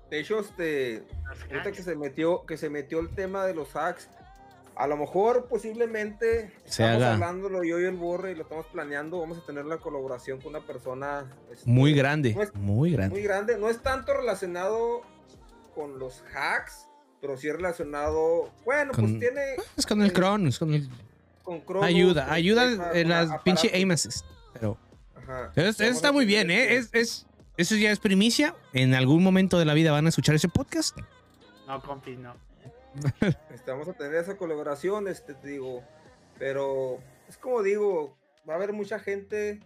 De 0.10 0.20
hecho, 0.20 0.40
este, 0.40 1.04
ahorita 1.52 1.72
que 1.72 1.84
se 1.84 1.96
metió, 1.96 2.46
que 2.46 2.58
se 2.58 2.70
metió 2.70 3.00
el 3.00 3.10
tema 3.14 3.46
de 3.46 3.54
los 3.54 3.76
hacks, 3.76 4.10
a 4.76 4.88
lo 4.88 4.98
mejor 4.98 5.48
posiblemente 5.48 6.52
Se 6.66 6.84
estamos 6.84 6.96
haga. 7.04 7.14
hablándolo 7.14 7.64
yo 7.64 7.80
y 7.80 7.84
el 7.86 7.96
borre 7.96 8.32
y 8.32 8.36
lo 8.36 8.44
estamos 8.44 8.66
planeando, 8.68 9.20
vamos 9.20 9.38
a 9.38 9.46
tener 9.46 9.66
la 9.66 9.78
colaboración 9.78 10.40
con 10.42 10.56
una 10.56 10.66
persona 10.66 11.26
este, 11.52 11.70
Muy 11.70 11.94
grande. 11.94 12.34
no 12.34 12.42
es- 12.42 12.54
Muy 12.56 12.92
grande. 12.94 13.14
muy 13.16 13.24
grande. 13.24 13.58
No 13.58 13.70
es 13.70 13.82
tanto 13.82 14.14
relacionado 14.14 15.02
con 15.80 15.98
los 15.98 16.22
hacks, 16.36 16.88
pero 17.22 17.38
sí 17.38 17.50
relacionado, 17.50 18.52
bueno, 18.66 18.92
Con- 18.92 19.06
pues 19.06 19.20
tiene 19.20 19.42
Es 19.78 19.86
con 19.86 20.02
el 20.02 20.12
cron, 20.12 20.48
es 20.48 20.60
con 20.60 20.74
el. 20.74 20.90
con 21.44 21.62
Chromebook, 21.64 21.84
Ayuda, 21.86 22.26
con 22.26 22.34
ayuda 22.34 22.92
en 23.00 23.08
las 23.10 23.42
pinche 23.44 23.72
aim 23.74 23.92
assist. 23.92 24.26
Pero. 24.54 24.78
Ajá. 25.16 25.52
Pero 25.56 25.70
eso, 25.70 25.84
eso 25.84 25.84
Vamos 25.84 25.96
está 25.96 26.12
muy 26.12 26.26
tener 26.26 26.48
bien, 26.48 26.60
¿eh? 26.60 26.76
este- 26.76 27.00
Es, 27.00 27.10
es, 27.10 27.26
eso 27.56 27.76
ya 27.76 27.92
es 27.92 28.00
primicia. 28.00 28.56
En 28.74 28.94
algún 28.94 29.24
momento 29.24 29.58
de 29.58 29.64
la 29.66 29.74
vida 29.74 29.92
van 29.94 30.06
a 30.06 30.10
escuchar 30.10 30.36
ese 30.36 30.50
podcast. 30.50 30.98
No, 31.66 31.82
compis, 31.82 32.18
no. 32.20 32.36
Este, 33.54 33.72
vamos 33.72 33.88
a 33.88 33.94
tener 33.94 34.16
esa 34.16 34.36
colaboración, 34.36 35.08
este, 35.08 35.34
te 35.34 35.48
digo, 35.48 35.82
pero 36.38 37.00
es 37.30 37.38
como 37.38 37.64
digo, 37.64 38.18
va 38.48 38.54
a 38.54 38.56
haber 38.58 38.74
mucha 38.74 39.00
gente, 39.00 39.60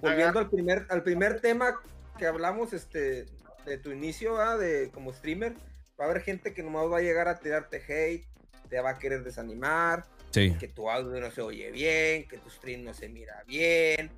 volviendo 0.00 0.40
al 0.40 0.48
primer, 0.50 0.86
al 0.90 1.02
primer 1.04 1.40
tema 1.40 1.80
que 2.18 2.26
hablamos, 2.26 2.72
este, 2.72 3.26
de 3.66 3.78
tu 3.78 3.90
inicio, 3.92 4.34
¿verdad? 4.34 4.58
de 4.58 4.90
como 4.90 5.12
streamer, 5.12 5.54
va 6.00 6.04
a 6.06 6.10
haber 6.10 6.22
gente 6.22 6.54
que 6.54 6.62
nomás 6.62 6.90
va 6.90 6.98
a 6.98 7.02
llegar 7.02 7.28
a 7.28 7.38
tirarte 7.38 7.76
hate, 7.78 8.24
te 8.68 8.80
va 8.80 8.90
a 8.90 8.98
querer 8.98 9.22
desanimar, 9.24 10.04
Sí. 10.30 10.54
que 10.58 10.68
tu 10.68 10.88
audio 10.88 11.20
no 11.20 11.30
se 11.30 11.40
oye 11.42 11.70
bien, 11.70 12.26
que 12.28 12.38
tu 12.38 12.48
stream 12.50 12.84
no 12.84 12.94
se 12.94 13.08
mira 13.08 13.42
bien, 13.46 14.10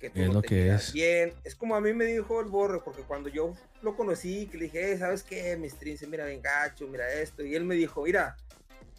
que 0.00 0.10
tú 0.10 0.20
Es 0.20 0.26
no 0.26 0.32
lo 0.34 0.42
te 0.42 0.48
que 0.48 0.54
miras 0.64 0.88
es. 0.88 0.92
bien. 0.92 1.32
Es 1.44 1.54
como 1.54 1.76
a 1.76 1.80
mí 1.80 1.92
me 1.92 2.04
dijo 2.06 2.40
el 2.40 2.46
borre, 2.48 2.80
porque 2.84 3.02
cuando 3.02 3.28
yo 3.28 3.54
lo 3.82 3.96
conocí, 3.96 4.46
que 4.48 4.58
le 4.58 4.64
dije, 4.64 4.92
"Eh, 4.92 4.98
¿sabes 4.98 5.22
qué? 5.22 5.56
Mi 5.56 5.70
stream 5.70 5.96
se 5.96 6.08
mira 6.08 6.26
bien 6.26 6.42
gacho, 6.42 6.88
mira 6.88 7.08
esto. 7.12 7.44
Y 7.44 7.54
él 7.54 7.64
me 7.64 7.76
dijo, 7.76 8.02
mira, 8.02 8.36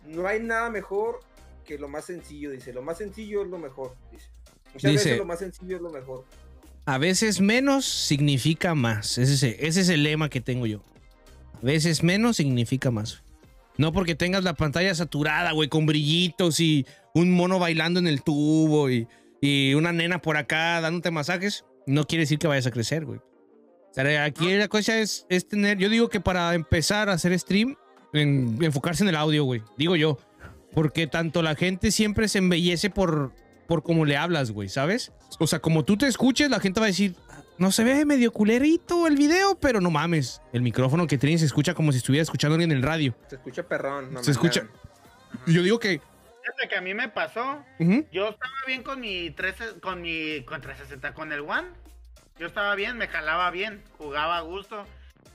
no 0.06 0.26
hay 0.26 0.40
nada 0.42 0.70
mejor 0.70 1.20
que 1.66 1.78
lo 1.78 1.90
más 1.90 2.06
sencillo, 2.06 2.52
dice. 2.52 2.72
Lo 2.72 2.82
más 2.82 2.98
sencillo 2.98 3.42
es 3.44 3.50
lo 3.50 3.58
mejor, 3.58 3.96
dice. 4.12 4.30
Muchas 4.74 4.92
Dice- 4.92 5.04
veces 5.10 5.18
lo 5.18 5.26
más 5.26 5.40
sencillo 5.40 5.76
es 5.76 5.82
lo 5.82 5.90
mejor. 5.90 6.24
A 6.86 6.98
veces 6.98 7.40
menos 7.40 7.86
significa 7.86 8.76
más. 8.76 9.18
Ese 9.18 9.34
es, 9.34 9.44
ese 9.60 9.82
es 9.82 9.90
el 9.90 10.04
lema 10.04 10.30
que 10.30 10.42
tengo 10.42 10.66
yo. 10.66 10.84
A 11.56 11.66
veces 11.66 12.04
menos 12.04 12.38
significa 12.38 12.92
más. 12.92 13.24
No 13.78 13.92
porque 13.94 14.16
tengas 14.16 14.44
la 14.44 14.54
pantalla 14.54 14.94
saturada, 14.94 15.52
güey, 15.54 15.70
con 15.70 15.86
brillitos 15.86 16.60
y 16.60 16.86
un 17.14 17.32
mono 17.32 17.58
bailando 17.58 18.00
en 18.00 18.08
el 18.08 18.22
tubo 18.22 18.90
y, 18.90 19.08
y 19.42 19.74
una 19.74 19.92
nena 19.92 20.22
por 20.22 20.38
acá 20.38 20.80
dándote 20.82 21.10
masajes, 21.10 21.66
no 21.88 22.06
quiere 22.06 22.24
decir 22.24 22.38
que 22.38 22.48
vayas 22.48 22.68
a 22.68 22.72
crecer, 22.72 23.06
güey. 23.06 23.20
O 23.20 23.94
sea, 23.94 24.24
aquí 24.24 24.52
la 24.54 24.68
cosa 24.68 25.00
es, 25.00 25.26
es 25.30 25.48
tener. 25.48 25.78
Yo 25.78 25.90
digo 25.90 26.10
que 26.10 26.20
para 26.20 26.54
empezar 26.56 27.10
a 27.10 27.14
hacer 27.14 27.38
stream, 27.38 27.76
en 28.12 28.58
enfocarse 28.62 29.04
en 29.04 29.10
el 29.10 29.16
audio, 29.16 29.44
güey. 29.44 29.62
Digo 29.78 29.96
yo. 29.96 30.18
Porque 30.74 31.06
tanto 31.06 31.44
la 31.44 31.54
gente 31.54 31.92
siempre 31.92 32.28
se 32.28 32.40
embellece 32.40 32.90
por, 32.90 33.32
por 33.68 33.84
cómo 33.84 34.06
le 34.06 34.18
hablas, 34.18 34.52
güey, 34.52 34.70
¿sabes? 34.70 35.12
O 35.40 35.48
sea, 35.48 35.60
como 35.60 35.84
tú 35.84 35.98
te 35.98 36.08
escuches, 36.08 36.50
la 36.50 36.60
gente 36.60 36.80
va 36.80 36.86
a 36.86 36.88
decir, 36.88 37.16
no 37.58 37.72
se 37.72 37.84
ve 37.84 38.06
medio 38.06 38.32
culerito 38.32 39.08
el 39.08 39.16
video, 39.16 39.58
pero 39.60 39.80
no 39.80 39.92
mames. 39.92 40.42
El 40.54 40.62
micrófono 40.62 41.08
que 41.08 41.18
tienes 41.18 41.42
se 41.42 41.46
escucha 41.46 41.74
como 41.74 41.92
si 41.92 42.00
estuviera 42.00 42.24
escuchando 42.24 42.56
alguien 42.56 42.72
en 42.72 42.78
el 42.78 42.84
radio. 42.84 43.16
Se 43.28 43.36
escucha 43.36 43.64
perrón. 43.64 44.14
no 44.14 44.24
Se 44.24 44.32
me 44.32 44.34
escucha. 44.34 44.68
Yo 45.48 45.62
digo 45.62 45.80
que. 45.80 46.02
Fíjate 46.42 46.68
que 46.68 46.76
a 46.76 46.82
mí 46.82 46.94
me 46.94 47.10
pasó. 47.10 47.64
Yo 48.12 48.30
estaba 48.30 48.54
bien 48.68 48.84
con 48.84 49.00
mi 49.00 49.32
13, 49.32 49.80
con 49.80 50.02
mi 50.02 50.44
con 50.44 50.62
360, 50.62 51.14
con 51.14 51.32
el 51.32 51.42
One. 51.42 51.70
Yo 52.40 52.48
estaba 52.48 52.74
bien, 52.76 52.98
me 52.98 53.08
jalaba 53.08 53.50
bien, 53.52 53.84
jugaba 53.98 54.38
a 54.38 54.42
gusto. 54.42 54.86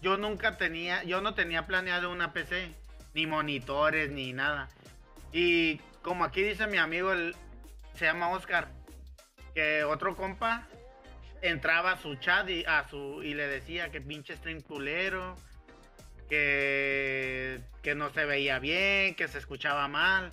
Yo 0.02 0.16
nunca 0.16 0.56
tenía, 0.56 1.02
yo 1.04 1.20
no 1.20 1.34
tenía 1.34 1.66
planeado 1.66 2.12
una 2.12 2.32
PC, 2.32 2.74
ni 3.14 3.26
monitores, 3.26 4.10
ni 4.10 4.32
nada. 4.32 4.68
Y 5.32 5.78
como 6.02 6.24
aquí 6.24 6.42
dice 6.42 6.66
mi 6.66 6.78
amigo, 6.78 7.12
el, 7.12 7.34
se 7.99 8.07
llama 8.07 8.30
Oscar, 8.30 8.68
que 9.55 9.84
otro 9.84 10.16
compa 10.16 10.66
entraba 11.42 11.92
a 11.92 11.99
su 11.99 12.16
chat 12.16 12.49
y, 12.49 12.64
a 12.64 12.88
su, 12.88 13.22
y 13.22 13.34
le 13.34 13.46
decía 13.46 13.90
que 13.90 14.01
pinche 14.01 14.36
stream 14.36 14.61
culero, 14.61 15.36
que, 16.28 17.61
que 17.82 17.94
no 17.94 18.11
se 18.11 18.24
veía 18.24 18.59
bien, 18.59 19.14
que 19.14 19.28
se 19.28 19.38
escuchaba 19.38 19.88
mal. 19.88 20.30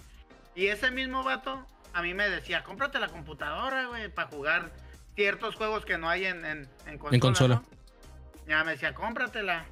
Y 0.56 0.68
ese 0.68 0.92
mismo 0.92 1.24
vato 1.24 1.66
a 1.94 2.02
mí 2.02 2.14
me 2.14 2.30
decía, 2.30 2.64
cómprate 2.64 3.00
la 3.00 3.08
computadora, 3.08 3.88
güey, 3.88 4.10
para 4.10 4.30
jugar 4.30 4.72
ciertos 5.16 5.56
juegos 5.56 5.86
que 5.86 5.98
no 5.98 6.10
hay 6.10 6.26
en, 6.26 6.46
en, 6.46 6.70
en 6.88 6.98
consola. 6.98 7.20
consola. 7.20 7.56
¿no? 7.56 8.48
Ya 8.48 8.64
me 8.64 8.72
decía, 8.72 8.94
cómpratela. 8.94 9.66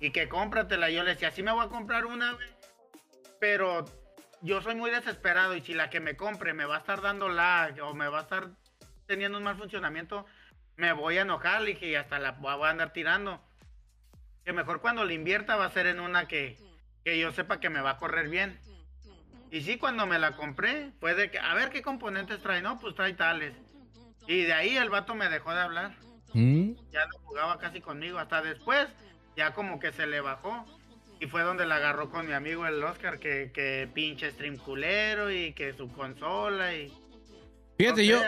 Y 0.00 0.10
que 0.10 0.28
cómpratela. 0.28 0.88
Yo 0.90 1.02
le 1.04 1.10
decía, 1.10 1.30
sí 1.30 1.42
me 1.42 1.52
voy 1.52 1.64
a 1.64 1.68
comprar 1.68 2.06
una, 2.06 2.32
güey. 2.32 2.48
Pero 3.38 3.84
yo 4.42 4.60
soy 4.62 4.74
muy 4.74 4.90
desesperado 4.90 5.54
y 5.54 5.60
si 5.60 5.74
la 5.74 5.90
que 5.90 6.00
me 6.00 6.16
compre 6.16 6.54
me 6.54 6.64
va 6.64 6.76
a 6.76 6.78
estar 6.78 7.00
dando 7.02 7.28
lag 7.28 7.80
o 7.82 7.94
me 7.94 8.08
va 8.08 8.20
a 8.20 8.22
estar 8.22 8.48
teniendo 9.06 9.38
un 9.38 9.44
mal 9.44 9.56
funcionamiento, 9.56 10.24
me 10.76 10.92
voy 10.92 11.18
a 11.18 11.22
enojar. 11.22 11.60
Le 11.62 11.72
dije, 11.72 11.88
y 11.88 11.94
hasta 11.94 12.18
la 12.18 12.32
voy 12.32 12.66
a 12.66 12.70
andar 12.70 12.92
tirando. 12.92 13.40
Que 14.44 14.52
mejor 14.52 14.80
cuando 14.80 15.04
la 15.04 15.12
invierta 15.12 15.56
va 15.56 15.66
a 15.66 15.70
ser 15.72 15.86
en 15.86 16.00
una 16.00 16.26
que, 16.26 16.58
que 17.04 17.18
yo 17.18 17.32
sepa 17.32 17.60
que 17.60 17.70
me 17.70 17.80
va 17.80 17.90
a 17.90 17.98
correr 17.98 18.28
bien. 18.28 18.58
Y 19.50 19.62
sí, 19.62 19.78
cuando 19.78 20.06
me 20.06 20.18
la 20.18 20.36
compré, 20.36 20.92
fue 21.00 21.14
de 21.14 21.30
que, 21.30 21.38
a 21.38 21.54
ver 21.54 21.70
qué 21.70 21.82
componentes 21.82 22.40
trae, 22.40 22.62
no, 22.62 22.78
pues 22.78 22.94
trae 22.94 23.12
tales. 23.14 23.54
Y 24.26 24.42
de 24.42 24.52
ahí 24.52 24.76
el 24.76 24.90
vato 24.90 25.14
me 25.14 25.28
dejó 25.28 25.52
de 25.52 25.60
hablar. 25.60 25.96
mm, 26.32 26.72
Ya 26.92 27.04
no 27.06 27.18
jugaba 27.24 27.58
casi 27.58 27.80
conmigo. 27.80 28.18
Hasta 28.18 28.42
después, 28.42 28.86
ya 29.36 29.52
como 29.52 29.80
que 29.80 29.92
se 29.92 30.06
le 30.06 30.20
bajó. 30.20 30.64
Y 31.20 31.26
fue 31.26 31.42
donde 31.42 31.66
la 31.66 31.76
agarró 31.76 32.10
con 32.10 32.26
mi 32.26 32.32
amigo 32.32 32.66
el 32.66 32.82
Oscar, 32.82 33.18
que, 33.18 33.50
que 33.52 33.88
pinche 33.92 34.30
stream 34.30 34.56
culero 34.56 35.30
y 35.30 35.52
que 35.52 35.74
su 35.74 35.88
consola 35.88 36.74
y... 36.74 36.90
Fíjate, 37.76 38.02
no 38.02 38.08
yo, 38.08 38.22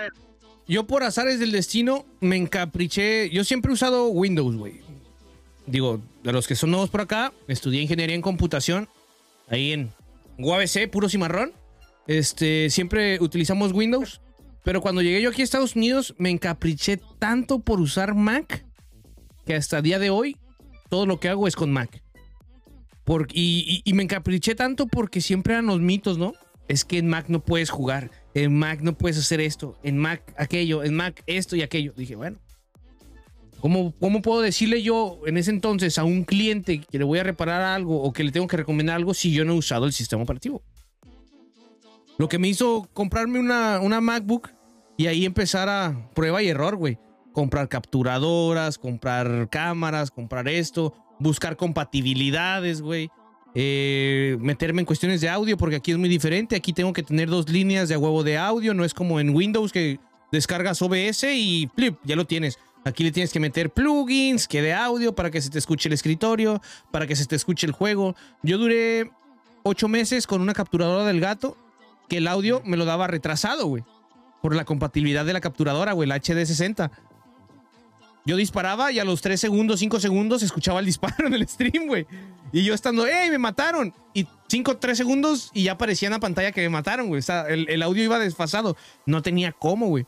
yo 0.67 0.87
por 0.87 1.03
azares 1.03 1.41
del 1.41 1.53
destino 1.53 2.05
me 2.21 2.37
encapriché. 2.37 3.31
Yo 3.31 3.45
siempre 3.45 3.71
he 3.71 3.75
usado 3.75 4.09
Windows, 4.09 4.57
güey. 4.57 4.81
Digo, 5.67 6.03
de 6.23 6.33
los 6.33 6.47
que 6.47 6.55
son 6.55 6.71
nuevos 6.71 6.91
por 6.91 7.01
acá, 7.01 7.33
estudié 7.49 7.81
ingeniería 7.81 8.15
en 8.15 8.23
computación 8.23 8.89
ahí 9.49 9.73
en 9.73 9.93
UABC, 10.39 10.91
puro 10.91 11.09
cimarrón. 11.09 11.53
Este, 12.07 12.69
siempre 12.71 13.19
utilizamos 13.21 13.73
Windows. 13.73 14.21
Pero 14.65 14.81
cuando 14.81 15.03
llegué 15.03 15.21
yo 15.21 15.31
aquí 15.31 15.41
a 15.41 15.45
Estados 15.45 15.77
Unidos, 15.77 16.15
me 16.19 16.31
encapriché 16.31 17.01
tanto 17.19 17.61
por 17.61 17.81
usar 17.81 18.15
Mac 18.15 18.65
que 19.45 19.55
hasta 19.55 19.79
el 19.79 19.83
día 19.83 19.99
de 19.99 20.11
hoy 20.11 20.37
todo 20.89 21.07
lo 21.07 21.19
que 21.19 21.29
hago 21.29 21.49
es 21.49 21.57
con 21.57 21.73
Mac. 21.73 22.02
Y- 23.33 23.83
y 23.85 23.93
me 23.95 24.03
encapriché 24.05 24.55
tanto 24.55 24.87
porque 24.87 25.21
siempre 25.21 25.55
eran 25.55 25.67
los 25.67 25.81
mitos, 25.81 26.19
¿no? 26.19 26.33
Es 26.69 26.85
que 26.85 26.99
en 26.99 27.09
Mac 27.09 27.27
no 27.29 27.41
puedes 27.41 27.71
jugar, 27.71 28.11
en 28.35 28.57
Mac 28.57 28.81
no 28.81 28.97
puedes 28.97 29.19
hacer 29.19 29.41
esto, 29.41 29.77
en 29.83 29.99
Mac 29.99 30.23
aquello, 30.39 30.85
en 30.85 30.95
Mac 30.95 31.23
esto 31.27 31.57
y 31.57 31.63
aquello. 31.63 31.93
Dije, 31.97 32.15
bueno, 32.15 32.39
¿cómo, 33.61 33.93
cómo 34.01 34.23
puedo 34.23 34.41
decirle 34.41 34.83
yo 34.83 35.19
en 35.27 35.37
ese 35.37 35.51
entonces 35.51 35.99
a 35.99 36.05
un 36.05 36.25
cliente 36.25 36.79
que 36.81 36.99
le 36.99 37.05
voy 37.05 37.19
a 37.19 37.25
reparar 37.25 37.61
algo 37.63 38.01
o 38.03 38.13
que 38.13 38.25
le 38.25 38.31
tengo 38.33 38.47
que 38.47 38.57
recomendar 38.57 38.97
algo 38.97 39.13
si 39.13 39.33
yo 39.33 39.45
no 39.45 39.53
he 39.55 39.57
usado 39.57 39.87
el 39.87 39.93
sistema 39.93 40.23
operativo? 40.23 40.63
Lo 42.19 42.29
que 42.29 42.39
me 42.39 42.49
hizo 42.49 42.89
comprarme 42.93 43.41
una, 43.41 43.81
una 43.81 44.01
MacBook 44.01 44.51
y 44.97 45.07
ahí 45.09 45.25
empezar 45.25 45.69
a 45.69 46.11
prueba 46.15 46.43
y 46.43 46.49
error, 46.49 46.77
güey. 46.77 46.99
Comprar 47.33 47.69
capturadoras, 47.69 48.79
comprar 48.79 49.49
cámaras, 49.51 50.11
comprar 50.11 50.47
esto, 50.49 50.95
buscar 51.23 51.57
compatibilidades, 51.57 52.83
güey. 52.83 53.11
Eh, 53.55 54.39
meterme 54.41 54.81
en 54.81 54.87
cuestiones 54.87 55.21
de 55.21 55.29
audio 55.29 55.57
porque 55.57 55.77
aquí 55.77 55.93
es 55.93 55.99
muy 55.99 56.09
diferente. 56.09 56.57
Aquí 56.57 56.73
tengo 56.73 56.93
que 56.93 57.03
tener 57.03 57.29
dos 57.29 57.49
líneas 57.49 57.89
de 57.89 57.97
huevo 57.97 58.23
de 58.23 58.39
audio. 58.39 58.75
No 58.75 58.85
es 58.85 58.95
como 58.95 59.21
en 59.21 59.35
Windows 59.35 59.73
que 59.73 59.99
descargas 60.31 60.81
OBS 60.81 61.25
y 61.25 61.71
flip, 61.75 61.99
ya 62.05 62.17
lo 62.17 62.27
tienes. 62.27 62.59
Aquí 62.85 63.05
le 63.05 63.13
tienes 63.13 63.33
que 63.33 63.39
meter 63.39 63.71
plugins 63.71 64.49
que 64.49 64.61
de 64.61 64.73
audio 64.73 65.15
para 65.15 65.31
que 65.31 65.41
se 65.41 65.51
te 65.51 65.59
escuche 65.59 65.89
el 65.89 65.93
escritorio, 65.93 66.61
para 66.91 67.07
que 67.07 67.15
se 67.15 67.27
te 67.27 67.37
escuche 67.37 67.67
el 67.67 67.73
juego. 67.73 68.17
Yo 68.43 68.59
duré 68.59 69.11
ocho 69.63 69.87
meses 69.87 70.27
con 70.27 70.41
una 70.41 70.53
capturadora 70.53 71.05
del 71.05 71.21
gato 71.21 71.57
que 72.09 72.17
el 72.17 72.27
audio 72.27 72.61
me 72.65 72.77
lo 72.77 72.85
daba 72.85 73.07
retrasado, 73.07 73.67
güey. 73.67 73.85
Por 74.41 74.57
la 74.57 74.65
compatibilidad 74.65 75.25
de 75.25 75.33
la 75.33 75.41
capturadora, 75.41 75.93
güey, 75.93 76.09
la 76.09 76.17
HD60. 76.17 76.91
Yo 78.25 78.37
disparaba 78.37 78.93
y 78.93 79.01
a 79.01 79.05
los 79.05 79.21
3 79.21 79.41
segundos, 79.41 79.81
5 79.81 79.99
segundos 79.99 80.43
escuchaba 80.43 80.81
el 80.81 80.87
disparo 80.87 81.15
en 81.27 81.35
el 81.35 81.47
stream, 81.49 81.87
güey. 81.87 82.07
Y 82.53 82.65
yo 82.65 82.75
estando, 82.75 83.07
¡ey, 83.07 83.31
me 83.31 83.39
mataron! 83.39 83.95
Y 84.15 84.27
5, 84.49 84.79
3 84.79 84.97
segundos 84.97 85.51
y 85.55 85.65
ya 85.65 85.73
aparecía 85.73 86.07
en 86.09 86.13
la 86.13 86.21
pantalla 86.21 86.53
que 86.53 86.61
me 86.61 86.69
mataron, 86.69 87.09
güey. 87.09 87.19
O 87.19 87.23
sea, 87.23 87.49
el, 87.49 87.83
audio 87.83 88.05
iba 88.05 88.19
desfasado. 88.19 88.77
No 89.07 89.23
tenía 89.23 89.53
cómo, 89.53 89.89
güey. 89.89 90.05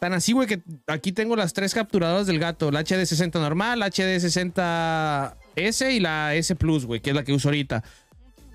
Tan 0.00 0.14
así, 0.14 0.32
güey, 0.32 0.46
que 0.46 0.62
aquí 0.86 1.12
tengo 1.12 1.34
las 1.34 1.52
tres 1.52 1.74
capturadoras 1.74 2.28
del 2.28 2.38
gato. 2.38 2.70
La 2.70 2.84
HD60 2.84 3.34
normal, 3.34 3.80
la 3.80 3.88
HD60S 3.88 5.92
y 5.92 6.00
la 6.00 6.36
S 6.36 6.54
Plus, 6.54 6.86
güey, 6.86 7.00
que 7.00 7.10
es 7.10 7.16
la 7.16 7.24
que 7.24 7.32
uso 7.32 7.48
ahorita. 7.48 7.82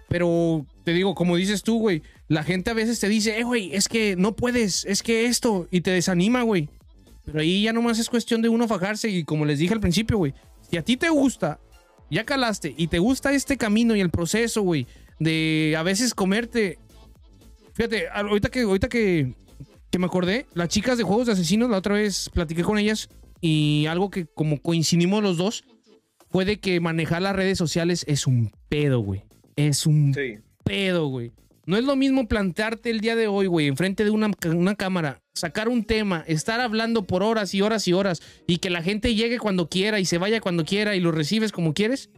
Pero 0.07 0.65
te 0.85 0.93
digo, 0.93 1.15
como 1.15 1.35
dices 1.35 1.63
tú, 1.63 1.79
güey, 1.79 2.01
la 2.29 2.43
gente 2.43 2.71
a 2.71 2.73
veces 2.73 2.99
te 2.99 3.09
dice, 3.09 3.39
eh, 3.39 3.43
güey, 3.43 3.75
es 3.75 3.89
que 3.89 4.15
no 4.15 4.35
puedes, 4.35 4.85
es 4.85 5.03
que 5.03 5.25
esto, 5.25 5.67
y 5.69 5.81
te 5.81 5.91
desanima, 5.91 6.43
güey. 6.43 6.69
Pero 7.25 7.39
ahí 7.39 7.63
ya 7.63 7.73
nomás 7.73 7.99
es 7.99 8.09
cuestión 8.09 8.41
de 8.41 8.49
uno 8.49 8.67
fajarse 8.67 9.09
y 9.09 9.23
como 9.23 9.45
les 9.45 9.59
dije 9.59 9.73
al 9.73 9.79
principio, 9.79 10.17
güey, 10.17 10.33
si 10.69 10.77
a 10.77 10.83
ti 10.83 10.97
te 10.97 11.09
gusta, 11.09 11.59
ya 12.09 12.25
calaste 12.25 12.73
y 12.77 12.87
te 12.87 12.99
gusta 12.99 13.33
este 13.33 13.57
camino 13.57 13.95
y 13.95 14.01
el 14.01 14.09
proceso, 14.09 14.61
güey, 14.61 14.85
de 15.19 15.75
a 15.77 15.83
veces 15.83 16.13
comerte. 16.13 16.79
Fíjate, 17.73 18.07
ahorita 18.09 18.49
que, 18.49 18.61
ahorita 18.61 18.89
que, 18.89 19.33
que 19.89 19.99
me 19.99 20.05
acordé, 20.05 20.45
las 20.53 20.69
chicas 20.69 20.97
de 20.97 21.03
Juegos 21.03 21.27
de 21.27 21.33
Asesinos, 21.33 21.69
la 21.69 21.77
otra 21.77 21.95
vez 21.95 22.29
platiqué 22.33 22.63
con 22.63 22.77
ellas 22.77 23.09
y 23.41 23.85
algo 23.87 24.09
que 24.09 24.25
como 24.25 24.61
coincidimos 24.61 25.23
los 25.23 25.37
dos, 25.37 25.63
fue 26.29 26.45
de 26.45 26.59
que 26.59 26.79
manejar 26.79 27.21
las 27.21 27.35
redes 27.35 27.57
sociales 27.57 28.03
es 28.07 28.27
un 28.27 28.51
pedo, 28.69 28.99
güey. 28.99 29.23
Es 29.55 29.85
un 29.85 30.13
Sí. 30.13 30.35
pedo, 30.63 31.07
güey. 31.07 31.31
No 31.65 31.77
es 31.77 31.85
lo 31.85 31.95
mismo 31.95 32.27
plantearte 32.27 32.89
el 32.89 32.99
día 32.99 33.15
de 33.15 33.27
hoy, 33.27 33.47
güey, 33.47 33.67
enfrente 33.67 34.03
de 34.03 34.09
una, 34.09 34.31
una 34.47 34.75
cámara, 34.75 35.21
sacar 35.33 35.69
un 35.69 35.85
tema, 35.85 36.23
estar 36.27 36.59
hablando 36.59 37.03
por 37.03 37.23
horas 37.23 37.53
y 37.53 37.61
horas 37.61 37.87
y 37.87 37.93
horas 37.93 38.21
y 38.47 38.57
que 38.57 38.69
la 38.69 38.83
gente 38.83 39.15
llegue 39.15 39.39
cuando 39.39 39.69
quiera 39.69 40.01
y 40.01 40.05
se 40.05 40.17
vaya 40.17 40.41
cuando 40.41 40.65
quiera 40.65 40.95
y 40.95 40.99
lo 40.99 41.11
recibes 41.11 41.53
como 41.53 41.73
quieres. 41.73 42.09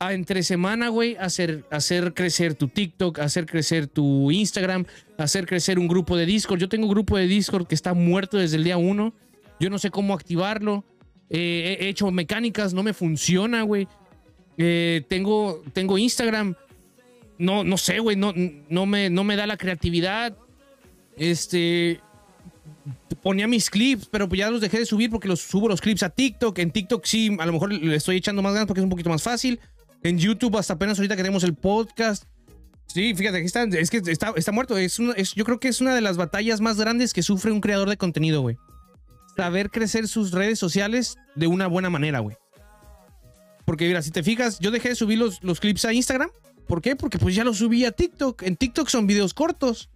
Entre 0.00 0.42
semana, 0.42 0.88
güey, 0.88 1.16
hacer, 1.16 1.64
hacer 1.70 2.14
crecer 2.14 2.54
tu 2.54 2.68
TikTok, 2.68 3.18
hacer 3.18 3.46
crecer 3.46 3.86
tu 3.86 4.30
Instagram, 4.30 4.86
hacer 5.18 5.46
crecer 5.46 5.78
un 5.78 5.88
grupo 5.88 6.16
de 6.16 6.24
Discord. 6.26 6.58
Yo 6.58 6.68
tengo 6.68 6.84
un 6.84 6.90
grupo 6.90 7.18
de 7.18 7.26
Discord 7.26 7.66
que 7.66 7.74
está 7.74 7.92
muerto 7.92 8.38
desde 8.38 8.56
el 8.56 8.64
día 8.64 8.78
uno. 8.78 9.14
Yo 9.58 9.68
no 9.68 9.78
sé 9.78 9.90
cómo 9.90 10.14
activarlo. 10.14 10.84
Eh, 11.28 11.76
he 11.80 11.88
hecho 11.88 12.10
mecánicas, 12.10 12.72
no 12.72 12.82
me 12.82 12.94
funciona, 12.94 13.62
güey. 13.62 13.88
Eh, 14.56 15.02
tengo, 15.08 15.62
tengo 15.74 15.98
Instagram. 15.98 16.54
No, 17.40 17.64
no 17.64 17.76
sé, 17.78 17.98
güey. 17.98 18.16
No, 18.16 18.32
no, 18.68 18.86
me, 18.86 19.10
no 19.10 19.24
me 19.24 19.34
da 19.34 19.46
la 19.46 19.56
creatividad. 19.56 20.36
Este. 21.16 22.00
Ponía 23.22 23.46
mis 23.48 23.68
clips, 23.68 24.06
pero 24.10 24.28
pues 24.28 24.38
ya 24.38 24.50
los 24.50 24.60
dejé 24.60 24.78
de 24.78 24.86
subir 24.86 25.10
porque 25.10 25.28
los 25.28 25.40
subo 25.40 25.68
los 25.68 25.80
clips 25.80 26.02
a 26.02 26.10
TikTok. 26.10 26.58
En 26.58 26.70
TikTok 26.70 27.04
sí, 27.04 27.36
a 27.38 27.46
lo 27.46 27.52
mejor 27.52 27.72
le 27.72 27.94
estoy 27.96 28.16
echando 28.16 28.40
más 28.42 28.52
ganas 28.54 28.66
porque 28.66 28.80
es 28.80 28.84
un 28.84 28.90
poquito 28.90 29.10
más 29.10 29.22
fácil. 29.22 29.60
En 30.02 30.18
YouTube, 30.18 30.56
hasta 30.56 30.74
apenas 30.74 30.98
ahorita 30.98 31.16
que 31.16 31.22
tenemos 31.22 31.44
el 31.44 31.54
podcast. 31.54 32.24
Sí, 32.86 33.14
fíjate, 33.14 33.36
aquí 33.38 33.46
está, 33.46 33.64
es 33.64 33.90
que 33.90 33.98
está, 34.06 34.32
está 34.36 34.52
muerto. 34.52 34.76
Es 34.78 34.98
una- 34.98 35.12
es- 35.12 35.34
yo 35.34 35.44
creo 35.44 35.60
que 35.60 35.68
es 35.68 35.80
una 35.80 35.94
de 35.94 36.00
las 36.00 36.16
batallas 36.16 36.60
más 36.60 36.78
grandes 36.78 37.12
que 37.12 37.22
sufre 37.22 37.52
un 37.52 37.60
creador 37.60 37.88
de 37.88 37.96
contenido, 37.96 38.40
güey. 38.40 38.56
Saber 39.36 39.70
crecer 39.70 40.08
sus 40.08 40.32
redes 40.32 40.58
sociales 40.58 41.16
de 41.36 41.46
una 41.46 41.66
buena 41.66 41.90
manera, 41.90 42.20
güey. 42.20 42.36
Porque 43.64 43.86
mira, 43.86 44.02
si 44.02 44.10
te 44.10 44.22
fijas, 44.22 44.58
yo 44.58 44.70
dejé 44.70 44.88
de 44.90 44.94
subir 44.94 45.18
los, 45.18 45.42
los 45.42 45.60
clips 45.60 45.84
a 45.84 45.92
Instagram. 45.92 46.30
¿Por 46.66 46.80
qué? 46.82 46.96
Porque 46.96 47.18
pues 47.18 47.34
ya 47.34 47.44
los 47.44 47.58
subí 47.58 47.84
a 47.84 47.92
TikTok. 47.92 48.42
En 48.42 48.56
TikTok 48.56 48.88
son 48.88 49.06
videos 49.06 49.34
cortos. 49.34 49.90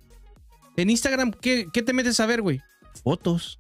En 0.77 0.91
Instagram, 0.91 1.33
¿qué, 1.33 1.67
qué 1.73 1.83
te 1.83 1.93
metes 1.93 2.19
a 2.21 2.27
ver, 2.27 2.43
güey? 2.43 2.61
Fotos. 3.03 3.59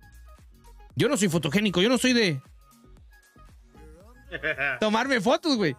Yo 0.96 1.08
no 1.08 1.16
soy 1.16 1.28
fotogénico, 1.28 1.80
yo 1.80 1.88
no 1.88 1.98
soy 1.98 2.12
de 2.12 2.40
tomarme 4.80 5.20
fotos, 5.20 5.56
güey. 5.56 5.76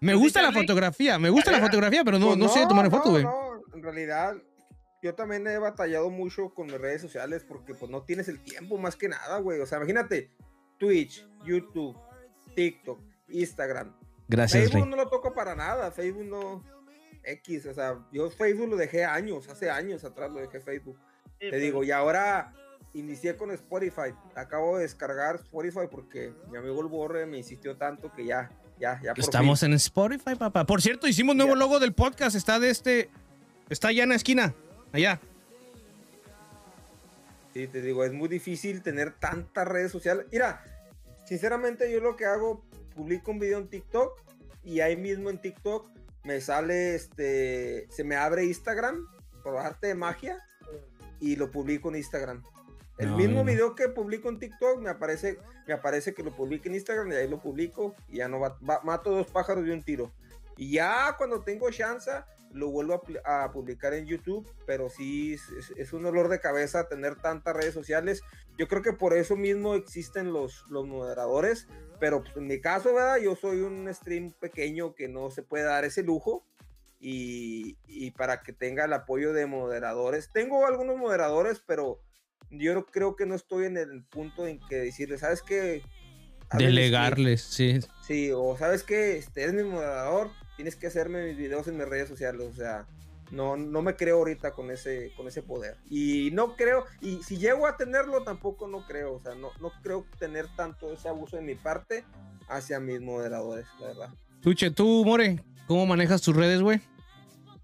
Me 0.00 0.12
¿Tú 0.12 0.18
sí, 0.18 0.24
gusta 0.24 0.42
la 0.42 0.52
fotografía, 0.52 1.18
me 1.18 1.28
gusta 1.28 1.52
la 1.52 1.60
fotografía, 1.60 2.04
pero 2.04 2.18
no, 2.18 2.28
Pues 2.28 2.38
no 2.38 2.48
sé 2.48 2.66
tomar 2.66 2.86
no, 2.86 2.90
foto, 2.90 3.10
güey. 3.10 3.24
no, 3.24 3.60
en 3.74 3.82
realidad, 3.82 4.34
yo 5.02 5.14
también 5.14 5.46
he 5.46 5.58
batallado 5.58 6.08
mucho 6.10 6.54
con 6.54 6.66
mis 6.66 6.78
redes 6.78 7.02
sociales 7.02 7.44
porque 7.46 7.74
pues 7.74 7.90
no 7.90 8.02
tienes 8.02 8.28
el 8.28 8.42
tiempo 8.42 8.78
más 8.78 8.96
que 8.96 9.08
nada, 9.08 9.38
güey. 9.40 9.60
O 9.60 9.66
sea, 9.66 9.78
imagínate, 9.78 10.30
Twitch, 10.78 11.26
YouTube, 11.44 11.98
TikTok, 12.54 13.00
Instagram. 13.28 13.94
Gracias, 14.30 14.64
Facebook 14.64 14.82
Rey. 14.84 14.90
no 14.90 14.96
lo 14.96 15.08
toco 15.08 15.34
para 15.34 15.54
nada, 15.54 15.90
Facebook 15.90 16.24
no. 16.26 16.64
X, 17.22 17.66
o 17.66 17.74
sea, 17.74 17.98
yo 18.12 18.30
Facebook 18.30 18.68
lo 18.70 18.76
dejé 18.76 19.04
años, 19.04 19.46
hace 19.48 19.68
años 19.70 20.04
atrás 20.04 20.30
lo 20.30 20.40
dejé 20.40 20.60
Facebook. 20.60 20.96
Sí, 21.32 21.36
Te 21.38 21.50
pues, 21.50 21.60
digo, 21.62 21.84
y 21.84 21.90
ahora 21.90 22.54
inicié 22.94 23.36
con 23.36 23.50
Spotify. 23.50 24.14
Acabo 24.34 24.76
de 24.76 24.84
descargar 24.84 25.36
Spotify 25.36 25.86
porque 25.90 26.32
mi 26.50 26.56
amigo 26.56 26.80
el 26.80 26.86
Borre 26.86 27.26
me 27.26 27.36
insistió 27.36 27.76
tanto 27.76 28.10
que 28.12 28.24
ya, 28.24 28.50
ya, 28.78 28.98
ya. 29.02 29.12
por 29.12 29.20
Estamos 29.20 29.60
fin. 29.60 29.70
en 29.70 29.74
Spotify, 29.74 30.34
papá. 30.34 30.64
Por 30.64 30.80
cierto, 30.80 31.06
hicimos 31.06 31.36
nuevo 31.36 31.52
Ya. 31.52 31.58
logo 31.58 31.78
del 31.78 31.92
podcast. 31.92 32.34
Está 32.36 32.58
de 32.58 32.70
este. 32.70 33.10
Está 33.68 33.88
allá 33.88 34.04
en 34.04 34.08
la 34.08 34.14
esquina. 34.16 34.54
Allá. 34.92 35.20
Sí, 37.52 37.66
te 37.66 37.82
digo, 37.82 38.04
es 38.04 38.12
muy 38.12 38.28
difícil 38.28 38.82
tener 38.82 39.12
tantas 39.12 39.66
redes 39.66 39.90
sociales. 39.90 40.26
Mira, 40.30 40.62
sinceramente 41.24 41.90
yo 41.92 42.00
lo 42.00 42.16
que 42.16 42.24
hago, 42.24 42.64
publico 43.00 43.30
un 43.30 43.38
video 43.38 43.56
en 43.58 43.66
TikTok 43.68 44.20
y 44.62 44.80
ahí 44.80 44.94
mismo 44.94 45.30
en 45.30 45.40
TikTok 45.40 45.88
me 46.24 46.38
sale, 46.42 46.94
este, 46.94 47.86
se 47.90 48.04
me 48.04 48.14
abre 48.14 48.44
Instagram 48.44 49.06
por 49.42 49.56
arte 49.56 49.86
de 49.86 49.94
magia 49.94 50.36
y 51.18 51.36
lo 51.36 51.50
publico 51.50 51.88
en 51.88 51.96
Instagram. 51.96 52.42
El 52.98 53.08
No, 53.12 53.16
mismo 53.16 53.36
yo 53.36 53.44
no. 53.44 53.50
video 53.50 53.74
que 53.74 53.88
publico 53.88 54.28
en 54.28 54.38
TikTok 54.38 54.80
me 54.82 54.90
aparece, 54.90 55.38
me 55.66 55.72
aparece 55.72 56.12
que 56.12 56.22
lo 56.22 56.30
publique 56.36 56.68
en 56.68 56.74
Instagram 56.74 57.10
y 57.10 57.14
ahí 57.14 57.26
lo 57.28 57.40
publico 57.40 57.94
y 58.10 58.18
ya 58.18 58.28
no 58.28 58.38
va, 58.38 58.58
va- 58.68 58.82
mato 58.84 59.10
dos 59.10 59.28
pájaros 59.28 59.64
de 59.64 59.72
un 59.72 59.82
tiro. 59.82 60.12
Y 60.58 60.72
ya 60.72 61.14
cuando 61.16 61.40
tengo 61.40 61.70
chance 61.70 62.10
lo 62.52 62.70
vuelvo 62.70 63.02
a, 63.24 63.52
publicar 63.52 63.94
en 63.94 64.06
YouTube, 64.06 64.50
pero 64.66 64.88
sí 64.88 65.36
es, 65.76 65.92
un 65.92 66.02
dolor 66.02 66.28
de 66.28 66.40
cabeza 66.40 66.88
tener 66.88 67.16
tantas 67.16 67.54
redes 67.54 67.74
sociales. 67.74 68.22
Yo 68.58 68.68
creo 68.68 68.82
que 68.82 68.92
por 68.92 69.14
eso 69.14 69.36
mismo 69.36 69.74
existen 69.74 70.32
los, 70.32 70.64
los 70.68 70.86
moderadores, 70.86 71.68
pero 71.98 72.22
pues, 72.22 72.36
en 72.36 72.46
mi 72.46 72.60
caso, 72.60 72.94
¿verdad? 72.94 73.18
Yo 73.18 73.36
soy 73.36 73.60
un 73.60 73.92
stream 73.92 74.32
pequeño 74.32 74.94
que 74.94 75.08
no 75.08 75.30
se 75.30 75.42
puede 75.42 75.64
dar 75.64 75.84
ese 75.84 76.02
lujo. 76.02 76.44
Y, 77.02 77.78
y 77.86 78.10
para 78.10 78.42
que 78.42 78.52
tenga 78.52 78.84
el 78.84 78.92
apoyo 78.92 79.32
de 79.32 79.46
moderadores. 79.46 80.30
Tengo 80.34 80.66
algunos 80.66 80.98
moderadores, 80.98 81.62
pero 81.66 82.02
yo 82.50 82.74
no- 82.74 82.84
creo 82.84 83.16
que 83.16 83.24
no 83.24 83.34
estoy 83.34 83.64
en 83.64 83.78
el 83.78 84.04
punto 84.04 84.46
en 84.46 84.60
que 84.68 84.76
decirle, 84.76 85.16
¿sabes 85.16 85.40
qué? 85.40 85.82
Stream". 86.44 86.74
Delegarles, 86.74 87.40
sí. 87.40 87.80
Sí, 88.06 88.30
o 88.34 88.54
sabes 88.58 88.82
que 88.82 89.16
este 89.16 89.44
es 89.44 89.54
mi 89.54 89.62
moderador, 89.62 90.30
tienes 90.60 90.76
que 90.76 90.88
hacerme 90.88 91.24
mis 91.24 91.38
videos 91.38 91.66
en 91.68 91.78
mis 91.78 91.88
redes 91.88 92.06
sociales, 92.06 92.42
o 92.46 92.52
sea, 92.52 92.84
no, 93.30 93.56
no 93.56 93.80
me 93.80 93.96
creo 93.96 94.18
ahorita 94.18 94.50
con 94.52 94.70
ese, 94.70 95.10
con 95.16 95.26
ese 95.26 95.40
poder. 95.42 95.78
Y 95.88 96.30
no 96.32 96.54
creo, 96.54 96.84
y 97.00 97.22
si 97.22 97.38
llego 97.38 97.66
a 97.66 97.78
tenerlo, 97.78 98.24
tampoco 98.24 98.68
no 98.68 98.86
creo, 98.86 99.14
o 99.14 99.20
sea, 99.22 99.34
no, 99.34 99.52
no 99.58 99.72
creo 99.82 100.04
tener 100.18 100.54
tanto 100.56 100.92
ese 100.92 101.08
abuso 101.08 101.36
de 101.36 101.42
mi 101.42 101.54
parte 101.54 102.04
hacia 102.46 102.78
mis 102.78 103.00
moderadores, 103.00 103.64
la 103.80 103.86
verdad. 103.86 104.08
Tuche, 104.42 104.70
tú, 104.70 105.02
More, 105.02 105.42
¿cómo 105.66 105.86
manejas 105.86 106.20
tus 106.20 106.36
redes, 106.36 106.60
güey? 106.60 106.78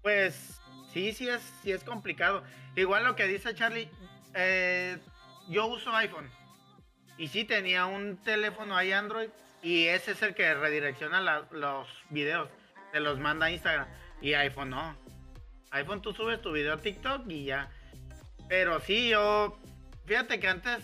Pues 0.01 0.59
sí, 0.91 1.13
sí 1.13 1.29
es, 1.29 1.41
sí 1.61 1.71
es 1.71 1.83
complicado. 1.83 2.41
Igual 2.75 3.03
lo 3.03 3.15
que 3.15 3.27
dice 3.27 3.53
Charlie, 3.53 3.91
eh, 4.33 4.97
yo 5.49 5.67
uso 5.67 5.95
iPhone. 5.95 6.31
Y 7.19 7.27
sí 7.27 7.43
tenía 7.43 7.85
un 7.85 8.17
teléfono 8.23 8.75
ahí 8.75 8.91
Android. 8.91 9.29
Y 9.61 9.85
ese 9.85 10.11
es 10.11 10.21
el 10.21 10.33
que 10.33 10.53
redirecciona 10.53 11.19
la- 11.19 11.47
los 11.51 11.87
videos. 12.11 12.47
Te 12.91 12.99
los 12.99 13.19
manda 13.19 13.49
Instagram. 13.51 13.87
Y 14.21 14.33
iPhone 14.33 14.71
no. 14.71 14.97
iPhone 15.71 16.01
tú 16.01 16.13
subes 16.13 16.41
tu 16.41 16.51
video 16.51 16.73
a 16.73 16.77
TikTok 16.77 17.29
y 17.29 17.45
ya. 17.45 17.69
Pero 18.49 18.79
sí, 18.79 19.09
yo... 19.09 19.59
Fíjate 20.05 20.39
que 20.39 20.47
antes 20.47 20.79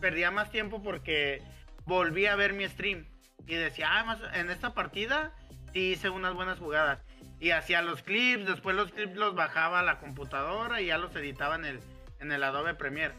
perdía 0.00 0.30
más 0.30 0.50
tiempo 0.50 0.82
porque 0.82 1.42
volví 1.84 2.26
a 2.26 2.36
ver 2.36 2.52
mi 2.52 2.68
stream. 2.68 3.06
Y 3.46 3.54
decía, 3.54 3.88
ah, 3.90 4.04
más- 4.04 4.34
en 4.34 4.50
esta 4.50 4.74
partida 4.74 5.32
sí 5.72 5.92
hice 5.92 6.10
unas 6.10 6.34
buenas 6.34 6.58
jugadas. 6.58 6.98
Y 7.38 7.52
hacía 7.52 7.80
los 7.80 8.02
clips, 8.02 8.46
después 8.46 8.76
los 8.76 8.90
clips 8.92 9.16
los 9.16 9.34
bajaba 9.34 9.80
a 9.80 9.82
la 9.82 9.98
computadora 9.98 10.80
y 10.82 10.86
ya 10.86 10.98
los 10.98 11.14
editaba 11.16 11.54
en 11.54 11.64
el, 11.64 11.80
en 12.18 12.32
el 12.32 12.42
Adobe 12.44 12.74
Premiere. 12.74 13.14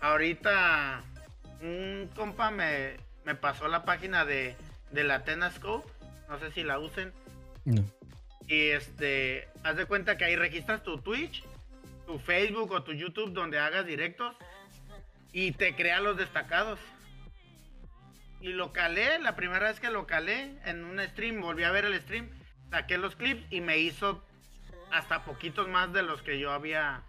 Ahorita 0.00 1.02
un 1.60 2.08
compa 2.14 2.50
me, 2.50 2.98
me 3.24 3.34
pasó 3.34 3.66
la 3.66 3.84
página 3.84 4.24
de, 4.24 4.54
de 4.92 5.02
la 5.02 5.24
Tenascope, 5.24 5.90
no 6.28 6.38
sé 6.38 6.52
si 6.52 6.62
la 6.62 6.78
usen. 6.78 7.12
No. 7.64 7.84
Y 8.46 8.68
este, 8.68 9.48
haz 9.62 9.76
de 9.76 9.86
cuenta 9.86 10.16
que 10.18 10.24
ahí 10.24 10.36
registras 10.36 10.82
tu 10.82 10.98
Twitch, 10.98 11.42
tu 12.06 12.18
Facebook 12.18 12.70
o 12.72 12.82
tu 12.82 12.92
YouTube 12.92 13.32
donde 13.32 13.58
hagas 13.58 13.86
directos 13.86 14.36
y 15.32 15.52
te 15.52 15.74
crea 15.74 16.00
los 16.00 16.16
destacados. 16.16 16.78
Y 18.40 18.48
lo 18.52 18.72
calé, 18.72 19.18
la 19.20 19.36
primera 19.36 19.68
vez 19.68 19.80
que 19.80 19.90
lo 19.90 20.06
calé 20.06 20.58
en 20.66 20.84
un 20.84 21.00
stream, 21.00 21.40
volví 21.40 21.62
a 21.64 21.70
ver 21.70 21.86
el 21.86 21.98
stream, 22.02 22.28
saqué 22.70 22.98
los 22.98 23.16
clips 23.16 23.42
y 23.50 23.62
me 23.62 23.78
hizo 23.78 24.22
hasta 24.92 25.24
poquitos 25.24 25.66
más 25.68 25.92
de 25.94 26.02
los 26.02 26.20
que 26.22 26.38
yo 26.38 26.52
había 26.52 27.02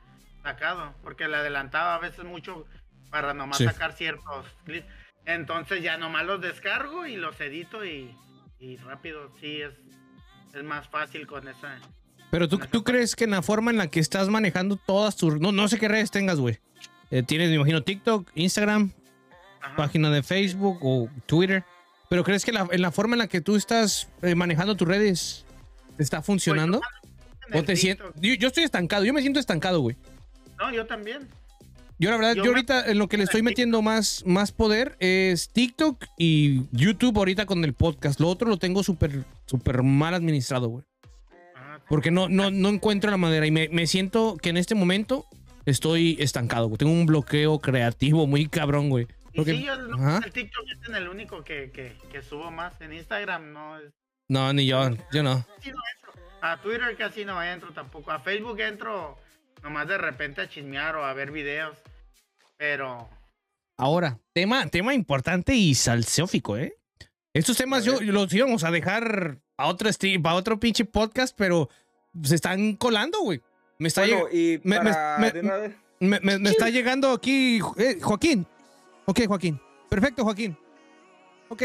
sacado, 0.43 0.95
porque 1.03 1.27
le 1.27 1.35
adelantaba 1.35 1.95
a 1.95 1.99
veces 1.99 2.23
mucho 2.23 2.65
para 3.11 3.33
nomás 3.33 3.57
Sí. 3.57 3.65
sacar 3.65 3.91
ciertos 3.93 4.45
clips. 4.63 4.87
Entonces 5.25 5.81
ya 5.83 5.97
nomás 5.97 6.25
los 6.25 6.39
descargo 6.39 7.05
y 7.05 7.17
los 7.17 7.39
edito 7.41 7.83
y, 7.83 8.15
y 8.59 8.77
rápido, 8.77 9.31
sí, 9.41 9.61
es, 9.61 9.73
es 10.55 10.63
más 10.63 10.87
fácil 10.87 11.27
con 11.27 11.47
esa. 11.47 11.77
Pero 12.31 12.47
tú, 12.49 12.57
tú 12.71 12.83
crees 12.83 13.15
que 13.15 13.25
en 13.25 13.31
la 13.31 13.41
forma 13.41 13.71
en 13.71 13.77
la 13.77 13.87
que 13.87 13.99
estás 13.99 14.29
manejando 14.29 14.77
todas 14.77 15.15
tus... 15.15 15.39
No, 15.39 15.51
no 15.51 15.67
sé 15.67 15.77
qué 15.79 15.87
redes 15.87 16.11
tengas, 16.11 16.39
güey. 16.39 16.59
Eh, 17.11 17.23
tienes, 17.23 17.49
me 17.49 17.55
imagino, 17.55 17.83
TikTok, 17.83 18.29
Instagram, 18.35 18.91
Ajá. 19.61 19.75
página 19.75 20.09
de 20.09 20.23
Facebook 20.23 20.79
o 20.81 21.07
Twitter. 21.27 21.63
Pero 22.09 22.23
crees 22.23 22.43
que 22.43 22.51
la- 22.51 22.67
en 22.71 22.81
la 22.81 22.91
forma 22.91 23.15
en 23.15 23.19
la 23.19 23.27
que 23.27 23.41
tú 23.41 23.55
estás 23.55 24.09
eh, 24.21 24.35
manejando 24.35 24.75
tus 24.75 24.87
redes 24.87 25.45
te 25.97 26.03
está 26.03 26.21
funcionando? 26.21 26.81
En 27.49 27.59
¿O 27.59 27.63
te. 27.63 27.75
Yo, 27.75 27.95
yo 28.33 28.47
estoy 28.47 28.63
estancado, 28.63 29.05
yo 29.05 29.13
me 29.13 29.21
siento 29.21 29.39
estancado, 29.39 29.79
güey. 29.79 29.95
No, 30.57 30.71
yo 30.73 30.85
también. 30.87 31.27
Yo 31.97 32.09
la 32.11 32.17
verdad, 32.17 32.35
yo, 32.35 32.45
ahorita 32.45 32.91
en 32.91 32.99
lo 32.99 33.07
que 33.07 33.17
le 33.17 33.23
estoy 33.23 33.41
metiendo 33.41 33.81
más, 33.81 34.23
más 34.25 34.51
poder 34.51 34.97
es 34.99 35.49
TikTok 35.49 36.05
y 36.17 36.63
YouTube 36.71 37.17
ahorita 37.17 37.45
con 37.45 37.63
el 37.63 37.73
podcast. 37.73 38.19
Lo 38.19 38.27
otro 38.27 38.49
lo 38.49 38.57
tengo 38.57 38.83
súper, 38.83 39.23
súper 39.45 39.81
mal 39.81 40.13
administrado, 40.13 40.67
güey. 40.67 40.83
Ah, 41.55 41.79
Porque 41.87 42.11
no, 42.11 42.27
no, 42.27 42.51
no 42.51 42.67
encuentro 42.69 43.09
la 43.11 43.17
manera 43.17 43.45
y 43.47 43.51
me, 43.51 43.69
me 43.69 43.87
siento 43.87 44.35
que 44.41 44.49
en 44.49 44.57
este 44.57 44.75
momento 44.75 45.25
estoy 45.65 46.17
estancado, 46.19 46.67
güey. 46.67 46.77
Tengo 46.77 46.91
un 46.91 47.05
bloqueo 47.05 47.59
creativo 47.59 48.27
muy 48.27 48.47
cabrón, 48.47 48.89
güey. 48.89 49.07
Y 49.31 49.37
Porque- 49.37 49.51
sí, 49.51 49.63
yo 49.63 49.73
el, 49.73 50.31
TikTok 50.33 50.65
es 50.69 50.89
en 50.89 50.95
el 50.95 51.07
único 51.07 51.43
que, 51.45 51.71
que, 51.71 51.95
que 52.11 52.21
subo 52.21 52.51
más. 52.51 52.79
En 52.81 52.91
Instagram 52.93 53.53
no 53.53 53.77
es. 53.79 53.85
No, 54.27 54.51
ni 54.51 54.65
yo, 54.65 54.89
yo 55.13 55.23
no. 55.23 55.45
A 56.41 56.57
Twitter 56.61 56.95
casi 56.97 57.23
no 57.23 57.41
entro 57.41 57.71
tampoco. 57.71 58.11
A 58.11 58.19
Facebook 58.19 58.59
entro 58.59 59.17
nomás 59.65 59.87
de 59.87 59.97
repente 59.97 60.41
a 60.41 60.47
chismear 60.47 60.95
o 60.95 61.03
a 61.03 61.13
ver 61.13 61.31
videos. 61.31 61.75
Pero 62.57 63.09
Ahora, 63.77 64.19
tema, 64.31 64.65
tema 64.67 64.93
importante 64.93 65.53
y 65.55 65.73
salseófico, 65.75 66.55
¿eh? 66.55 66.77
Estos 67.33 67.57
temas 67.57 67.81
A 67.81 67.85
yo, 67.87 67.99
los 68.01 68.31
íbamos 68.31 68.63
a 68.63 68.71
dejar 68.71 69.39
a 69.57 69.67
otro 69.67 69.91
stream, 69.91 70.21
para 70.21 70.35
otro 70.35 70.57
pinche 70.59 70.85
podcast, 70.85 71.35
pero 71.37 71.67
se 72.23 72.35
están 72.35 72.75
colando, 72.77 73.19
güey. 73.21 73.41
Me 73.79 73.89
está, 73.89 74.01
Bueno, 74.01 74.27
y 74.31 74.61
me- 74.63 74.79
me- 74.79 74.91
para 74.93 75.17
me- 75.17 75.31
de 75.31 75.39
una 75.41 75.55
vez- 75.57 75.75
me, 75.99 76.19
me- 76.21 76.39
me 76.39 76.49
está 76.49 76.69
llegando 76.69 77.11
aquí 77.11 77.59
eh, 77.77 77.99
Joaquín. 78.01 78.45
Ok, 79.05 79.21
Joaquín. 79.27 79.59
Perfecto, 79.89 80.23
Joaquín. 80.23 80.57
Ok. 81.49 81.63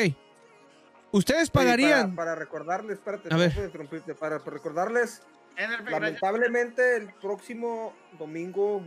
¿Ustedes 1.12 1.42
oye, 1.42 1.50
pagarían? 1.52 2.14
Para, 2.16 2.30
para 2.30 2.34
recordarles, 2.34 2.98
espérate, 2.98 3.28
A 3.28 3.30
no 3.32 3.38
ver. 3.38 3.52
puedo 3.52 3.66
interrumpirte, 3.66 4.14
para, 4.14 4.38
para 4.40 4.56
recordarles 4.56 5.22
en 5.56 5.72
el 5.72 5.84
Lamentablemente 5.84 6.96
el 6.96 7.12
próximo 7.14 7.94
domingo 8.18 8.82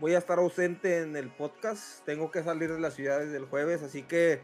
voy 0.00 0.14
a 0.14 0.18
estar 0.18 0.38
ausente 0.38 0.98
en 1.02 1.16
el 1.16 1.28
podcast. 1.30 2.04
Tengo 2.04 2.30
que 2.30 2.42
salir 2.42 2.72
de 2.72 2.80
la 2.80 2.90
ciudad 2.90 3.20
desde 3.20 3.36
el 3.36 3.44
jueves, 3.46 3.82
así 3.82 4.02
que 4.02 4.40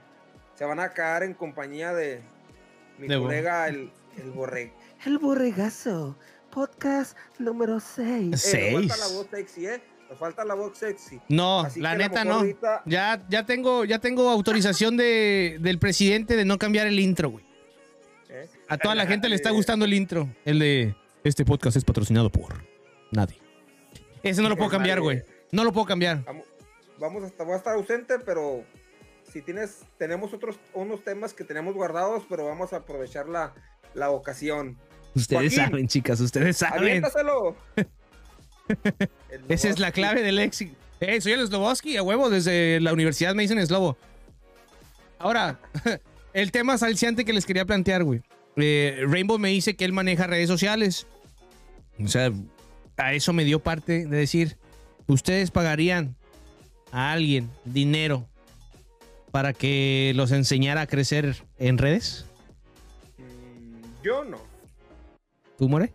se 0.54 0.64
van 0.64 0.80
a 0.80 0.92
quedar 0.94 1.22
en 1.22 1.34
compañía 1.34 1.92
de 1.92 2.22
mi 2.98 3.08
De 3.08 3.18
colega 3.18 3.68
el, 3.68 3.90
el 4.16 4.30
Borreg. 4.30 4.72
El 5.06 5.16
borregazo, 5.18 6.18
podcast 6.50 7.16
número 7.38 7.80
6. 7.80 8.04
Eh, 8.04 8.28
nos 8.30 8.42
falta 8.42 8.94
Seis. 8.94 8.98
la 8.98 9.16
voz 9.16 9.26
sexy, 9.30 9.66
¿eh? 9.66 9.82
Nos 10.10 10.18
falta 10.18 10.44
la 10.44 10.54
voz 10.54 10.76
sexy. 10.76 11.20
No, 11.28 11.60
Así 11.60 11.80
la 11.80 11.94
neta 11.94 12.24
mejor 12.24 12.26
no. 12.26 12.34
ahorita- 12.40 12.82
Ya, 12.84 13.22
ya 13.30 13.46
tengo, 13.46 13.84
ya 13.86 13.98
tengo 13.98 14.28
autorización 14.28 14.96
de, 14.98 15.56
del 15.60 15.78
presidente 15.78 16.36
de 16.36 16.44
no 16.44 16.58
cambiar 16.58 16.86
el 16.86 17.00
intro, 17.00 17.30
güey. 17.30 17.44
¿eh? 18.28 18.46
A 18.68 18.76
toda 18.76 18.94
la 18.94 19.06
gente 19.06 19.28
le 19.30 19.36
está 19.36 19.50
gustando 19.50 19.86
el 19.86 19.94
intro. 19.94 20.28
El 20.44 20.58
de 20.58 20.94
este 21.24 21.44
podcast 21.44 21.76
es 21.76 21.84
patrocinado 21.84 22.30
por 22.30 22.64
nadie. 23.10 23.38
Ese 24.22 24.42
no 24.42 24.48
lo 24.48 24.56
puedo 24.56 24.70
cambiar, 24.70 25.00
güey. 25.00 25.22
No 25.52 25.64
lo 25.64 25.72
puedo 25.72 25.86
cambiar. 25.86 26.24
Vamos, 26.24 26.44
vamos 26.98 27.24
a 27.24 27.26
estar, 27.26 27.46
voy 27.46 27.54
a 27.54 27.58
estar 27.58 27.74
ausente, 27.74 28.18
pero 28.18 28.64
si 29.30 29.42
tienes, 29.42 29.80
tenemos 29.98 30.32
otros 30.32 30.56
unos 30.74 31.02
temas 31.02 31.32
que 31.32 31.44
tenemos 31.44 31.74
guardados, 31.74 32.24
pero 32.28 32.46
vamos 32.46 32.72
a 32.72 32.76
aprovechar 32.78 33.28
la, 33.28 33.54
la 33.94 34.10
ocasión. 34.10 34.78
Ustedes 35.14 35.54
Joaquín. 35.54 35.70
saben, 35.72 35.88
chicas, 35.88 36.20
ustedes 36.20 36.56
saben. 36.56 36.82
Aviéntaselo. 36.82 37.56
Esa 39.48 39.68
es 39.68 39.78
la 39.78 39.90
clave 39.90 40.22
del 40.22 40.38
éxito. 40.38 40.76
Eh, 41.00 41.20
soy 41.20 41.32
el 41.32 41.46
Sloboski, 41.46 41.96
a 41.96 42.02
huevo, 42.02 42.28
desde 42.28 42.78
la 42.80 42.92
universidad 42.92 43.34
me 43.34 43.42
dicen 43.42 43.64
Slobo. 43.66 43.96
Ahora, 45.18 45.58
el 46.34 46.52
tema 46.52 46.76
salciante 46.78 47.24
que 47.24 47.32
les 47.32 47.46
quería 47.46 47.64
plantear, 47.64 48.04
güey. 48.04 48.22
Eh, 48.56 49.04
Rainbow 49.06 49.38
me 49.38 49.48
dice 49.48 49.76
que 49.76 49.84
él 49.84 49.92
maneja 49.92 50.26
redes 50.26 50.48
sociales. 50.48 51.06
O 52.02 52.08
sea, 52.08 52.30
a 52.96 53.12
eso 53.14 53.32
me 53.32 53.44
dio 53.44 53.60
parte 53.60 54.06
de 54.06 54.16
decir, 54.16 54.56
¿ustedes 55.06 55.50
pagarían 55.50 56.16
a 56.92 57.12
alguien 57.12 57.50
dinero 57.64 58.26
para 59.30 59.52
que 59.52 60.12
los 60.16 60.32
enseñara 60.32 60.82
a 60.82 60.86
crecer 60.86 61.36
en 61.58 61.78
redes? 61.78 62.26
Mm, 63.18 64.02
Yo 64.02 64.24
no. 64.24 64.38
¿Tú, 65.58 65.68
More? 65.68 65.92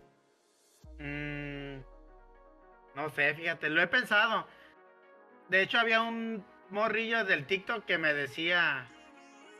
Mm, 0.98 1.80
no 2.94 3.10
sé, 3.14 3.34
fíjate, 3.34 3.68
lo 3.68 3.82
he 3.82 3.86
pensado. 3.86 4.46
De 5.50 5.62
hecho, 5.62 5.78
había 5.78 6.02
un 6.02 6.44
morrillo 6.70 7.24
del 7.24 7.46
TikTok 7.46 7.84
que 7.84 7.98
me 7.98 8.14
decía, 8.14 8.88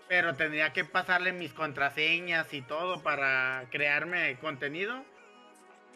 pero 0.08 0.34
tendría 0.34 0.72
que 0.72 0.84
pasarle 0.84 1.32
mis 1.32 1.52
contraseñas 1.52 2.52
y 2.52 2.62
todo 2.62 3.02
para 3.02 3.64
crearme 3.70 4.36
contenido. 4.40 5.04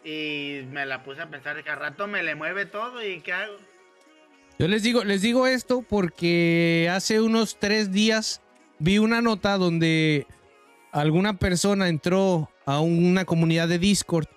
Y 0.03 0.61
me 0.71 0.85
la 0.85 1.03
puse 1.03 1.21
a 1.21 1.29
pensar, 1.29 1.55
dije, 1.55 1.69
al 1.69 1.79
rato 1.79 2.07
me 2.07 2.23
le 2.23 2.35
mueve 2.35 2.65
todo 2.65 3.05
y 3.05 3.21
¿qué 3.21 3.33
hago? 3.33 3.55
Yo 4.57 4.67
les 4.67 4.83
digo, 4.83 5.03
les 5.03 5.21
digo 5.21 5.47
esto 5.47 5.83
porque 5.87 6.89
hace 6.91 7.21
unos 7.21 7.57
tres 7.59 7.91
días 7.91 8.41
vi 8.79 8.97
una 8.97 9.21
nota 9.21 9.57
donde 9.57 10.27
alguna 10.91 11.37
persona 11.37 11.87
entró 11.87 12.49
a 12.65 12.79
una 12.79 13.25
comunidad 13.25 13.67
de 13.67 13.79
Discord, 13.79 14.27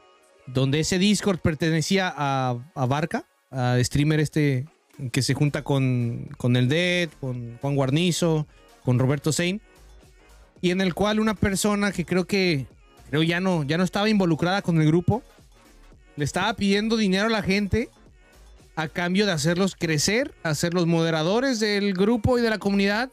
donde 0.47 0.81
ese 0.81 0.99
Discord 0.99 1.39
pertenecía 1.39 2.13
a, 2.15 2.57
a 2.75 2.87
Barca, 2.87 3.27
a 3.51 3.77
streamer 3.83 4.21
este 4.21 4.67
que 5.13 5.23
se 5.23 5.35
junta 5.35 5.63
con, 5.63 6.29
con 6.37 6.57
el 6.57 6.69
Dead, 6.69 7.09
con 7.21 7.59
Juan 7.59 7.75
Guarnizo, 7.75 8.47
con 8.85 8.99
Roberto 8.99 9.33
Sein, 9.33 9.61
y 10.61 10.71
en 10.71 10.81
el 10.81 10.95
cual 10.95 11.21
una 11.21 11.35
persona 11.35 11.93
que 11.93 12.05
creo 12.05 12.27
que 12.27 12.67
creo 13.11 13.23
ya 13.23 13.41
no, 13.41 13.65
ya 13.65 13.79
no 13.79 13.85
estaba 13.85 14.09
involucrada 14.09 14.63
con 14.63 14.81
el 14.81 14.87
grupo, 14.87 15.23
le 16.17 16.25
estaba 16.25 16.55
pidiendo 16.55 16.97
dinero 16.97 17.27
a 17.27 17.31
la 17.31 17.43
gente 17.43 17.89
a 18.77 18.89
cambio 18.89 19.27
de 19.27 19.33
hacerlos 19.33 19.77
crecer, 19.77 20.35
hacerlos 20.43 20.87
moderadores 20.87 21.61
del 21.61 21.95
grupo 21.95 22.39
y 22.39 22.43
de 22.43 22.51
la 22.51 22.59
comunidad 22.59 23.11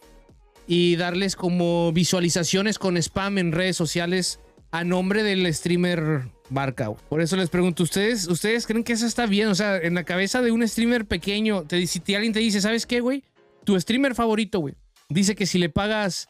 y 0.67 0.95
darles 0.95 1.35
como 1.35 1.91
visualizaciones 1.91 2.79
con 2.79 2.97
spam 2.97 3.37
en 3.37 3.51
redes 3.51 3.75
sociales 3.75 4.39
a 4.71 4.83
nombre 4.83 5.23
del 5.23 5.53
streamer 5.53 6.29
Barca. 6.49 6.91
Por 7.09 7.21
eso 7.21 7.35
les 7.37 7.49
pregunto, 7.49 7.83
¿ustedes, 7.83 8.27
¿ustedes 8.27 8.67
creen 8.67 8.83
que 8.83 8.93
eso 8.93 9.05
está 9.05 9.25
bien? 9.25 9.47
O 9.47 9.55
sea, 9.55 9.77
en 9.77 9.93
la 9.93 10.03
cabeza 10.03 10.41
de 10.41 10.51
un 10.51 10.67
streamer 10.67 11.05
pequeño, 11.05 11.63
te, 11.63 11.85
si 11.87 12.01
alguien 12.15 12.33
te 12.33 12.39
dice, 12.39 12.61
¿sabes 12.61 12.85
qué, 12.85 12.99
güey? 12.99 13.23
Tu 13.63 13.79
streamer 13.79 14.15
favorito, 14.15 14.59
güey. 14.59 14.75
Dice 15.11 15.35
que 15.35 15.45
si 15.45 15.59
le 15.59 15.69
pagas... 15.69 16.27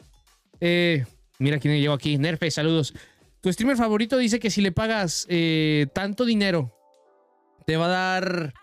eh, 0.59 1.05
mira 1.39 1.59
quién 1.59 1.79
llegó 1.79 1.93
aquí. 1.93 2.17
Nerfe, 2.17 2.49
saludos. 2.51 2.93
Tu 3.41 3.51
streamer 3.53 3.77
favorito 3.77 4.17
dice 4.17 4.39
que 4.39 4.49
si 4.51 4.61
le 4.61 4.71
pagas 4.71 5.25
eh, 5.29 5.87
tanto 5.93 6.25
dinero, 6.25 6.71
te 7.65 7.77
va 7.77 7.85
a 7.85 7.89
dar 7.89 8.53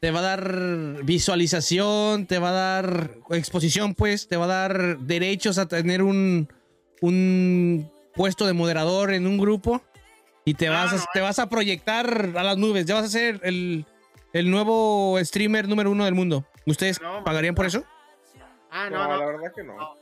te 0.00 0.10
va 0.10 0.20
a 0.20 0.22
dar 0.22 1.04
visualización, 1.04 2.26
te 2.26 2.38
va 2.38 2.48
a 2.50 2.52
dar 2.52 3.10
exposición, 3.30 3.94
pues, 3.94 4.28
te 4.28 4.36
va 4.38 4.46
a 4.46 4.48
dar 4.48 4.98
derechos 5.00 5.58
a 5.58 5.68
tener 5.68 6.02
un, 6.02 6.48
un 7.02 7.90
puesto 8.14 8.46
de 8.46 8.54
moderador 8.54 9.12
en 9.12 9.26
un 9.26 9.36
grupo 9.36 9.82
y 10.46 10.54
te, 10.54 10.70
vas, 10.70 10.94
a, 10.94 11.04
te 11.12 11.20
vas 11.20 11.38
a 11.38 11.50
proyectar 11.50 12.32
a 12.34 12.42
las 12.42 12.56
nubes. 12.56 12.86
Ya 12.86 12.94
vas 12.94 13.04
a 13.04 13.08
ser 13.10 13.40
el, 13.44 13.84
el 14.32 14.50
nuevo 14.50 15.18
streamer 15.22 15.68
número 15.68 15.90
uno 15.90 16.06
del 16.06 16.14
mundo. 16.14 16.46
¿Ustedes 16.64 16.98
pagarían 17.24 17.54
por 17.54 17.66
eso? 17.66 17.84
Ah, 18.70 18.88
No, 18.90 18.98
no, 18.98 19.08
no. 19.08 19.18
la 19.18 19.26
verdad 19.26 19.52
que 19.54 19.62
no. 19.64 19.76
No. 19.76 19.94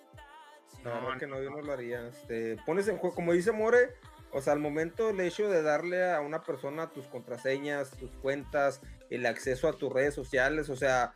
La 0.85 0.95
No, 0.95 1.07
verdad 1.07 1.19
que 1.19 1.27
no, 1.27 1.43
yo 1.43 1.51
no 1.51 1.61
lo 1.61 1.73
haría. 1.73 2.07
Este, 2.07 2.57
pones 2.65 2.87
en 2.89 2.99
juego, 2.99 3.15
como 3.15 3.33
dice 3.33 3.51
More, 3.53 3.95
o 4.33 4.41
sea, 4.41 4.53
al 4.53 4.59
momento 4.61 5.11
el 5.11 5.21
hecho 5.21 5.49
de 5.49 5.63
darle 5.63 6.11
a 6.13 6.21
una 6.21 6.43
persona 6.43 6.91
tus 6.91 7.07
contraseñas, 7.07 7.91
tus 7.91 8.11
cuentas, 8.13 8.81
el 9.11 9.27
acceso 9.27 9.69
a 9.69 9.73
tus 9.73 9.93
redes 9.93 10.15
sociales, 10.15 10.69
o 10.69 10.77
sea, 10.77 11.15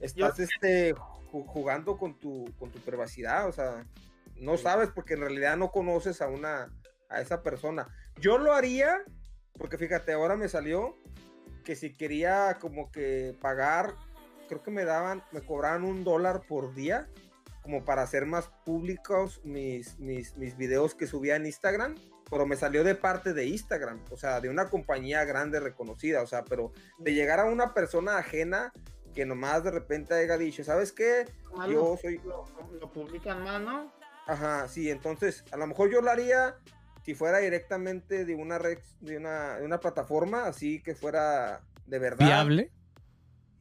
estás 0.00 0.38
este, 0.38 0.94
ju- 0.94 1.46
jugando 1.46 1.96
con 1.96 2.18
tu, 2.18 2.44
con 2.58 2.70
tu 2.70 2.78
privacidad, 2.80 3.48
o 3.48 3.52
sea, 3.52 3.84
no 4.36 4.56
sabes 4.56 4.90
porque 4.90 5.14
en 5.14 5.20
realidad 5.20 5.56
no 5.56 5.70
conoces 5.70 6.20
a 6.20 6.28
una, 6.28 6.70
a 7.08 7.20
esa 7.20 7.42
persona. 7.42 7.88
Yo 8.20 8.38
lo 8.38 8.52
haría, 8.52 9.02
porque 9.58 9.78
fíjate, 9.78 10.12
ahora 10.12 10.36
me 10.36 10.48
salió 10.48 10.96
que 11.64 11.74
si 11.74 11.96
quería 11.96 12.58
como 12.60 12.90
que 12.92 13.34
pagar, 13.40 13.94
creo 14.48 14.62
que 14.62 14.70
me 14.70 14.84
daban, 14.84 15.22
me 15.32 15.40
cobraban 15.42 15.84
un 15.84 16.04
dólar 16.04 16.42
por 16.48 16.74
día 16.74 17.08
como 17.62 17.84
para 17.84 18.02
hacer 18.02 18.26
más 18.26 18.48
públicos 18.64 19.40
mis, 19.44 19.98
mis, 20.00 20.36
mis 20.36 20.56
videos 20.56 20.94
que 20.96 21.06
subía 21.06 21.36
en 21.36 21.46
Instagram, 21.46 21.94
pero 22.28 22.44
me 22.46 22.56
salió 22.56 22.82
de 22.82 22.94
parte 22.96 23.32
de 23.34 23.46
Instagram, 23.46 24.00
o 24.10 24.16
sea, 24.16 24.40
de 24.40 24.48
una 24.48 24.68
compañía 24.68 25.24
grande 25.24 25.60
reconocida, 25.60 26.22
o 26.22 26.26
sea, 26.26 26.44
pero 26.44 26.72
de 26.98 27.14
llegar 27.14 27.38
a 27.38 27.44
una 27.44 27.72
persona 27.72 28.16
ajena 28.18 28.72
que 29.14 29.24
nomás 29.26 29.62
de 29.62 29.70
repente 29.70 30.14
haya 30.14 30.36
dicho, 30.38 30.64
¿sabes 30.64 30.90
qué? 30.92 31.26
Ah, 31.56 31.66
Yo 31.68 31.72
lo- 31.92 31.96
soy, 31.98 32.18
lo, 32.24 32.44
lo 32.80 32.90
publican 32.90 33.44
más, 33.44 33.60
¿no? 33.60 33.92
ajá, 34.26 34.66
sí, 34.68 34.88
entonces 34.90 35.44
a 35.52 35.56
lo 35.56 35.66
mejor 35.66 35.90
yo 35.90 36.00
lo 36.00 36.10
haría 36.10 36.56
si 37.04 37.14
fuera 37.14 37.38
directamente 37.38 38.24
de 38.24 38.34
una 38.34 38.58
red, 38.58 38.78
de 39.00 39.16
una, 39.18 39.58
de 39.58 39.64
una 39.64 39.78
plataforma, 39.80 40.46
así 40.46 40.80
que 40.82 40.94
fuera 40.94 41.60
de 41.86 41.98
verdad. 41.98 42.24
Viable. 42.26 42.70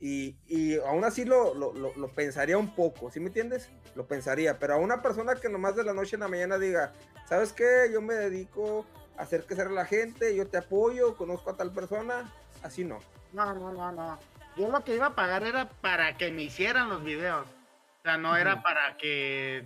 Y, 0.04 0.36
y 0.48 0.80
aún 0.80 1.04
así 1.06 1.26
lo, 1.26 1.54
lo, 1.54 1.74
lo- 1.74 1.94
lo 1.96 2.08
pensaría 2.10 2.58
un 2.58 2.74
poco, 2.76 3.12
¿sí 3.12 3.20
me 3.20 3.28
entiendes? 3.28 3.70
Lo 3.96 4.08
pensaría, 4.08 4.58
pero 4.58 4.74
a 4.74 4.78
una 4.78 5.02
persona 5.02 5.36
que 5.36 5.48
nomás 5.48 5.76
de 5.76 5.84
la 5.84 5.94
noche 5.94 6.16
a 6.16 6.20
la 6.20 6.28
mañana 6.28 6.58
diga, 6.58 6.92
¿sabes 7.30 7.54
qué? 7.54 7.90
Yo 7.94 8.02
me 8.02 8.16
dedico 8.16 8.86
a 9.18 9.22
hacer 9.22 9.46
crecer 9.46 9.68
a 9.68 9.72
la 9.72 9.86
gente, 9.86 10.36
yo 10.36 10.48
te 10.48 10.58
apoyo, 10.58 11.16
conozco 11.16 11.52
a 11.52 11.56
tal 11.56 11.72
persona, 11.72 12.34
así 12.64 12.84
no. 12.84 12.98
No, 13.32 13.54
no, 13.54 13.72
no, 13.72 13.92
no. 13.92 14.20
Yo 14.58 14.70
lo 14.70 14.84
que 14.84 14.96
iba 14.96 15.06
a 15.08 15.16
pagar 15.16 15.44
era 15.44 15.70
para 15.70 16.18
que 16.18 16.32
me 16.32 16.42
hicieran 16.42 16.90
los 16.90 17.04
videos. 17.04 17.46
O 18.00 18.02
sea, 18.04 18.18
no 18.18 18.36
era 18.36 18.64
para 18.64 18.98
que. 18.98 19.64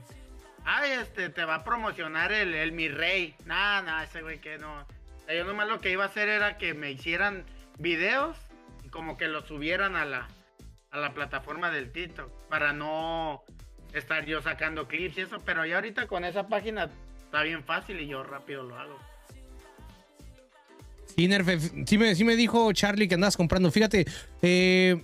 Ay, 0.66 0.92
este, 1.02 1.30
te 1.30 1.46
va 1.46 1.56
a 1.56 1.64
promocionar 1.64 2.32
el, 2.34 2.54
el 2.54 2.74
mi 2.74 2.90
rey. 2.90 3.36
Nada, 3.46 3.82
nada, 3.82 4.04
ese 4.04 4.22
güey 4.22 4.42
que 4.42 4.58
no. 4.58 4.82
O 4.82 5.26
sea, 5.26 5.34
yo 5.36 5.46
nomás 5.46 5.68
lo 5.70 5.80
que 5.80 5.92
iba 5.92 6.04
a 6.04 6.08
hacer 6.08 6.28
era 6.28 6.58
que 6.58 6.74
me 6.74 6.92
hicieran 6.92 7.46
videos 7.80 8.38
como 8.96 9.18
que 9.18 9.28
los 9.28 9.46
subieran 9.46 9.98
a 9.98 10.06
la, 10.06 10.30
a 10.90 10.98
la 10.98 11.14
plataforma 11.14 11.70
del 11.70 11.92
TikTok. 11.92 12.32
Para 12.50 12.72
no 12.72 13.44
estar 13.94 14.26
yo 14.26 14.42
sacando 14.42 14.88
clips 14.88 15.18
y 15.18 15.22
eso. 15.22 15.42
Pero 15.46 15.66
ya 15.66 15.76
ahorita 15.76 16.08
con 16.08 16.24
esa 16.24 16.48
página 16.48 16.90
está 17.26 17.44
bien 17.44 17.62
fácil 17.66 18.00
y 18.00 18.08
yo 18.08 18.24
rápido 18.24 18.64
lo 18.64 18.80
hago. 18.80 18.98
Sí, 21.14 21.28
Nerfe, 21.28 21.60
sí 21.60 21.98
me, 21.98 22.16
sí 22.16 22.24
me 22.24 22.38
dijo 22.38 22.72
Charlie 22.72 23.10
que 23.10 23.16
andas 23.16 23.36
comprando. 23.36 23.70
Fíjate, 23.70 24.06
eh, 24.42 25.04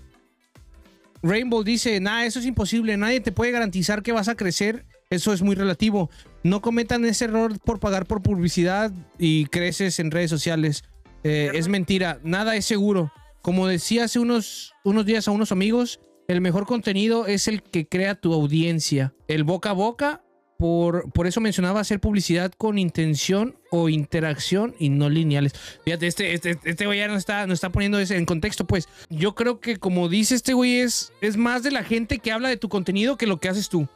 Rainbow 1.21 1.63
dice, 1.63 1.99
nada, 1.99 2.25
eso 2.25 2.39
es 2.39 2.45
imposible, 2.45 2.95
nadie 2.95 3.19
te 3.19 3.31
puede 3.31 3.51
garantizar 3.51 4.03
que 4.03 4.11
vas 4.11 4.27
a 4.27 4.35
crecer, 4.35 4.85
eso 5.09 5.31
es 5.33 5.41
muy 5.41 5.55
relativo. 5.55 6.09
No 6.43 6.61
cometan 6.61 7.05
ese 7.05 7.25
error 7.25 7.59
por 7.59 7.79
pagar 7.79 8.05
por 8.05 8.21
publicidad 8.21 8.91
y 9.19 9.45
creces 9.47 9.99
en 9.99 10.11
redes 10.11 10.29
sociales. 10.29 10.83
Eh, 11.23 11.51
es 11.53 11.67
mentira, 11.67 12.19
nada 12.23 12.55
es 12.55 12.65
seguro. 12.65 13.11
Como 13.41 13.67
decía 13.67 14.05
hace 14.05 14.19
unos, 14.19 14.73
unos 14.83 15.05
días 15.05 15.27
a 15.27 15.31
unos 15.31 15.51
amigos, 15.51 15.99
el 16.27 16.41
mejor 16.41 16.65
contenido 16.65 17.25
es 17.27 17.47
el 17.47 17.63
que 17.63 17.87
crea 17.87 18.15
tu 18.15 18.33
audiencia. 18.33 19.13
El 19.27 19.43
boca 19.43 19.71
a 19.71 19.73
boca, 19.73 20.23
por, 20.57 21.11
por 21.11 21.25
eso 21.25 21.41
mencionaba 21.41 21.79
hacer 21.79 21.99
publicidad 21.99 22.51
con 22.55 22.77
intención 22.77 23.57
o 23.71 23.89
interacción 23.89 24.75
y 24.77 24.89
no 24.89 25.09
lineales. 25.09 25.53
Fíjate, 25.83 26.05
este, 26.05 26.33
este, 26.33 26.59
este 26.63 26.85
güey 26.85 26.99
ya 26.99 27.07
nos 27.07 27.17
está, 27.17 27.47
nos 27.47 27.55
está 27.55 27.71
poniendo 27.71 27.97
ese 27.99 28.15
en 28.15 28.25
contexto, 28.25 28.65
pues. 28.65 28.87
Yo 29.09 29.33
creo 29.33 29.59
que 29.59 29.77
como 29.77 30.07
dice 30.07 30.35
este 30.35 30.53
güey, 30.53 30.81
es, 30.81 31.11
es 31.21 31.35
más 31.35 31.63
de 31.63 31.71
la 31.71 31.83
gente 31.83 32.19
que 32.19 32.31
habla 32.31 32.47
de 32.49 32.57
tu 32.57 32.69
contenido 32.69 33.17
que 33.17 33.25
lo 33.25 33.39
que 33.39 33.49
haces 33.49 33.69
tú. 33.69 33.87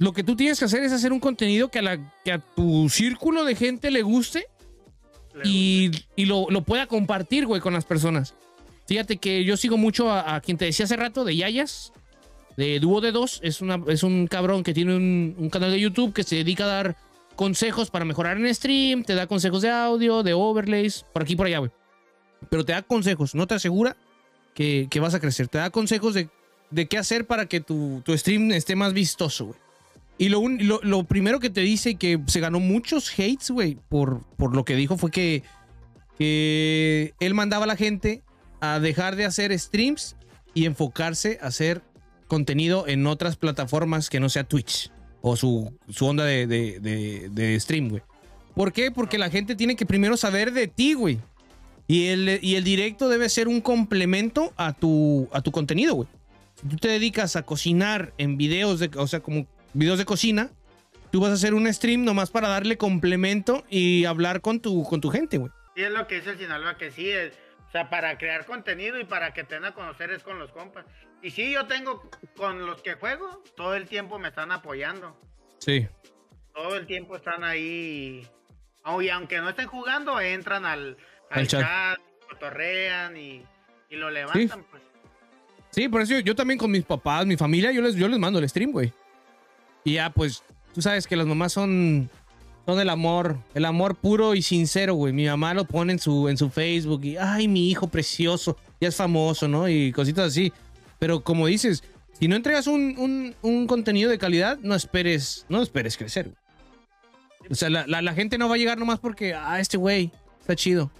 Lo 0.00 0.12
que 0.12 0.24
tú 0.24 0.34
tienes 0.34 0.58
que 0.58 0.64
hacer 0.64 0.82
es 0.82 0.90
hacer 0.90 1.12
un 1.12 1.20
contenido 1.20 1.70
que 1.70 1.78
a, 1.78 1.82
la, 1.82 2.12
que 2.24 2.32
a 2.32 2.40
tu 2.40 2.88
círculo 2.88 3.44
de 3.44 3.54
gente 3.54 3.92
le 3.92 4.02
guste 4.02 4.48
y, 5.44 5.92
y 6.16 6.24
lo, 6.24 6.50
lo 6.50 6.64
pueda 6.64 6.88
compartir, 6.88 7.46
güey, 7.46 7.60
con 7.60 7.72
las 7.72 7.84
personas. 7.84 8.34
Fíjate 8.86 9.16
que 9.16 9.44
yo 9.44 9.56
sigo 9.56 9.76
mucho 9.76 10.10
a, 10.10 10.36
a 10.36 10.40
quien 10.40 10.56
te 10.58 10.66
decía 10.66 10.84
hace 10.84 10.96
rato, 10.96 11.24
de 11.24 11.36
Yayas, 11.36 11.92
de 12.56 12.78
Dúo 12.80 13.00
de 13.00 13.12
Dos. 13.12 13.40
Es, 13.42 13.60
una, 13.60 13.80
es 13.88 14.02
un 14.02 14.26
cabrón 14.26 14.62
que 14.62 14.74
tiene 14.74 14.94
un, 14.96 15.34
un 15.38 15.50
canal 15.50 15.70
de 15.70 15.80
YouTube 15.80 16.12
que 16.12 16.22
se 16.22 16.36
dedica 16.36 16.64
a 16.64 16.68
dar 16.68 16.96
consejos 17.36 17.90
para 17.90 18.04
mejorar 18.04 18.36
en 18.36 18.54
stream, 18.54 19.02
te 19.02 19.14
da 19.14 19.26
consejos 19.26 19.62
de 19.62 19.70
audio, 19.70 20.22
de 20.22 20.34
overlays, 20.34 21.04
por 21.12 21.22
aquí 21.22 21.34
por 21.34 21.46
allá, 21.46 21.58
güey. 21.58 21.70
Pero 22.50 22.64
te 22.64 22.72
da 22.72 22.82
consejos, 22.82 23.34
no 23.34 23.46
te 23.46 23.54
asegura 23.54 23.96
que, 24.54 24.86
que 24.90 25.00
vas 25.00 25.14
a 25.14 25.20
crecer. 25.20 25.48
Te 25.48 25.58
da 25.58 25.70
consejos 25.70 26.14
de, 26.14 26.28
de 26.70 26.86
qué 26.86 26.98
hacer 26.98 27.26
para 27.26 27.46
que 27.46 27.60
tu, 27.60 28.02
tu 28.04 28.16
stream 28.16 28.52
esté 28.52 28.76
más 28.76 28.92
vistoso, 28.92 29.46
güey. 29.46 29.58
Y 30.16 30.28
lo, 30.28 30.38
un- 30.38 30.68
lo, 30.68 30.78
lo 30.84 31.02
primero 31.04 31.40
que 31.40 31.50
te 31.50 31.62
dice 31.62 31.96
que 31.96 32.20
se 32.28 32.38
ganó 32.38 32.60
muchos 32.60 33.10
hates, 33.18 33.50
güey, 33.50 33.78
por, 33.88 34.22
por 34.36 34.54
lo 34.54 34.64
que 34.64 34.76
dijo 34.76 34.96
fue 34.96 35.10
que, 35.10 35.42
que 36.18 37.14
él 37.18 37.34
mandaba 37.34 37.64
a 37.64 37.66
la 37.66 37.76
gente 37.76 38.22
a 38.60 38.80
dejar 38.80 39.16
de 39.16 39.24
hacer 39.24 39.56
streams 39.58 40.16
y 40.54 40.66
enfocarse 40.66 41.38
a 41.42 41.46
hacer 41.48 41.82
contenido 42.28 42.86
en 42.88 43.06
otras 43.06 43.36
plataformas 43.36 44.08
que 44.10 44.20
no 44.20 44.28
sea 44.28 44.44
Twitch 44.44 44.90
o 45.20 45.36
su, 45.36 45.76
su 45.88 46.06
onda 46.06 46.24
de, 46.24 46.46
de, 46.46 47.28
de- 47.30 47.60
stream, 47.60 47.88
güey. 47.88 48.02
¿Por 48.54 48.72
qué? 48.72 48.90
Porque 48.90 49.18
la 49.18 49.30
gente 49.30 49.56
tiene 49.56 49.74
que 49.76 49.86
primero 49.86 50.16
saber 50.16 50.52
de 50.52 50.68
ti, 50.68 50.94
güey. 50.94 51.18
Y 51.86 52.06
el, 52.06 52.38
y 52.42 52.54
el 52.56 52.64
directo 52.64 53.08
debe 53.08 53.28
ser 53.28 53.48
un 53.48 53.60
complemento 53.60 54.52
a 54.56 54.72
tu, 54.72 55.28
a 55.32 55.40
tu 55.42 55.50
contenido, 55.50 55.94
güey. 55.94 56.08
Si 56.60 56.68
tú 56.68 56.76
te 56.76 56.88
dedicas 56.88 57.36
a 57.36 57.42
cocinar 57.42 58.14
en 58.16 58.36
videos, 58.36 58.78
de, 58.80 58.90
o 58.96 59.06
sea, 59.06 59.20
como 59.20 59.46
videos 59.74 59.98
de 59.98 60.04
cocina, 60.04 60.50
tú 61.10 61.20
vas 61.20 61.30
a 61.30 61.34
hacer 61.34 61.52
un 61.52 61.70
stream 61.72 62.04
nomás 62.04 62.30
para 62.30 62.48
darle 62.48 62.78
complemento 62.78 63.64
y 63.68 64.04
hablar 64.04 64.40
con 64.40 64.60
tu, 64.60 64.84
con 64.84 65.00
tu 65.00 65.10
gente, 65.10 65.36
güey. 65.38 65.50
Sí, 65.74 65.82
es 65.82 65.90
lo 65.90 66.06
que 66.06 66.16
dice 66.16 66.30
el 66.30 66.38
Sinaloa, 66.38 66.78
que 66.78 66.90
sí, 66.90 67.08
es, 67.08 67.32
o 67.68 67.70
sea, 67.72 67.90
para 67.90 68.16
crear 68.18 68.46
contenido 68.46 68.98
y 69.00 69.04
para 69.04 69.32
que 69.34 69.44
te 69.44 69.54
den 69.56 69.64
a 69.64 69.74
conocer 69.74 70.10
es 70.12 70.22
con 70.22 70.38
los 70.38 70.52
compas. 70.52 70.84
Y 71.22 71.30
sí, 71.30 71.52
yo 71.52 71.66
tengo, 71.66 72.08
con 72.36 72.66
los 72.66 72.82
que 72.82 72.94
juego, 72.94 73.42
todo 73.56 73.74
el 73.74 73.88
tiempo 73.88 74.18
me 74.18 74.28
están 74.28 74.52
apoyando. 74.52 75.18
Sí. 75.58 75.88
Todo 76.54 76.76
el 76.76 76.86
tiempo 76.86 77.16
están 77.16 77.42
ahí. 77.44 78.28
au- 78.84 79.02
Y 79.04 79.08
aunque 79.10 79.38
no 79.38 79.48
estén 79.48 79.66
jugando, 79.66 80.20
entran 80.20 80.64
al, 80.66 80.96
al 81.30 81.40
Al 81.40 81.46
chat. 81.48 81.60
chat, 81.62 81.98
cotorrean 82.28 83.16
y, 83.16 83.42
y 83.90 83.96
lo 83.96 84.10
levantan, 84.10 84.64
pues. 84.70 84.82
Sí, 85.70 85.88
por 85.88 86.02
eso 86.02 86.12
yo, 86.14 86.20
yo 86.20 86.34
también 86.36 86.58
con 86.58 86.70
mis 86.70 86.84
papás, 86.84 87.26
mi 87.26 87.36
familia, 87.36 87.72
yo 87.72 87.82
les, 87.82 87.96
yo 87.96 88.06
les 88.06 88.18
mando 88.18 88.38
el 88.38 88.48
stream, 88.48 88.70
güey. 88.70 88.92
Y 89.82 89.94
ya, 89.94 90.10
pues, 90.10 90.44
tú 90.72 90.80
sabes 90.80 91.06
que 91.06 91.16
las 91.16 91.26
mamás 91.26 91.52
son, 91.52 92.08
son 92.66 92.80
el 92.80 92.88
amor, 92.88 93.38
el 93.54 93.64
amor 93.64 93.94
puro 93.94 94.34
y 94.34 94.42
sincero, 94.42 94.94
güey. 94.94 95.12
Mi 95.12 95.26
mamá 95.26 95.52
lo 95.54 95.64
pone 95.66 95.92
en 95.92 95.98
su, 95.98 96.28
en 96.28 96.36
su 96.38 96.48
Facebook 96.50 97.04
y, 97.04 97.16
ay, 97.16 97.46
mi 97.48 97.68
hijo 97.70 97.88
precioso, 97.88 98.56
ya 98.80 98.88
es 98.88 98.96
famoso, 98.96 99.48
¿no? 99.48 99.68
Y 99.68 99.92
cositas 99.92 100.28
así. 100.28 100.52
Pero 100.98 101.22
como 101.22 101.46
dices, 101.46 101.82
si 102.18 102.28
no 102.28 102.36
entregas 102.36 102.66
un, 102.66 102.94
un- 102.98 103.34
un 103.42 103.66
contenido 103.66 104.10
de 104.10 104.18
calidad, 104.18 104.58
no 104.62 104.74
esperes, 104.74 105.44
no 105.48 105.60
esperes 105.62 105.96
crecer. 105.96 106.32
O 107.50 107.54
sea, 107.54 107.68
la, 107.68 107.86
la- 107.86 108.14
gente 108.14 108.38
no 108.38 108.48
va 108.48 108.54
a 108.54 108.58
llegar 108.58 108.78
nomás 108.78 108.98
porque, 108.98 109.34
ah, 109.34 109.60
este 109.60 109.76
güey 109.76 110.10
está 110.40 110.56
chido. 110.56 110.90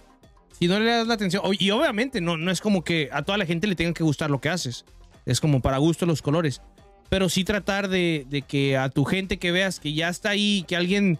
Si 0.59 0.67
no 0.67 0.79
le 0.79 0.89
das 0.91 1.07
la 1.07 1.15
atención, 1.15 1.41
y 1.59 1.71
obviamente 1.71 2.21
no, 2.21 2.37
no 2.37 2.51
es 2.51 2.61
como 2.61 2.83
que 2.83 3.09
a 3.11 3.23
toda 3.23 3.37
la 3.37 3.45
gente 3.45 3.67
le 3.67 3.75
tenga 3.75 3.93
que 3.93 4.03
gustar 4.03 4.29
lo 4.29 4.39
que 4.39 4.49
haces. 4.49 4.85
Es 5.25 5.41
como 5.41 5.61
para 5.61 5.79
gusto 5.79 6.05
los 6.05 6.21
colores. 6.21 6.61
Pero 7.09 7.29
sí 7.29 7.43
tratar 7.43 7.87
de, 7.89 8.25
de 8.29 8.41
que 8.43 8.77
a 8.77 8.89
tu 8.89 9.03
gente 9.05 9.37
que 9.37 9.51
veas 9.51 9.79
que 9.79 9.93
ya 9.93 10.07
está 10.09 10.29
ahí, 10.29 10.63
que 10.67 10.75
alguien, 10.75 11.19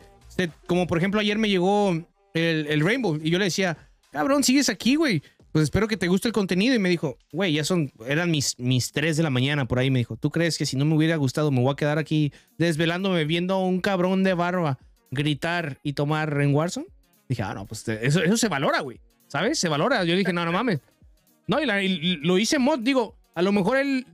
como 0.67 0.87
por 0.87 0.97
ejemplo 0.97 1.19
ayer 1.19 1.37
me 1.37 1.49
llegó 1.49 1.91
el, 2.33 2.67
el 2.67 2.81
Rainbow 2.81 3.19
y 3.21 3.29
yo 3.29 3.39
le 3.39 3.45
decía, 3.45 3.77
cabrón, 4.11 4.43
sigues 4.43 4.69
aquí, 4.69 4.95
güey. 4.95 5.21
Pues 5.51 5.63
espero 5.63 5.87
que 5.87 5.95
te 5.95 6.09
guste 6.09 6.27
el 6.27 6.33
contenido. 6.33 6.75
Y 6.75 6.79
me 6.79 6.89
dijo, 6.89 7.17
güey, 7.31 7.53
ya 7.53 7.63
son, 7.63 7.89
eran 8.05 8.29
mis, 8.29 8.59
mis 8.59 8.91
3 8.91 9.15
de 9.15 9.23
la 9.23 9.29
mañana 9.29 9.65
por 9.65 9.79
ahí. 9.79 9.89
Me 9.89 9.99
dijo, 9.99 10.17
¿tú 10.17 10.29
crees 10.29 10.57
que 10.57 10.65
si 10.65 10.75
no 10.75 10.83
me 10.83 10.95
hubiera 10.95 11.15
gustado 11.15 11.49
me 11.49 11.61
voy 11.61 11.71
a 11.71 11.77
quedar 11.77 11.97
aquí 11.97 12.33
desvelándome 12.57 13.23
viendo 13.23 13.53
a 13.53 13.65
un 13.65 13.79
cabrón 13.79 14.23
de 14.23 14.33
barba 14.33 14.79
gritar 15.11 15.79
y 15.81 15.93
tomar 15.93 16.41
en 16.41 16.53
Warzone? 16.53 16.87
Dije, 17.29 17.41
ah, 17.41 17.53
no, 17.53 17.65
pues 17.65 17.87
eso, 17.87 18.21
eso 18.21 18.35
se 18.35 18.49
valora, 18.49 18.81
güey. 18.81 18.99
¿Sabes? 19.27 19.57
Se 19.57 19.69
valora. 19.69 20.03
Yo 20.03 20.17
dije, 20.17 20.33
no, 20.33 20.43
no 20.43 20.51
mames. 20.51 20.81
No, 21.47 21.61
y, 21.61 21.85
y 21.85 22.17
lo 22.17 22.37
hice 22.37 22.59
mod. 22.59 22.79
Digo, 22.79 23.15
a 23.33 23.41
lo 23.41 23.53
mejor 23.53 23.77
él 23.77 24.05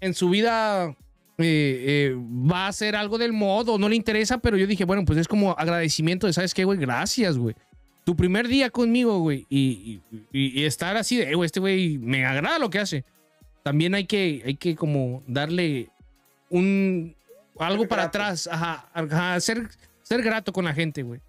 en 0.00 0.14
su 0.14 0.30
vida 0.30 0.96
eh, 1.38 2.10
eh, 2.10 2.14
va 2.16 2.66
a 2.66 2.68
hacer 2.68 2.96
algo 2.96 3.16
del 3.18 3.32
mod 3.32 3.68
o 3.68 3.78
no 3.78 3.88
le 3.88 3.96
interesa, 3.96 4.38
pero 4.38 4.56
yo 4.56 4.66
dije, 4.66 4.84
bueno, 4.84 5.04
pues 5.04 5.18
es 5.18 5.28
como 5.28 5.52
agradecimiento 5.52 6.26
de, 6.26 6.32
¿sabes 6.32 6.52
qué, 6.54 6.64
güey? 6.64 6.78
Gracias, 6.78 7.38
güey. 7.38 7.54
Tu 8.04 8.16
primer 8.16 8.48
día 8.48 8.70
conmigo, 8.70 9.18
güey, 9.20 9.46
y, 9.48 10.00
y- 10.32 10.60
y 10.60 10.64
estar 10.64 10.96
así 10.96 11.16
de, 11.16 11.30
"Eh, 11.30 11.34
güey, 11.34 11.46
este 11.46 11.60
güey 11.60 11.98
me 11.98 12.24
agrada 12.26 12.58
lo 12.58 12.70
que 12.70 12.78
hace. 12.80 13.04
También 13.62 13.94
hay 13.94 14.06
que, 14.06 14.42
hay 14.46 14.54
que 14.56 14.74
como 14.76 15.22
darle 15.26 15.90
un 16.50 17.14
algo 17.58 17.80
Ser 17.82 17.88
para 17.88 18.02
grato. 18.04 18.18
atrás, 18.18 18.48
ajá, 18.50 18.88
ajá, 18.94 19.40
ser, 19.40 19.68
ser 20.02 20.22
grato 20.22 20.52
con 20.52 20.64
la 20.64 20.72
gente, 20.74 21.02
güey. 21.02 21.20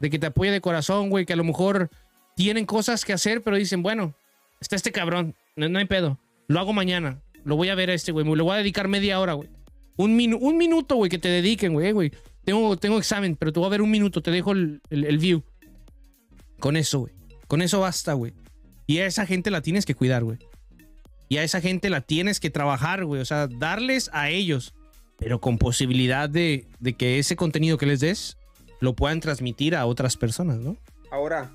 De 0.00 0.08
que 0.10 0.18
te 0.18 0.26
apoye 0.26 0.50
de 0.50 0.60
corazón, 0.60 1.10
güey, 1.10 1.26
que 1.26 1.32
a 1.32 1.36
lo 1.36 1.44
mejor 1.44 1.90
tienen 2.36 2.64
cosas 2.66 3.04
que 3.04 3.12
hacer, 3.12 3.42
pero 3.42 3.56
dicen, 3.56 3.82
bueno, 3.82 4.14
está 4.60 4.76
este 4.76 4.92
cabrón, 4.92 5.34
no, 5.56 5.68
no 5.68 5.78
hay 5.78 5.84
pedo, 5.84 6.18
lo 6.48 6.58
hago 6.60 6.72
mañana, 6.72 7.20
lo 7.44 7.56
voy 7.56 7.68
a 7.68 7.74
ver 7.74 7.90
a 7.90 7.94
este, 7.94 8.12
güey, 8.12 8.24
le 8.26 8.42
voy 8.42 8.54
a 8.54 8.58
dedicar 8.58 8.88
media 8.88 9.20
hora, 9.20 9.34
güey. 9.34 9.48
Un, 9.96 10.18
minu- 10.18 10.38
un 10.40 10.56
minuto, 10.56 10.96
güey, 10.96 11.10
que 11.10 11.18
te 11.18 11.28
dediquen, 11.28 11.72
güey, 11.72 11.92
güey. 11.92 12.10
Tengo, 12.44 12.76
tengo 12.76 12.98
examen, 12.98 13.36
pero 13.36 13.52
te 13.52 13.60
voy 13.60 13.66
a 13.66 13.70
ver 13.70 13.82
un 13.82 13.90
minuto, 13.90 14.20
te 14.22 14.30
dejo 14.30 14.52
el, 14.52 14.80
el- 14.90 15.04
el 15.04 15.18
view. 15.18 15.42
Con 16.58 16.76
eso, 16.76 17.00
güey. 17.00 17.14
Con 17.46 17.62
eso 17.62 17.80
basta, 17.80 18.12
güey. 18.14 18.32
Y 18.86 18.98
a 18.98 19.06
esa 19.06 19.26
gente 19.26 19.50
la 19.50 19.62
tienes 19.62 19.86
que 19.86 19.94
cuidar, 19.94 20.24
güey. 20.24 20.38
Y 21.28 21.38
a 21.38 21.42
esa 21.42 21.60
gente 21.60 21.90
la 21.90 22.00
tienes 22.02 22.40
que 22.40 22.50
trabajar, 22.50 23.04
güey. 23.04 23.20
O 23.20 23.24
sea, 23.24 23.46
darles 23.46 24.10
a 24.12 24.30
ellos, 24.30 24.74
pero 25.18 25.40
con 25.40 25.58
posibilidad 25.58 26.28
de, 26.28 26.66
de 26.80 26.92
que 26.94 27.18
ese 27.18 27.36
contenido 27.36 27.78
que 27.78 27.86
les 27.86 28.00
des 28.00 28.36
lo 28.80 28.94
puedan 28.94 29.20
transmitir 29.20 29.74
a 29.74 29.86
otras 29.86 30.16
personas, 30.16 30.58
¿no? 30.58 30.76
Ahora, 31.10 31.50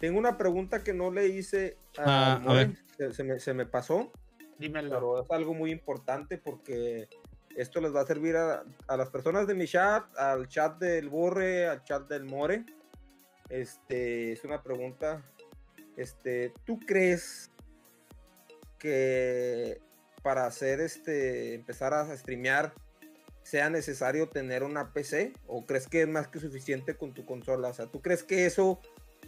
tengo 0.00 0.18
una 0.18 0.38
pregunta 0.38 0.82
que 0.82 0.94
no 0.94 1.10
le 1.10 1.28
hice 1.28 1.76
Ah, 1.98 2.04
a, 2.04 2.36
a 2.36 2.38
More, 2.38 2.54
ver. 2.66 2.76
Se, 2.96 3.12
se 3.12 3.24
me, 3.24 3.38
se 3.40 3.54
me 3.54 3.66
pasó, 3.66 4.10
Dímelo. 4.58 4.90
pero 4.90 5.22
es 5.22 5.30
algo 5.30 5.54
muy 5.54 5.70
importante 5.70 6.38
porque 6.38 7.08
esto 7.56 7.80
les 7.80 7.94
va 7.94 8.00
a 8.00 8.06
servir 8.06 8.36
a, 8.36 8.64
a 8.86 8.96
las 8.96 9.10
personas 9.10 9.46
de 9.46 9.54
mi 9.54 9.66
chat, 9.66 10.04
al 10.16 10.48
chat 10.48 10.78
del 10.78 11.08
Borre, 11.08 11.66
al 11.66 11.82
chat 11.84 12.08
del 12.08 12.24
More. 12.24 12.64
Este, 13.48 14.32
es 14.32 14.44
una 14.44 14.62
pregunta. 14.62 15.22
Este, 15.96 16.52
¿tú 16.64 16.80
crees 16.80 17.50
que 18.78 19.80
para 20.22 20.46
hacer 20.46 20.80
este, 20.80 21.54
empezar 21.54 21.94
a 21.94 22.16
streamear 22.16 22.72
sea 23.42 23.68
necesario 23.70 24.28
tener 24.28 24.62
una 24.62 24.92
PC 24.92 25.34
o 25.46 25.66
crees 25.66 25.86
que 25.86 26.02
es 26.02 26.08
más 26.08 26.28
que 26.28 26.40
suficiente 26.40 26.96
con 26.96 27.12
tu 27.12 27.24
consola? 27.24 27.68
O 27.68 27.74
sea, 27.74 27.86
¿tú 27.86 28.00
crees 28.00 28.24
que 28.24 28.46
eso, 28.46 28.80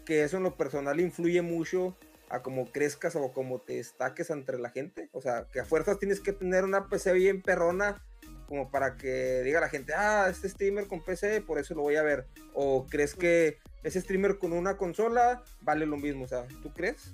que 0.04 0.24
eso 0.24 0.38
en 0.38 0.42
lo 0.42 0.56
personal 0.56 0.98
influye 1.00 1.42
mucho 1.42 1.96
a 2.30 2.42
cómo 2.42 2.66
crezcas 2.70 3.14
o 3.16 3.32
cómo 3.32 3.60
te 3.60 3.74
destaques 3.74 4.30
entre 4.30 4.58
la 4.58 4.70
gente? 4.70 5.08
O 5.12 5.20
sea, 5.20 5.46
que 5.52 5.60
a 5.60 5.64
fuerzas 5.64 5.98
tienes 5.98 6.20
que 6.20 6.32
tener 6.32 6.64
una 6.64 6.88
PC 6.88 7.12
bien 7.12 7.42
perrona 7.42 8.02
como 8.48 8.70
para 8.70 8.96
que 8.96 9.42
diga 9.42 9.60
la 9.60 9.68
gente, 9.68 9.92
ah, 9.94 10.28
este 10.30 10.48
streamer 10.48 10.86
con 10.86 11.02
PC, 11.04 11.40
por 11.40 11.58
eso 11.58 11.74
lo 11.74 11.82
voy 11.82 11.96
a 11.96 12.02
ver. 12.02 12.26
O 12.54 12.86
crees 12.86 13.14
que 13.14 13.58
ese 13.82 14.00
streamer 14.00 14.38
con 14.38 14.52
una 14.52 14.76
consola 14.76 15.42
vale 15.62 15.84
lo 15.86 15.96
mismo, 15.96 16.24
o 16.24 16.28
sea, 16.28 16.44
¿tú 16.62 16.72
crees? 16.72 17.12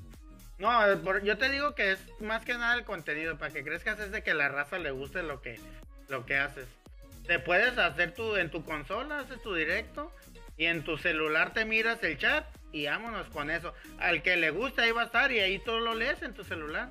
No, 0.59 0.71
por- 1.03 1.23
yo 1.23 1.39
te 1.39 1.49
digo 1.49 1.75
que 1.75 1.93
es 1.93 1.99
más 2.21 2.45
que 2.45 2.53
nada 2.53 2.75
el 2.75 2.85
contenido, 2.85 3.39
para 3.39 3.53
que 3.53 3.65
crezcas 3.65 3.99
es 4.01 4.13
de 4.13 4.23
que 4.23 4.35
la 4.35 4.49
raza 4.49 4.79
le 4.79 4.91
guste 4.91 5.23
lo 5.23 5.41
que, 5.41 5.59
lo 6.09 6.25
que 6.27 6.37
haces. 6.37 6.67
Te 7.27 7.39
puedes 7.39 7.77
hacer 7.79 8.13
tu, 8.15 8.37
en 8.37 8.51
tu 8.51 8.65
consola, 8.65 9.21
haces 9.21 9.41
tu 9.43 9.55
directo, 9.55 10.13
y 10.57 10.67
en 10.67 10.85
tu 10.85 10.99
celular 10.99 11.53
te 11.55 11.65
miras 11.65 12.03
el 12.05 12.19
chat, 12.19 12.45
y 12.73 12.86
vámonos 12.86 13.28
con 13.28 13.51
eso. 13.51 13.74
Al 13.99 14.23
que 14.23 14.36
le 14.36 14.51
gusta 14.51 14.82
ahí 14.82 14.93
va 14.93 15.03
a 15.03 15.07
estar, 15.07 15.31
y 15.31 15.40
ahí 15.40 15.59
tú 15.59 15.78
lo 15.78 15.94
lees 15.94 16.23
en 16.23 16.35
tu 16.35 16.44
celular. 16.44 16.90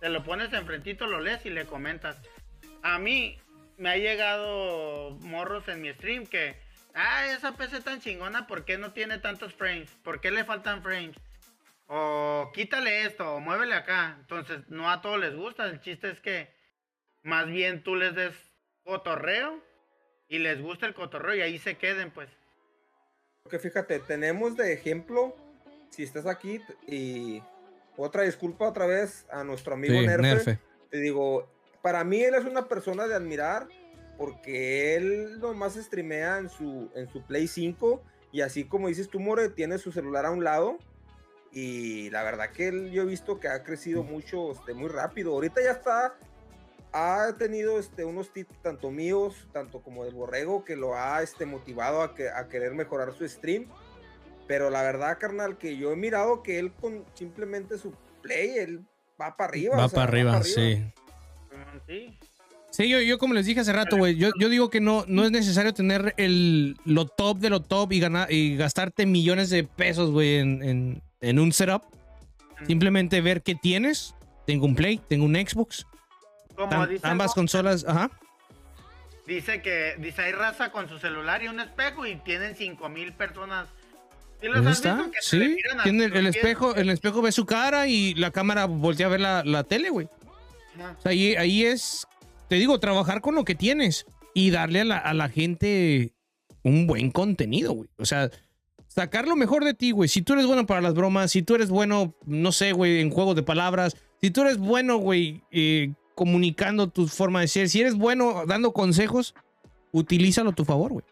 Te 0.00 0.08
lo 0.08 0.24
pones 0.24 0.52
enfrentito, 0.52 1.06
lo 1.06 1.20
lees 1.20 1.44
y 1.46 1.50
le 1.50 1.66
comentas. 1.66 2.20
A 2.82 2.98
mí 2.98 3.38
me 3.76 3.90
ha 3.90 3.96
llegado 3.96 5.12
morros 5.20 5.68
en 5.68 5.82
mi 5.82 5.92
stream 5.92 6.26
que, 6.26 6.56
ah, 6.94 7.26
esa 7.26 7.56
PC 7.56 7.80
tan 7.80 8.00
chingona, 8.00 8.46
¿por 8.46 8.64
qué 8.64 8.78
no 8.78 8.92
tiene 8.92 9.18
tantos 9.18 9.54
frames? 9.54 9.90
¿Por 10.02 10.20
qué 10.20 10.30
le 10.30 10.44
faltan 10.44 10.82
frames? 10.82 11.16
O 11.86 12.50
quítale 12.54 13.04
esto, 13.04 13.34
o 13.34 13.40
muévele 13.40 13.74
acá. 13.74 14.16
Entonces, 14.20 14.68
no 14.68 14.90
a 14.90 15.00
todos 15.00 15.18
les 15.18 15.34
gusta. 15.34 15.66
El 15.66 15.80
chiste 15.80 16.10
es 16.10 16.20
que 16.20 16.52
más 17.22 17.46
bien 17.46 17.82
tú 17.82 17.96
les 17.96 18.14
des 18.14 18.34
cotorreo 18.84 19.62
y 20.28 20.38
les 20.38 20.60
gusta 20.60 20.86
el 20.86 20.94
cotorreo 20.94 21.34
y 21.34 21.42
ahí 21.42 21.58
se 21.58 21.76
queden, 21.76 22.10
pues. 22.10 22.30
Porque 23.50 23.68
fíjate, 23.68 23.98
tenemos 23.98 24.56
de 24.56 24.72
ejemplo, 24.72 25.34
si 25.88 26.04
estás 26.04 26.24
aquí, 26.26 26.60
y 26.86 27.42
otra 27.96 28.22
disculpa 28.22 28.68
otra 28.68 28.86
vez 28.86 29.26
a 29.28 29.42
nuestro 29.42 29.74
amigo 29.74 29.94
Sí, 29.94 30.06
Nerfe. 30.06 30.22
Nerfe. 30.22 30.58
Te 30.88 30.98
digo, 30.98 31.48
para 31.82 32.04
mí 32.04 32.22
él 32.22 32.36
es 32.36 32.44
una 32.44 32.68
persona 32.68 33.08
de 33.08 33.14
admirar 33.14 33.66
porque 34.16 34.94
él 34.94 35.40
nomás 35.40 35.74
streamea 35.74 36.38
en 36.38 36.48
su, 36.48 36.92
en 36.94 37.08
su 37.08 37.26
Play 37.26 37.48
5 37.48 38.00
y 38.30 38.42
así 38.42 38.62
como 38.62 38.86
dices 38.86 39.08
tú, 39.08 39.18
More, 39.18 39.48
tiene 39.48 39.78
su 39.78 39.90
celular 39.90 40.26
a 40.26 40.30
un 40.30 40.44
lado 40.44 40.78
y 41.50 42.08
la 42.10 42.22
verdad 42.22 42.52
que 42.52 42.68
él, 42.68 42.92
yo 42.92 43.02
he 43.02 43.06
visto 43.06 43.40
que 43.40 43.48
ha 43.48 43.64
crecido 43.64 44.04
mucho, 44.04 44.52
este, 44.52 44.74
muy 44.74 44.90
rápido. 44.90 45.32
Ahorita 45.32 45.60
ya 45.60 45.72
está, 45.72 46.14
ha 46.92 47.36
tenido 47.38 47.78
este, 47.78 48.04
unos 48.04 48.32
tips 48.32 48.60
tanto 48.62 48.90
míos, 48.90 49.48
tanto 49.52 49.80
como 49.80 50.04
del 50.04 50.14
Borrego, 50.14 50.64
que 50.64 50.76
lo 50.76 50.96
ha 50.96 51.22
este, 51.22 51.46
motivado 51.46 52.02
a, 52.02 52.14
que, 52.14 52.28
a 52.28 52.48
querer 52.48 52.74
mejorar 52.74 53.14
su 53.14 53.28
stream. 53.28 53.66
Pero 54.46 54.70
la 54.70 54.82
verdad, 54.82 55.18
carnal, 55.18 55.58
que 55.58 55.76
yo 55.76 55.92
he 55.92 55.96
mirado 55.96 56.42
que 56.42 56.58
él 56.58 56.72
con 56.72 57.04
simplemente 57.14 57.78
su 57.78 57.92
play, 58.22 58.58
él 58.58 58.80
va 59.20 59.36
para 59.36 59.50
arriba. 59.50 59.76
Va 59.76 59.86
o 59.86 59.88
sea, 59.88 59.96
para 59.96 60.08
arriba, 60.08 60.32
pa' 60.32 60.44
sí. 60.44 60.76
Mm, 61.50 61.78
Sí. 61.86 62.18
Sí, 62.70 62.88
yo, 62.88 63.00
yo 63.00 63.18
como 63.18 63.34
les 63.34 63.46
dije 63.46 63.60
hace 63.60 63.72
rato, 63.72 63.96
güey, 63.96 64.14
yo, 64.14 64.30
yo 64.38 64.48
digo 64.48 64.70
que 64.70 64.80
no, 64.80 65.04
no 65.08 65.24
es 65.24 65.32
necesario 65.32 65.74
tener 65.74 66.14
el, 66.16 66.76
lo 66.84 67.04
top 67.06 67.38
de 67.38 67.50
lo 67.50 67.60
top 67.60 67.92
y, 67.92 67.98
ganar, 67.98 68.32
y 68.32 68.56
gastarte 68.56 69.06
millones 69.06 69.50
de 69.50 69.64
pesos, 69.64 70.12
güey, 70.12 70.36
en, 70.36 70.62
en, 70.62 71.02
en 71.20 71.38
un 71.40 71.52
setup. 71.52 71.82
Simplemente 72.66 73.20
ver 73.20 73.42
qué 73.42 73.56
tienes. 73.56 74.14
Tengo 74.46 74.66
un 74.66 74.76
Play, 74.76 75.00
tengo 75.08 75.24
un 75.24 75.34
Xbox. 75.34 75.84
Como 76.68 76.84
Tam- 76.84 76.88
dice 76.88 77.06
ambas 77.06 77.34
consolas, 77.34 77.84
ajá. 77.86 78.10
Dice 79.26 79.62
que 79.62 79.94
dice 79.98 80.22
hay 80.22 80.32
raza 80.32 80.72
con 80.72 80.88
su 80.88 80.98
celular 80.98 81.42
y 81.42 81.48
un 81.48 81.60
espejo 81.60 82.06
y 82.06 82.16
tienen 82.16 82.56
5000 82.56 83.12
personas. 83.12 83.68
¿Sí 84.40 84.46
los 84.48 84.64
has 84.66 84.76
está. 84.78 84.94
visto 84.94 85.10
que 85.12 85.18
Sí, 85.22 85.56
tiene 85.84 86.06
el, 86.06 86.26
espejo, 86.26 86.74
el 86.74 86.88
espejo 86.90 87.20
ve 87.22 87.30
su 87.30 87.44
cara 87.46 87.86
y 87.86 88.14
la 88.14 88.30
cámara 88.30 88.64
voltea 88.64 89.06
a 89.06 89.10
ver 89.10 89.20
la, 89.20 89.44
la 89.44 89.64
tele, 89.64 89.90
güey. 89.90 90.06
O 90.06 91.00
sea, 91.02 91.12
ahí, 91.12 91.34
ahí 91.36 91.64
es, 91.64 92.06
te 92.48 92.56
digo, 92.56 92.80
trabajar 92.80 93.20
con 93.20 93.34
lo 93.34 93.44
que 93.44 93.54
tienes 93.54 94.06
y 94.34 94.50
darle 94.50 94.80
a 94.80 94.84
la, 94.84 94.96
a 94.98 95.12
la 95.14 95.28
gente 95.28 96.12
un 96.62 96.86
buen 96.86 97.10
contenido, 97.10 97.72
güey. 97.74 97.90
O 97.98 98.06
sea, 98.06 98.30
sacar 98.88 99.28
lo 99.28 99.36
mejor 99.36 99.62
de 99.64 99.74
ti, 99.74 99.90
güey. 99.92 100.08
Si 100.08 100.22
tú 100.22 100.32
eres 100.32 100.46
bueno 100.46 100.64
para 100.66 100.80
las 100.80 100.94
bromas, 100.94 101.30
si 101.30 101.42
tú 101.42 101.54
eres 101.54 101.68
bueno, 101.68 102.14
no 102.24 102.50
sé, 102.50 102.72
güey, 102.72 103.00
en 103.00 103.10
juegos 103.10 103.36
de 103.36 103.42
palabras, 103.42 103.94
si 104.22 104.30
tú 104.30 104.40
eres 104.40 104.56
bueno, 104.56 104.96
güey, 104.96 105.42
eh, 105.50 105.92
comunicando 106.20 106.90
tu 106.90 107.08
forma 107.08 107.40
de 107.40 107.48
ser, 107.48 107.70
si 107.70 107.80
eres 107.80 107.94
bueno 107.94 108.44
dando 108.46 108.74
consejos, 108.74 109.34
utilízalo 109.90 110.50
a 110.50 110.52
tu 110.54 110.66
favor, 110.66 110.92
güey. 110.92 111.04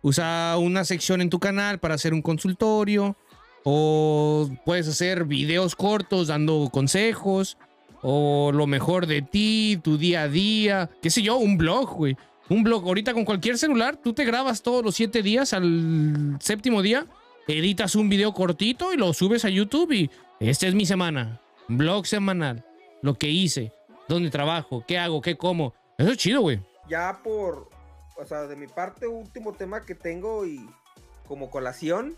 Usa 0.00 0.56
una 0.58 0.86
sección 0.86 1.20
en 1.20 1.28
tu 1.28 1.38
canal 1.38 1.80
para 1.80 1.96
hacer 1.96 2.14
un 2.14 2.22
consultorio. 2.22 3.14
O 3.62 4.48
puedes 4.64 4.88
hacer 4.88 5.26
videos 5.26 5.76
cortos 5.76 6.28
dando 6.28 6.70
consejos. 6.72 7.58
O 8.00 8.52
lo 8.54 8.66
mejor 8.66 9.06
de 9.06 9.20
ti, 9.20 9.78
tu 9.84 9.98
día 9.98 10.22
a 10.22 10.28
día. 10.28 10.88
Qué 11.02 11.10
sé 11.10 11.20
yo, 11.20 11.36
un 11.36 11.58
blog, 11.58 11.94
güey. 11.94 12.16
Un 12.48 12.62
blog. 12.62 12.86
Ahorita 12.86 13.12
con 13.12 13.26
cualquier 13.26 13.58
celular, 13.58 13.98
tú 14.02 14.14
te 14.14 14.24
grabas 14.24 14.62
todos 14.62 14.82
los 14.82 14.94
siete 14.94 15.22
días 15.22 15.52
al 15.52 16.38
séptimo 16.40 16.80
día. 16.80 17.06
Editas 17.46 17.96
un 17.96 18.08
video 18.08 18.32
cortito 18.32 18.94
y 18.94 18.96
lo 18.96 19.12
subes 19.12 19.44
a 19.44 19.50
YouTube 19.50 19.92
y 19.92 20.10
esta 20.40 20.66
es 20.66 20.74
mi 20.74 20.86
semana. 20.86 21.38
Blog 21.68 22.06
semanal. 22.06 22.64
Lo 23.02 23.12
que 23.12 23.28
hice. 23.28 23.75
Dónde 24.08 24.30
trabajo. 24.30 24.84
Qué 24.86 24.98
hago. 24.98 25.20
Qué 25.20 25.36
como. 25.36 25.74
Eso 25.98 26.10
es 26.12 26.16
chido, 26.18 26.40
güey. 26.42 26.60
Ya 26.88 27.20
por, 27.24 27.68
o 28.16 28.24
sea, 28.24 28.42
de 28.42 28.54
mi 28.56 28.66
parte, 28.66 29.06
último 29.06 29.52
tema 29.52 29.84
que 29.84 29.94
tengo 29.94 30.46
y 30.46 30.68
como 31.26 31.50
colación, 31.50 32.16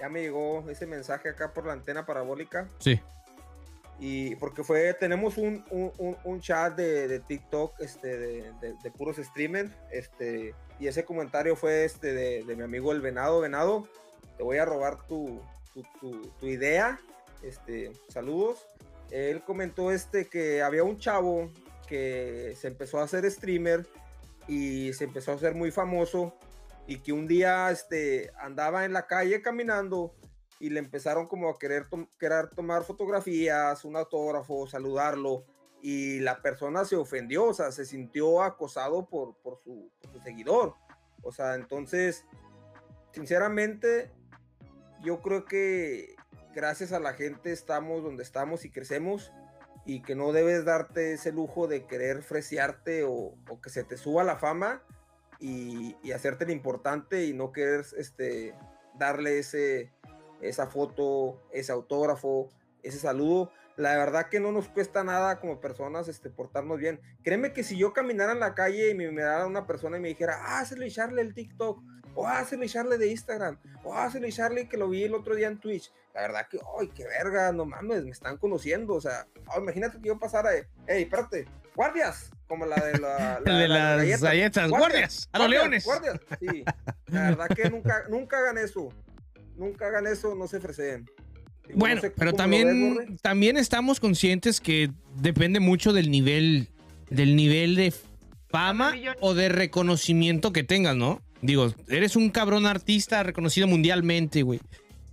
ya 0.00 0.08
me 0.08 0.22
llegó 0.22 0.68
ese 0.70 0.86
mensaje 0.86 1.28
acá 1.28 1.52
por 1.52 1.66
la 1.66 1.74
antena 1.74 2.06
parabólica. 2.06 2.68
Sí. 2.78 3.00
Y 4.00 4.34
porque 4.36 4.64
fue, 4.64 4.92
tenemos 4.94 5.36
un, 5.38 5.64
un, 5.70 5.92
un- 5.98 6.16
un 6.24 6.40
chat 6.40 6.74
de, 6.74 7.06
de 7.06 7.20
TikTok 7.20 7.78
este, 7.80 8.16
de, 8.18 8.52
de- 8.60 8.74
de 8.82 8.90
puros 8.90 9.16
streamers. 9.18 9.70
Este, 9.92 10.54
y 10.80 10.86
ese 10.88 11.04
comentario 11.04 11.54
fue 11.54 11.84
este 11.84 12.12
de, 12.12 12.42
de 12.44 12.56
mi 12.56 12.62
amigo 12.62 12.90
el 12.92 13.00
Venado. 13.00 13.40
Venado, 13.40 13.86
te 14.36 14.42
voy 14.42 14.56
a 14.58 14.64
robar 14.64 15.06
tu, 15.06 15.40
tu, 15.72 15.82
tu- 16.00 16.28
tu 16.40 16.46
idea. 16.46 16.98
Este, 17.42 17.92
saludos. 18.08 18.66
Él 19.14 19.44
comentó 19.44 19.92
este 19.92 20.26
que 20.26 20.60
había 20.60 20.82
un 20.82 20.98
chavo 20.98 21.48
que 21.86 22.56
se 22.60 22.66
empezó 22.66 22.98
a 22.98 23.04
hacer 23.04 23.30
streamer 23.30 23.86
y 24.48 24.92
se 24.92 25.04
empezó 25.04 25.30
a 25.30 25.34
hacer 25.36 25.54
muy 25.54 25.70
famoso 25.70 26.34
y 26.88 26.98
que 26.98 27.12
un 27.12 27.28
día 27.28 27.70
este, 27.70 28.32
andaba 28.40 28.84
en 28.84 28.92
la 28.92 29.06
calle 29.06 29.40
caminando 29.40 30.16
y 30.58 30.70
le 30.70 30.80
empezaron 30.80 31.28
como 31.28 31.48
a 31.48 31.56
querer, 31.56 31.86
querer 32.18 32.48
tomar 32.50 32.82
fotografías, 32.82 33.84
un 33.84 33.94
autógrafo, 33.94 34.66
saludarlo 34.66 35.44
y 35.80 36.18
la 36.18 36.42
persona 36.42 36.84
se 36.84 36.96
ofendió, 36.96 37.44
o 37.44 37.54
sea, 37.54 37.70
se 37.70 37.84
sintió 37.84 38.42
acosado 38.42 39.08
por, 39.08 39.36
por, 39.36 39.60
su, 39.62 39.92
por 40.00 40.10
su 40.10 40.18
seguidor. 40.22 40.74
O 41.22 41.30
sea, 41.30 41.54
entonces, 41.54 42.24
sinceramente, 43.12 44.10
yo 45.04 45.22
creo 45.22 45.44
que 45.44 46.13
gracias 46.54 46.92
a 46.92 47.00
la 47.00 47.14
gente 47.14 47.52
estamos 47.52 48.02
donde 48.02 48.22
estamos 48.22 48.64
y 48.64 48.70
crecemos 48.70 49.32
y 49.84 50.00
que 50.00 50.14
no 50.14 50.32
debes 50.32 50.64
darte 50.64 51.12
ese 51.12 51.32
lujo 51.32 51.66
de 51.66 51.86
querer 51.86 52.22
fresearte 52.22 53.04
o, 53.04 53.34
que 53.62 53.70
se 53.70 53.84
te 53.84 53.96
suba 53.96 54.24
la 54.24 54.36
fama 54.36 54.82
y, 55.40 55.96
hacerte 56.12 56.46
lo 56.46 56.52
importante 56.52 57.26
y 57.26 57.34
no 57.34 57.52
querer 57.52 57.84
este, 57.98 58.54
darle 58.98 59.38
ese, 59.38 59.92
esa 60.40 60.68
foto, 60.68 61.42
ese 61.52 61.72
autógrafo, 61.72 62.48
ese 62.82 62.98
saludo. 62.98 63.50
La 63.76 63.96
verdad 63.96 64.28
que 64.28 64.38
no 64.40 64.52
nos 64.52 64.68
cuesta 64.68 65.02
nada 65.02 65.40
como 65.40 65.60
personas 65.60 66.08
este, 66.08 66.30
portarnos 66.30 66.78
bien. 66.78 67.00
Créeme 67.24 67.52
que 67.52 67.64
si 67.64 67.76
yo 67.76 67.92
caminara 67.92 68.32
en 68.32 68.40
la 68.40 68.54
calle 68.54 68.90
y 68.90 68.94
me 68.94 69.10
mirara 69.10 69.46
una 69.46 69.66
persona 69.66 69.98
y 69.98 70.00
me 70.00 70.08
dijera, 70.08 70.38
ah, 70.40 70.60
hazle 70.60 70.88
Charlie 70.90 71.20
el 71.20 71.34
TikTok, 71.34 71.82
o 72.14 72.26
"Ah, 72.26 72.38
hazle 72.40 72.68
Charlie 72.68 72.98
de 72.98 73.10
Instagram, 73.10 73.58
o 73.82 73.94
"Ah, 73.94 74.04
hazle 74.06 74.30
Charlie 74.32 74.68
que 74.68 74.76
lo 74.76 74.88
vi 74.88 75.04
el 75.04 75.14
otro 75.14 75.34
día 75.34 75.48
en 75.48 75.58
Twitch. 75.58 75.90
La 76.14 76.22
verdad 76.22 76.46
que, 76.48 76.58
ay, 76.80 76.88
qué 76.94 77.04
verga, 77.04 77.50
no 77.52 77.64
mames, 77.66 78.04
me 78.04 78.10
están 78.10 78.36
conociendo. 78.36 78.94
O 78.94 79.00
sea, 79.00 79.26
imagínate 79.58 79.98
que 80.00 80.08
yo 80.08 80.18
pasara 80.18 80.50
de, 80.50 80.66
hey, 80.86 81.02
espérate, 81.02 81.46
guardias, 81.74 82.30
como 82.46 82.66
la 82.66 82.76
de, 82.76 82.98
la, 82.98 83.08
la- 83.44 83.52
El 83.52 83.58
de 83.58 83.68
la- 83.68 83.78
las 83.78 83.96
galletas. 83.98 84.20
galletas. 84.22 84.70
Guardias. 84.70 85.28
A 85.32 85.38
los 85.40 85.48
leones. 85.50 85.84
Guardias, 85.84 86.20
sí. 86.38 86.64
La 87.08 87.30
verdad 87.30 87.48
que 87.48 87.68
nunca, 87.70 88.04
nunca 88.08 88.38
hagan 88.38 88.58
eso. 88.58 88.90
Nunca 89.56 89.86
hagan 89.88 90.06
eso, 90.06 90.34
no 90.36 90.46
se 90.46 90.60
freseen. 90.60 91.04
Digo, 91.66 91.78
Bueno, 91.78 91.96
no 91.96 92.00
sé 92.02 92.10
pero 92.10 92.32
también, 92.32 92.96
ves, 92.96 93.20
también 93.22 93.56
estamos 93.56 93.98
conscientes 93.98 94.60
que 94.60 94.90
depende 95.16 95.58
mucho 95.60 95.92
del 95.92 96.10
nivel, 96.10 96.68
del 97.10 97.34
nivel 97.36 97.74
de 97.74 97.92
fama 98.50 98.94
o 99.20 99.34
de 99.34 99.48
reconocimiento 99.48 100.52
que 100.52 100.62
tengas, 100.62 100.94
¿no? 100.94 101.20
Digo, 101.44 101.74
eres 101.88 102.16
un 102.16 102.30
cabrón 102.30 102.64
artista 102.64 103.22
reconocido 103.22 103.66
mundialmente, 103.66 104.40
güey. 104.40 104.60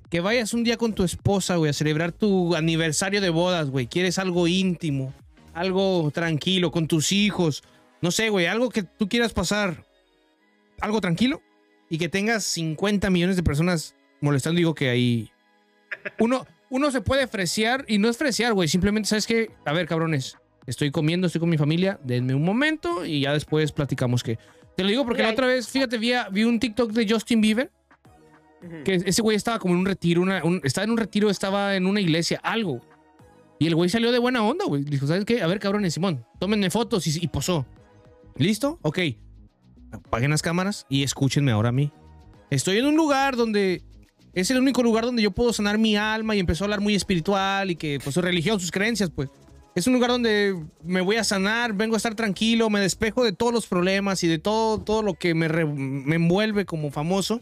Que 0.09 0.21
vayas 0.21 0.53
un 0.53 0.63
día 0.63 0.77
con 0.77 0.93
tu 0.93 1.03
esposa, 1.03 1.57
güey, 1.57 1.71
a 1.71 1.73
celebrar 1.73 2.13
tu 2.13 2.55
aniversario 2.55 3.19
de 3.19 3.29
bodas, 3.29 3.69
güey. 3.69 3.87
Quieres 3.87 4.17
algo 4.17 4.47
íntimo, 4.47 5.13
algo 5.53 6.09
tranquilo, 6.11 6.71
con 6.71 6.87
tus 6.87 7.11
hijos. 7.11 7.63
No 8.01 8.11
sé, 8.11 8.29
güey, 8.29 8.45
algo 8.45 8.69
que 8.69 8.83
tú 8.83 9.09
quieras 9.09 9.33
pasar, 9.33 9.83
algo 10.79 11.01
tranquilo 11.01 11.41
y 11.89 11.97
que 11.97 12.07
tengas 12.07 12.45
50 12.45 13.09
millones 13.09 13.35
de 13.35 13.43
personas 13.43 13.93
molestando. 14.21 14.57
Digo 14.57 14.73
que 14.73 14.89
ahí 14.89 15.29
uno, 16.17 16.47
uno 16.69 16.91
se 16.91 17.01
puede 17.01 17.27
fresear 17.27 17.83
y 17.89 17.97
no 17.97 18.07
es 18.07 18.15
fresear, 18.15 18.53
güey. 18.53 18.69
Simplemente, 18.69 19.09
¿sabes 19.09 19.27
qué? 19.27 19.51
A 19.65 19.73
ver, 19.73 19.85
cabrones, 19.85 20.37
estoy 20.65 20.91
comiendo, 20.91 21.27
estoy 21.27 21.41
con 21.41 21.49
mi 21.49 21.57
familia, 21.57 21.99
denme 22.05 22.35
un 22.35 22.45
momento 22.45 23.05
y 23.05 23.19
ya 23.19 23.33
después 23.33 23.73
platicamos 23.73 24.23
que. 24.23 24.39
Te 24.75 24.83
lo 24.83 24.89
digo 24.89 25.03
porque 25.05 25.21
la 25.21 25.29
otra 25.33 25.47
vez, 25.47 25.67
fíjate, 25.67 25.97
vi, 25.97 26.11
vi 26.31 26.43
un 26.43 26.59
TikTok 26.59 26.91
de 26.91 27.07
Justin 27.09 27.41
Bieber, 27.41 27.71
que 28.85 28.95
ese 29.05 29.21
güey 29.21 29.35
estaba 29.37 29.59
como 29.59 29.73
en 29.73 29.79
un 29.81 29.85
retiro, 29.85 30.21
una- 30.21 30.43
un- 30.43 30.61
estaba 30.63 30.85
en 30.85 30.91
un 30.91 30.97
retiro, 30.97 31.29
estaba 31.29 31.75
en 31.75 31.85
una 31.87 31.99
iglesia, 31.99 32.39
algo. 32.43 32.81
Y 33.59 33.67
el 33.67 33.75
güey 33.75 33.89
salió 33.89 34.11
de 34.11 34.19
buena 34.19 34.43
onda, 34.43 34.65
güey. 34.65 34.83
Dijo, 34.83 35.05
¿sabes 35.07 35.25
qué? 35.25 35.41
A 35.41 35.47
ver, 35.47 35.59
cabrones, 35.59 35.93
Simón, 35.93 36.25
tómenme 36.39 36.69
fotos 36.69 37.05
y, 37.07 37.23
y 37.23 37.27
posó. 37.27 37.65
¿Listo? 38.37 38.79
Ok. 38.81 38.99
Apaguen 39.91 40.31
las 40.31 40.41
cámaras 40.41 40.85
y 40.89 41.03
escúchenme 41.03 41.51
ahora 41.51 41.69
a 41.69 41.71
mí. 41.71 41.91
Estoy 42.49 42.77
en 42.77 42.85
un 42.85 42.95
lugar 42.95 43.35
donde 43.35 43.83
es 44.33 44.49
el 44.51 44.57
único 44.59 44.81
lugar 44.83 45.05
donde 45.05 45.21
yo 45.21 45.31
puedo 45.31 45.53
sanar 45.53 45.77
mi 45.77 45.95
alma 45.97 46.35
y 46.35 46.39
empezó 46.39 46.63
a 46.63 46.65
hablar 46.65 46.81
muy 46.81 46.95
espiritual 46.95 47.69
y 47.71 47.75
que, 47.75 47.99
pues, 48.03 48.13
su 48.13 48.21
religión, 48.21 48.59
sus 48.59 48.71
creencias, 48.71 49.09
pues. 49.09 49.29
Es 49.73 49.87
un 49.87 49.93
lugar 49.93 50.09
donde 50.11 50.55
me 50.83 50.99
voy 51.01 51.15
a 51.15 51.23
sanar, 51.23 51.73
vengo 51.73 51.95
a 51.95 51.97
estar 51.97 52.13
tranquilo, 52.13 52.69
me 52.69 52.81
despejo 52.81 53.23
de 53.23 53.31
todos 53.31 53.53
los 53.53 53.67
problemas 53.67 54.21
y 54.23 54.27
de 54.27 54.37
todo, 54.37 54.79
todo 54.81 55.01
lo 55.01 55.13
que 55.13 55.33
me, 55.33 55.47
me 55.47 56.15
envuelve 56.15 56.65
como 56.65 56.91
famoso. 56.91 57.41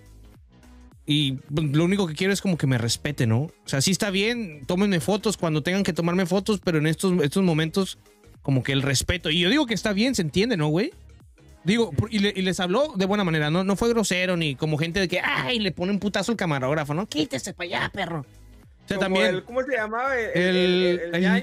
Y 1.07 1.33
pues, 1.53 1.71
lo 1.71 1.85
único 1.85 2.05
que 2.05 2.13
quiero 2.13 2.31
es 2.31 2.39
como 2.41 2.55
que 2.55 2.67
me 2.67 2.77
respete, 2.77 3.25
¿no? 3.25 3.39
O 3.41 3.51
sea, 3.65 3.81
sí 3.81 3.89
está 3.89 4.11
bien, 4.11 4.61
tómenme 4.67 4.99
fotos 4.99 5.37
cuando 5.37 5.63
tengan 5.63 5.81
que 5.83 5.91
tomarme 5.91 6.27
fotos, 6.27 6.59
pero 6.63 6.77
en 6.77 6.85
estos, 6.85 7.19
estos 7.23 7.43
momentos, 7.43 7.97
como 8.43 8.61
que 8.61 8.73
el 8.73 8.83
respeto. 8.83 9.31
Y 9.31 9.39
yo 9.39 9.49
digo 9.49 9.65
que 9.65 9.73
está 9.73 9.91
bien, 9.91 10.13
se 10.13 10.21
entiende, 10.21 10.55
¿no, 10.55 10.67
güey? 10.67 10.91
Digo, 11.63 11.91
y, 12.11 12.19
le- 12.19 12.33
y 12.35 12.43
les 12.43 12.59
habló 12.59 12.93
de 12.95 13.05
buena 13.05 13.23
manera, 13.23 13.49
¿no? 13.49 13.63
No 13.63 13.75
fue 13.75 13.89
grosero 13.89 14.37
ni 14.37 14.53
como 14.55 14.77
gente 14.77 14.99
de 14.99 15.07
que, 15.07 15.19
ay, 15.19 15.57
le 15.57 15.71
pone 15.71 15.91
un 15.91 15.99
putazo 15.99 16.31
al 16.31 16.37
camarógrafo, 16.37 16.93
¿no? 16.93 17.07
Quítese 17.07 17.55
para 17.55 17.65
allá, 17.79 17.89
perro. 17.91 18.23
O 18.89 18.91
sea, 18.91 18.97
Como 18.97 19.05
también. 19.05 19.35
el- 19.35 19.43
¿Cómo 19.43 19.61
se 19.63 19.71
llamaba? 19.75 20.19
El, 20.19 20.55
el, 20.55 20.99
¿verdad? 21.11 21.37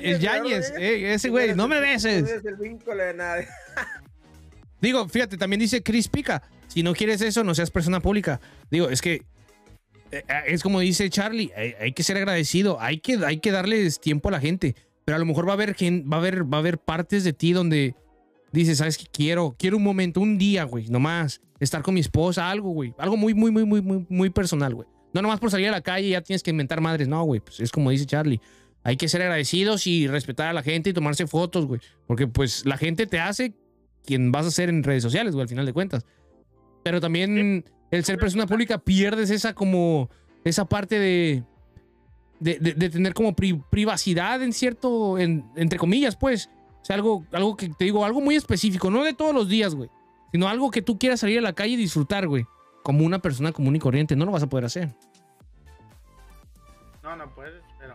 eh, 0.80 1.14
ese 1.14 1.28
güey, 1.28 1.54
no 1.54 1.68
me 1.68 1.78
beses. 1.80 2.22
No 2.24 2.28
eres 2.28 2.44
el 2.44 2.56
vínculo 2.56 2.96
de 2.96 3.14
nadie. 3.14 3.46
Digo, 4.80 5.08
fíjate, 5.08 5.36
también 5.36 5.60
dice 5.60 5.82
Chris 5.82 6.08
Pica, 6.08 6.42
si 6.68 6.82
no 6.82 6.92
quieres 6.92 7.20
eso, 7.20 7.42
no 7.44 7.54
seas 7.54 7.70
persona 7.70 8.00
pública. 8.00 8.40
Digo, 8.70 8.90
es 8.90 9.00
que 9.00 9.22
eh, 10.10 10.22
es 10.46 10.62
como 10.62 10.80
dice 10.80 11.08
Charlie, 11.08 11.50
hay, 11.56 11.74
hay 11.80 11.92
que 11.92 12.02
ser 12.02 12.16
agradecido, 12.16 12.80
hay 12.80 12.98
que, 12.98 13.18
hay 13.24 13.38
que 13.38 13.50
darles 13.52 14.00
tiempo 14.00 14.28
a 14.28 14.32
la 14.32 14.40
gente, 14.40 14.74
pero 15.04 15.16
a 15.16 15.18
lo 15.18 15.24
mejor 15.24 15.46
va 15.46 15.52
a 15.52 15.54
haber 15.54 15.74
gen- 15.74 16.04
va 16.12 16.16
a 16.16 16.20
haber, 16.20 16.42
va 16.52 16.58
a 16.58 16.60
haber 16.60 16.78
partes 16.78 17.24
de 17.24 17.32
ti 17.32 17.52
donde 17.52 17.94
dices, 18.52 18.78
sabes 18.78 18.98
que 18.98 19.06
quiero, 19.10 19.54
quiero 19.58 19.76
un 19.76 19.82
momento, 19.84 20.20
un 20.20 20.36
día, 20.36 20.64
güey, 20.64 20.88
nomás 20.88 21.40
estar 21.60 21.82
con 21.82 21.94
mi 21.94 22.00
esposa, 22.00 22.50
algo, 22.50 22.70
güey, 22.70 22.92
algo 22.98 23.16
muy, 23.16 23.34
muy, 23.34 23.50
muy, 23.50 23.64
muy, 23.64 23.80
muy, 23.80 24.06
muy 24.08 24.30
personal, 24.30 24.74
güey. 24.74 24.88
No 25.16 25.22
nomás 25.22 25.40
por 25.40 25.50
salir 25.50 25.68
a 25.68 25.72
la 25.72 25.80
calle 25.80 26.10
ya 26.10 26.20
tienes 26.20 26.42
que 26.42 26.50
inventar 26.50 26.80
madres, 26.80 27.08
no, 27.08 27.22
güey, 27.24 27.40
pues 27.40 27.58
es 27.60 27.72
como 27.72 27.90
dice 27.90 28.06
Charlie. 28.06 28.40
hay 28.84 28.96
que 28.96 29.08
ser 29.08 29.20
agradecidos 29.22 29.86
y 29.88 30.06
respetar 30.06 30.46
a 30.48 30.52
la 30.52 30.62
gente 30.62 30.90
y 30.90 30.92
tomarse 30.92 31.26
fotos, 31.26 31.66
güey. 31.66 31.80
Porque 32.06 32.26
pues 32.28 32.64
la 32.66 32.76
gente 32.76 33.06
te 33.06 33.18
hace 33.18 33.54
quien 34.04 34.30
vas 34.30 34.46
a 34.46 34.50
ser 34.52 34.68
en 34.68 34.84
redes 34.84 35.02
sociales, 35.02 35.32
güey, 35.34 35.42
al 35.42 35.48
final 35.48 35.66
de 35.66 35.72
cuentas. 35.72 36.06
Pero 36.84 37.00
también 37.00 37.64
el 37.90 38.04
ser 38.04 38.16
persona 38.18 38.46
pública 38.46 38.78
pierdes 38.78 39.30
esa 39.30 39.54
como, 39.54 40.08
esa 40.44 40.66
parte 40.66 41.00
de, 41.00 41.42
de, 42.38 42.58
de- 42.60 42.74
de 42.74 42.90
tener 42.90 43.12
como 43.14 43.34
pri- 43.34 43.60
privacidad 43.70 44.40
en 44.42 44.52
cierto, 44.52 45.18
en- 45.18 45.44
entre 45.56 45.78
comillas, 45.78 46.14
pues. 46.14 46.48
O 46.82 46.84
sea, 46.84 46.94
algo, 46.94 47.26
algo 47.32 47.56
que 47.56 47.68
te 47.70 47.86
digo, 47.86 48.04
algo 48.04 48.20
muy 48.20 48.36
específico, 48.36 48.88
no 48.90 49.02
de 49.02 49.14
todos 49.14 49.34
los 49.34 49.48
días, 49.48 49.74
güey. 49.74 49.90
Sino 50.30 50.46
algo 50.46 50.70
que 50.70 50.82
tú 50.82 50.96
quieras 50.98 51.18
salir 51.18 51.38
a 51.38 51.42
la 51.42 51.52
calle 51.54 51.72
y 51.72 51.76
disfrutar, 51.76 52.28
güey. 52.28 52.44
Como 52.86 53.04
una 53.04 53.18
persona 53.18 53.50
común 53.50 53.74
y 53.74 53.80
corriente, 53.80 54.14
no 54.14 54.24
lo 54.26 54.30
vas 54.30 54.44
a 54.44 54.46
poder 54.46 54.64
hacer. 54.64 54.90
No, 57.02 57.16
no 57.16 57.34
puedes, 57.34 57.60
pero. 57.80 57.94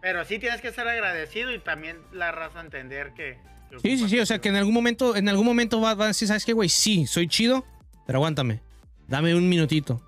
Pero 0.00 0.24
sí 0.24 0.38
tienes 0.38 0.60
que 0.60 0.70
ser 0.70 0.86
agradecido 0.86 1.52
y 1.52 1.58
también 1.58 1.96
la 2.12 2.30
raza 2.30 2.60
entender 2.60 3.12
que. 3.14 3.40
que 3.70 3.80
Sí, 3.80 3.98
sí, 3.98 4.08
sí, 4.08 4.20
o 4.20 4.24
sea 4.24 4.38
que 4.38 4.50
en 4.50 4.54
algún 4.54 4.72
momento, 4.72 5.16
en 5.16 5.28
algún 5.28 5.44
momento 5.44 5.80
va, 5.80 5.94
va 5.94 6.04
a 6.04 6.06
decir, 6.06 6.28
¿sabes 6.28 6.44
qué, 6.44 6.52
güey? 6.52 6.68
Sí, 6.68 7.08
soy 7.08 7.26
chido, 7.26 7.64
pero 8.06 8.18
aguántame. 8.18 8.60
Dame 9.08 9.34
un 9.34 9.48
minutito, 9.48 10.00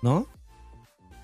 ¿no? 0.00 0.26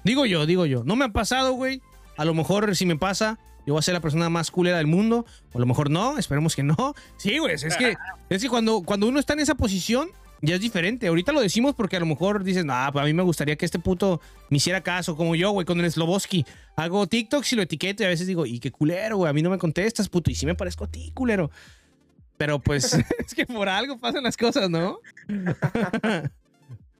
Digo 0.05 0.27
yo, 0.27 0.45
digo 0.45 0.67
yo. 0.67 0.85
No 0.85 0.97
me 0.97 1.07
ha 1.07 1.13
pasado, 1.13 1.55
güey. 1.55 1.81
A 2.19 2.27
lo 2.27 2.35
mejor 2.35 2.77
si 2.77 2.85
me 2.85 2.99
pasa, 2.99 3.39
yo 3.65 3.73
voy 3.73 3.79
a 3.79 3.83
ser 3.83 3.95
la 3.95 4.01
persona 4.01 4.29
más 4.29 4.51
culera 4.51 4.77
del 4.77 4.89
mundo. 4.89 5.25
O 5.55 5.57
a 5.57 5.61
lo 5.63 5.67
mejor 5.67 5.89
no, 5.89 6.19
esperemos 6.19 6.55
que 6.55 6.65
no. 6.65 6.95
Sí, 7.17 7.39
güey, 7.39 7.55
es 7.55 7.77
que, 7.79 7.97
es 8.29 8.43
que 8.43 8.49
cuando, 8.51 8.83
cuando 8.83 9.09
uno 9.09 9.19
está 9.19 9.33
en 9.33 9.41
esa 9.41 9.55
posición, 9.55 10.11
ya 10.43 10.55
es 10.55 10.61
diferente. 10.61 11.07
Ahorita 11.09 11.33
lo 11.33 11.41
decimos 11.41 11.75
porque 11.75 11.97
a 11.97 12.01
lo 12.01 12.07
mejor 12.07 12.43
dices, 12.45 12.65
nah, 12.65 12.91
pues 12.91 13.03
a 13.03 13.07
mí 13.07 13.13
me 13.15 13.23
gustaría 13.23 13.57
que 13.57 13.65
este 13.65 13.79
puto 13.79 14.21
me 14.49 14.57
hiciera 14.57 14.83
caso, 14.83 15.17
como 15.17 15.35
yo, 15.37 15.51
güey, 15.51 15.67
con 15.67 15.81
el 15.81 15.91
Sloboski. 15.91 16.45
Hago 16.77 17.07
TikToks 17.07 17.53
y 17.53 17.57
lo 17.57 17.63
etiqueto 17.63 18.03
y 18.03 18.07
a 18.07 18.09
veces 18.11 18.27
digo, 18.27 18.47
y 18.47 18.59
qué 18.61 18.71
culero, 18.71 19.19
güey, 19.19 19.31
a 19.31 19.33
mí 19.33 19.43
no 19.43 19.51
me 19.51 19.59
contestas, 19.59 20.09
puto, 20.09 20.31
y 20.31 20.35
sí 20.35 20.47
me 20.47 20.55
parezco 20.55 20.85
a 20.85 20.91
ti, 20.91 21.11
culero. 21.15 21.51
Pero 22.37 22.59
pues 22.59 22.95
es 23.19 23.35
que 23.35 23.47
por 23.47 23.69
algo 23.69 23.99
pasan 23.99 24.25
las 24.25 24.37
cosas, 24.37 24.71
¿no? 24.71 24.99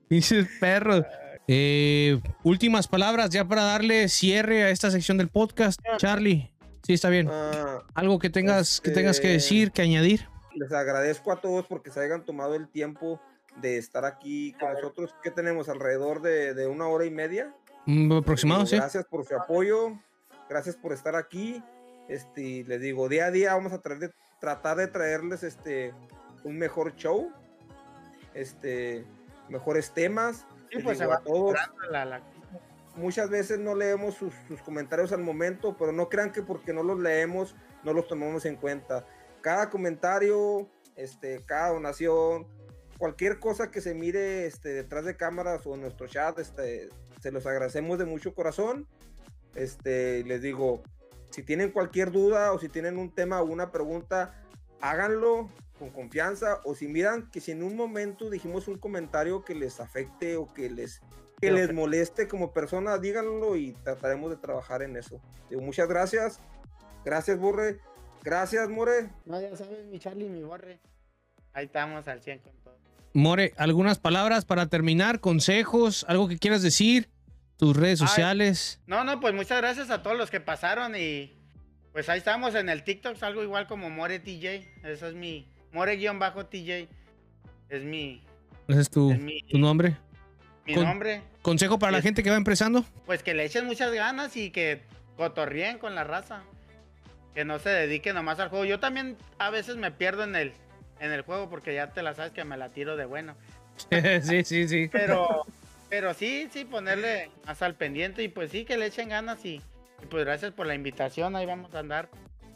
Pinches 0.09 0.47
perros. 0.59 1.05
Eh, 1.47 2.21
últimas 2.45 2.87
palabras 2.87 3.31
ya 3.31 3.45
para 3.47 3.63
darle 3.65 4.09
cierre 4.09 4.65
a 4.65 4.71
esta 4.71 4.91
sección 4.91 5.19
del 5.19 5.29
podcast. 5.29 5.81
Charlie, 5.97 6.51
sí, 6.87 6.93
está 6.93 7.09
bien. 7.09 7.29
Ah, 7.31 7.81
Algo 7.95 8.19
que 8.19 8.31
tengas, 8.31 8.81
que 8.81 8.91
tengas 8.91 9.19
que 9.19 9.29
Este- 9.29 9.33
decir, 9.55 9.73
que 9.73 9.83
añadir. 9.83 10.27
les 10.55 10.73
agradezco 10.73 11.33
a 11.33 11.41
todos 11.41 11.67
porque 11.67 11.91
se 11.91 12.01
hayan 12.01 12.25
tomado 12.25 12.55
el 12.55 12.69
tiempo 12.69 13.21
de 13.57 13.79
estar 13.79 14.05
aquí 14.05 14.53
con 14.55 14.73
nosotros. 14.73 15.15
que 15.23 15.31
tenemos? 15.31 15.69
Alrededor 15.69 16.23
de, 16.23 16.55
de 16.55 16.67
una 16.67 16.87
hora 16.89 17.05
y 17.05 17.11
media. 17.11 17.55
Mm, 17.87 18.13
Aproximado, 18.13 18.61
Les 18.63 18.71
sí. 18.71 18.77
Gracias 18.77 19.05
por 19.07 19.25
su 19.25 19.35
apoyo, 19.37 19.99
gracias 20.49 20.77
por 20.77 20.93
estar 20.93 21.17
aquí. 21.17 21.63
Este, 22.09 22.65
les 22.67 22.81
digo, 22.81 23.09
día 23.09 23.27
a 23.27 23.31
día 23.31 23.55
vamos 23.55 23.73
a 23.73 23.81
traer 23.81 24.01
de- 24.01 24.11
tratar 24.41 24.77
de 24.77 24.87
traerles 24.89 25.43
este 25.43 25.95
un 26.45 26.59
mejor 26.59 26.95
show, 26.97 27.31
este, 28.35 29.05
mejores 29.49 29.93
temas. 29.93 30.47
Sí, 30.71 30.79
pues 30.83 30.99
se 30.99 31.05
digo, 31.05 31.11
va 31.15 31.19
a 31.19 31.23
todos, 31.25 31.57
la- 31.91 32.05
la- 32.05 32.23
muchas 32.97 33.29
veces 33.31 33.59
no 33.59 33.75
leemos 33.75 34.15
sus, 34.15 34.33
sus 34.49 34.61
comentarios 34.63 35.13
al 35.13 35.23
momento, 35.23 35.77
pero 35.79 35.93
no 35.93 36.09
crean 36.09 36.33
que 36.33 36.43
porque 36.43 36.73
no 36.73 36.83
los 36.83 36.99
leemos 36.99 37.55
no 37.83 37.93
los 37.95 38.07
tomamos 38.09 38.45
en 38.45 38.57
cuenta. 38.57 39.07
Cada 39.41 39.71
comentario, 39.71 40.69
este, 40.97 41.43
cada 41.47 41.71
donación, 41.71 42.47
cualquier 43.01 43.39
cosa 43.39 43.71
que 43.71 43.81
se 43.81 43.95
mire 43.95 44.45
este, 44.45 44.69
detrás 44.69 45.07
de 45.07 45.17
cámaras 45.17 45.67
o 45.67 45.75
en 45.75 45.81
nuestro 45.81 46.07
chat, 46.07 46.39
este, 46.39 46.91
se 47.23 47.33
los 47.33 47.47
agradecemos 47.47 47.99
de 47.99 48.05
mucho 48.05 48.35
corazón. 48.35 48.87
Este, 49.55 50.23
les 50.25 50.43
digo, 50.43 50.83
si 51.31 51.43
tienen 51.43 51.71
cualquier 51.71 52.11
duda 52.11 52.53
o 52.53 52.59
si 52.59 52.69
tienen 52.69 52.99
un 52.99 53.11
tema 53.11 53.41
o 53.41 53.47
una 53.47 53.73
pregunta, 53.73 54.45
háganlo 54.83 55.49
con 55.79 55.89
confianza 55.89 56.61
o 56.65 56.75
si 56.75 56.89
miran 56.89 57.31
que 57.31 57.41
si 57.41 57.53
en 57.53 57.63
un 57.63 57.75
momento 57.75 58.29
dijimos 58.29 58.69
un 58.69 58.77
comentario 58.77 59.47
que 59.47 59.55
les 59.55 59.81
afecte 59.81 60.37
o 60.37 60.53
que 60.53 60.69
les 60.69 61.01
que 61.41 61.51
les 61.51 61.73
moleste 61.73 62.29
como 62.29 62.53
persona, 62.53 62.99
díganlo 62.99 63.57
y 63.57 63.73
trataremos 63.73 64.31
de 64.31 64.37
trabajar 64.37 64.83
en 64.83 64.99
eso. 64.99 65.23
Digo, 65.49 65.63
muchas 65.63 65.89
gracias. 65.89 66.39
Gracias, 67.03 67.39
Burre. 67.39 67.81
Gracias, 68.23 68.69
More. 68.69 69.09
No, 69.25 69.41
ya 69.41 69.57
sabes, 69.57 69.87
mi 69.87 69.99
Charlie, 69.99 70.29
mi 70.29 70.43
borre. 70.43 70.81
Ahí 71.55 71.65
estamos 71.65 72.07
al 72.09 72.21
100 72.21 72.41
con 72.41 72.53
todo. 72.63 72.70
More, 73.13 73.53
algunas 73.57 73.99
palabras 73.99 74.45
para 74.45 74.67
terminar, 74.67 75.21
consejos, 75.21 76.05
algo 76.09 76.29
que 76.29 76.39
quieras 76.39 76.63
decir, 76.63 77.09
tus 77.57 77.77
redes 77.77 78.01
Ay. 78.01 78.09
sociales. 78.09 78.81
No, 78.87 79.03
no, 79.05 79.21
pues 79.21 79.35
muchas 79.35 79.59
gracias 79.59 79.91
a 79.91 80.03
todos 80.03 80.17
los 80.17 80.31
que 80.31 80.41
pasaron 80.41 80.95
y 80.97 81.33
pues 81.93 82.09
ahí 82.09 82.19
estamos 82.19 82.55
en 82.55 82.69
el 82.69 82.85
TikTok, 82.85 83.17
salgo 83.17 83.43
igual 83.43 83.67
como 83.67 83.91
More 83.91 84.19
TJ. 84.21 84.47
Ese 84.85 85.09
es 85.09 85.15
mi 85.15 85.49
More-TJ. 85.73 86.89
Es 87.69 87.83
mi, 87.85 88.23
Ese 88.69 88.81
es 88.81 88.91
tu, 88.91 89.11
es 89.13 89.21
mi, 89.21 89.43
tu 89.43 89.59
nombre. 89.59 89.97
mi 90.67 90.75
con- 90.75 90.85
nombre. 90.85 91.23
Consejo 91.43 91.79
para 91.79 91.93
la 91.93 92.03
gente 92.03 92.23
que 92.23 92.31
va 92.31 92.37
empezando. 92.37 92.85
Pues 93.07 93.23
que 93.23 93.35
le 93.35 93.45
echen 93.45 93.67
muchas 93.67 93.93
ganas 93.93 94.37
y 94.37 94.51
que 94.51 94.83
cotorreen 95.17 95.79
con 95.79 95.95
la 95.95 96.05
raza. 96.05 96.43
Que 97.35 97.45
no 97.45 97.59
se 97.61 97.71
dediquen 97.71 98.15
nomás 98.17 98.41
al 98.41 98.49
juego. 98.49 98.65
Yo 98.65 98.81
también 98.81 99.17
a 99.39 99.51
veces 99.51 99.77
me 99.77 99.91
pierdo 99.93 100.25
en 100.25 100.35
el, 100.35 100.53
en 101.01 101.13
el 101.13 101.23
juego 101.23 101.49
porque 101.51 101.75
ya 101.75 101.89
te 101.89 102.03
la 102.03 102.15
sabes 102.15 102.33
que 102.33 102.45
me 102.45 102.57
la 102.57 102.69
tiro 102.69 102.97
de 102.97 103.07
bueno. 103.07 103.35
sí, 104.23 104.45
sí, 104.45 104.69
sí. 104.69 104.89
Pero, 104.93 105.47
pero 105.89 106.15
sí, 106.15 106.49
sí, 106.53 106.65
ponerle 106.65 107.31
más 107.47 107.63
al 107.63 107.75
pendiente 107.75 108.23
y 108.23 108.29
pues 108.29 108.51
sí, 108.51 108.65
que 108.65 108.77
le 108.77 108.87
echen 108.87 109.09
ganas 109.09 109.45
y, 109.45 109.61
y 110.03 110.07
pues 110.09 110.25
gracias 110.25 110.53
por 110.53 110.67
la 110.67 110.75
invitación, 110.75 111.35
ahí 111.37 111.47
vamos 111.47 111.75
a 111.75 111.81
andar. 111.81 112.09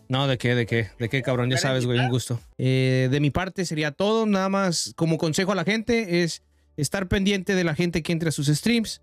No, 0.08 0.26
¿de 0.26 0.36
qué? 0.38 0.54
¿De 0.54 0.66
qué? 0.66 0.90
¿De 0.98 1.08
qué, 1.08 1.22
cabrón? 1.22 1.48
Ya 1.50 1.56
¿Para 1.56 1.68
sabes, 1.68 1.86
güey, 1.86 1.98
un 1.98 2.10
gusto. 2.10 2.38
Eh, 2.58 3.08
de 3.10 3.20
mi 3.20 3.30
parte 3.30 3.64
sería 3.64 3.90
todo. 3.90 4.26
Nada 4.26 4.48
más 4.48 4.92
como 4.96 5.16
consejo 5.16 5.52
a 5.52 5.54
la 5.54 5.64
gente 5.64 6.22
es 6.22 6.42
estar 6.76 7.08
pendiente 7.08 7.54
de 7.54 7.64
la 7.64 7.74
gente 7.74 8.02
que 8.02 8.12
entre 8.12 8.28
a 8.28 8.32
sus 8.32 8.48
streams. 8.48 9.00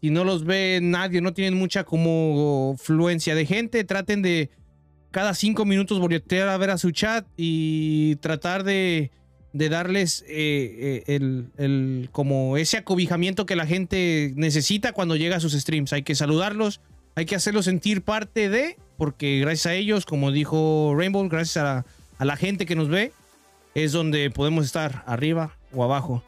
Si 0.00 0.10
no 0.10 0.22
los 0.22 0.44
ve 0.44 0.80
nadie, 0.82 1.20
no 1.20 1.32
tienen 1.32 1.54
mucha 1.54 1.84
como 1.84 2.76
fluencia 2.78 3.34
de 3.34 3.46
gente, 3.46 3.84
traten 3.84 4.22
de 4.22 4.50
cada 5.14 5.32
cinco 5.34 5.64
minutos 5.64 6.00
voltear 6.00 6.48
a 6.48 6.56
ver 6.58 6.70
a 6.70 6.76
su 6.78 6.90
chat 6.90 7.24
y 7.36 8.16
tratar 8.16 8.64
de, 8.64 9.12
de 9.52 9.68
darles 9.68 10.24
eh, 10.28 11.02
eh, 11.06 11.14
el, 11.14 11.46
el- 11.56 12.08
como 12.10 12.56
ese 12.56 12.78
acobijamiento 12.78 13.46
que 13.46 13.54
la 13.54 13.64
gente 13.64 14.32
necesita 14.34 14.92
cuando 14.92 15.14
llega 15.14 15.36
a 15.36 15.40
sus 15.40 15.52
streams. 15.52 15.92
Hay 15.92 16.02
que 16.02 16.16
saludarlos, 16.16 16.80
hay 17.14 17.26
que 17.26 17.36
hacerlos 17.36 17.66
sentir 17.66 18.02
parte 18.02 18.48
de, 18.48 18.76
porque 18.98 19.38
gracias 19.38 19.66
a 19.66 19.74
ellos, 19.74 20.04
como 20.04 20.32
dijo 20.32 20.94
Rainbow, 20.96 21.28
gracias 21.28 21.64
a 21.64 21.84
a 22.18 22.24
la 22.24 22.36
gente 22.36 22.66
que 22.66 22.76
nos 22.76 22.88
ve, 22.88 23.12
es 23.74 23.92
donde 23.92 24.30
podemos 24.30 24.64
estar 24.64 25.02
arriba 25.06 25.56
o 25.72 25.82
abajo. 25.84 26.22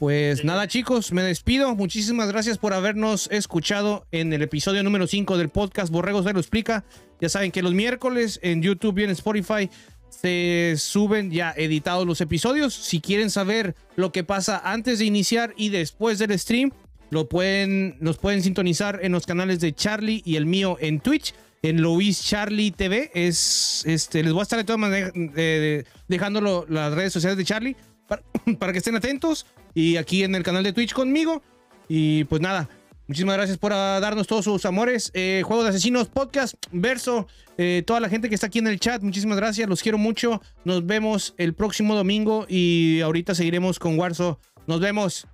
Pues 0.00 0.44
nada 0.46 0.66
chicos, 0.66 1.12
me 1.12 1.22
despido. 1.22 1.74
Muchísimas 1.76 2.28
gracias 2.28 2.56
por 2.56 2.72
habernos 2.72 3.28
escuchado 3.30 4.06
en 4.12 4.32
el 4.32 4.40
episodio 4.40 4.82
número 4.82 5.06
5 5.06 5.36
del 5.36 5.50
podcast 5.50 5.92
Borregos 5.92 6.24
se 6.24 6.32
lo 6.32 6.40
explica. 6.40 6.84
Ya 7.20 7.28
saben 7.28 7.52
que 7.52 7.60
los 7.62 7.74
miércoles 7.74 8.40
en 8.42 8.62
YouTube 8.62 8.98
y 8.98 9.04
en 9.04 9.10
Spotify 9.10 9.68
se 10.08 10.74
suben 10.78 11.30
ya 11.30 11.52
editados 11.54 12.06
los 12.06 12.22
episodios. 12.22 12.72
Si 12.72 13.02
quieren 13.02 13.28
saber 13.28 13.74
lo 13.94 14.10
que 14.10 14.24
pasa 14.24 14.62
antes 14.64 15.00
de 15.00 15.04
iniciar 15.04 15.52
y 15.58 15.68
después 15.68 16.18
del 16.18 16.36
stream, 16.38 16.70
lo 17.10 17.28
pueden, 17.28 17.98
nos 18.00 18.16
pueden 18.16 18.42
sintonizar 18.42 19.00
en 19.02 19.12
los 19.12 19.26
canales 19.26 19.60
de 19.60 19.74
Charlie 19.74 20.22
y 20.24 20.36
el 20.36 20.46
mío 20.46 20.78
en 20.80 21.00
Twitch. 21.00 21.34
En 21.62 21.82
Luis 21.82 22.22
Charlie 22.24 22.70
TV 22.70 23.10
es 23.12 23.82
este 23.84 24.22
les 24.22 24.32
voy 24.32 24.40
a 24.40 24.44
estar 24.44 24.58
de 24.58 24.64
todas 24.64 24.80
maneras 24.80 25.12
eh, 25.14 25.20
de- 25.36 25.84
dejando 26.08 26.64
las 26.70 26.94
redes 26.94 27.12
sociales 27.12 27.36
de 27.36 27.44
Charlie 27.44 27.76
para, 28.08 28.22
para 28.58 28.72
que 28.72 28.78
estén 28.78 28.96
atentos 28.96 29.44
y 29.74 29.96
aquí 29.96 30.22
en 30.24 30.34
el 30.34 30.42
canal 30.42 30.64
de 30.64 30.72
Twitch 30.72 30.92
conmigo. 30.92 31.42
Y 31.88 32.24
pues 32.24 32.40
nada 32.40 32.68
muchísimas 33.10 33.36
gracias 33.36 33.58
por 33.58 33.72
ah, 33.72 33.98
darnos 33.98 34.28
todos 34.28 34.44
sus 34.44 34.64
amores. 34.64 35.10
Eh, 35.14 35.42
Juego 35.44 35.64
de 35.64 35.70
Asesinos 35.70 36.08
Podcast 36.08 36.54
Verso 36.70 37.26
eh, 37.62 37.82
toda 37.84 38.00
la 38.00 38.08
gente 38.08 38.30
que 38.30 38.34
está 38.34 38.46
aquí 38.46 38.58
en 38.58 38.68
el 38.68 38.80
chat 38.80 39.02
muchísimas 39.02 39.36
gracias 39.36 39.68
los 39.68 39.82
quiero 39.82 39.98
mucho. 39.98 40.40
Nos 40.64 40.86
vemos 40.86 41.34
el 41.36 41.52
próximo 41.52 41.94
domingo 41.94 42.46
y 42.48 43.00
ahorita 43.02 43.34
seguiremos 43.34 43.78
con 43.78 43.98
Warzo. 43.98 44.38
Nos 44.66 44.80
vemos. 44.80 45.26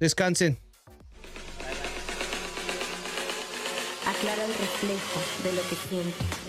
Descansen. 0.00 0.58
Aclara 4.06 4.44
el 4.44 4.54
reflejo 4.54 5.20
de 5.44 5.52
lo 5.52 5.62
que 5.68 5.76
sientes. 5.88 6.45